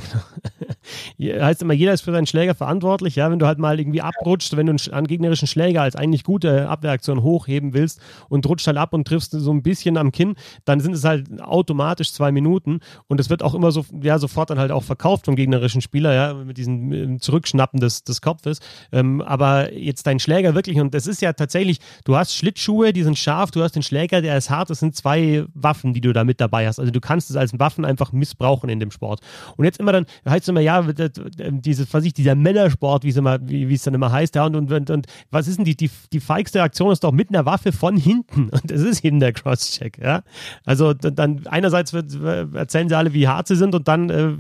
heißt 1.19 1.61
immer, 1.61 1.73
jeder 1.73 1.93
ist 1.93 2.01
für 2.01 2.11
seinen 2.11 2.27
Schläger 2.27 2.55
verantwortlich, 2.55 3.15
ja. 3.15 3.29
Wenn 3.29 3.39
du 3.39 3.45
halt 3.45 3.59
mal 3.59 3.79
irgendwie 3.79 4.01
abrutscht, 4.01 4.55
wenn 4.55 4.65
du 4.67 4.75
einen 4.91 5.07
gegnerischen 5.07 5.47
Schläger 5.47 5.81
als 5.81 5.95
eigentlich 5.95 6.23
gute 6.23 6.69
Abwehraktion 6.69 7.23
hochheben 7.23 7.73
willst 7.73 7.99
und 8.29 8.45
rutscht 8.47 8.67
halt 8.67 8.77
ab 8.77 8.93
und 8.93 9.07
triffst 9.07 9.31
so 9.31 9.51
ein 9.51 9.63
bisschen 9.63 9.97
am 9.97 10.11
Kinn, 10.11 10.35
dann 10.65 10.79
sind 10.79 10.93
es 10.93 11.03
halt 11.03 11.41
automatisch 11.41 12.13
zwei 12.13 12.31
Minuten 12.31 12.79
und 13.07 13.19
es 13.19 13.29
wird 13.29 13.43
auch 13.43 13.53
immer 13.53 13.71
so, 13.71 13.85
ja, 14.01 14.17
sofort 14.17 14.49
dann 14.49 14.59
halt 14.59 14.71
auch 14.71 14.83
verkauft 14.83 15.25
vom 15.25 15.35
gegnerischen 15.35 15.81
Spieler, 15.81 16.13
ja, 16.13 16.33
mit 16.33 16.57
diesem 16.57 17.19
Zurückschnappen 17.19 17.79
des, 17.79 18.03
des 18.03 18.21
Kopfes. 18.21 18.59
Ähm, 18.91 19.21
aber 19.21 19.73
jetzt 19.73 20.07
dein 20.07 20.19
Schläger 20.19 20.55
wirklich, 20.55 20.79
und 20.79 20.93
das 20.93 21.07
ist 21.07 21.21
ja 21.21 21.33
tatsächlich, 21.33 21.79
du 22.05 22.15
hast 22.15 22.35
Schlittschuhe, 22.35 22.93
die 22.93 23.03
sind 23.03 23.17
scharf, 23.17 23.51
du 23.51 23.61
hast 23.61 23.75
den 23.75 23.83
Schläger, 23.83 24.21
der 24.21 24.37
ist 24.37 24.49
hart. 24.49 24.69
Das 24.69 24.79
sind 24.79 24.95
zwei 24.95 25.45
Waffen, 25.53 25.93
die 25.93 26.01
du 26.01 26.13
da 26.13 26.23
mit 26.23 26.41
dabei 26.41 26.67
hast. 26.67 26.79
Also 26.79 26.91
du 26.91 27.01
kannst 27.01 27.29
es 27.29 27.35
als 27.35 27.57
Waffen 27.59 27.85
einfach 27.89 28.11
missbrauchen 28.11 28.69
in 28.69 28.79
dem 28.79 28.91
Sport. 28.91 29.21
Und 29.57 29.65
jetzt 29.65 29.79
immer 29.79 29.91
dann, 29.91 30.05
heißt 30.27 30.43
es 30.43 30.47
immer, 30.47 30.61
ja, 30.61 30.81
dieses, 30.81 31.93
was 31.93 32.05
ich, 32.05 32.13
dieser 32.13 32.35
Männersport, 32.35 33.03
wie 33.03 33.09
es 33.09 33.17
immer, 33.17 33.39
wie, 33.41 33.73
es 33.73 33.83
dann 33.83 33.93
immer 33.93 34.11
heißt, 34.11 34.35
ja, 34.35 34.45
und, 34.45 34.71
und, 34.71 34.89
und, 34.89 35.07
was 35.31 35.47
ist 35.47 35.57
denn 35.57 35.65
die, 35.65 35.75
die, 35.75 35.89
die 36.13 36.19
feigste 36.19 36.61
Aktion 36.61 36.91
ist 36.91 37.03
doch 37.03 37.11
mit 37.11 37.29
einer 37.29 37.45
Waffe 37.45 37.71
von 37.71 37.97
hinten. 37.97 38.49
Und 38.59 38.71
das 38.71 38.81
ist 38.81 39.03
eben 39.03 39.19
der 39.19 39.33
Crosscheck, 39.33 39.97
ja. 39.97 40.23
Also 40.65 40.93
dann 40.93 41.47
einerseits 41.47 41.93
wird, 41.93 42.13
erzählen 42.53 42.89
sie 42.89 42.95
alle, 42.95 43.13
wie 43.13 43.27
hart 43.27 43.47
sie 43.47 43.55
sind 43.55 43.73
und 43.75 43.87
dann 43.87 44.09
äh, 44.09 44.33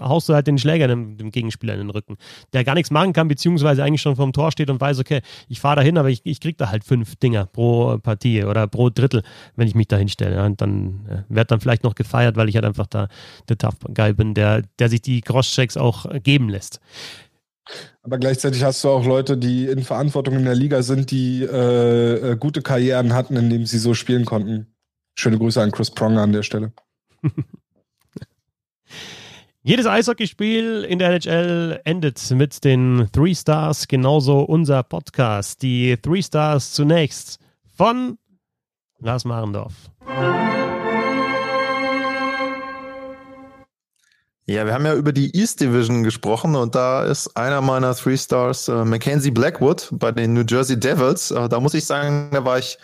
haust 0.00 0.28
du 0.28 0.34
halt 0.34 0.46
den 0.46 0.58
Schläger 0.58 0.88
dem, 0.88 1.16
dem, 1.16 1.30
Gegenspieler 1.30 1.74
in 1.74 1.80
den 1.80 1.90
Rücken, 1.90 2.16
der 2.52 2.64
gar 2.64 2.74
nichts 2.74 2.90
machen 2.90 3.12
kann, 3.12 3.28
beziehungsweise 3.28 3.84
eigentlich 3.84 4.02
schon 4.02 4.16
vorm 4.16 4.32
Tor 4.32 4.50
steht 4.50 4.70
und 4.70 4.80
weiß, 4.80 4.98
okay, 4.98 5.20
ich 5.48 5.60
fahre 5.60 5.76
dahin, 5.76 5.98
aber 5.98 6.10
ich, 6.10 6.20
ich 6.24 6.40
krieg 6.40 6.58
da 6.58 6.70
halt 6.70 6.84
fünf 6.84 7.16
Dinger 7.16 7.46
pro 7.46 7.98
Partie 7.98 8.44
oder 8.44 8.66
pro 8.66 8.90
Drittel 8.90 9.22
wenn 9.56 9.66
ich 9.66 9.74
mich 9.74 9.88
da 9.88 9.96
hinstelle. 9.96 10.36
Ja, 10.36 10.46
und 10.46 10.60
dann 10.60 11.06
äh, 11.08 11.22
werde 11.28 11.48
dann 11.48 11.60
vielleicht 11.60 11.84
noch 11.84 11.94
gefeiert, 11.94 12.36
weil 12.36 12.48
ich 12.48 12.54
halt 12.54 12.64
einfach 12.64 12.86
da 12.90 13.08
der 13.48 13.58
Tough 13.58 13.78
Guy 13.94 14.12
bin, 14.12 14.34
der, 14.34 14.62
der 14.78 14.88
sich 14.88 15.02
die 15.02 15.20
Crosschecks 15.20 15.76
auch 15.76 16.06
geben 16.22 16.48
lässt. 16.48 16.80
Aber 18.02 18.18
gleichzeitig 18.18 18.64
hast 18.64 18.82
du 18.82 18.88
auch 18.88 19.04
Leute, 19.04 19.36
die 19.36 19.66
in 19.66 19.82
Verantwortung 19.84 20.34
in 20.36 20.44
der 20.44 20.54
Liga 20.54 20.82
sind, 20.82 21.10
die 21.10 21.42
äh, 21.42 22.32
äh 22.32 22.36
gute 22.36 22.62
Karrieren 22.62 23.12
hatten, 23.12 23.36
indem 23.36 23.66
sie 23.66 23.78
so 23.78 23.94
spielen 23.94 24.24
konnten. 24.24 24.66
Schöne 25.14 25.38
Grüße 25.38 25.60
an 25.60 25.70
Chris 25.70 25.90
Pronger 25.90 26.22
an 26.22 26.32
der 26.32 26.42
Stelle. 26.42 26.72
Jedes 29.62 29.84
Eishockeyspiel 29.84 30.86
in 30.88 30.98
der 30.98 31.10
NHL 31.10 31.82
endet 31.84 32.30
mit 32.30 32.64
den 32.64 33.08
Three 33.12 33.34
Stars, 33.34 33.86
genauso 33.88 34.40
unser 34.40 34.82
Podcast. 34.82 35.60
Die 35.60 35.98
Three 35.98 36.22
Stars 36.22 36.72
zunächst 36.72 37.38
von 37.76 38.16
Lars 39.00 39.26
Marendorf. 39.26 39.90
Ja, 44.50 44.66
wir 44.66 44.74
haben 44.74 44.84
ja 44.84 44.96
über 44.96 45.12
die 45.12 45.32
East 45.36 45.60
Division 45.60 46.02
gesprochen 46.02 46.56
und 46.56 46.74
da 46.74 47.04
ist 47.04 47.36
einer 47.36 47.60
meiner 47.60 47.94
Three 47.94 48.16
Stars 48.16 48.66
äh, 48.66 48.84
Mackenzie 48.84 49.30
Blackwood 49.30 49.88
bei 49.92 50.10
den 50.10 50.32
New 50.32 50.42
Jersey 50.42 50.76
Devils. 50.76 51.30
Äh, 51.30 51.48
da 51.48 51.60
muss 51.60 51.72
ich 51.72 51.84
sagen, 51.84 52.30
da 52.32 52.44
war 52.44 52.58
ich, 52.58 52.76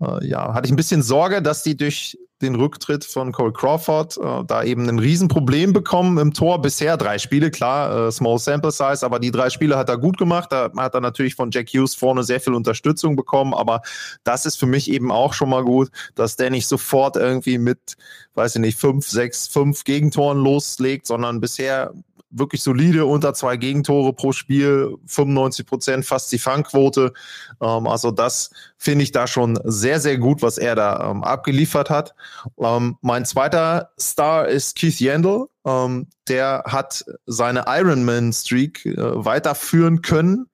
äh, 0.00 0.26
ja, 0.26 0.54
hatte 0.54 0.66
ich 0.66 0.72
ein 0.72 0.76
bisschen 0.76 1.02
Sorge, 1.02 1.42
dass 1.42 1.62
die 1.62 1.76
durch 1.76 2.18
den 2.42 2.54
Rücktritt 2.54 3.04
von 3.04 3.32
Cole 3.32 3.52
Crawford, 3.52 4.16
äh, 4.16 4.44
da 4.46 4.62
eben 4.62 4.88
ein 4.88 4.98
Riesenproblem 4.98 5.72
bekommen 5.72 6.16
im 6.18 6.32
Tor. 6.32 6.62
Bisher 6.62 6.96
drei 6.96 7.18
Spiele, 7.18 7.50
klar, 7.50 8.08
äh, 8.08 8.12
Small 8.12 8.38
Sample 8.38 8.70
Size, 8.70 9.04
aber 9.04 9.18
die 9.18 9.30
drei 9.30 9.50
Spiele 9.50 9.76
hat 9.76 9.88
er 9.88 9.98
gut 9.98 10.16
gemacht. 10.16 10.50
Da 10.50 10.70
hat 10.76 10.94
er 10.94 11.00
natürlich 11.00 11.34
von 11.34 11.50
Jack 11.50 11.68
Hughes 11.68 11.94
vorne 11.94 12.24
sehr 12.24 12.40
viel 12.40 12.54
Unterstützung 12.54 13.14
bekommen, 13.14 13.52
aber 13.52 13.82
das 14.24 14.46
ist 14.46 14.58
für 14.58 14.66
mich 14.66 14.90
eben 14.90 15.12
auch 15.12 15.34
schon 15.34 15.50
mal 15.50 15.64
gut, 15.64 15.90
dass 16.14 16.36
der 16.36 16.50
nicht 16.50 16.66
sofort 16.66 17.16
irgendwie 17.16 17.58
mit, 17.58 17.94
weiß 18.34 18.56
ich 18.56 18.60
nicht, 18.60 18.78
fünf, 18.78 19.06
sechs, 19.06 19.46
fünf 19.46 19.84
Gegentoren 19.84 20.38
loslegt, 20.38 21.06
sondern 21.06 21.40
bisher 21.40 21.92
wirklich 22.30 22.62
solide, 22.62 23.06
unter 23.06 23.34
zwei 23.34 23.56
Gegentore 23.56 24.12
pro 24.12 24.32
Spiel, 24.32 24.96
95 25.06 25.66
Prozent, 25.66 26.04
fast 26.06 26.30
die 26.32 26.38
Fangquote. 26.38 27.12
Ähm, 27.60 27.86
also 27.86 28.10
das 28.10 28.50
finde 28.78 29.02
ich 29.02 29.12
da 29.12 29.26
schon 29.26 29.58
sehr, 29.64 30.00
sehr 30.00 30.18
gut, 30.18 30.42
was 30.42 30.58
er 30.58 30.74
da 30.74 31.10
ähm, 31.10 31.24
abgeliefert 31.24 31.90
hat. 31.90 32.14
Ähm, 32.58 32.96
mein 33.02 33.24
zweiter 33.24 33.90
Star 33.98 34.48
ist 34.48 34.76
Keith 34.76 35.00
Yandel. 35.00 35.46
Ähm, 35.66 36.06
der 36.28 36.64
hat 36.66 37.04
seine 37.26 37.64
Ironman-Streak 37.66 38.86
äh, 38.86 38.96
weiterführen 38.96 40.02
können. 40.02 40.46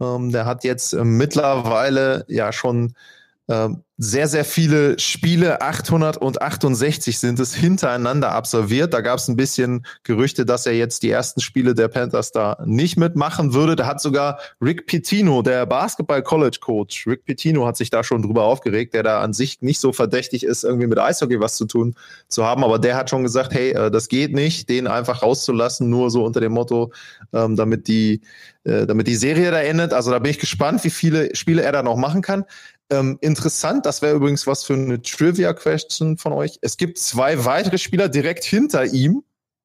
Ähm, 0.00 0.32
der 0.32 0.46
hat 0.46 0.64
jetzt 0.64 0.92
äh, 0.92 1.04
mittlerweile 1.04 2.24
ja 2.28 2.52
schon 2.52 2.94
sehr, 4.02 4.28
sehr 4.28 4.46
viele 4.46 4.98
Spiele, 4.98 5.60
868 5.60 7.18
sind 7.18 7.38
es, 7.38 7.54
hintereinander 7.54 8.32
absolviert. 8.32 8.94
Da 8.94 9.02
gab 9.02 9.18
es 9.18 9.28
ein 9.28 9.36
bisschen 9.36 9.84
Gerüchte, 10.04 10.46
dass 10.46 10.64
er 10.64 10.72
jetzt 10.72 11.02
die 11.02 11.10
ersten 11.10 11.42
Spiele 11.42 11.74
der 11.74 11.88
Panthers 11.88 12.32
da 12.32 12.56
nicht 12.64 12.96
mitmachen 12.96 13.52
würde. 13.52 13.76
Da 13.76 13.86
hat 13.86 14.00
sogar 14.00 14.38
Rick 14.58 14.86
Pitino, 14.86 15.42
der 15.42 15.66
Basketball-College-Coach, 15.66 17.08
Rick 17.08 17.26
Pitino 17.26 17.66
hat 17.66 17.76
sich 17.76 17.90
da 17.90 18.02
schon 18.02 18.22
drüber 18.22 18.44
aufgeregt, 18.44 18.94
der 18.94 19.02
da 19.02 19.20
an 19.20 19.34
sich 19.34 19.60
nicht 19.60 19.80
so 19.80 19.92
verdächtig 19.92 20.44
ist, 20.44 20.64
irgendwie 20.64 20.86
mit 20.86 20.98
Eishockey 20.98 21.38
was 21.38 21.56
zu 21.56 21.66
tun 21.66 21.94
zu 22.26 22.42
haben. 22.46 22.64
Aber 22.64 22.78
der 22.78 22.96
hat 22.96 23.10
schon 23.10 23.22
gesagt, 23.22 23.52
hey, 23.52 23.72
äh, 23.72 23.90
das 23.90 24.08
geht 24.08 24.32
nicht, 24.32 24.70
den 24.70 24.86
einfach 24.86 25.22
rauszulassen, 25.22 25.90
nur 25.90 26.10
so 26.10 26.24
unter 26.24 26.40
dem 26.40 26.52
Motto, 26.52 26.90
ähm, 27.34 27.54
damit 27.54 27.86
die, 27.86 28.22
äh, 28.64 28.86
damit 28.86 29.08
die 29.08 29.16
Serie 29.16 29.50
da 29.50 29.60
endet. 29.60 29.92
Also 29.92 30.10
da 30.10 30.20
bin 30.20 30.30
ich 30.30 30.38
gespannt, 30.38 30.84
wie 30.84 30.90
viele 30.90 31.36
Spiele 31.36 31.60
er 31.60 31.72
da 31.72 31.82
noch 31.82 31.96
machen 31.96 32.22
kann. 32.22 32.46
Ähm, 32.90 33.18
interessant, 33.20 33.86
das 33.86 34.02
wäre 34.02 34.16
übrigens 34.16 34.46
was 34.46 34.64
für 34.64 34.74
eine 34.74 35.00
Trivia-Question 35.00 36.16
von 36.16 36.32
euch. 36.32 36.58
Es 36.60 36.76
gibt 36.76 36.98
zwei 36.98 37.44
weitere 37.44 37.78
Spieler 37.78 38.08
direkt 38.08 38.44
hinter 38.44 38.84
ihm, 38.84 39.22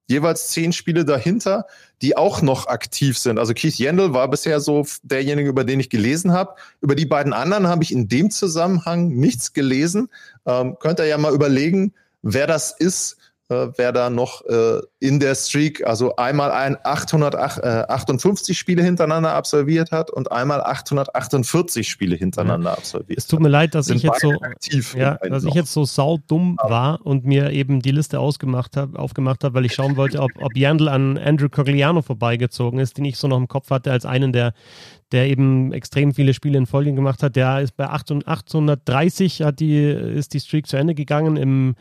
jeweils 0.08 0.50
zehn 0.50 0.72
Spiele 0.72 1.06
dahinter, 1.06 1.66
die 2.04 2.16
auch 2.16 2.44
noch 2.44 2.68
aktiv 2.68 3.18
sind. 3.18 3.40
Also 3.40 3.54
Keith 3.54 3.80
Yandel 3.80 4.14
war 4.14 4.30
bisher 4.30 4.60
so 4.60 4.86
derjenige, 5.02 5.50
über 5.50 5.64
den 5.64 5.80
ich 5.80 5.90
gelesen 5.90 6.34
habe. 6.34 6.56
Über 6.82 6.94
die 6.94 7.08
beiden 7.08 7.34
anderen 7.34 7.68
habe 7.68 7.84
ich 7.84 7.92
in 7.92 8.08
dem 8.08 8.30
Zusammenhang 8.30 9.08
nichts 9.08 9.54
gelesen. 9.54 10.10
Ähm, 10.46 10.78
könnt 10.80 11.00
ihr 11.00 11.08
ja 11.08 11.18
mal 11.18 11.34
überlegen, 11.34 11.94
wer 12.22 12.46
das 12.46 12.72
ist, 12.78 13.18
äh, 13.50 13.68
wer 13.76 13.92
da 13.92 14.10
noch 14.10 14.44
äh, 14.46 14.82
in 15.00 15.20
der 15.20 15.36
Streak, 15.36 15.86
also 15.86 16.16
einmal 16.16 16.52
ein 16.52 16.78
858 16.84 18.50
äh, 18.50 18.58
Spiele 18.58 18.82
hintereinander 18.82 19.34
absolviert 19.34 19.92
hat 19.92 20.10
und 20.10 20.32
einmal 20.32 20.62
848 20.62 21.88
Spiele 21.88 22.16
hintereinander 22.16 22.72
ja. 22.72 22.78
absolviert. 22.78 23.20
Es 23.20 23.28
tut 23.28 23.42
mir 23.42 23.50
leid, 23.50 23.76
dass 23.76 23.90
ich 23.90 24.02
jetzt 24.02 24.22
so 24.22 24.34
ja, 24.98 25.16
dass 25.18 25.44
ich 25.44 25.54
jetzt 25.54 25.74
so 25.74 25.86
saudumm 25.86 26.58
war 26.64 27.06
und 27.06 27.26
mir 27.26 27.52
eben 27.52 27.82
die 27.82 27.92
Liste 27.92 28.20
ausgemacht 28.20 28.78
habe, 28.78 28.98
aufgemacht 28.98 29.44
habe, 29.44 29.54
weil 29.54 29.66
ich 29.66 29.76
schauen 29.76 29.96
wollte, 29.96 30.22
ob, 30.22 30.32
ob 30.42 30.58
Yandel 30.58 30.88
an 30.88 31.18
Andrew 31.18 31.50
Cogliano 31.50 32.02
vorbeigezogen 32.02 32.80
ist, 32.80 32.98
den 32.98 33.06
ich 33.06 33.18
so 33.18 33.28
noch 33.28 33.38
im 33.38 33.48
Kopf 33.48 33.70
hatte 33.70 33.92
als 33.92 34.06
einen 34.06 34.34
der 34.34 34.54
der 35.12 35.28
eben 35.28 35.72
extrem 35.72 36.14
viele 36.16 36.34
Spiele 36.34 36.58
in 36.58 36.66
Folge 36.66 36.92
gemacht 36.92 37.22
hat. 37.22 37.36
Der 37.36 37.62
ist 37.62 37.78
bei 37.78 37.88
830 37.88 39.44
hat 39.44 39.60
die, 39.60 39.86
ist 39.86 40.34
die 40.34 40.40
Streak 40.40 40.66
zu 40.66 40.78
Ende 40.78 40.96
gegangen 40.96 41.38
im 41.38 41.76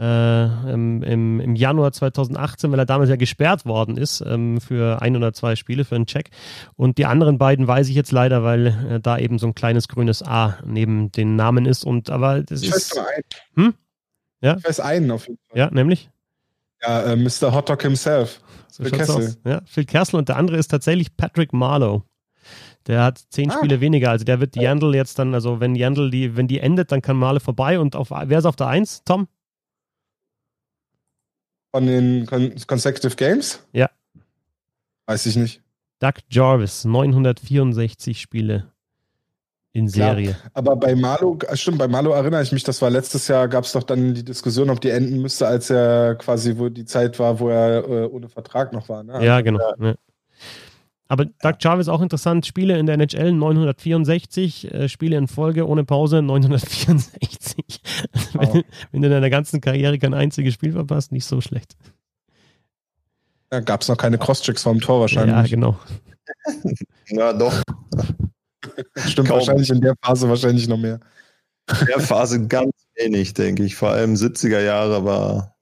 äh, 0.00 0.72
im, 0.72 1.02
im, 1.02 1.40
im, 1.40 1.54
Januar 1.56 1.92
2018, 1.92 2.72
weil 2.72 2.78
er 2.78 2.86
damals 2.86 3.10
ja 3.10 3.16
gesperrt 3.16 3.66
worden 3.66 3.98
ist 3.98 4.22
ähm, 4.26 4.60
für 4.60 5.02
ein 5.02 5.14
oder 5.14 5.34
zwei 5.34 5.56
Spiele, 5.56 5.84
für 5.84 5.94
einen 5.94 6.06
Check. 6.06 6.30
Und 6.74 6.96
die 6.96 7.04
anderen 7.04 7.36
beiden 7.36 7.66
weiß 7.66 7.88
ich 7.88 7.94
jetzt 7.94 8.10
leider, 8.10 8.42
weil 8.42 8.68
äh, 8.68 9.00
da 9.00 9.18
eben 9.18 9.38
so 9.38 9.46
ein 9.46 9.54
kleines 9.54 9.88
grünes 9.88 10.22
A 10.22 10.58
neben 10.64 11.12
den 11.12 11.36
Namen 11.36 11.66
ist. 11.66 11.84
Und 11.84 12.08
aber 12.08 12.42
das 12.42 12.62
ich 12.62 12.70
ist. 12.70 12.96
Weiß 12.96 12.98
einen. 12.98 13.66
Hm? 13.66 13.74
Ja? 14.40 14.56
Ich 14.56 14.64
weiß 14.64 14.80
einen 14.80 15.10
auf 15.10 15.28
jeden 15.28 15.38
Fall. 15.48 15.58
Ja, 15.58 15.70
nämlich? 15.70 16.08
Ja, 16.82 17.02
äh, 17.02 17.16
Mr. 17.16 17.52
Hotdog 17.52 17.82
himself. 17.82 18.40
So 18.68 18.84
Phil 18.84 18.92
Kessel. 18.92 19.36
Ja, 19.44 19.60
Phil 19.66 19.84
Kessel 19.84 20.16
und 20.16 20.30
der 20.30 20.36
andere 20.36 20.56
ist 20.56 20.68
tatsächlich 20.68 21.14
Patrick 21.14 21.52
Marlowe. 21.52 22.04
Der 22.86 23.02
hat 23.04 23.18
zehn 23.28 23.50
ah. 23.50 23.54
Spiele 23.58 23.82
weniger. 23.82 24.10
Also 24.10 24.24
der 24.24 24.40
wird 24.40 24.56
Yandel 24.56 24.94
jetzt 24.94 25.18
dann, 25.18 25.34
also 25.34 25.60
wenn 25.60 25.74
Yandel 25.74 26.10
die, 26.10 26.36
wenn 26.36 26.48
die 26.48 26.60
endet, 26.60 26.90
dann 26.90 27.02
kann 27.02 27.18
Marlowe 27.18 27.40
vorbei. 27.40 27.78
Und 27.78 27.96
auf 27.96 28.10
wer 28.10 28.38
ist 28.38 28.46
auf 28.46 28.56
der 28.56 28.68
Eins, 28.68 29.04
Tom? 29.04 29.28
Von 31.72 31.86
den 31.86 32.26
Consecutive 32.66 33.14
Games? 33.16 33.64
Ja. 33.72 33.90
Weiß 35.06 35.26
ich 35.26 35.36
nicht. 35.36 35.62
Doug 36.00 36.14
Jarvis, 36.30 36.84
964 36.84 38.20
Spiele 38.20 38.72
in 39.72 39.88
Serie. 39.88 40.32
Klar, 40.32 40.50
aber 40.54 40.76
bei 40.76 40.96
Malo, 40.96 41.38
äh, 41.46 41.56
stimmt, 41.56 41.78
bei 41.78 41.86
Malo 41.86 42.10
erinnere 42.10 42.42
ich 42.42 42.52
mich, 42.52 42.64
das 42.64 42.82
war 42.82 42.90
letztes 42.90 43.28
Jahr, 43.28 43.46
gab 43.48 43.64
es 43.64 43.72
doch 43.72 43.84
dann 43.84 44.14
die 44.14 44.24
Diskussion, 44.24 44.70
ob 44.70 44.80
die 44.80 44.90
enden 44.90 45.22
müsste, 45.22 45.46
als 45.46 45.70
er 45.70 46.16
quasi, 46.16 46.58
wo 46.58 46.68
die 46.68 46.84
Zeit 46.84 47.18
war, 47.18 47.38
wo 47.38 47.50
er 47.50 47.84
äh, 47.84 48.06
ohne 48.06 48.28
Vertrag 48.28 48.72
noch 48.72 48.88
war. 48.88 49.02
Ne? 49.02 49.24
Ja, 49.24 49.40
genau. 49.40 49.60
Ja. 49.78 49.94
Aber 51.10 51.24
Doug 51.24 51.56
Jarvis 51.58 51.88
auch 51.88 52.02
interessant. 52.02 52.46
Spiele 52.46 52.78
in 52.78 52.86
der 52.86 52.94
NHL 52.94 53.32
964, 53.32 54.72
äh, 54.72 54.88
Spiele 54.88 55.16
in 55.16 55.26
Folge 55.26 55.66
ohne 55.66 55.82
Pause 55.82 56.22
964. 56.22 57.82
wenn, 58.34 58.48
oh. 58.48 58.62
wenn, 58.92 59.02
du 59.02 59.08
in 59.08 59.12
deiner 59.12 59.28
ganzen 59.28 59.60
Karriere 59.60 59.98
kein 59.98 60.14
einziges 60.14 60.54
Spiel 60.54 60.70
verpasst, 60.70 61.10
nicht 61.10 61.24
so 61.24 61.40
schlecht. 61.40 61.74
Da 63.48 63.56
ja, 63.56 63.60
gab 63.60 63.82
es 63.82 63.88
noch 63.88 63.96
keine 63.96 64.18
Crosschecks 64.18 64.62
vorm 64.62 64.80
Tor 64.80 65.00
wahrscheinlich. 65.00 65.34
Ja, 65.34 65.42
genau. 65.42 65.80
ja, 67.08 67.32
doch. 67.32 67.60
Stimmt 69.08 69.26
Kaum. 69.26 69.38
wahrscheinlich 69.38 69.70
in 69.70 69.80
der 69.80 69.96
Phase 70.00 70.28
wahrscheinlich 70.28 70.68
noch 70.68 70.78
mehr. 70.78 71.00
In 71.80 71.86
der 71.86 71.98
Phase 71.98 72.46
ganz 72.46 72.70
wenig, 72.94 73.34
denke 73.34 73.64
ich. 73.64 73.74
Vor 73.74 73.90
allem 73.90 74.14
70er 74.14 74.60
Jahre 74.60 75.04
war 75.04 75.56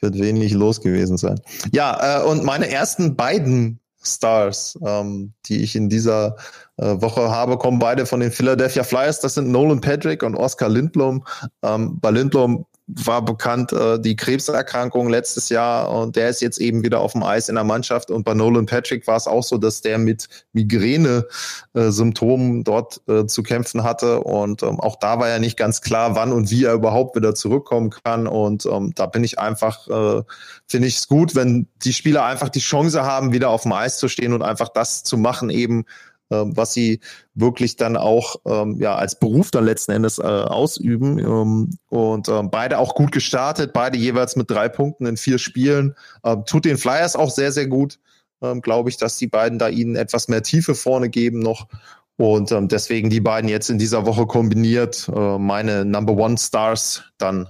wird 0.00 0.18
wenig 0.18 0.52
los 0.54 0.80
gewesen 0.80 1.18
sein. 1.18 1.40
Ja, 1.70 2.22
äh, 2.22 2.24
und 2.24 2.42
meine 2.42 2.68
ersten 2.68 3.14
beiden 3.14 3.78
Stars, 4.06 4.78
ähm, 4.84 5.32
die 5.46 5.62
ich 5.62 5.76
in 5.76 5.88
dieser 5.88 6.36
äh, 6.76 7.00
Woche 7.00 7.30
habe, 7.30 7.58
kommen 7.58 7.78
beide 7.78 8.06
von 8.06 8.20
den 8.20 8.30
Philadelphia 8.30 8.84
Flyers. 8.84 9.20
Das 9.20 9.34
sind 9.34 9.50
Nolan 9.50 9.80
Patrick 9.80 10.22
und 10.22 10.34
Oscar 10.34 10.68
Lindblom. 10.68 11.24
Ähm, 11.62 11.98
bei 12.00 12.10
Lindblom 12.10 12.66
war 12.88 13.24
bekannt 13.24 13.72
äh, 13.72 13.98
die 13.98 14.14
Krebserkrankung 14.14 15.08
letztes 15.08 15.48
Jahr 15.48 15.90
und 15.90 16.14
der 16.14 16.28
ist 16.28 16.40
jetzt 16.40 16.58
eben 16.58 16.84
wieder 16.84 17.00
auf 17.00 17.12
dem 17.12 17.24
Eis 17.24 17.48
in 17.48 17.56
der 17.56 17.64
Mannschaft. 17.64 18.12
Und 18.12 18.24
bei 18.24 18.32
Nolan 18.32 18.66
Patrick 18.66 19.08
war 19.08 19.16
es 19.16 19.26
auch 19.26 19.42
so, 19.42 19.58
dass 19.58 19.80
der 19.80 19.98
mit 19.98 20.28
Migräne-Symptomen 20.52 22.60
äh, 22.60 22.62
dort 22.62 23.00
äh, 23.08 23.26
zu 23.26 23.42
kämpfen 23.42 23.82
hatte. 23.82 24.20
Und 24.20 24.62
ähm, 24.62 24.78
auch 24.78 24.96
da 24.96 25.18
war 25.18 25.28
ja 25.28 25.40
nicht 25.40 25.56
ganz 25.56 25.80
klar, 25.80 26.14
wann 26.14 26.32
und 26.32 26.50
wie 26.50 26.64
er 26.64 26.74
überhaupt 26.74 27.16
wieder 27.16 27.34
zurückkommen 27.34 27.90
kann. 27.90 28.28
Und 28.28 28.66
ähm, 28.66 28.92
da 28.94 29.06
bin 29.06 29.24
ich 29.24 29.40
einfach, 29.40 29.88
äh, 29.88 30.22
finde 30.68 30.86
ich 30.86 30.98
es 30.98 31.08
gut, 31.08 31.34
wenn 31.34 31.66
die 31.84 31.92
Spieler 31.92 32.24
einfach 32.24 32.50
die 32.50 32.60
Chance 32.60 33.02
haben, 33.02 33.32
wieder 33.32 33.50
auf 33.50 33.62
dem 33.62 33.72
Eis 33.72 33.98
zu 33.98 34.08
stehen 34.08 34.32
und 34.32 34.42
einfach 34.42 34.68
das 34.68 35.02
zu 35.02 35.16
machen, 35.16 35.50
eben 35.50 35.86
was 36.28 36.72
sie 36.72 37.00
wirklich 37.34 37.76
dann 37.76 37.96
auch 37.96 38.36
ähm, 38.46 38.80
ja 38.80 38.96
als 38.96 39.18
Beruf 39.18 39.50
dann 39.50 39.64
letzten 39.64 39.92
Endes 39.92 40.18
äh, 40.18 40.22
ausüben 40.22 41.18
ähm, 41.18 41.70
und 41.88 42.28
ähm, 42.28 42.50
beide 42.50 42.78
auch 42.78 42.94
gut 42.94 43.12
gestartet, 43.12 43.72
beide 43.72 43.96
jeweils 43.96 44.36
mit 44.36 44.50
drei 44.50 44.68
Punkten 44.68 45.06
in 45.06 45.16
vier 45.16 45.38
Spielen, 45.38 45.94
ähm, 46.24 46.44
tut 46.46 46.64
den 46.64 46.78
Flyers 46.78 47.16
auch 47.16 47.30
sehr 47.30 47.52
sehr 47.52 47.68
gut, 47.68 47.98
ähm, 48.42 48.60
glaube 48.60 48.90
ich, 48.90 48.96
dass 48.96 49.18
die 49.18 49.28
beiden 49.28 49.58
da 49.58 49.68
ihnen 49.68 49.96
etwas 49.96 50.28
mehr 50.28 50.42
Tiefe 50.42 50.74
vorne 50.74 51.08
geben 51.08 51.38
noch 51.38 51.68
und 52.16 52.50
ähm, 52.50 52.68
deswegen 52.68 53.10
die 53.10 53.20
beiden 53.20 53.48
jetzt 53.48 53.70
in 53.70 53.78
dieser 53.78 54.06
Woche 54.06 54.26
kombiniert 54.26 55.08
äh, 55.14 55.38
meine 55.38 55.84
Number 55.84 56.14
One 56.14 56.38
Stars 56.38 57.04
dann 57.18 57.48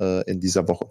äh, 0.00 0.28
in 0.30 0.40
dieser 0.40 0.66
Woche. 0.66 0.88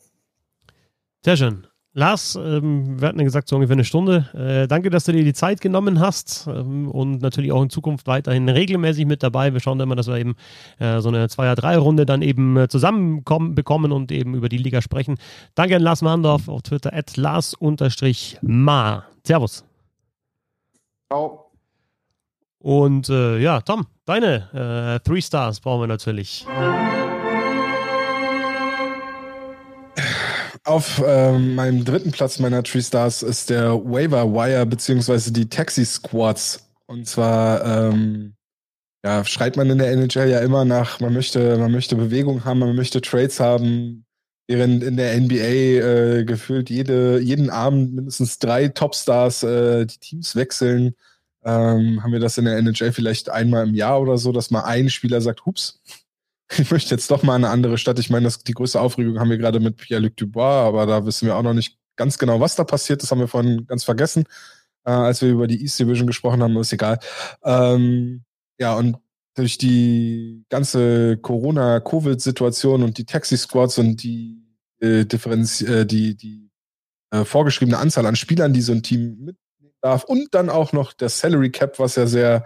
Sehr 1.25 1.35
schön. 1.35 1.66
Lars, 1.97 2.35
ähm, 2.35 3.01
wir 3.01 3.07
hatten 3.07 3.17
ja 3.17 3.25
gesagt, 3.25 3.49
so 3.49 3.55
ungefähr 3.55 3.73
eine 3.73 3.83
Stunde. 3.83 4.29
Äh, 4.35 4.67
danke, 4.67 4.91
dass 4.91 5.05
du 5.05 5.13
dir 5.13 5.23
die 5.23 5.33
Zeit 5.33 5.61
genommen 5.61 5.99
hast 5.99 6.45
ähm, 6.47 6.91
und 6.91 7.23
natürlich 7.23 7.51
auch 7.51 7.63
in 7.63 7.71
Zukunft 7.71 8.05
weiterhin 8.05 8.47
regelmäßig 8.47 9.07
mit 9.07 9.23
dabei. 9.23 9.51
Wir 9.51 9.59
schauen 9.61 9.79
immer, 9.79 9.95
dass 9.95 10.05
wir 10.05 10.17
eben 10.17 10.35
äh, 10.77 10.99
so 10.99 11.09
eine 11.09 11.27
Zweier-Drei-Runde 11.27 12.05
dann 12.05 12.21
eben 12.21 12.55
äh, 12.55 12.67
zusammenkommen 12.67 13.55
bekommen 13.55 13.91
und 13.91 14.11
eben 14.11 14.35
über 14.35 14.47
die 14.47 14.59
Liga 14.59 14.83
sprechen. 14.83 15.17
Danke 15.55 15.75
an 15.75 15.81
Lars 15.81 16.03
Mahndorf 16.03 16.47
auf 16.47 16.61
Twitter 16.61 16.93
at 16.93 17.17
Lars-Ma. 17.17 19.03
Servus. 19.25 19.65
Ciao. 21.07 21.49
Und 22.59 23.09
äh, 23.09 23.39
ja, 23.39 23.61
Tom, 23.61 23.87
deine 24.05 24.99
äh, 24.99 24.99
Three 25.03 25.21
Stars 25.21 25.59
brauchen 25.61 25.81
wir 25.81 25.87
natürlich. 25.87 26.45
Auf 30.67 31.01
ähm, 31.05 31.55
meinem 31.55 31.85
dritten 31.85 32.11
Platz 32.11 32.39
meiner 32.39 32.61
Tree 32.61 32.81
Stars 32.81 33.23
ist 33.23 33.49
der 33.49 33.73
Waiver 33.85 34.33
Wire 34.33 34.65
beziehungsweise 34.65 35.31
die 35.31 35.47
Taxi 35.47 35.85
Squads. 35.85 36.67
Und 36.87 37.07
zwar 37.07 37.63
ähm, 37.63 38.33
ja, 39.01 39.23
schreit 39.23 39.55
man 39.55 39.69
in 39.69 39.77
der 39.77 39.93
NHL 39.93 40.29
ja 40.29 40.39
immer 40.39 40.65
nach, 40.65 40.99
man 40.99 41.13
möchte, 41.13 41.57
man 41.57 41.71
möchte 41.71 41.95
Bewegung 41.95 42.43
haben, 42.43 42.59
man 42.59 42.75
möchte 42.75 42.99
Trades 42.99 43.39
haben, 43.39 44.05
während 44.47 44.83
in 44.83 44.97
der 44.97 45.17
NBA 45.17 45.35
äh, 45.35 46.25
gefühlt 46.25 46.69
jede, 46.69 47.21
jeden 47.21 47.49
Abend 47.49 47.95
mindestens 47.95 48.37
drei 48.37 48.67
Topstars 48.67 49.43
äh, 49.43 49.85
die 49.85 49.99
Teams 49.99 50.35
wechseln. 50.35 50.95
Ähm, 51.45 52.03
haben 52.03 52.11
wir 52.11 52.19
das 52.19 52.37
in 52.37 52.43
der 52.43 52.57
NHL 52.57 52.91
vielleicht 52.91 53.29
einmal 53.29 53.65
im 53.65 53.73
Jahr 53.73 54.01
oder 54.01 54.17
so, 54.17 54.33
dass 54.33 54.51
mal 54.51 54.65
ein 54.65 54.89
Spieler 54.89 55.21
sagt, 55.21 55.45
hups, 55.45 55.79
ich 56.57 56.71
möchte 56.71 56.93
jetzt 56.95 57.11
doch 57.11 57.23
mal 57.23 57.35
eine 57.35 57.49
andere 57.49 57.77
Stadt. 57.77 57.99
Ich 57.99 58.09
meine, 58.09 58.25
das, 58.25 58.39
die 58.39 58.53
größte 58.53 58.79
Aufregung 58.79 59.19
haben 59.19 59.29
wir 59.29 59.37
gerade 59.37 59.59
mit 59.59 59.77
Pierre-Luc 59.77 60.15
Dubois, 60.15 60.67
aber 60.67 60.85
da 60.85 61.05
wissen 61.05 61.25
wir 61.25 61.35
auch 61.35 61.43
noch 61.43 61.53
nicht 61.53 61.77
ganz 61.95 62.17
genau, 62.17 62.39
was 62.39 62.55
da 62.55 62.63
passiert. 62.63 63.03
Das 63.03 63.11
haben 63.11 63.19
wir 63.19 63.27
vorhin 63.27 63.65
ganz 63.67 63.83
vergessen, 63.83 64.25
äh, 64.85 64.91
als 64.91 65.21
wir 65.21 65.29
über 65.29 65.47
die 65.47 65.61
East 65.61 65.79
Division 65.79 66.07
gesprochen 66.07 66.41
haben, 66.41 66.55
ist 66.57 66.73
egal. 66.73 66.99
Ähm, 67.43 68.23
ja, 68.59 68.75
und 68.75 68.97
durch 69.35 69.57
die 69.57 70.45
ganze 70.49 71.17
Corona-Covid-Situation 71.17 72.81
und 72.83 72.97
die 72.97 73.05
Taxi-Squads 73.05 73.77
und 73.77 74.01
die 74.01 74.41
äh, 74.79 75.05
Differenz, 75.05 75.61
äh, 75.61 75.85
die, 75.85 76.15
die 76.15 76.49
äh, 77.11 77.23
vorgeschriebene 77.23 77.77
Anzahl 77.77 78.05
an 78.05 78.15
Spielern, 78.15 78.53
die 78.53 78.61
so 78.61 78.71
ein 78.71 78.83
Team 78.83 79.17
mitnehmen 79.19 79.75
darf 79.81 80.03
und 80.05 80.33
dann 80.33 80.49
auch 80.49 80.73
noch 80.73 80.93
der 80.93 81.09
Salary 81.09 81.51
Cap, 81.51 81.77
was 81.77 81.95
ja 81.95 82.07
sehr 82.07 82.45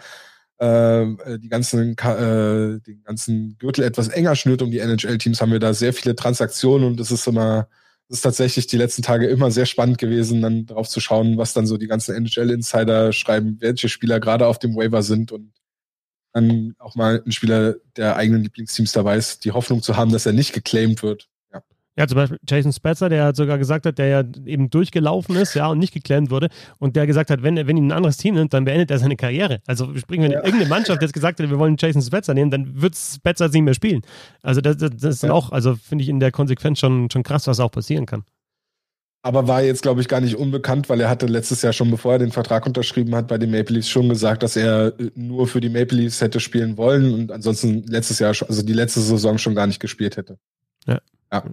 äh, 0.62 1.40
die 1.40 1.50
ganzen, 1.50 1.98
äh, 1.98 2.80
den 2.82 3.02
ganzen 3.04 3.58
Gürtel 3.58 3.84
etwas 3.84 4.10
enger 4.10 4.36
schnürt 4.36 4.62
um 4.62 4.70
die 4.70 4.78
NHL-Teams, 4.78 5.42
haben 5.42 5.52
wir 5.52 5.60
da 5.60 5.74
sehr 5.74 5.92
viele 5.92 6.16
Transaktionen 6.16 6.86
und 6.86 7.00
es 7.00 7.10
ist 7.10 7.26
immer, 7.26 7.68
es 8.10 8.18
ist 8.18 8.22
tatsächlich 8.22 8.68
die 8.68 8.78
letzten 8.78 9.02
Tage 9.02 9.26
immer 9.26 9.50
sehr 9.50 9.66
spannend 9.66 9.98
gewesen, 9.98 10.44
dann 10.44 10.68
drauf 10.68 10.88
zu 10.88 11.00
schauen, 11.00 11.38
was 11.40 11.54
dann 11.54 11.66
so 11.66 11.78
die 11.78 11.88
ganzen 11.88 12.14
NHL-Insider 12.16 13.12
schreiben, 13.12 13.58
welche 13.60 13.90
Spieler 13.90 14.20
gerade 14.20 14.46
auf 14.46 14.60
dem 14.60 14.76
Waiver 14.76 15.02
sind 15.02 15.32
und 15.32 15.52
dann 16.34 16.76
auch 16.78 16.94
mal 16.94 17.24
ein 17.26 17.32
Spieler 17.32 17.78
der 17.98 18.16
eigenen 18.16 18.44
Lieblingsteams 18.44 18.92
dabei 18.92 19.18
ist, 19.18 19.44
die 19.46 19.52
Hoffnung 19.52 19.82
zu 19.82 19.98
haben, 19.98 20.12
dass 20.12 20.28
er 20.28 20.34
nicht 20.34 20.54
geclaimed 20.54 21.02
wird. 21.02 21.28
Ja, 21.98 22.08
zum 22.08 22.16
Beispiel 22.16 22.40
Jason 22.48 22.72
Spetzer, 22.72 23.10
der 23.10 23.36
sogar 23.36 23.58
gesagt 23.58 23.86
hat, 23.86 23.98
der 23.98 24.08
ja 24.08 24.24
eben 24.46 24.70
durchgelaufen 24.70 25.36
ist, 25.36 25.56
ja, 25.56 25.68
und 25.68 25.78
nicht 25.78 25.94
geklemmt 25.94 26.32
wurde. 26.32 26.48
Und 26.80 26.96
der 26.96 27.06
gesagt 27.06 27.30
hat, 27.30 27.44
wenn, 27.44 27.56
wenn 27.56 27.76
ihn 27.76 27.88
ein 27.88 27.92
anderes 27.92 28.16
Team 28.16 28.36
nimmt, 28.36 28.54
dann 28.54 28.64
beendet 28.64 28.92
er 28.92 29.00
seine 29.00 29.18
Karriere. 29.18 29.62
Also 29.68 29.94
springen 29.98 30.24
wir 30.24 30.32
ja. 30.32 30.44
irgendeine 30.44 30.70
Mannschaft 30.70 31.02
jetzt 31.02 31.14
gesagt 31.14 31.40
hat, 31.42 31.50
wir 31.50 31.60
wollen 31.60 31.76
Jason 31.78 32.02
Spetzer 32.02 32.34
nehmen, 32.34 32.50
dann 32.50 32.82
wird 32.82 32.96
Spetzer 32.96 33.50
nicht 33.50 33.62
mehr 33.62 33.74
spielen. 33.74 34.02
Also 34.42 34.62
das, 34.62 34.78
das, 34.78 34.92
das 34.92 35.16
ist 35.16 35.24
ja. 35.24 35.34
auch, 35.34 35.52
also 35.52 35.76
finde 35.76 36.04
ich 36.04 36.10
in 36.10 36.22
der 36.22 36.32
Konsequenz 36.32 36.80
schon, 36.80 37.10
schon 37.12 37.24
krass, 37.24 37.46
was 37.48 37.60
auch 37.60 37.72
passieren 37.72 38.06
kann. 38.06 38.24
Aber 39.24 39.48
war 39.48 39.62
jetzt, 39.62 39.84
glaube 39.84 40.02
ich, 40.02 40.08
gar 40.08 40.20
nicht 40.20 40.36
unbekannt, 40.36 40.90
weil 40.90 41.00
er 41.00 41.10
hatte 41.10 41.28
letztes 41.28 41.62
Jahr 41.62 41.74
schon, 41.74 41.92
bevor 41.92 42.14
er 42.14 42.20
den 42.20 42.32
Vertrag 42.32 42.66
unterschrieben 42.66 43.14
hat, 43.16 43.28
bei 43.28 43.38
den 43.38 43.52
Maple 43.52 43.76
Leafs 43.76 43.90
schon 43.90 44.10
gesagt, 44.10 44.42
dass 44.42 44.56
er 44.56 45.00
äh, 45.00 45.12
nur 45.14 45.48
für 45.48 45.62
die 45.62 45.70
Maple 45.70 45.98
Leafs 45.98 46.22
hätte 46.22 46.40
spielen 46.40 46.78
wollen 46.78 47.14
und 47.14 47.32
ansonsten 47.32 47.84
letztes 47.84 48.18
Jahr, 48.18 48.30
also 48.30 48.64
die 48.64 48.74
letzte 48.74 49.02
Saison 49.02 49.38
schon 49.38 49.54
gar 49.54 49.68
nicht 49.68 49.80
gespielt 49.80 50.18
hätte. 50.18 50.40
Ja. 50.88 51.00
Ja. 51.32 51.44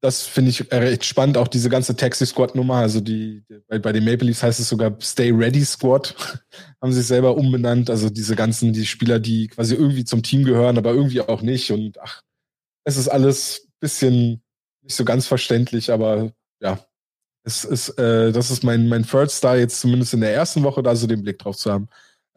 Das 0.00 0.22
finde 0.22 0.50
ich 0.50 0.72
recht 0.72 1.04
spannend, 1.04 1.36
auch 1.36 1.48
diese 1.48 1.68
ganze 1.68 1.96
Taxi-Squad-Nummer. 1.96 2.76
Also 2.76 3.00
die, 3.00 3.42
bei, 3.66 3.78
bei 3.78 3.92
den 3.92 4.04
Maple 4.04 4.28
Leafs 4.28 4.42
heißt 4.42 4.60
es 4.60 4.68
sogar 4.68 4.96
Stay 5.00 5.30
Ready 5.30 5.64
Squad, 5.64 6.14
haben 6.82 6.92
sich 6.92 7.06
selber 7.06 7.36
umbenannt. 7.36 7.90
Also 7.90 8.08
diese 8.08 8.36
ganzen, 8.36 8.72
die 8.72 8.86
Spieler, 8.86 9.18
die 9.18 9.48
quasi 9.48 9.74
irgendwie 9.74 10.04
zum 10.04 10.22
Team 10.22 10.44
gehören, 10.44 10.78
aber 10.78 10.92
irgendwie 10.92 11.20
auch 11.20 11.42
nicht. 11.42 11.72
Und 11.72 12.00
ach, 12.00 12.22
es 12.84 12.96
ist 12.96 13.08
alles 13.08 13.68
bisschen 13.80 14.42
nicht 14.82 14.96
so 14.96 15.04
ganz 15.04 15.26
verständlich, 15.26 15.90
aber 15.90 16.32
ja, 16.60 16.80
es 17.44 17.64
ist, 17.64 17.90
äh, 17.98 18.32
das 18.32 18.50
ist 18.50 18.62
mein, 18.62 18.88
mein 18.88 19.04
Third 19.04 19.30
Star 19.30 19.56
jetzt 19.56 19.80
zumindest 19.80 20.14
in 20.14 20.20
der 20.20 20.34
ersten 20.34 20.62
Woche, 20.62 20.82
da 20.82 20.94
so 20.94 21.06
den 21.06 21.22
Blick 21.22 21.38
drauf 21.38 21.56
zu 21.56 21.72
haben. 21.72 21.88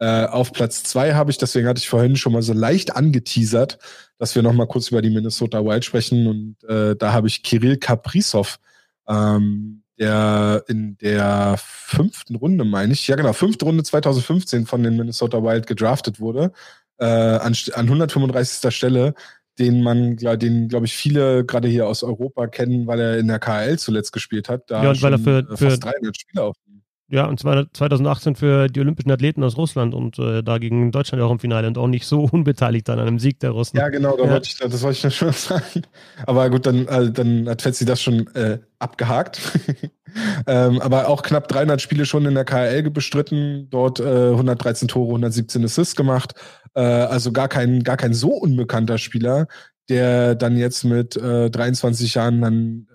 Äh, 0.02 0.26
auf 0.26 0.52
Platz 0.52 0.82
zwei 0.82 1.14
habe 1.14 1.30
ich, 1.30 1.38
deswegen 1.38 1.68
hatte 1.68 1.78
ich 1.78 1.88
vorhin 1.88 2.16
schon 2.16 2.32
mal 2.32 2.42
so 2.42 2.52
leicht 2.52 2.96
angeteasert, 2.96 3.78
dass 4.18 4.34
wir 4.34 4.42
noch 4.42 4.52
mal 4.52 4.66
kurz 4.66 4.88
über 4.88 5.00
die 5.00 5.10
Minnesota 5.10 5.64
Wild 5.64 5.84
sprechen. 5.84 6.26
Und 6.26 6.64
äh, 6.68 6.96
da 6.96 7.12
habe 7.12 7.28
ich 7.28 7.44
Kirill 7.44 7.76
Kaprizov, 7.76 8.58
ähm, 9.06 9.84
der 10.00 10.64
in 10.66 10.98
der 10.98 11.54
fünften 11.56 12.34
Runde, 12.34 12.64
meine 12.64 12.94
ich, 12.94 13.06
ja 13.06 13.14
genau, 13.14 13.32
fünfte 13.32 13.64
Runde 13.64 13.84
2015 13.84 14.66
von 14.66 14.82
den 14.82 14.96
Minnesota 14.96 15.40
Wild 15.40 15.68
gedraftet 15.68 16.18
wurde, 16.18 16.50
äh, 16.98 17.04
an, 17.04 17.54
an 17.74 17.86
135. 17.86 18.74
Stelle, 18.74 19.14
den 19.60 19.84
man, 19.84 20.16
den 20.16 20.66
glaube 20.66 20.86
ich 20.86 20.96
viele 20.96 21.44
gerade 21.44 21.68
hier 21.68 21.86
aus 21.86 22.02
Europa 22.02 22.48
kennen, 22.48 22.88
weil 22.88 22.98
er 22.98 23.18
in 23.18 23.28
der 23.28 23.38
KL 23.38 23.78
zuletzt 23.78 24.12
gespielt 24.12 24.48
hat. 24.48 24.68
Da 24.68 24.82
ja, 24.82 24.90
und 24.90 25.00
weil 25.00 25.12
er 25.12 25.18
für, 25.20 25.38
äh, 25.48 25.56
fast 25.56 25.84
300 25.84 26.18
Spiele 26.18 26.42
auf 26.42 26.56
ja, 27.12 27.26
und 27.26 27.38
zwar 27.38 27.66
2018 27.70 28.36
für 28.36 28.68
die 28.68 28.80
olympischen 28.80 29.10
Athleten 29.10 29.44
aus 29.44 29.58
Russland 29.58 29.94
und 29.94 30.18
äh, 30.18 30.42
da 30.42 30.56
gegen 30.56 30.90
Deutschland 30.92 31.22
auch 31.22 31.30
im 31.30 31.38
Finale 31.38 31.66
und 31.66 31.76
auch 31.76 31.86
nicht 31.86 32.06
so 32.06 32.22
unbeteiligt 32.32 32.88
an 32.88 32.98
einem 32.98 33.18
Sieg 33.18 33.38
der 33.40 33.50
Russen. 33.50 33.76
Ja, 33.76 33.90
genau, 33.90 34.16
da 34.16 34.24
ja. 34.24 34.30
Wollte 34.30 34.48
ich, 34.48 34.56
das 34.56 34.82
wollte 34.82 34.96
ich 34.96 35.02
ja 35.02 35.10
schon 35.10 35.32
sagen. 35.32 35.82
Aber 36.26 36.48
gut, 36.48 36.64
dann, 36.64 36.88
äh, 36.88 37.12
dann 37.12 37.50
hat 37.50 37.60
Fetzi 37.60 37.84
das 37.84 38.00
schon 38.00 38.26
äh, 38.34 38.60
abgehakt. 38.78 39.42
ähm, 40.46 40.80
aber 40.80 41.06
auch 41.08 41.22
knapp 41.22 41.48
300 41.48 41.82
Spiele 41.82 42.06
schon 42.06 42.24
in 42.24 42.34
der 42.34 42.46
KL 42.46 42.88
bestritten, 42.88 43.68
dort 43.68 44.00
äh, 44.00 44.30
113 44.30 44.88
Tore, 44.88 45.08
117 45.08 45.62
Assists 45.66 45.94
gemacht. 45.94 46.32
Äh, 46.72 46.80
also 46.80 47.30
gar 47.30 47.48
kein, 47.48 47.82
gar 47.82 47.98
kein 47.98 48.14
so 48.14 48.30
unbekannter 48.30 48.96
Spieler, 48.96 49.48
der 49.90 50.34
dann 50.34 50.56
jetzt 50.56 50.84
mit 50.84 51.16
äh, 51.16 51.50
23 51.50 52.14
Jahren 52.14 52.40
dann 52.40 52.86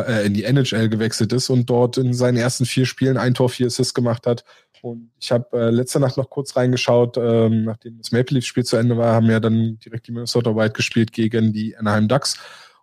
äh, 0.00 0.26
in 0.26 0.34
die 0.34 0.44
NHL 0.44 0.88
gewechselt 0.88 1.32
ist 1.32 1.50
und 1.50 1.68
dort 1.68 1.98
in 1.98 2.14
seinen 2.14 2.36
ersten 2.36 2.64
vier 2.64 2.86
Spielen 2.86 3.16
ein 3.16 3.34
Tor, 3.34 3.48
vier 3.48 3.66
Assists 3.66 3.94
gemacht 3.94 4.26
hat. 4.26 4.44
Und 4.82 5.12
ich 5.20 5.30
habe 5.30 5.46
äh, 5.56 5.70
letzte 5.70 6.00
Nacht 6.00 6.16
noch 6.16 6.28
kurz 6.28 6.56
reingeschaut, 6.56 7.16
ähm, 7.16 7.64
nachdem 7.64 7.98
das 7.98 8.10
Maple 8.10 8.34
Leafs 8.34 8.48
Spiel 8.48 8.64
zu 8.64 8.76
Ende 8.76 8.96
war, 8.96 9.14
haben 9.14 9.30
ja 9.30 9.38
dann 9.38 9.78
direkt 9.78 10.08
die 10.08 10.12
Minnesota 10.12 10.56
Wild 10.56 10.74
gespielt 10.74 11.12
gegen 11.12 11.52
die 11.52 11.76
Anaheim 11.76 12.08
Ducks. 12.08 12.36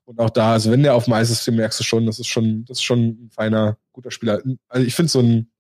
Und 0.06 0.20
auch 0.20 0.30
da, 0.30 0.54
also 0.54 0.72
wenn 0.72 0.82
der 0.82 0.96
auf 0.96 1.06
dem 1.06 1.14
Eis 1.14 1.30
ist, 1.30 1.46
merkst 1.52 1.80
du 1.80 1.84
schon, 1.84 2.06
das 2.06 2.18
ist 2.18 2.28
schon, 2.28 2.64
das 2.66 2.78
ist 2.78 2.84
schon 2.84 3.00
ein 3.00 3.30
feiner, 3.32 3.78
guter 3.92 4.12
Spieler. 4.12 4.42
Also 4.70 4.88
ich 4.88 4.96
finde 4.96 5.12
so 5.12 5.20
ein, 5.20 5.52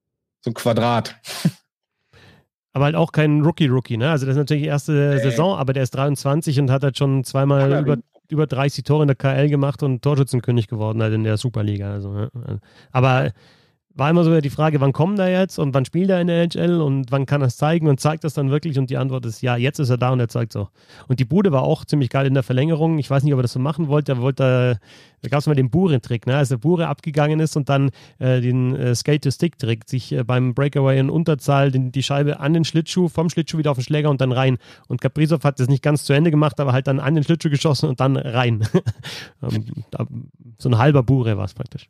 so 0.41 0.51
ein 0.51 0.53
Quadrat. 0.53 1.15
Aber 2.71 2.85
halt 2.85 2.95
auch 2.95 3.11
kein 3.11 3.41
Rookie-Rookie, 3.41 3.97
ne? 3.97 4.09
Also 4.11 4.25
das 4.25 4.35
ist 4.35 4.39
natürlich 4.39 4.63
die 4.63 4.69
erste 4.69 4.91
nee. 4.91 5.21
Saison, 5.21 5.57
aber 5.57 5.73
der 5.73 5.81
ist 5.83 5.91
23 5.91 6.59
und 6.59 6.69
hat 6.69 6.83
halt 6.83 6.97
schon 6.97 7.23
zweimal 7.23 7.81
über, 7.81 7.97
über 8.29 8.47
30 8.47 8.83
Tore 8.83 9.03
in 9.03 9.07
der 9.07 9.15
KL 9.15 9.49
gemacht 9.49 9.83
und 9.83 10.01
Torschützenkönig 10.01 10.67
geworden 10.67 11.01
halt 11.01 11.13
in 11.13 11.23
der 11.23 11.37
Superliga. 11.37 11.91
Also, 11.91 12.15
ja. 12.15 12.29
Aber 12.91 13.31
war 13.99 14.09
immer 14.09 14.23
so 14.23 14.39
die 14.41 14.49
Frage, 14.49 14.81
wann 14.81 14.93
kommt 14.93 15.19
er 15.19 15.29
jetzt 15.29 15.59
und 15.59 15.73
wann 15.73 15.85
spielt 15.85 16.09
er 16.09 16.21
in 16.21 16.27
der 16.27 16.41
NHL 16.43 16.81
und 16.81 17.11
wann 17.11 17.25
kann 17.25 17.41
er 17.41 17.47
es 17.47 17.57
zeigen 17.57 17.87
und 17.87 17.99
zeigt 17.99 18.23
das 18.23 18.33
dann 18.33 18.49
wirklich? 18.49 18.79
Und 18.79 18.89
die 18.89 18.97
Antwort 18.97 19.25
ist 19.25 19.41
ja, 19.41 19.57
jetzt 19.57 19.79
ist 19.79 19.89
er 19.89 19.97
da 19.97 20.11
und 20.11 20.19
er 20.19 20.29
zeigt 20.29 20.55
auch. 20.55 20.71
Und 21.07 21.19
die 21.19 21.25
Bude 21.25 21.51
war 21.51 21.63
auch 21.63 21.85
ziemlich 21.85 22.09
geil 22.09 22.25
in 22.25 22.33
der 22.33 22.43
Verlängerung. 22.43 22.97
Ich 22.97 23.09
weiß 23.09 23.23
nicht, 23.23 23.33
ob 23.33 23.39
er 23.39 23.43
das 23.43 23.53
so 23.53 23.59
machen 23.59 23.87
wollte. 23.87 24.13
Er 24.13 24.21
wollte, 24.21 24.79
da 25.21 25.29
gab 25.29 25.39
es 25.39 25.47
mal 25.47 25.55
den 25.55 25.69
Bure-Trick, 25.69 26.25
ne? 26.25 26.37
als 26.37 26.49
der 26.49 26.57
Bure 26.57 26.87
abgegangen 26.87 27.39
ist 27.39 27.57
und 27.57 27.69
dann 27.69 27.91
äh, 28.19 28.41
den 28.41 28.75
äh, 28.75 28.95
Skate-to-Stick-Trick, 28.95 29.87
sich 29.87 30.13
äh, 30.13 30.23
beim 30.23 30.53
Breakaway 30.53 30.97
in 30.99 31.09
Unterzahl 31.09 31.71
den, 31.71 31.91
die 31.91 32.03
Scheibe 32.03 32.39
an 32.39 32.53
den 32.53 32.65
Schlittschuh, 32.65 33.09
vom 33.09 33.29
Schlittschuh 33.29 33.57
wieder 33.57 33.71
auf 33.71 33.77
den 33.77 33.83
Schläger 33.83 34.09
und 34.09 34.21
dann 34.21 34.31
rein. 34.31 34.57
Und 34.87 35.01
Kaprizov 35.01 35.43
hat 35.43 35.59
das 35.59 35.67
nicht 35.67 35.83
ganz 35.83 36.05
zu 36.05 36.13
Ende 36.13 36.31
gemacht, 36.31 36.59
aber 36.59 36.73
halt 36.73 36.87
dann 36.87 36.99
an 36.99 37.15
den 37.15 37.23
Schlittschuh 37.23 37.49
geschossen 37.49 37.89
und 37.89 37.99
dann 37.99 38.17
rein. 38.17 38.67
Ähm, 39.41 40.23
so 40.57 40.69
ein 40.69 40.77
halber 40.77 41.03
Bure 41.03 41.37
war 41.37 41.45
es 41.45 41.53
praktisch. 41.53 41.89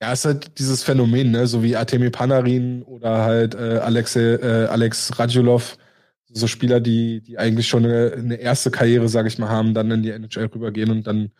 Ja, 0.00 0.12
es 0.12 0.20
ist 0.20 0.24
halt 0.26 0.58
dieses 0.58 0.82
Phänomen, 0.84 1.32
ne? 1.32 1.46
so 1.46 1.62
wie 1.62 1.76
Artemi 1.76 2.10
Panarin 2.10 2.82
oder 2.82 3.24
halt 3.24 3.54
äh, 3.54 3.78
Alex, 3.78 4.14
äh, 4.14 4.68
Alex 4.70 5.18
Radulov, 5.18 5.76
so 6.26 6.46
Spieler, 6.46 6.80
die, 6.80 7.20
die 7.20 7.38
eigentlich 7.38 7.66
schon 7.68 7.84
eine, 7.84 8.12
eine 8.12 8.36
erste 8.36 8.70
Karriere, 8.70 9.08
sage 9.08 9.28
ich 9.28 9.38
mal, 9.38 9.48
haben, 9.48 9.74
dann 9.74 9.90
in 9.90 10.02
die 10.02 10.10
NHL 10.10 10.46
rübergehen 10.46 10.90
und 10.90 11.06
dann 11.06 11.32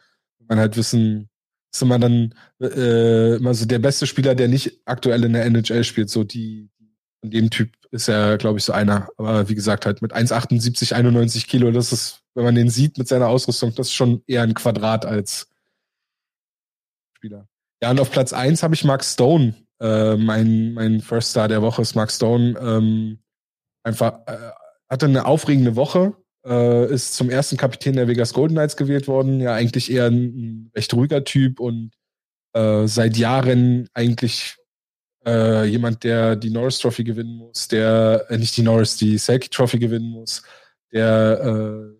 man 0.48 0.58
halt 0.58 0.76
wissen, 0.76 1.28
ist 1.72 1.82
immer 1.82 1.98
dann 1.98 2.34
äh, 2.60 3.36
immer 3.36 3.54
so 3.54 3.66
der 3.66 3.78
beste 3.78 4.06
Spieler, 4.06 4.34
der 4.34 4.48
nicht 4.48 4.80
aktuell 4.86 5.24
in 5.24 5.34
der 5.34 5.44
NHL 5.44 5.84
spielt, 5.84 6.10
so 6.10 6.24
die 6.24 6.70
von 7.20 7.30
dem 7.30 7.50
Typ 7.50 7.72
ist 7.90 8.08
er, 8.08 8.38
glaube 8.38 8.58
ich, 8.58 8.64
so 8.64 8.72
einer. 8.72 9.08
Aber 9.16 9.48
wie 9.48 9.54
gesagt, 9.54 9.86
halt 9.86 10.02
mit 10.02 10.14
1,78, 10.14 10.92
91 10.94 11.48
Kilo, 11.48 11.70
das 11.72 11.92
ist, 11.92 12.22
wenn 12.34 12.44
man 12.44 12.54
den 12.54 12.70
sieht 12.70 12.98
mit 12.98 13.08
seiner 13.08 13.28
Ausrüstung, 13.28 13.74
das 13.74 13.88
ist 13.88 13.94
schon 13.94 14.22
eher 14.26 14.42
ein 14.42 14.54
Quadrat 14.54 15.04
als 15.04 15.48
Spieler. 17.16 17.48
Ja, 17.82 17.90
und 17.90 18.00
auf 18.00 18.10
Platz 18.10 18.32
1 18.32 18.62
habe 18.62 18.74
ich 18.74 18.84
Mark 18.84 19.04
Stone. 19.04 19.54
Äh, 19.80 20.16
mein, 20.16 20.72
mein 20.72 21.00
First 21.00 21.30
Star 21.30 21.48
der 21.48 21.62
Woche 21.62 21.82
ist 21.82 21.94
Mark 21.94 22.10
Stone. 22.10 22.58
Ähm, 22.60 23.20
einfach 23.84 24.26
äh, 24.26 24.50
hatte 24.88 25.06
eine 25.06 25.26
aufregende 25.26 25.76
Woche. 25.76 26.14
Äh, 26.44 26.92
ist 26.92 27.14
zum 27.14 27.30
ersten 27.30 27.56
Kapitän 27.56 27.94
der 27.94 28.08
Vegas 28.08 28.32
Golden 28.32 28.54
Knights 28.54 28.76
gewählt 28.76 29.06
worden. 29.06 29.40
Ja, 29.40 29.54
eigentlich 29.54 29.90
eher 29.92 30.06
ein, 30.06 30.24
ein 30.24 30.70
recht 30.74 30.92
ruhiger 30.94 31.24
Typ 31.24 31.60
und 31.60 31.92
äh, 32.54 32.86
seit 32.86 33.16
Jahren 33.16 33.88
eigentlich 33.94 34.56
äh, 35.26 35.64
jemand, 35.64 36.04
der 36.04 36.36
die 36.36 36.50
Norris 36.50 36.78
Trophy 36.78 37.04
gewinnen 37.04 37.36
muss, 37.36 37.68
der 37.68 38.26
äh, 38.28 38.38
nicht 38.38 38.56
die 38.56 38.62
Norris, 38.62 38.96
die 38.96 39.18
Selkie 39.18 39.50
Trophy 39.50 39.78
gewinnen 39.78 40.10
muss, 40.10 40.42
der 40.92 41.40
äh, 41.42 41.97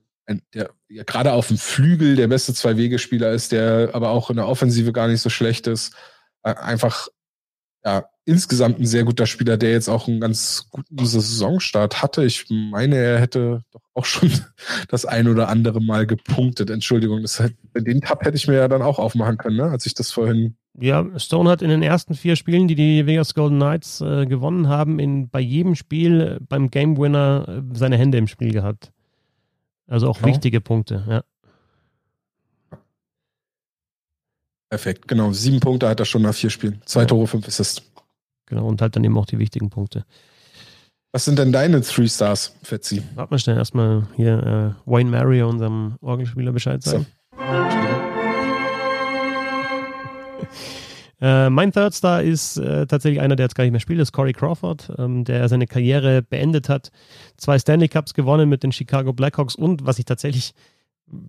der 0.54 0.70
ja, 0.88 1.02
gerade 1.04 1.32
auf 1.32 1.48
dem 1.48 1.58
Flügel 1.58 2.16
der 2.16 2.28
beste 2.28 2.54
Zwei-Wege-Spieler 2.54 3.32
ist, 3.32 3.52
der 3.52 3.90
aber 3.92 4.10
auch 4.10 4.30
in 4.30 4.36
der 4.36 4.48
Offensive 4.48 4.92
gar 4.92 5.08
nicht 5.08 5.20
so 5.20 5.30
schlecht 5.30 5.66
ist. 5.66 5.94
Äh, 6.42 6.54
einfach 6.54 7.08
ja, 7.84 8.04
insgesamt 8.24 8.78
ein 8.78 8.86
sehr 8.86 9.04
guter 9.04 9.26
Spieler, 9.26 9.56
der 9.56 9.70
jetzt 9.70 9.88
auch 9.88 10.08
einen 10.08 10.20
ganz 10.20 10.68
guten 10.70 11.04
Saisonstart 11.04 12.02
hatte. 12.02 12.24
Ich 12.24 12.46
meine, 12.50 12.96
er 12.96 13.20
hätte 13.20 13.62
doch 13.72 13.80
auch 13.94 14.04
schon 14.04 14.30
das 14.88 15.06
ein 15.06 15.28
oder 15.28 15.48
andere 15.48 15.80
Mal 15.80 16.06
gepunktet. 16.06 16.70
Entschuldigung, 16.70 17.22
das 17.22 17.42
den 17.74 18.00
Tab 18.00 18.24
hätte 18.24 18.36
ich 18.36 18.48
mir 18.48 18.56
ja 18.56 18.68
dann 18.68 18.82
auch 18.82 18.98
aufmachen 18.98 19.38
können, 19.38 19.56
ne? 19.56 19.64
als 19.64 19.86
ich 19.86 19.94
das 19.94 20.10
vorhin. 20.10 20.56
Ja, 20.80 21.06
Stone 21.18 21.50
hat 21.50 21.62
in 21.62 21.70
den 21.70 21.82
ersten 21.82 22.14
vier 22.14 22.36
Spielen, 22.36 22.68
die 22.68 22.74
die 22.74 23.06
Vegas 23.06 23.34
Golden 23.34 23.56
Knights 23.56 24.00
äh, 24.00 24.26
gewonnen 24.26 24.68
haben, 24.68 24.98
in, 24.98 25.28
bei 25.28 25.40
jedem 25.40 25.74
Spiel 25.74 26.38
beim 26.48 26.70
Game 26.70 26.98
Winner 26.98 27.46
äh, 27.48 27.76
seine 27.76 27.96
Hände 27.96 28.18
im 28.18 28.28
Spiel 28.28 28.52
gehabt. 28.52 28.92
Also 29.88 30.08
auch 30.08 30.18
genau. 30.18 30.28
wichtige 30.28 30.60
Punkte, 30.60 31.04
ja. 31.08 31.24
Perfekt, 34.70 35.08
genau. 35.08 35.32
Sieben 35.32 35.60
Punkte 35.60 35.88
hat 35.88 35.98
er 35.98 36.04
schon 36.04 36.22
nach 36.22 36.34
vier 36.34 36.50
Spielen. 36.50 36.82
Zwei 36.84 37.06
Tore, 37.06 37.26
fünf 37.26 37.48
Assists. 37.48 37.82
Genau, 38.46 38.66
und 38.66 38.82
halt 38.82 38.96
dann 38.96 39.04
eben 39.04 39.16
auch 39.16 39.24
die 39.24 39.38
wichtigen 39.38 39.70
Punkte. 39.70 40.04
Was 41.12 41.24
sind 41.24 41.38
denn 41.38 41.52
deine 41.52 41.80
Three 41.80 42.06
Stars, 42.06 42.54
Fetzi? 42.62 43.02
Warte 43.14 43.32
mal 43.32 43.38
schnell 43.38 43.56
erstmal 43.56 44.06
hier 44.14 44.76
äh, 44.86 44.90
Wayne 44.90 45.10
Mario, 45.10 45.48
unserem 45.48 45.96
Orgelspieler, 46.02 46.52
Bescheid 46.52 46.82
sagen. 46.82 47.06
So. 47.32 47.38
Äh, 51.20 51.50
mein 51.50 51.72
Third 51.72 51.94
Star 51.94 52.22
ist 52.22 52.58
äh, 52.58 52.86
tatsächlich 52.86 53.20
einer, 53.20 53.36
der 53.36 53.44
jetzt 53.44 53.54
gar 53.54 53.64
nicht 53.64 53.72
mehr 53.72 53.80
spielt, 53.80 54.00
ist 54.00 54.12
Corey 54.12 54.32
Crawford, 54.32 54.92
ähm, 54.98 55.24
der 55.24 55.48
seine 55.48 55.66
Karriere 55.66 56.22
beendet 56.22 56.68
hat. 56.68 56.90
Zwei 57.36 57.58
Stanley 57.58 57.88
Cups 57.88 58.14
gewonnen 58.14 58.48
mit 58.48 58.62
den 58.62 58.72
Chicago 58.72 59.12
Blackhawks 59.12 59.54
und 59.56 59.84
was 59.84 59.98
ich 59.98 60.04
tatsächlich 60.04 60.54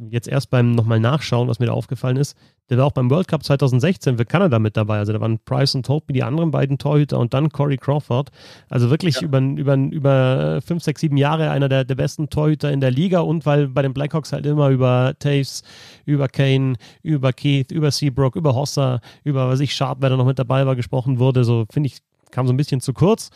jetzt 0.10 0.28
erst 0.28 0.50
beim 0.50 0.72
nochmal 0.72 1.00
nachschauen, 1.00 1.48
was 1.48 1.60
mir 1.60 1.68
da 1.68 1.74
aufgefallen 1.74 2.18
ist, 2.18 2.38
der 2.70 2.78
war 2.78 2.86
auch 2.86 2.92
beim 2.92 3.10
World 3.10 3.28
Cup 3.28 3.44
2016 3.44 4.18
für 4.18 4.26
Kanada 4.26 4.60
mit 4.60 4.78
dabei. 4.78 5.00
Also 5.00 5.14
da 5.14 5.22
waren 5.22 5.40
Price 5.40 5.74
und 5.76 5.86
Topi 5.86 6.14
die 6.14 6.24
anderen 6.24 6.52
beiden 6.52 6.78
Torhüter 6.78 7.18
und 7.18 7.34
dann 7.34 7.50
Corey 7.50 7.78
Crawford. 7.78 8.30
Also 8.70 8.90
wirklich 8.90 9.16
ja. 9.16 9.22
über, 9.24 9.40
über, 9.40 9.76
über 9.76 10.62
fünf, 10.62 10.84
sechs, 10.84 11.02
sieben 11.02 11.18
Jahre 11.18 11.50
einer 11.50 11.70
der, 11.70 11.84
der 11.84 11.96
besten 11.96 12.30
Torhüter 12.30 12.72
in 12.72 12.82
der 12.82 12.92
Liga 12.92 13.22
und 13.22 13.46
weil 13.46 13.68
bei 13.68 13.82
den 13.82 13.94
Blackhawks 13.94 14.32
halt 14.32 14.46
immer 14.46 14.70
über 14.70 15.14
Taves, 15.20 15.64
über 16.06 16.28
Kane, 16.28 16.76
über 17.02 17.34
Keith, 17.34 17.72
über 17.72 17.92
Seabrook, 17.92 18.36
über 18.36 18.54
Hossa, 18.54 19.02
über 19.24 19.50
was 19.50 19.60
ich, 19.60 19.74
Sharp, 19.74 20.00
wer 20.02 20.10
da 20.10 20.18
noch 20.18 20.26
mit 20.26 20.38
dabei 20.40 20.66
war, 20.66 20.76
gesprochen 20.76 21.20
wurde, 21.20 21.44
so 21.44 21.66
finde 21.72 21.88
ich, 21.88 22.00
kam 22.32 22.46
so 22.46 22.54
ein 22.54 22.58
bisschen 22.58 22.82
zu 22.82 22.94
kurz. 22.94 23.32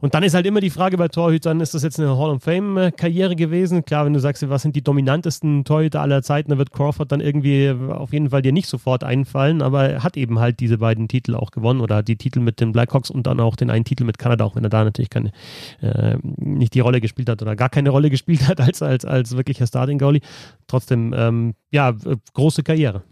Und 0.00 0.14
dann 0.14 0.22
ist 0.22 0.34
halt 0.34 0.46
immer 0.46 0.60
die 0.60 0.70
Frage 0.70 0.96
bei 0.96 1.08
Torhütern, 1.08 1.60
ist 1.60 1.74
das 1.74 1.82
jetzt 1.82 1.98
eine 1.98 2.16
Hall 2.16 2.30
of 2.30 2.42
Fame-Karriere 2.42 3.34
gewesen? 3.34 3.84
Klar, 3.84 4.06
wenn 4.06 4.12
du 4.12 4.20
sagst, 4.20 4.48
was 4.48 4.62
sind 4.62 4.76
die 4.76 4.82
dominantesten 4.82 5.64
Torhüter 5.64 6.00
aller 6.00 6.22
Zeiten, 6.22 6.50
dann 6.50 6.58
wird 6.58 6.72
Crawford 6.72 7.10
dann 7.10 7.20
irgendwie 7.20 7.70
auf 7.70 8.12
jeden 8.12 8.30
Fall 8.30 8.42
dir 8.42 8.52
nicht 8.52 8.68
sofort 8.68 9.02
einfallen, 9.02 9.60
aber 9.60 9.88
er 9.88 10.04
hat 10.04 10.16
eben 10.16 10.38
halt 10.38 10.60
diese 10.60 10.78
beiden 10.78 11.08
Titel 11.08 11.34
auch 11.34 11.50
gewonnen 11.50 11.80
oder 11.80 12.04
die 12.04 12.16
Titel 12.16 12.38
mit 12.38 12.60
den 12.60 12.70
Blackhawks 12.70 13.10
und 13.10 13.26
dann 13.26 13.40
auch 13.40 13.56
den 13.56 13.70
einen 13.70 13.84
Titel 13.84 14.04
mit 14.04 14.18
Kanada, 14.18 14.44
auch 14.44 14.54
wenn 14.54 14.62
er 14.62 14.70
da 14.70 14.84
natürlich 14.84 15.10
keine, 15.10 15.32
äh, 15.80 16.16
nicht 16.22 16.74
die 16.74 16.80
Rolle 16.80 17.00
gespielt 17.00 17.28
hat 17.28 17.42
oder 17.42 17.56
gar 17.56 17.68
keine 17.68 17.90
Rolle 17.90 18.08
gespielt 18.08 18.46
hat 18.46 18.60
als, 18.60 18.82
als, 18.82 19.04
als 19.04 19.36
wirklicher 19.36 19.66
Starting-Goalie. 19.66 20.20
Trotzdem, 20.68 21.12
ähm, 21.16 21.54
ja, 21.72 21.92
große 22.34 22.62
Karriere. 22.62 23.02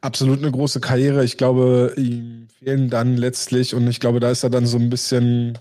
Absolut 0.00 0.38
eine 0.38 0.52
große 0.52 0.80
Karriere. 0.80 1.24
Ich 1.24 1.36
glaube, 1.36 1.94
ihm 1.96 2.48
fehlen 2.58 2.90
dann 2.90 3.16
letztlich, 3.16 3.74
und 3.74 3.86
ich 3.88 4.00
glaube, 4.00 4.20
da 4.20 4.30
ist 4.30 4.42
er 4.44 4.50
dann 4.50 4.66
so 4.66 4.78
ein 4.78 4.90
bisschen, 4.90 5.58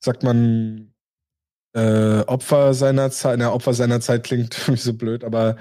sagt 0.00 0.22
man, 0.22 0.92
äh, 1.74 2.20
Opfer 2.26 2.74
seiner 2.74 3.10
Zeit. 3.10 3.38
Na, 3.38 3.52
Opfer 3.52 3.74
seiner 3.74 4.00
Zeit 4.00 4.24
klingt 4.24 4.54
für 4.54 4.72
mich 4.72 4.82
so 4.82 4.94
blöd, 4.94 5.24
aber 5.24 5.56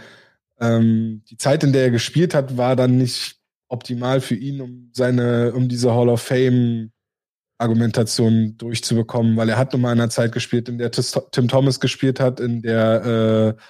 ähm, 0.59 1.23
die 1.29 1.37
Zeit, 1.37 1.63
in 1.63 1.73
der 1.73 1.83
er 1.83 1.91
gespielt 1.91 2.33
hat, 2.33 2.57
war 2.57 2.75
dann 2.75 2.97
nicht 2.97 3.37
optimal 3.69 4.21
für 4.21 4.35
ihn, 4.35 4.61
um 4.61 4.89
seine, 4.93 5.53
um 5.53 5.67
diese 5.67 5.93
Hall 5.93 6.09
of 6.09 6.21
Fame 6.21 6.91
Argumentation 7.59 8.55
durchzubekommen, 8.57 9.35
weil 9.35 9.49
er 9.49 9.57
hat 9.57 9.73
nun 9.73 9.81
mal 9.81 9.91
in 9.91 9.99
einer 9.99 10.09
Zeit 10.09 10.31
gespielt, 10.31 10.69
in 10.69 10.77
der 10.77 10.91
Tim 10.91 11.47
Thomas 11.47 11.79
gespielt 11.79 12.19
hat, 12.19 12.39
in 12.39 12.61
der 12.61 13.55
äh, 13.57 13.61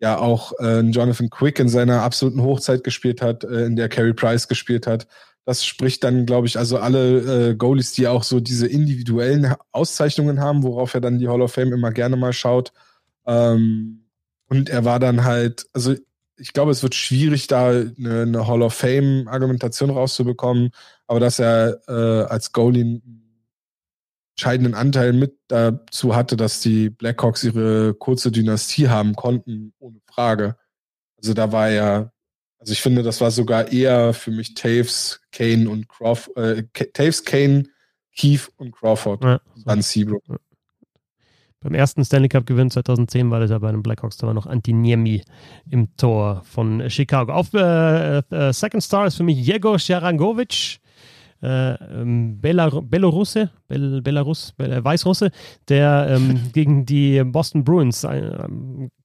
ja 0.00 0.18
auch 0.18 0.52
äh, 0.58 0.80
Jonathan 0.80 1.30
Quick 1.30 1.58
in 1.58 1.68
seiner 1.68 2.02
absoluten 2.02 2.42
Hochzeit 2.42 2.84
gespielt 2.84 3.22
hat, 3.22 3.44
äh, 3.44 3.64
in 3.66 3.76
der 3.76 3.88
Carey 3.88 4.14
Price 4.14 4.48
gespielt 4.48 4.86
hat. 4.86 5.06
Das 5.44 5.64
spricht 5.64 6.02
dann, 6.04 6.26
glaube 6.26 6.46
ich, 6.46 6.58
also 6.58 6.78
alle 6.78 7.50
äh, 7.50 7.54
Goalies, 7.54 7.92
die 7.92 8.08
auch 8.08 8.22
so 8.22 8.40
diese 8.40 8.66
individuellen 8.66 9.54
Auszeichnungen 9.72 10.40
haben, 10.40 10.62
worauf 10.62 10.94
er 10.94 11.00
dann 11.00 11.18
die 11.18 11.28
Hall 11.28 11.42
of 11.42 11.52
Fame 11.52 11.72
immer 11.72 11.92
gerne 11.92 12.16
mal 12.16 12.32
schaut. 12.32 12.72
Ähm, 13.26 14.06
und 14.48 14.68
er 14.68 14.84
war 14.84 14.98
dann 14.98 15.24
halt, 15.24 15.66
also 15.72 15.94
ich 16.36 16.52
glaube, 16.52 16.72
es 16.72 16.82
wird 16.82 16.94
schwierig, 16.94 17.46
da 17.46 17.68
eine, 17.68 18.22
eine 18.22 18.46
Hall 18.46 18.62
of 18.62 18.74
Fame-Argumentation 18.74 19.90
rauszubekommen, 19.90 20.70
aber 21.06 21.20
dass 21.20 21.38
er 21.38 21.80
äh, 21.88 22.24
als 22.28 22.52
Goalie 22.52 23.00
entscheidenden 24.36 24.74
Anteil 24.74 25.12
mit 25.12 25.36
dazu 25.46 26.16
hatte, 26.16 26.36
dass 26.36 26.60
die 26.60 26.90
Blackhawks 26.90 27.44
ihre 27.44 27.94
kurze 27.94 28.32
Dynastie 28.32 28.88
haben 28.88 29.14
konnten, 29.14 29.72
ohne 29.78 30.00
Frage. 30.06 30.56
Also 31.16 31.34
da 31.34 31.52
war 31.52 31.68
er, 31.68 32.12
also 32.58 32.72
ich 32.72 32.82
finde, 32.82 33.04
das 33.04 33.20
war 33.20 33.30
sogar 33.30 33.70
eher 33.72 34.12
für 34.12 34.32
mich 34.32 34.54
Taves, 34.54 35.20
Kane 35.30 35.70
und 35.70 35.88
Crawford, 35.88 36.36
äh, 36.36 36.64
Taves, 36.92 37.24
Kane, 37.24 37.64
Keith 38.16 38.50
und 38.56 38.72
Crawford, 38.72 39.22
ja, 39.22 39.40
dann 39.64 39.82
Seabrook. 39.82 40.22
Ja. 40.28 40.36
Beim 41.60 41.74
ersten 41.74 42.04
Stanley 42.04 42.28
Cup 42.28 42.44
Gewinn 42.44 42.70
2010 42.70 43.30
war 43.30 43.40
das 43.40 43.50
ja 43.50 43.58
bei 43.58 43.70
den 43.70 43.82
Blackhawks, 43.82 44.16
da 44.16 44.26
war 44.26 44.34
noch 44.34 44.46
Antiniemi 44.46 45.22
im 45.70 45.96
Tor 45.96 46.42
von 46.44 46.90
Chicago. 46.90 47.32
Auf 47.32 47.54
äh, 47.54 48.18
äh, 48.18 48.52
Second 48.52 48.82
Star 48.82 49.06
ist 49.06 49.14
für 49.14 49.22
mich 49.22 49.38
Jego 49.46 49.78
Sharangovic 49.78 50.80
äh, 51.44 51.74
ähm, 52.00 52.40
Belar 52.40 52.82
Belarusse, 52.82 53.50
Bel 53.68 54.00
Belarus, 54.02 54.52
Bel 54.52 54.82
Weißrusse, 54.82 55.30
der 55.68 56.06
ähm, 56.10 56.40
gegen 56.52 56.86
die 56.86 57.22
Boston 57.24 57.64
Bruins 57.64 58.04
äh, 58.04 58.48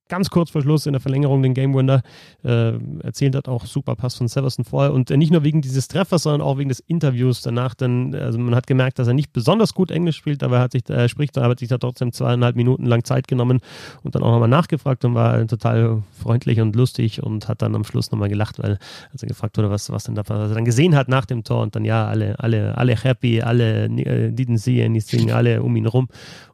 ganz 0.09 0.29
kurz 0.29 0.49
vor 0.49 0.61
Schluss 0.61 0.85
in 0.85 0.93
der 0.93 0.99
Verlängerung 0.99 1.41
den 1.41 1.53
Game 1.53 1.73
Winner 1.73 2.01
äh, 2.43 2.73
erzielt 3.03 3.35
hat. 3.35 3.47
Auch 3.47 3.65
super 3.65 3.95
Pass 3.95 4.15
von 4.15 4.27
Severson 4.27 4.65
vorher. 4.65 4.93
Und 4.93 5.09
äh, 5.11 5.17
nicht 5.17 5.31
nur 5.31 5.43
wegen 5.43 5.61
dieses 5.61 5.87
Treffers, 5.87 6.23
sondern 6.23 6.41
auch 6.41 6.57
wegen 6.57 6.69
des 6.69 6.79
Interviews 6.81 7.41
danach. 7.41 7.75
Denn 7.75 8.13
also 8.15 8.37
man 8.37 8.55
hat 8.55 8.67
gemerkt, 8.67 8.99
dass 8.99 9.07
er 9.07 9.13
nicht 9.13 9.31
besonders 9.31 9.73
gut 9.73 9.91
Englisch 9.91 10.17
spielt, 10.17 10.43
aber 10.43 10.57
er 10.57 10.61
hat 10.63 10.71
sich, 10.73 10.89
äh, 10.89 11.07
spricht, 11.07 11.37
aber 11.37 11.49
hat 11.49 11.59
sich 11.59 11.69
da 11.69 11.77
trotzdem 11.77 12.11
zweieinhalb 12.11 12.55
Minuten 12.55 12.85
lang 12.85 13.03
Zeit 13.03 13.27
genommen 13.27 13.59
und 14.03 14.15
dann 14.15 14.23
auch 14.23 14.31
nochmal 14.31 14.49
nachgefragt 14.49 15.05
und 15.05 15.15
war 15.15 15.45
total 15.47 16.03
freundlich 16.11 16.59
und 16.59 16.75
lustig 16.75 17.23
und 17.23 17.47
hat 17.47 17.61
dann 17.61 17.75
am 17.75 17.83
Schluss 17.83 18.11
nochmal 18.11 18.29
gelacht, 18.29 18.59
weil 18.59 18.79
als 19.11 19.23
er 19.23 19.27
gefragt 19.29 19.57
wurde, 19.57 19.69
was, 19.69 19.89
was 19.91 20.03
denn 20.03 20.15
da 20.15 20.23
was 20.27 20.49
er 20.49 20.55
dann 20.55 20.65
gesehen 20.65 20.95
hat 20.95 21.07
nach 21.07 21.25
dem 21.25 21.43
Tor 21.43 21.61
und 21.61 21.75
dann 21.75 21.85
ja, 21.85 22.07
alle, 22.07 22.39
alle, 22.39 22.77
alle 22.77 22.95
happy, 22.95 23.41
alle 23.41 23.85
äh, 23.85 24.31
didn't 24.31 24.57
see 24.57 24.83
anything, 24.83 25.31
alle 25.31 25.61
um 25.61 25.75
ihn 25.75 25.85
rum. 25.85 26.07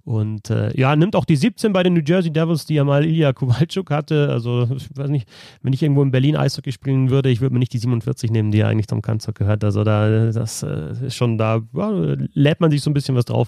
Und 0.05 0.51
äh, 0.51 0.71
ja, 0.79 0.95
nimmt 0.95 1.15
auch 1.15 1.25
die 1.25 1.35
17 1.35 1.73
bei 1.73 1.81
den 1.81 1.95
New 1.95 2.01
Jersey 2.05 2.31
Devils, 2.31 2.67
die 2.67 2.75
ja 2.75 2.83
mal 2.83 3.03
Ilya 3.03 3.33
Kowalczuk 3.33 3.89
hatte. 3.89 4.29
Also, 4.29 4.69
ich 4.75 4.95
weiß 4.95 5.09
nicht, 5.09 5.27
wenn 5.63 5.73
ich 5.73 5.81
irgendwo 5.81 6.03
in 6.03 6.11
Berlin 6.11 6.35
Eishockey 6.35 6.71
spielen 6.71 7.09
würde, 7.09 7.31
ich 7.31 7.41
würde 7.41 7.53
mir 7.53 7.59
nicht 7.59 7.73
die 7.73 7.79
47 7.79 8.29
nehmen, 8.29 8.51
die 8.51 8.59
ja 8.59 8.67
eigentlich 8.67 8.87
zum 8.87 9.01
Kanzler 9.01 9.33
gehört. 9.33 9.63
Also, 9.63 9.83
da, 9.83 10.31
das 10.31 10.61
äh, 10.61 11.07
ist 11.07 11.15
schon, 11.15 11.39
da 11.39 11.63
ja, 11.73 12.15
lädt 12.33 12.61
man 12.61 12.69
sich 12.69 12.83
so 12.83 12.91
ein 12.91 12.93
bisschen 12.93 13.15
was 13.15 13.25
drauf. 13.25 13.47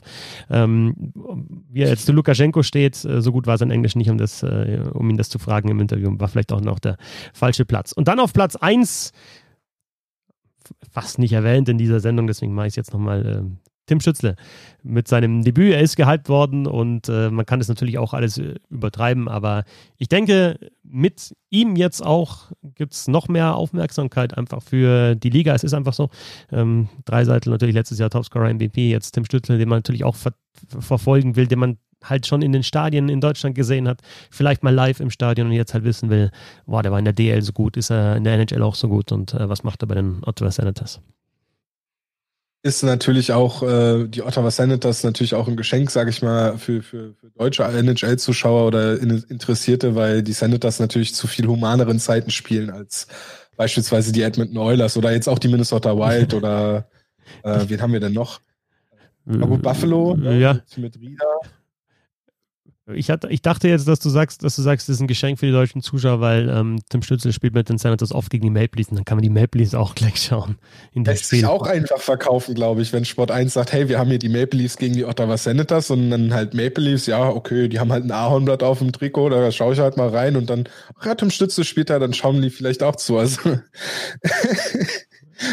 Ähm, 0.50 1.14
wie 1.70 1.84
er 1.84 1.90
jetzt 1.90 2.08
zu 2.08 2.12
Lukaschenko 2.12 2.64
steht, 2.64 3.06
äh, 3.06 3.22
so 3.22 3.32
gut 3.32 3.46
war 3.46 3.60
sein 3.60 3.70
Englisch 3.70 3.96
nicht, 3.96 4.10
um, 4.10 4.18
das, 4.18 4.42
äh, 4.42 4.82
um 4.94 5.08
ihn 5.12 5.18
das 5.18 5.30
zu 5.30 5.38
fragen 5.38 5.70
im 5.70 5.80
Interview. 5.80 6.12
War 6.18 6.28
vielleicht 6.28 6.52
auch 6.52 6.62
noch 6.62 6.80
der 6.80 6.98
falsche 7.34 7.66
Platz. 7.66 7.92
Und 7.92 8.08
dann 8.08 8.20
auf 8.20 8.34
Platz 8.34 8.56
1 8.56 9.12
fast 10.92 11.20
nicht 11.20 11.34
erwähnt 11.34 11.70
in 11.70 11.78
dieser 11.78 12.00
Sendung, 12.00 12.26
deswegen 12.26 12.54
mache 12.56 12.66
ich 12.66 12.72
es 12.72 12.78
jetzt 12.78 12.94
nochmal 12.94 13.26
äh, 13.26 13.68
Tim 13.88 14.00
Schützle 14.00 14.36
mit 14.84 15.08
seinem 15.08 15.44
Debüt. 15.44 15.74
Er 15.74 15.82
ist 15.82 15.96
gehypt 15.96 16.30
worden 16.30 16.68
und 16.68 17.10
äh, 17.10 17.30
man 17.30 17.46
kann 17.46 17.60
es 17.60 17.68
natürlich 17.68 17.98
auch 17.98 18.14
alles 18.14 18.38
äh, 18.38 18.56
übertreiben, 18.70 19.28
aber 19.28 19.64
ich 19.98 20.08
denke, 20.08 20.60
mit 20.84 21.36
ihm 21.50 21.76
jetzt 21.76 22.06
auch 22.06 22.52
gibt 22.76 22.94
es 22.94 23.08
noch 23.08 23.28
mehr 23.28 23.56
Aufmerksamkeit 23.56 24.38
einfach 24.38 24.62
für 24.62 25.16
die 25.16 25.30
Liga. 25.30 25.56
Es 25.56 25.64
ist 25.64 25.74
einfach 25.74 25.94
so. 25.94 26.10
Ähm, 26.52 26.90
Dreiseitel 27.06 27.50
natürlich 27.50 27.76
letztes 27.76 28.00
Jahr 28.00 28.10
Topscorer 28.10 28.54
MVP, 28.54 28.90
jetzt 28.90 29.12
Tim 29.12 29.26
Schützle, 29.26 29.58
den 29.58 29.70
man 29.70 29.80
natürlich 29.80 30.04
auch 30.04 30.16
ver 30.16 30.34
verfolgen 30.80 31.36
will, 31.36 31.46
den 31.46 31.60
man 31.60 31.78
halt 32.04 32.26
schon 32.26 32.42
in 32.42 32.52
den 32.52 32.64
Stadien 32.64 33.10
in 33.10 33.22
Deutschland 33.22 33.56
gesehen 33.56 33.88
hat, 33.88 34.02
vielleicht 34.32 34.64
mal 34.64 34.74
live 34.74 35.00
im 35.00 35.10
Stadion 35.10 35.48
und 35.48 35.54
jetzt 35.54 35.74
halt 35.74 35.84
wissen 35.84 36.10
will, 36.10 36.32
boah, 36.66 36.84
der 36.84 36.92
war 36.92 37.00
in 37.00 37.06
der 37.06 37.14
DL 37.14 37.42
so 37.42 37.54
gut, 37.54 37.78
ist 37.78 37.92
er 37.92 38.16
in 38.16 38.24
der 38.24 38.34
NHL 38.34 38.64
auch 38.64 38.76
so 38.76 38.88
gut 38.88 39.12
und 39.12 39.34
äh, 39.34 39.50
was 39.50 39.64
macht 39.64 39.84
er 39.84 39.88
bei 39.88 39.96
den 39.96 40.22
Ottawa 40.26 40.52
Senators? 40.52 41.02
Ist 42.68 42.84
natürlich 42.84 43.32
auch 43.32 43.64
äh, 43.64 44.08
die 44.08 44.22
Ottawa 44.22 44.52
Senators 44.52 45.04
natürlich 45.04 45.34
auch 45.34 45.48
ein 45.48 45.56
Geschenk, 45.56 45.90
sage 45.90 46.10
ich 46.10 46.22
mal, 46.22 46.58
für, 46.58 46.84
für, 46.84 47.14
für 47.14 47.30
deutsche 47.38 47.64
NHL-Zuschauer 47.64 48.68
oder 48.68 49.02
Interessierte, 49.02 49.96
weil 49.96 50.22
die 50.22 50.34
Senators 50.34 50.80
natürlich 50.80 51.16
zu 51.16 51.28
viel 51.28 51.48
humaneren 51.48 52.00
Zeiten 52.00 52.30
spielen 52.30 52.70
als 52.70 53.08
beispielsweise 53.56 54.12
die 54.12 54.22
Edmonton 54.22 54.58
Oilers 54.58 54.98
oder 54.98 55.12
jetzt 55.12 55.30
auch 55.30 55.40
die 55.40 55.48
Minnesota 55.48 55.98
Wild 55.98 56.34
oder 56.34 56.90
äh, 57.44 57.62
wen 57.68 57.82
haben 57.82 57.94
wir 57.94 58.02
denn 58.02 58.14
noch? 58.14 58.42
Na 59.24 59.46
gut, 59.46 59.62
Buffalo 59.62 60.16
ja. 60.18 60.60
mit 60.76 61.00
Rieder. 61.00 61.40
Ich, 62.94 63.10
hatte, 63.10 63.28
ich 63.30 63.42
dachte 63.42 63.68
jetzt, 63.68 63.88
dass 63.88 64.00
du 64.00 64.10
sagst, 64.10 64.44
dass 64.44 64.56
du 64.56 64.62
sagst, 64.62 64.88
das 64.88 64.96
ist 64.96 65.02
ein 65.02 65.08
Geschenk 65.08 65.40
für 65.40 65.46
die 65.46 65.52
deutschen 65.52 65.82
Zuschauer, 65.82 66.22
weil 66.22 66.48
ähm, 66.50 66.80
Tim 66.90 67.02
Stützel 67.02 67.34
spielt 67.34 67.54
mit 67.54 67.68
den 67.68 67.78
Senators 67.78 68.14
oft 68.14 68.30
gegen 68.30 68.44
die 68.44 68.50
Maple 68.50 68.78
Leafs 68.78 68.90
und 68.90 68.96
dann 68.96 69.04
kann 69.04 69.18
man 69.18 69.24
die 69.24 69.30
Maple 69.30 69.60
Leafs 69.60 69.76
auch 69.76 69.94
gleich 69.96 70.22
schauen. 70.22 70.58
In 70.94 71.04
der 71.04 71.16
Lässt 71.16 71.30
sich 71.30 71.46
auch 71.46 71.64
einfach 71.64 72.00
verkaufen, 72.00 72.56
glaube 72.56 72.82
ich, 72.82 72.94
wenn 72.94 73.04
Sport 73.04 73.32
1 73.32 73.54
sagt, 73.54 73.74
hey, 73.74 73.90
wir 73.90 74.00
haben 74.00 74.10
hier 74.10 74.20
die 74.20 74.30
Maple 74.30 74.60
Leafs 74.60 74.78
gegen 74.78 74.94
die 74.94 75.04
Ottawa 75.04 75.36
Senators 75.36 75.92
und 75.92 76.10
dann 76.10 76.34
halt 76.34 76.54
Maple 76.54 76.84
Leafs, 76.84 77.08
ja, 77.08 77.28
okay, 77.28 77.68
die 77.68 77.80
haben 77.80 77.92
halt 77.92 78.06
ein 78.06 78.12
Ahornblatt 78.12 78.64
auf 78.64 78.80
dem 78.80 78.94
Trikot, 78.94 79.30
da 79.30 79.52
schaue 79.52 79.74
ich 79.74 79.80
halt 79.80 79.98
mal 79.98 80.08
rein 80.08 80.38
und 80.38 80.50
dann, 80.50 80.70
ach 80.98 81.06
ja, 81.08 81.16
Tim 81.16 81.30
Stützel 81.30 81.66
spielt 81.66 81.90
da, 81.90 82.00
dann 82.00 82.14
schauen 82.14 82.42
die 82.42 82.50
vielleicht 82.50 82.84
auch 82.84 82.96
zu. 82.96 83.18
Also 83.18 83.42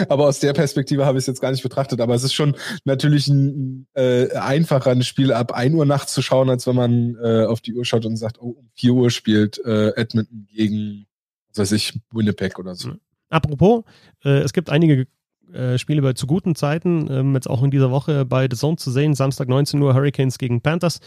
aber 0.09 0.27
aus 0.27 0.41
der 0.41 0.53
Perspektive 0.53 1.07
habe 1.07 1.19
ich 1.19 1.23
es 1.23 1.27
jetzt 1.27 1.41
gar 1.41 1.51
nicht 1.51 1.63
betrachtet. 1.63 2.01
Aber 2.01 2.15
es 2.15 2.25
ist 2.25 2.35
schon 2.35 2.57
natürlich 2.85 3.29
ein 3.29 3.87
äh, 3.95 4.31
einfacher, 4.33 4.91
ein 4.91 5.03
Spiel 5.03 5.33
ab 5.33 5.53
1 5.53 5.75
Uhr 5.75 5.87
nachts 5.87 6.15
zu 6.15 6.23
schauen, 6.23 6.51
als 6.51 6.67
wenn 6.67 6.77
man 6.77 7.17
äh, 7.23 7.45
auf 7.45 7.61
die 7.61 7.75
Uhr 7.75 7.85
schaut 7.85 8.07
und 8.07 8.17
sagt, 8.17 8.41
oh, 8.41 8.51
um 8.51 8.71
4 8.75 8.93
Uhr 8.93 9.11
spielt 9.11 9.65
äh, 9.65 9.91
Edmonton 9.97 10.47
gegen, 10.53 11.07
was 11.49 11.59
weiß 11.59 11.73
ich, 11.73 11.99
Winnipeg 12.13 12.59
oder 12.59 12.75
so. 12.75 12.93
Apropos, 13.31 13.85
äh, 14.25 14.41
es 14.41 14.53
gibt 14.53 14.71
einige 14.71 15.07
äh, 15.53 15.79
Spiele 15.79 16.03
bei 16.03 16.13
zu 16.15 16.27
guten 16.27 16.55
Zeiten, 16.55 17.09
ähm, 17.11 17.35
jetzt 17.35 17.49
auch 17.49 17.63
in 17.63 17.71
dieser 17.71 17.91
Woche 17.91 18.25
bei 18.25 18.49
The 18.51 18.57
Zone 18.57 18.77
zu 18.77 18.91
sehen. 18.91 19.15
Samstag 19.15 19.49
19 19.49 19.81
Uhr 19.81 19.95
Hurricanes 19.95 20.39
gegen 20.39 20.61
Panthers. 20.61 21.01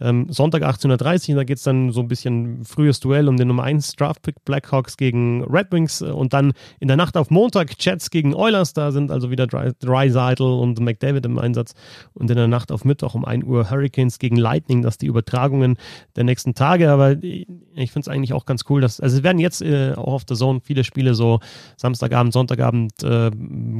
Ähm, 0.00 0.26
Sonntag 0.28 0.62
18.30 0.62 1.30
Uhr, 1.30 1.36
da 1.36 1.44
geht 1.44 1.58
es 1.58 1.62
dann 1.62 1.92
so 1.92 2.00
ein 2.00 2.08
bisschen 2.08 2.64
frühes 2.64 3.00
Duell 3.00 3.28
um 3.28 3.36
den 3.36 3.48
Nummer 3.48 3.64
1 3.64 3.96
Draftpick 3.96 4.44
Blackhawks 4.44 4.96
gegen 4.96 5.44
Red 5.44 5.72
Wings 5.72 6.00
äh, 6.00 6.06
und 6.06 6.32
dann 6.32 6.52
in 6.80 6.88
der 6.88 6.96
Nacht 6.96 7.16
auf 7.16 7.30
Montag 7.30 7.74
Jets 7.78 8.10
gegen 8.10 8.34
Oilers. 8.34 8.72
Da 8.72 8.92
sind 8.92 9.10
also 9.10 9.30
wieder 9.30 9.46
Dreisaitl 9.46 10.42
und 10.42 10.80
McDavid 10.80 11.24
im 11.26 11.38
Einsatz. 11.38 11.74
Und 12.14 12.30
in 12.30 12.36
der 12.36 12.48
Nacht 12.48 12.72
auf 12.72 12.84
Mittwoch 12.84 13.14
um 13.14 13.24
1 13.24 13.44
Uhr 13.44 13.70
Hurricanes 13.70 14.18
gegen 14.18 14.36
Lightning. 14.36 14.82
Das 14.82 14.98
die 14.98 15.06
Übertragungen 15.06 15.76
der 16.16 16.24
nächsten 16.24 16.54
Tage. 16.54 16.90
Aber 16.90 17.22
ich 17.22 17.46
finde 17.92 18.00
es 18.00 18.08
eigentlich 18.08 18.32
auch 18.32 18.46
ganz 18.46 18.64
cool, 18.68 18.80
dass, 18.80 19.00
also 19.00 19.18
es 19.18 19.22
werden 19.22 19.38
jetzt 19.38 19.62
äh, 19.62 19.92
auch 19.94 20.14
auf 20.14 20.22
The 20.28 20.34
Zone 20.34 20.60
viele 20.62 20.84
Spiele 20.84 21.14
so 21.14 21.40
Samstagabend, 21.76 22.32
Sonntagabend 22.32 23.02
äh, 23.02 23.30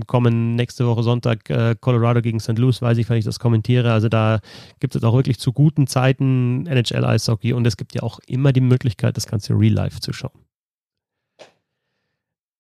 kommen 0.07 0.55
nächste 0.55 0.87
Woche 0.87 1.03
Sonntag 1.03 1.49
äh, 1.51 1.75
Colorado 1.81 2.23
gegen 2.23 2.41
St. 2.41 2.59
Louis, 2.59 2.81
weiß 2.81 2.99
ich, 2.99 3.09
wenn 3.09 3.19
ich 3.19 3.25
das 3.25 3.39
kommentiere. 3.39 3.93
Also 3.93 4.09
da 4.09 4.41
gibt 4.81 4.95
es 4.95 5.03
auch 5.05 5.15
wirklich 5.15 5.39
zu 5.39 5.53
guten 5.53 5.87
Zeiten 5.87 6.67
NHL-Eishockey 6.67 7.53
und 7.53 7.67
es 7.67 7.77
gibt 7.77 7.95
ja 7.95 8.03
auch 8.03 8.19
immer 8.27 8.53
die 8.53 8.61
Möglichkeit, 8.61 9.17
das 9.17 9.27
Ganze 9.27 9.55
real 9.55 9.73
life 9.73 10.01
zu 10.01 10.13
schauen. 10.13 10.39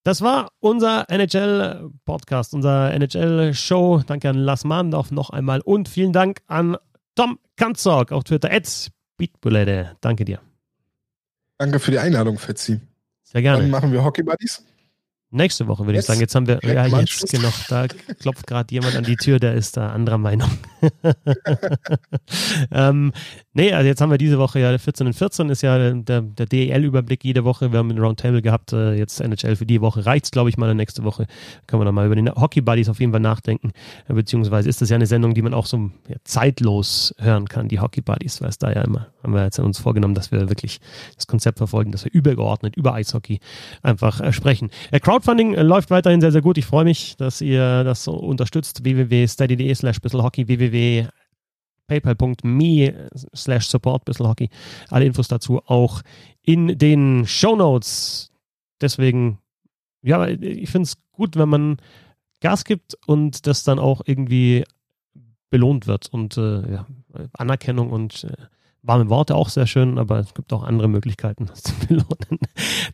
Das 0.05 0.21
war 0.21 0.51
unser 0.59 1.09
NHL-Podcast, 1.09 2.55
unser 2.55 2.93
NHL-Show. 2.93 4.03
Danke 4.05 4.31
an 4.31 4.37
Lars 4.37 4.65
Mahndorf 4.65 5.13
noch 5.13 5.31
einmal 5.31 5.61
und 5.61 5.89
vielen 5.89 6.13
Dank 6.13 6.43
an 6.49 6.77
Tom 7.15 7.39
Kanzog 7.57 8.11
auf 8.11 8.25
Twitter, 8.25 8.51
at 8.51 8.91
Beatbulette. 9.17 9.97
Danke 10.01 10.25
dir. 10.25 10.41
Danke 11.59 11.79
für 11.79 11.93
die 11.93 11.99
Einladung, 12.01 12.39
Fetzi. 12.39 12.81
Sehr 13.23 13.43
gerne. 13.43 13.63
Dann 13.63 13.71
machen 13.71 13.93
wir 13.93 14.03
Hockey 14.03 14.25
Buddies. 14.25 14.65
Nächste 15.35 15.67
Woche 15.67 15.87
würde 15.87 15.99
ich 15.99 16.05
sagen. 16.05 16.21
Jetzt 16.21 16.35
haben 16.35 16.47
wir, 16.47 16.61
ja, 16.63 16.87
jetzt, 16.87 17.31
genau, 17.31 17.49
da 17.69 17.87
klopft 18.21 18.47
gerade 18.47 18.73
jemand 18.75 18.97
an 18.97 19.05
die 19.05 19.17
Tür, 19.17 19.39
der 19.39 19.55
ist 19.55 19.79
da 19.79 19.89
anderer 19.89 20.19
Meinung. 20.19 20.51
ähm, 22.71 23.13
nee, 23.55 23.73
also 23.73 23.87
jetzt 23.87 24.01
haben 24.01 24.11
wir 24.11 24.19
diese 24.19 24.39
Woche 24.39 24.61
ja 24.61 24.77
14 24.77 25.07
und 25.07 25.13
14 25.15 25.49
ist 25.49 25.63
ja 25.63 25.93
der, 25.95 26.21
der 26.21 26.47
DEL-Überblick 26.47 27.25
jede 27.25 27.45
Woche. 27.45 27.73
Wir 27.73 27.79
haben 27.79 27.91
ein 27.91 27.99
Roundtable 27.99 28.43
gehabt, 28.43 28.73
äh, 28.73 28.95
jetzt 28.95 29.21
NHL 29.21 29.57
für 29.57 29.67
die 29.67 29.81
Woche. 29.81 30.05
Reicht's, 30.05 30.31
glaube 30.31 30.51
ich, 30.51 30.59
mal. 30.59 30.75
Nächste 30.75 31.05
Woche 31.05 31.27
können 31.67 31.81
wir 31.81 31.85
dann 31.87 31.95
mal 31.95 32.07
über 32.07 32.17
den 32.17 32.31
Hockey 32.35 32.61
Buddies 32.61 32.89
auf 32.89 33.01
jeden 33.01 33.13
Fall 33.13 33.21
nachdenken. 33.21 33.73
Äh, 34.09 34.15
beziehungsweise 34.15 34.69
ist 34.69 34.83
das 34.83 34.91
ja 34.91 34.97
eine 34.97 35.07
Sendung, 35.07 35.35
die 35.35 35.43
man 35.43 35.55
auch 35.55 35.67
so 35.67 35.91
ja, 36.09 36.17
zeitlos 36.25 37.15
hören 37.19 37.49
kann, 37.49 37.69
die 37.69 37.81
Hockey 37.81 38.01
Buddies, 38.03 38.41
weil 38.43 38.51
es 38.51 38.59
da 38.59 38.71
ja 38.71 38.83
immer, 38.83 39.09
haben 39.23 39.35
wir 39.35 39.45
jetzt 39.45 39.59
uns 39.59 39.79
vorgenommen, 39.79 40.15
dass 40.15 40.33
wir 40.33 40.49
wirklich 40.49 40.81
das 41.17 41.27
Konzept 41.27 41.59
verfolgen, 41.59 41.93
dass 41.93 42.05
wir 42.05 42.13
übergeordnet 42.13 42.77
über 42.77 42.95
Eishockey 42.95 43.41
einfach 43.83 44.21
äh, 44.21 44.33
sprechen. 44.33 44.71
Äh, 44.91 45.01
Crowd 45.01 45.23
Crowdfunding 45.23 45.55
läuft 45.55 45.91
weiterhin 45.91 46.21
sehr, 46.21 46.33
sehr 46.33 46.43
gut. 46.43 46.59
Ich 46.59 46.67
freue 46.67 46.85
mich, 46.85 47.17
dass 47.17 47.41
ihr 47.41 47.85
das 47.85 48.03
so 48.03 48.13
unterstützt. 48.13 48.83
www.steady.de 48.83 49.75
slash 49.75 50.01
bisselhockey, 50.01 50.49
www.paypal.me 51.89 53.09
slash 53.35 53.69
support 53.69 54.05
bisselhockey. 54.05 54.49
Alle 54.91 55.05
Infos 55.05 55.29
dazu 55.29 55.61
auch 55.67 56.03
in 56.43 56.79
den 56.79 57.27
Show 57.27 57.57
Notes. 57.57 58.31
Deswegen, 58.81 59.39
ja, 60.03 60.27
ich 60.27 60.71
finde 60.71 60.87
es 60.87 60.97
gut, 61.13 61.37
wenn 61.37 61.49
man 61.49 61.77
Gas 62.41 62.65
gibt 62.65 62.97
und 63.07 63.47
das 63.47 63.65
dann 63.65 63.79
auch 63.79 64.03
irgendwie 64.05 64.65
belohnt 65.51 65.87
wird 65.87 66.09
und 66.13 66.37
äh, 66.37 66.73
ja, 66.73 66.87
Anerkennung 67.35 67.91
und 67.91 68.25
äh, 68.25 68.33
warme 68.83 69.09
Worte 69.09 69.37
auch 69.37 69.49
sehr 69.49 69.67
schön, 69.67 69.99
aber 69.99 70.19
es 70.19 70.35
gibt 70.35 70.53
auch 70.53 70.65
andere 70.65 70.89
Möglichkeiten, 70.89 71.47
das 71.49 71.63
zu 71.63 71.75
belohnen. 71.87 72.41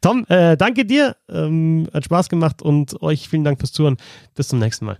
Tom, 0.02 0.26
äh, 0.28 0.56
danke 0.56 0.84
dir. 0.84 1.16
Ähm, 1.28 1.88
hat 1.94 2.04
Spaß 2.04 2.28
gemacht 2.28 2.60
und 2.60 3.00
euch 3.00 3.28
vielen 3.28 3.44
Dank 3.44 3.58
fürs 3.58 3.72
Zuhören. 3.72 3.96
Bis 4.34 4.48
zum 4.48 4.58
nächsten 4.58 4.84
Mal. 4.84 4.98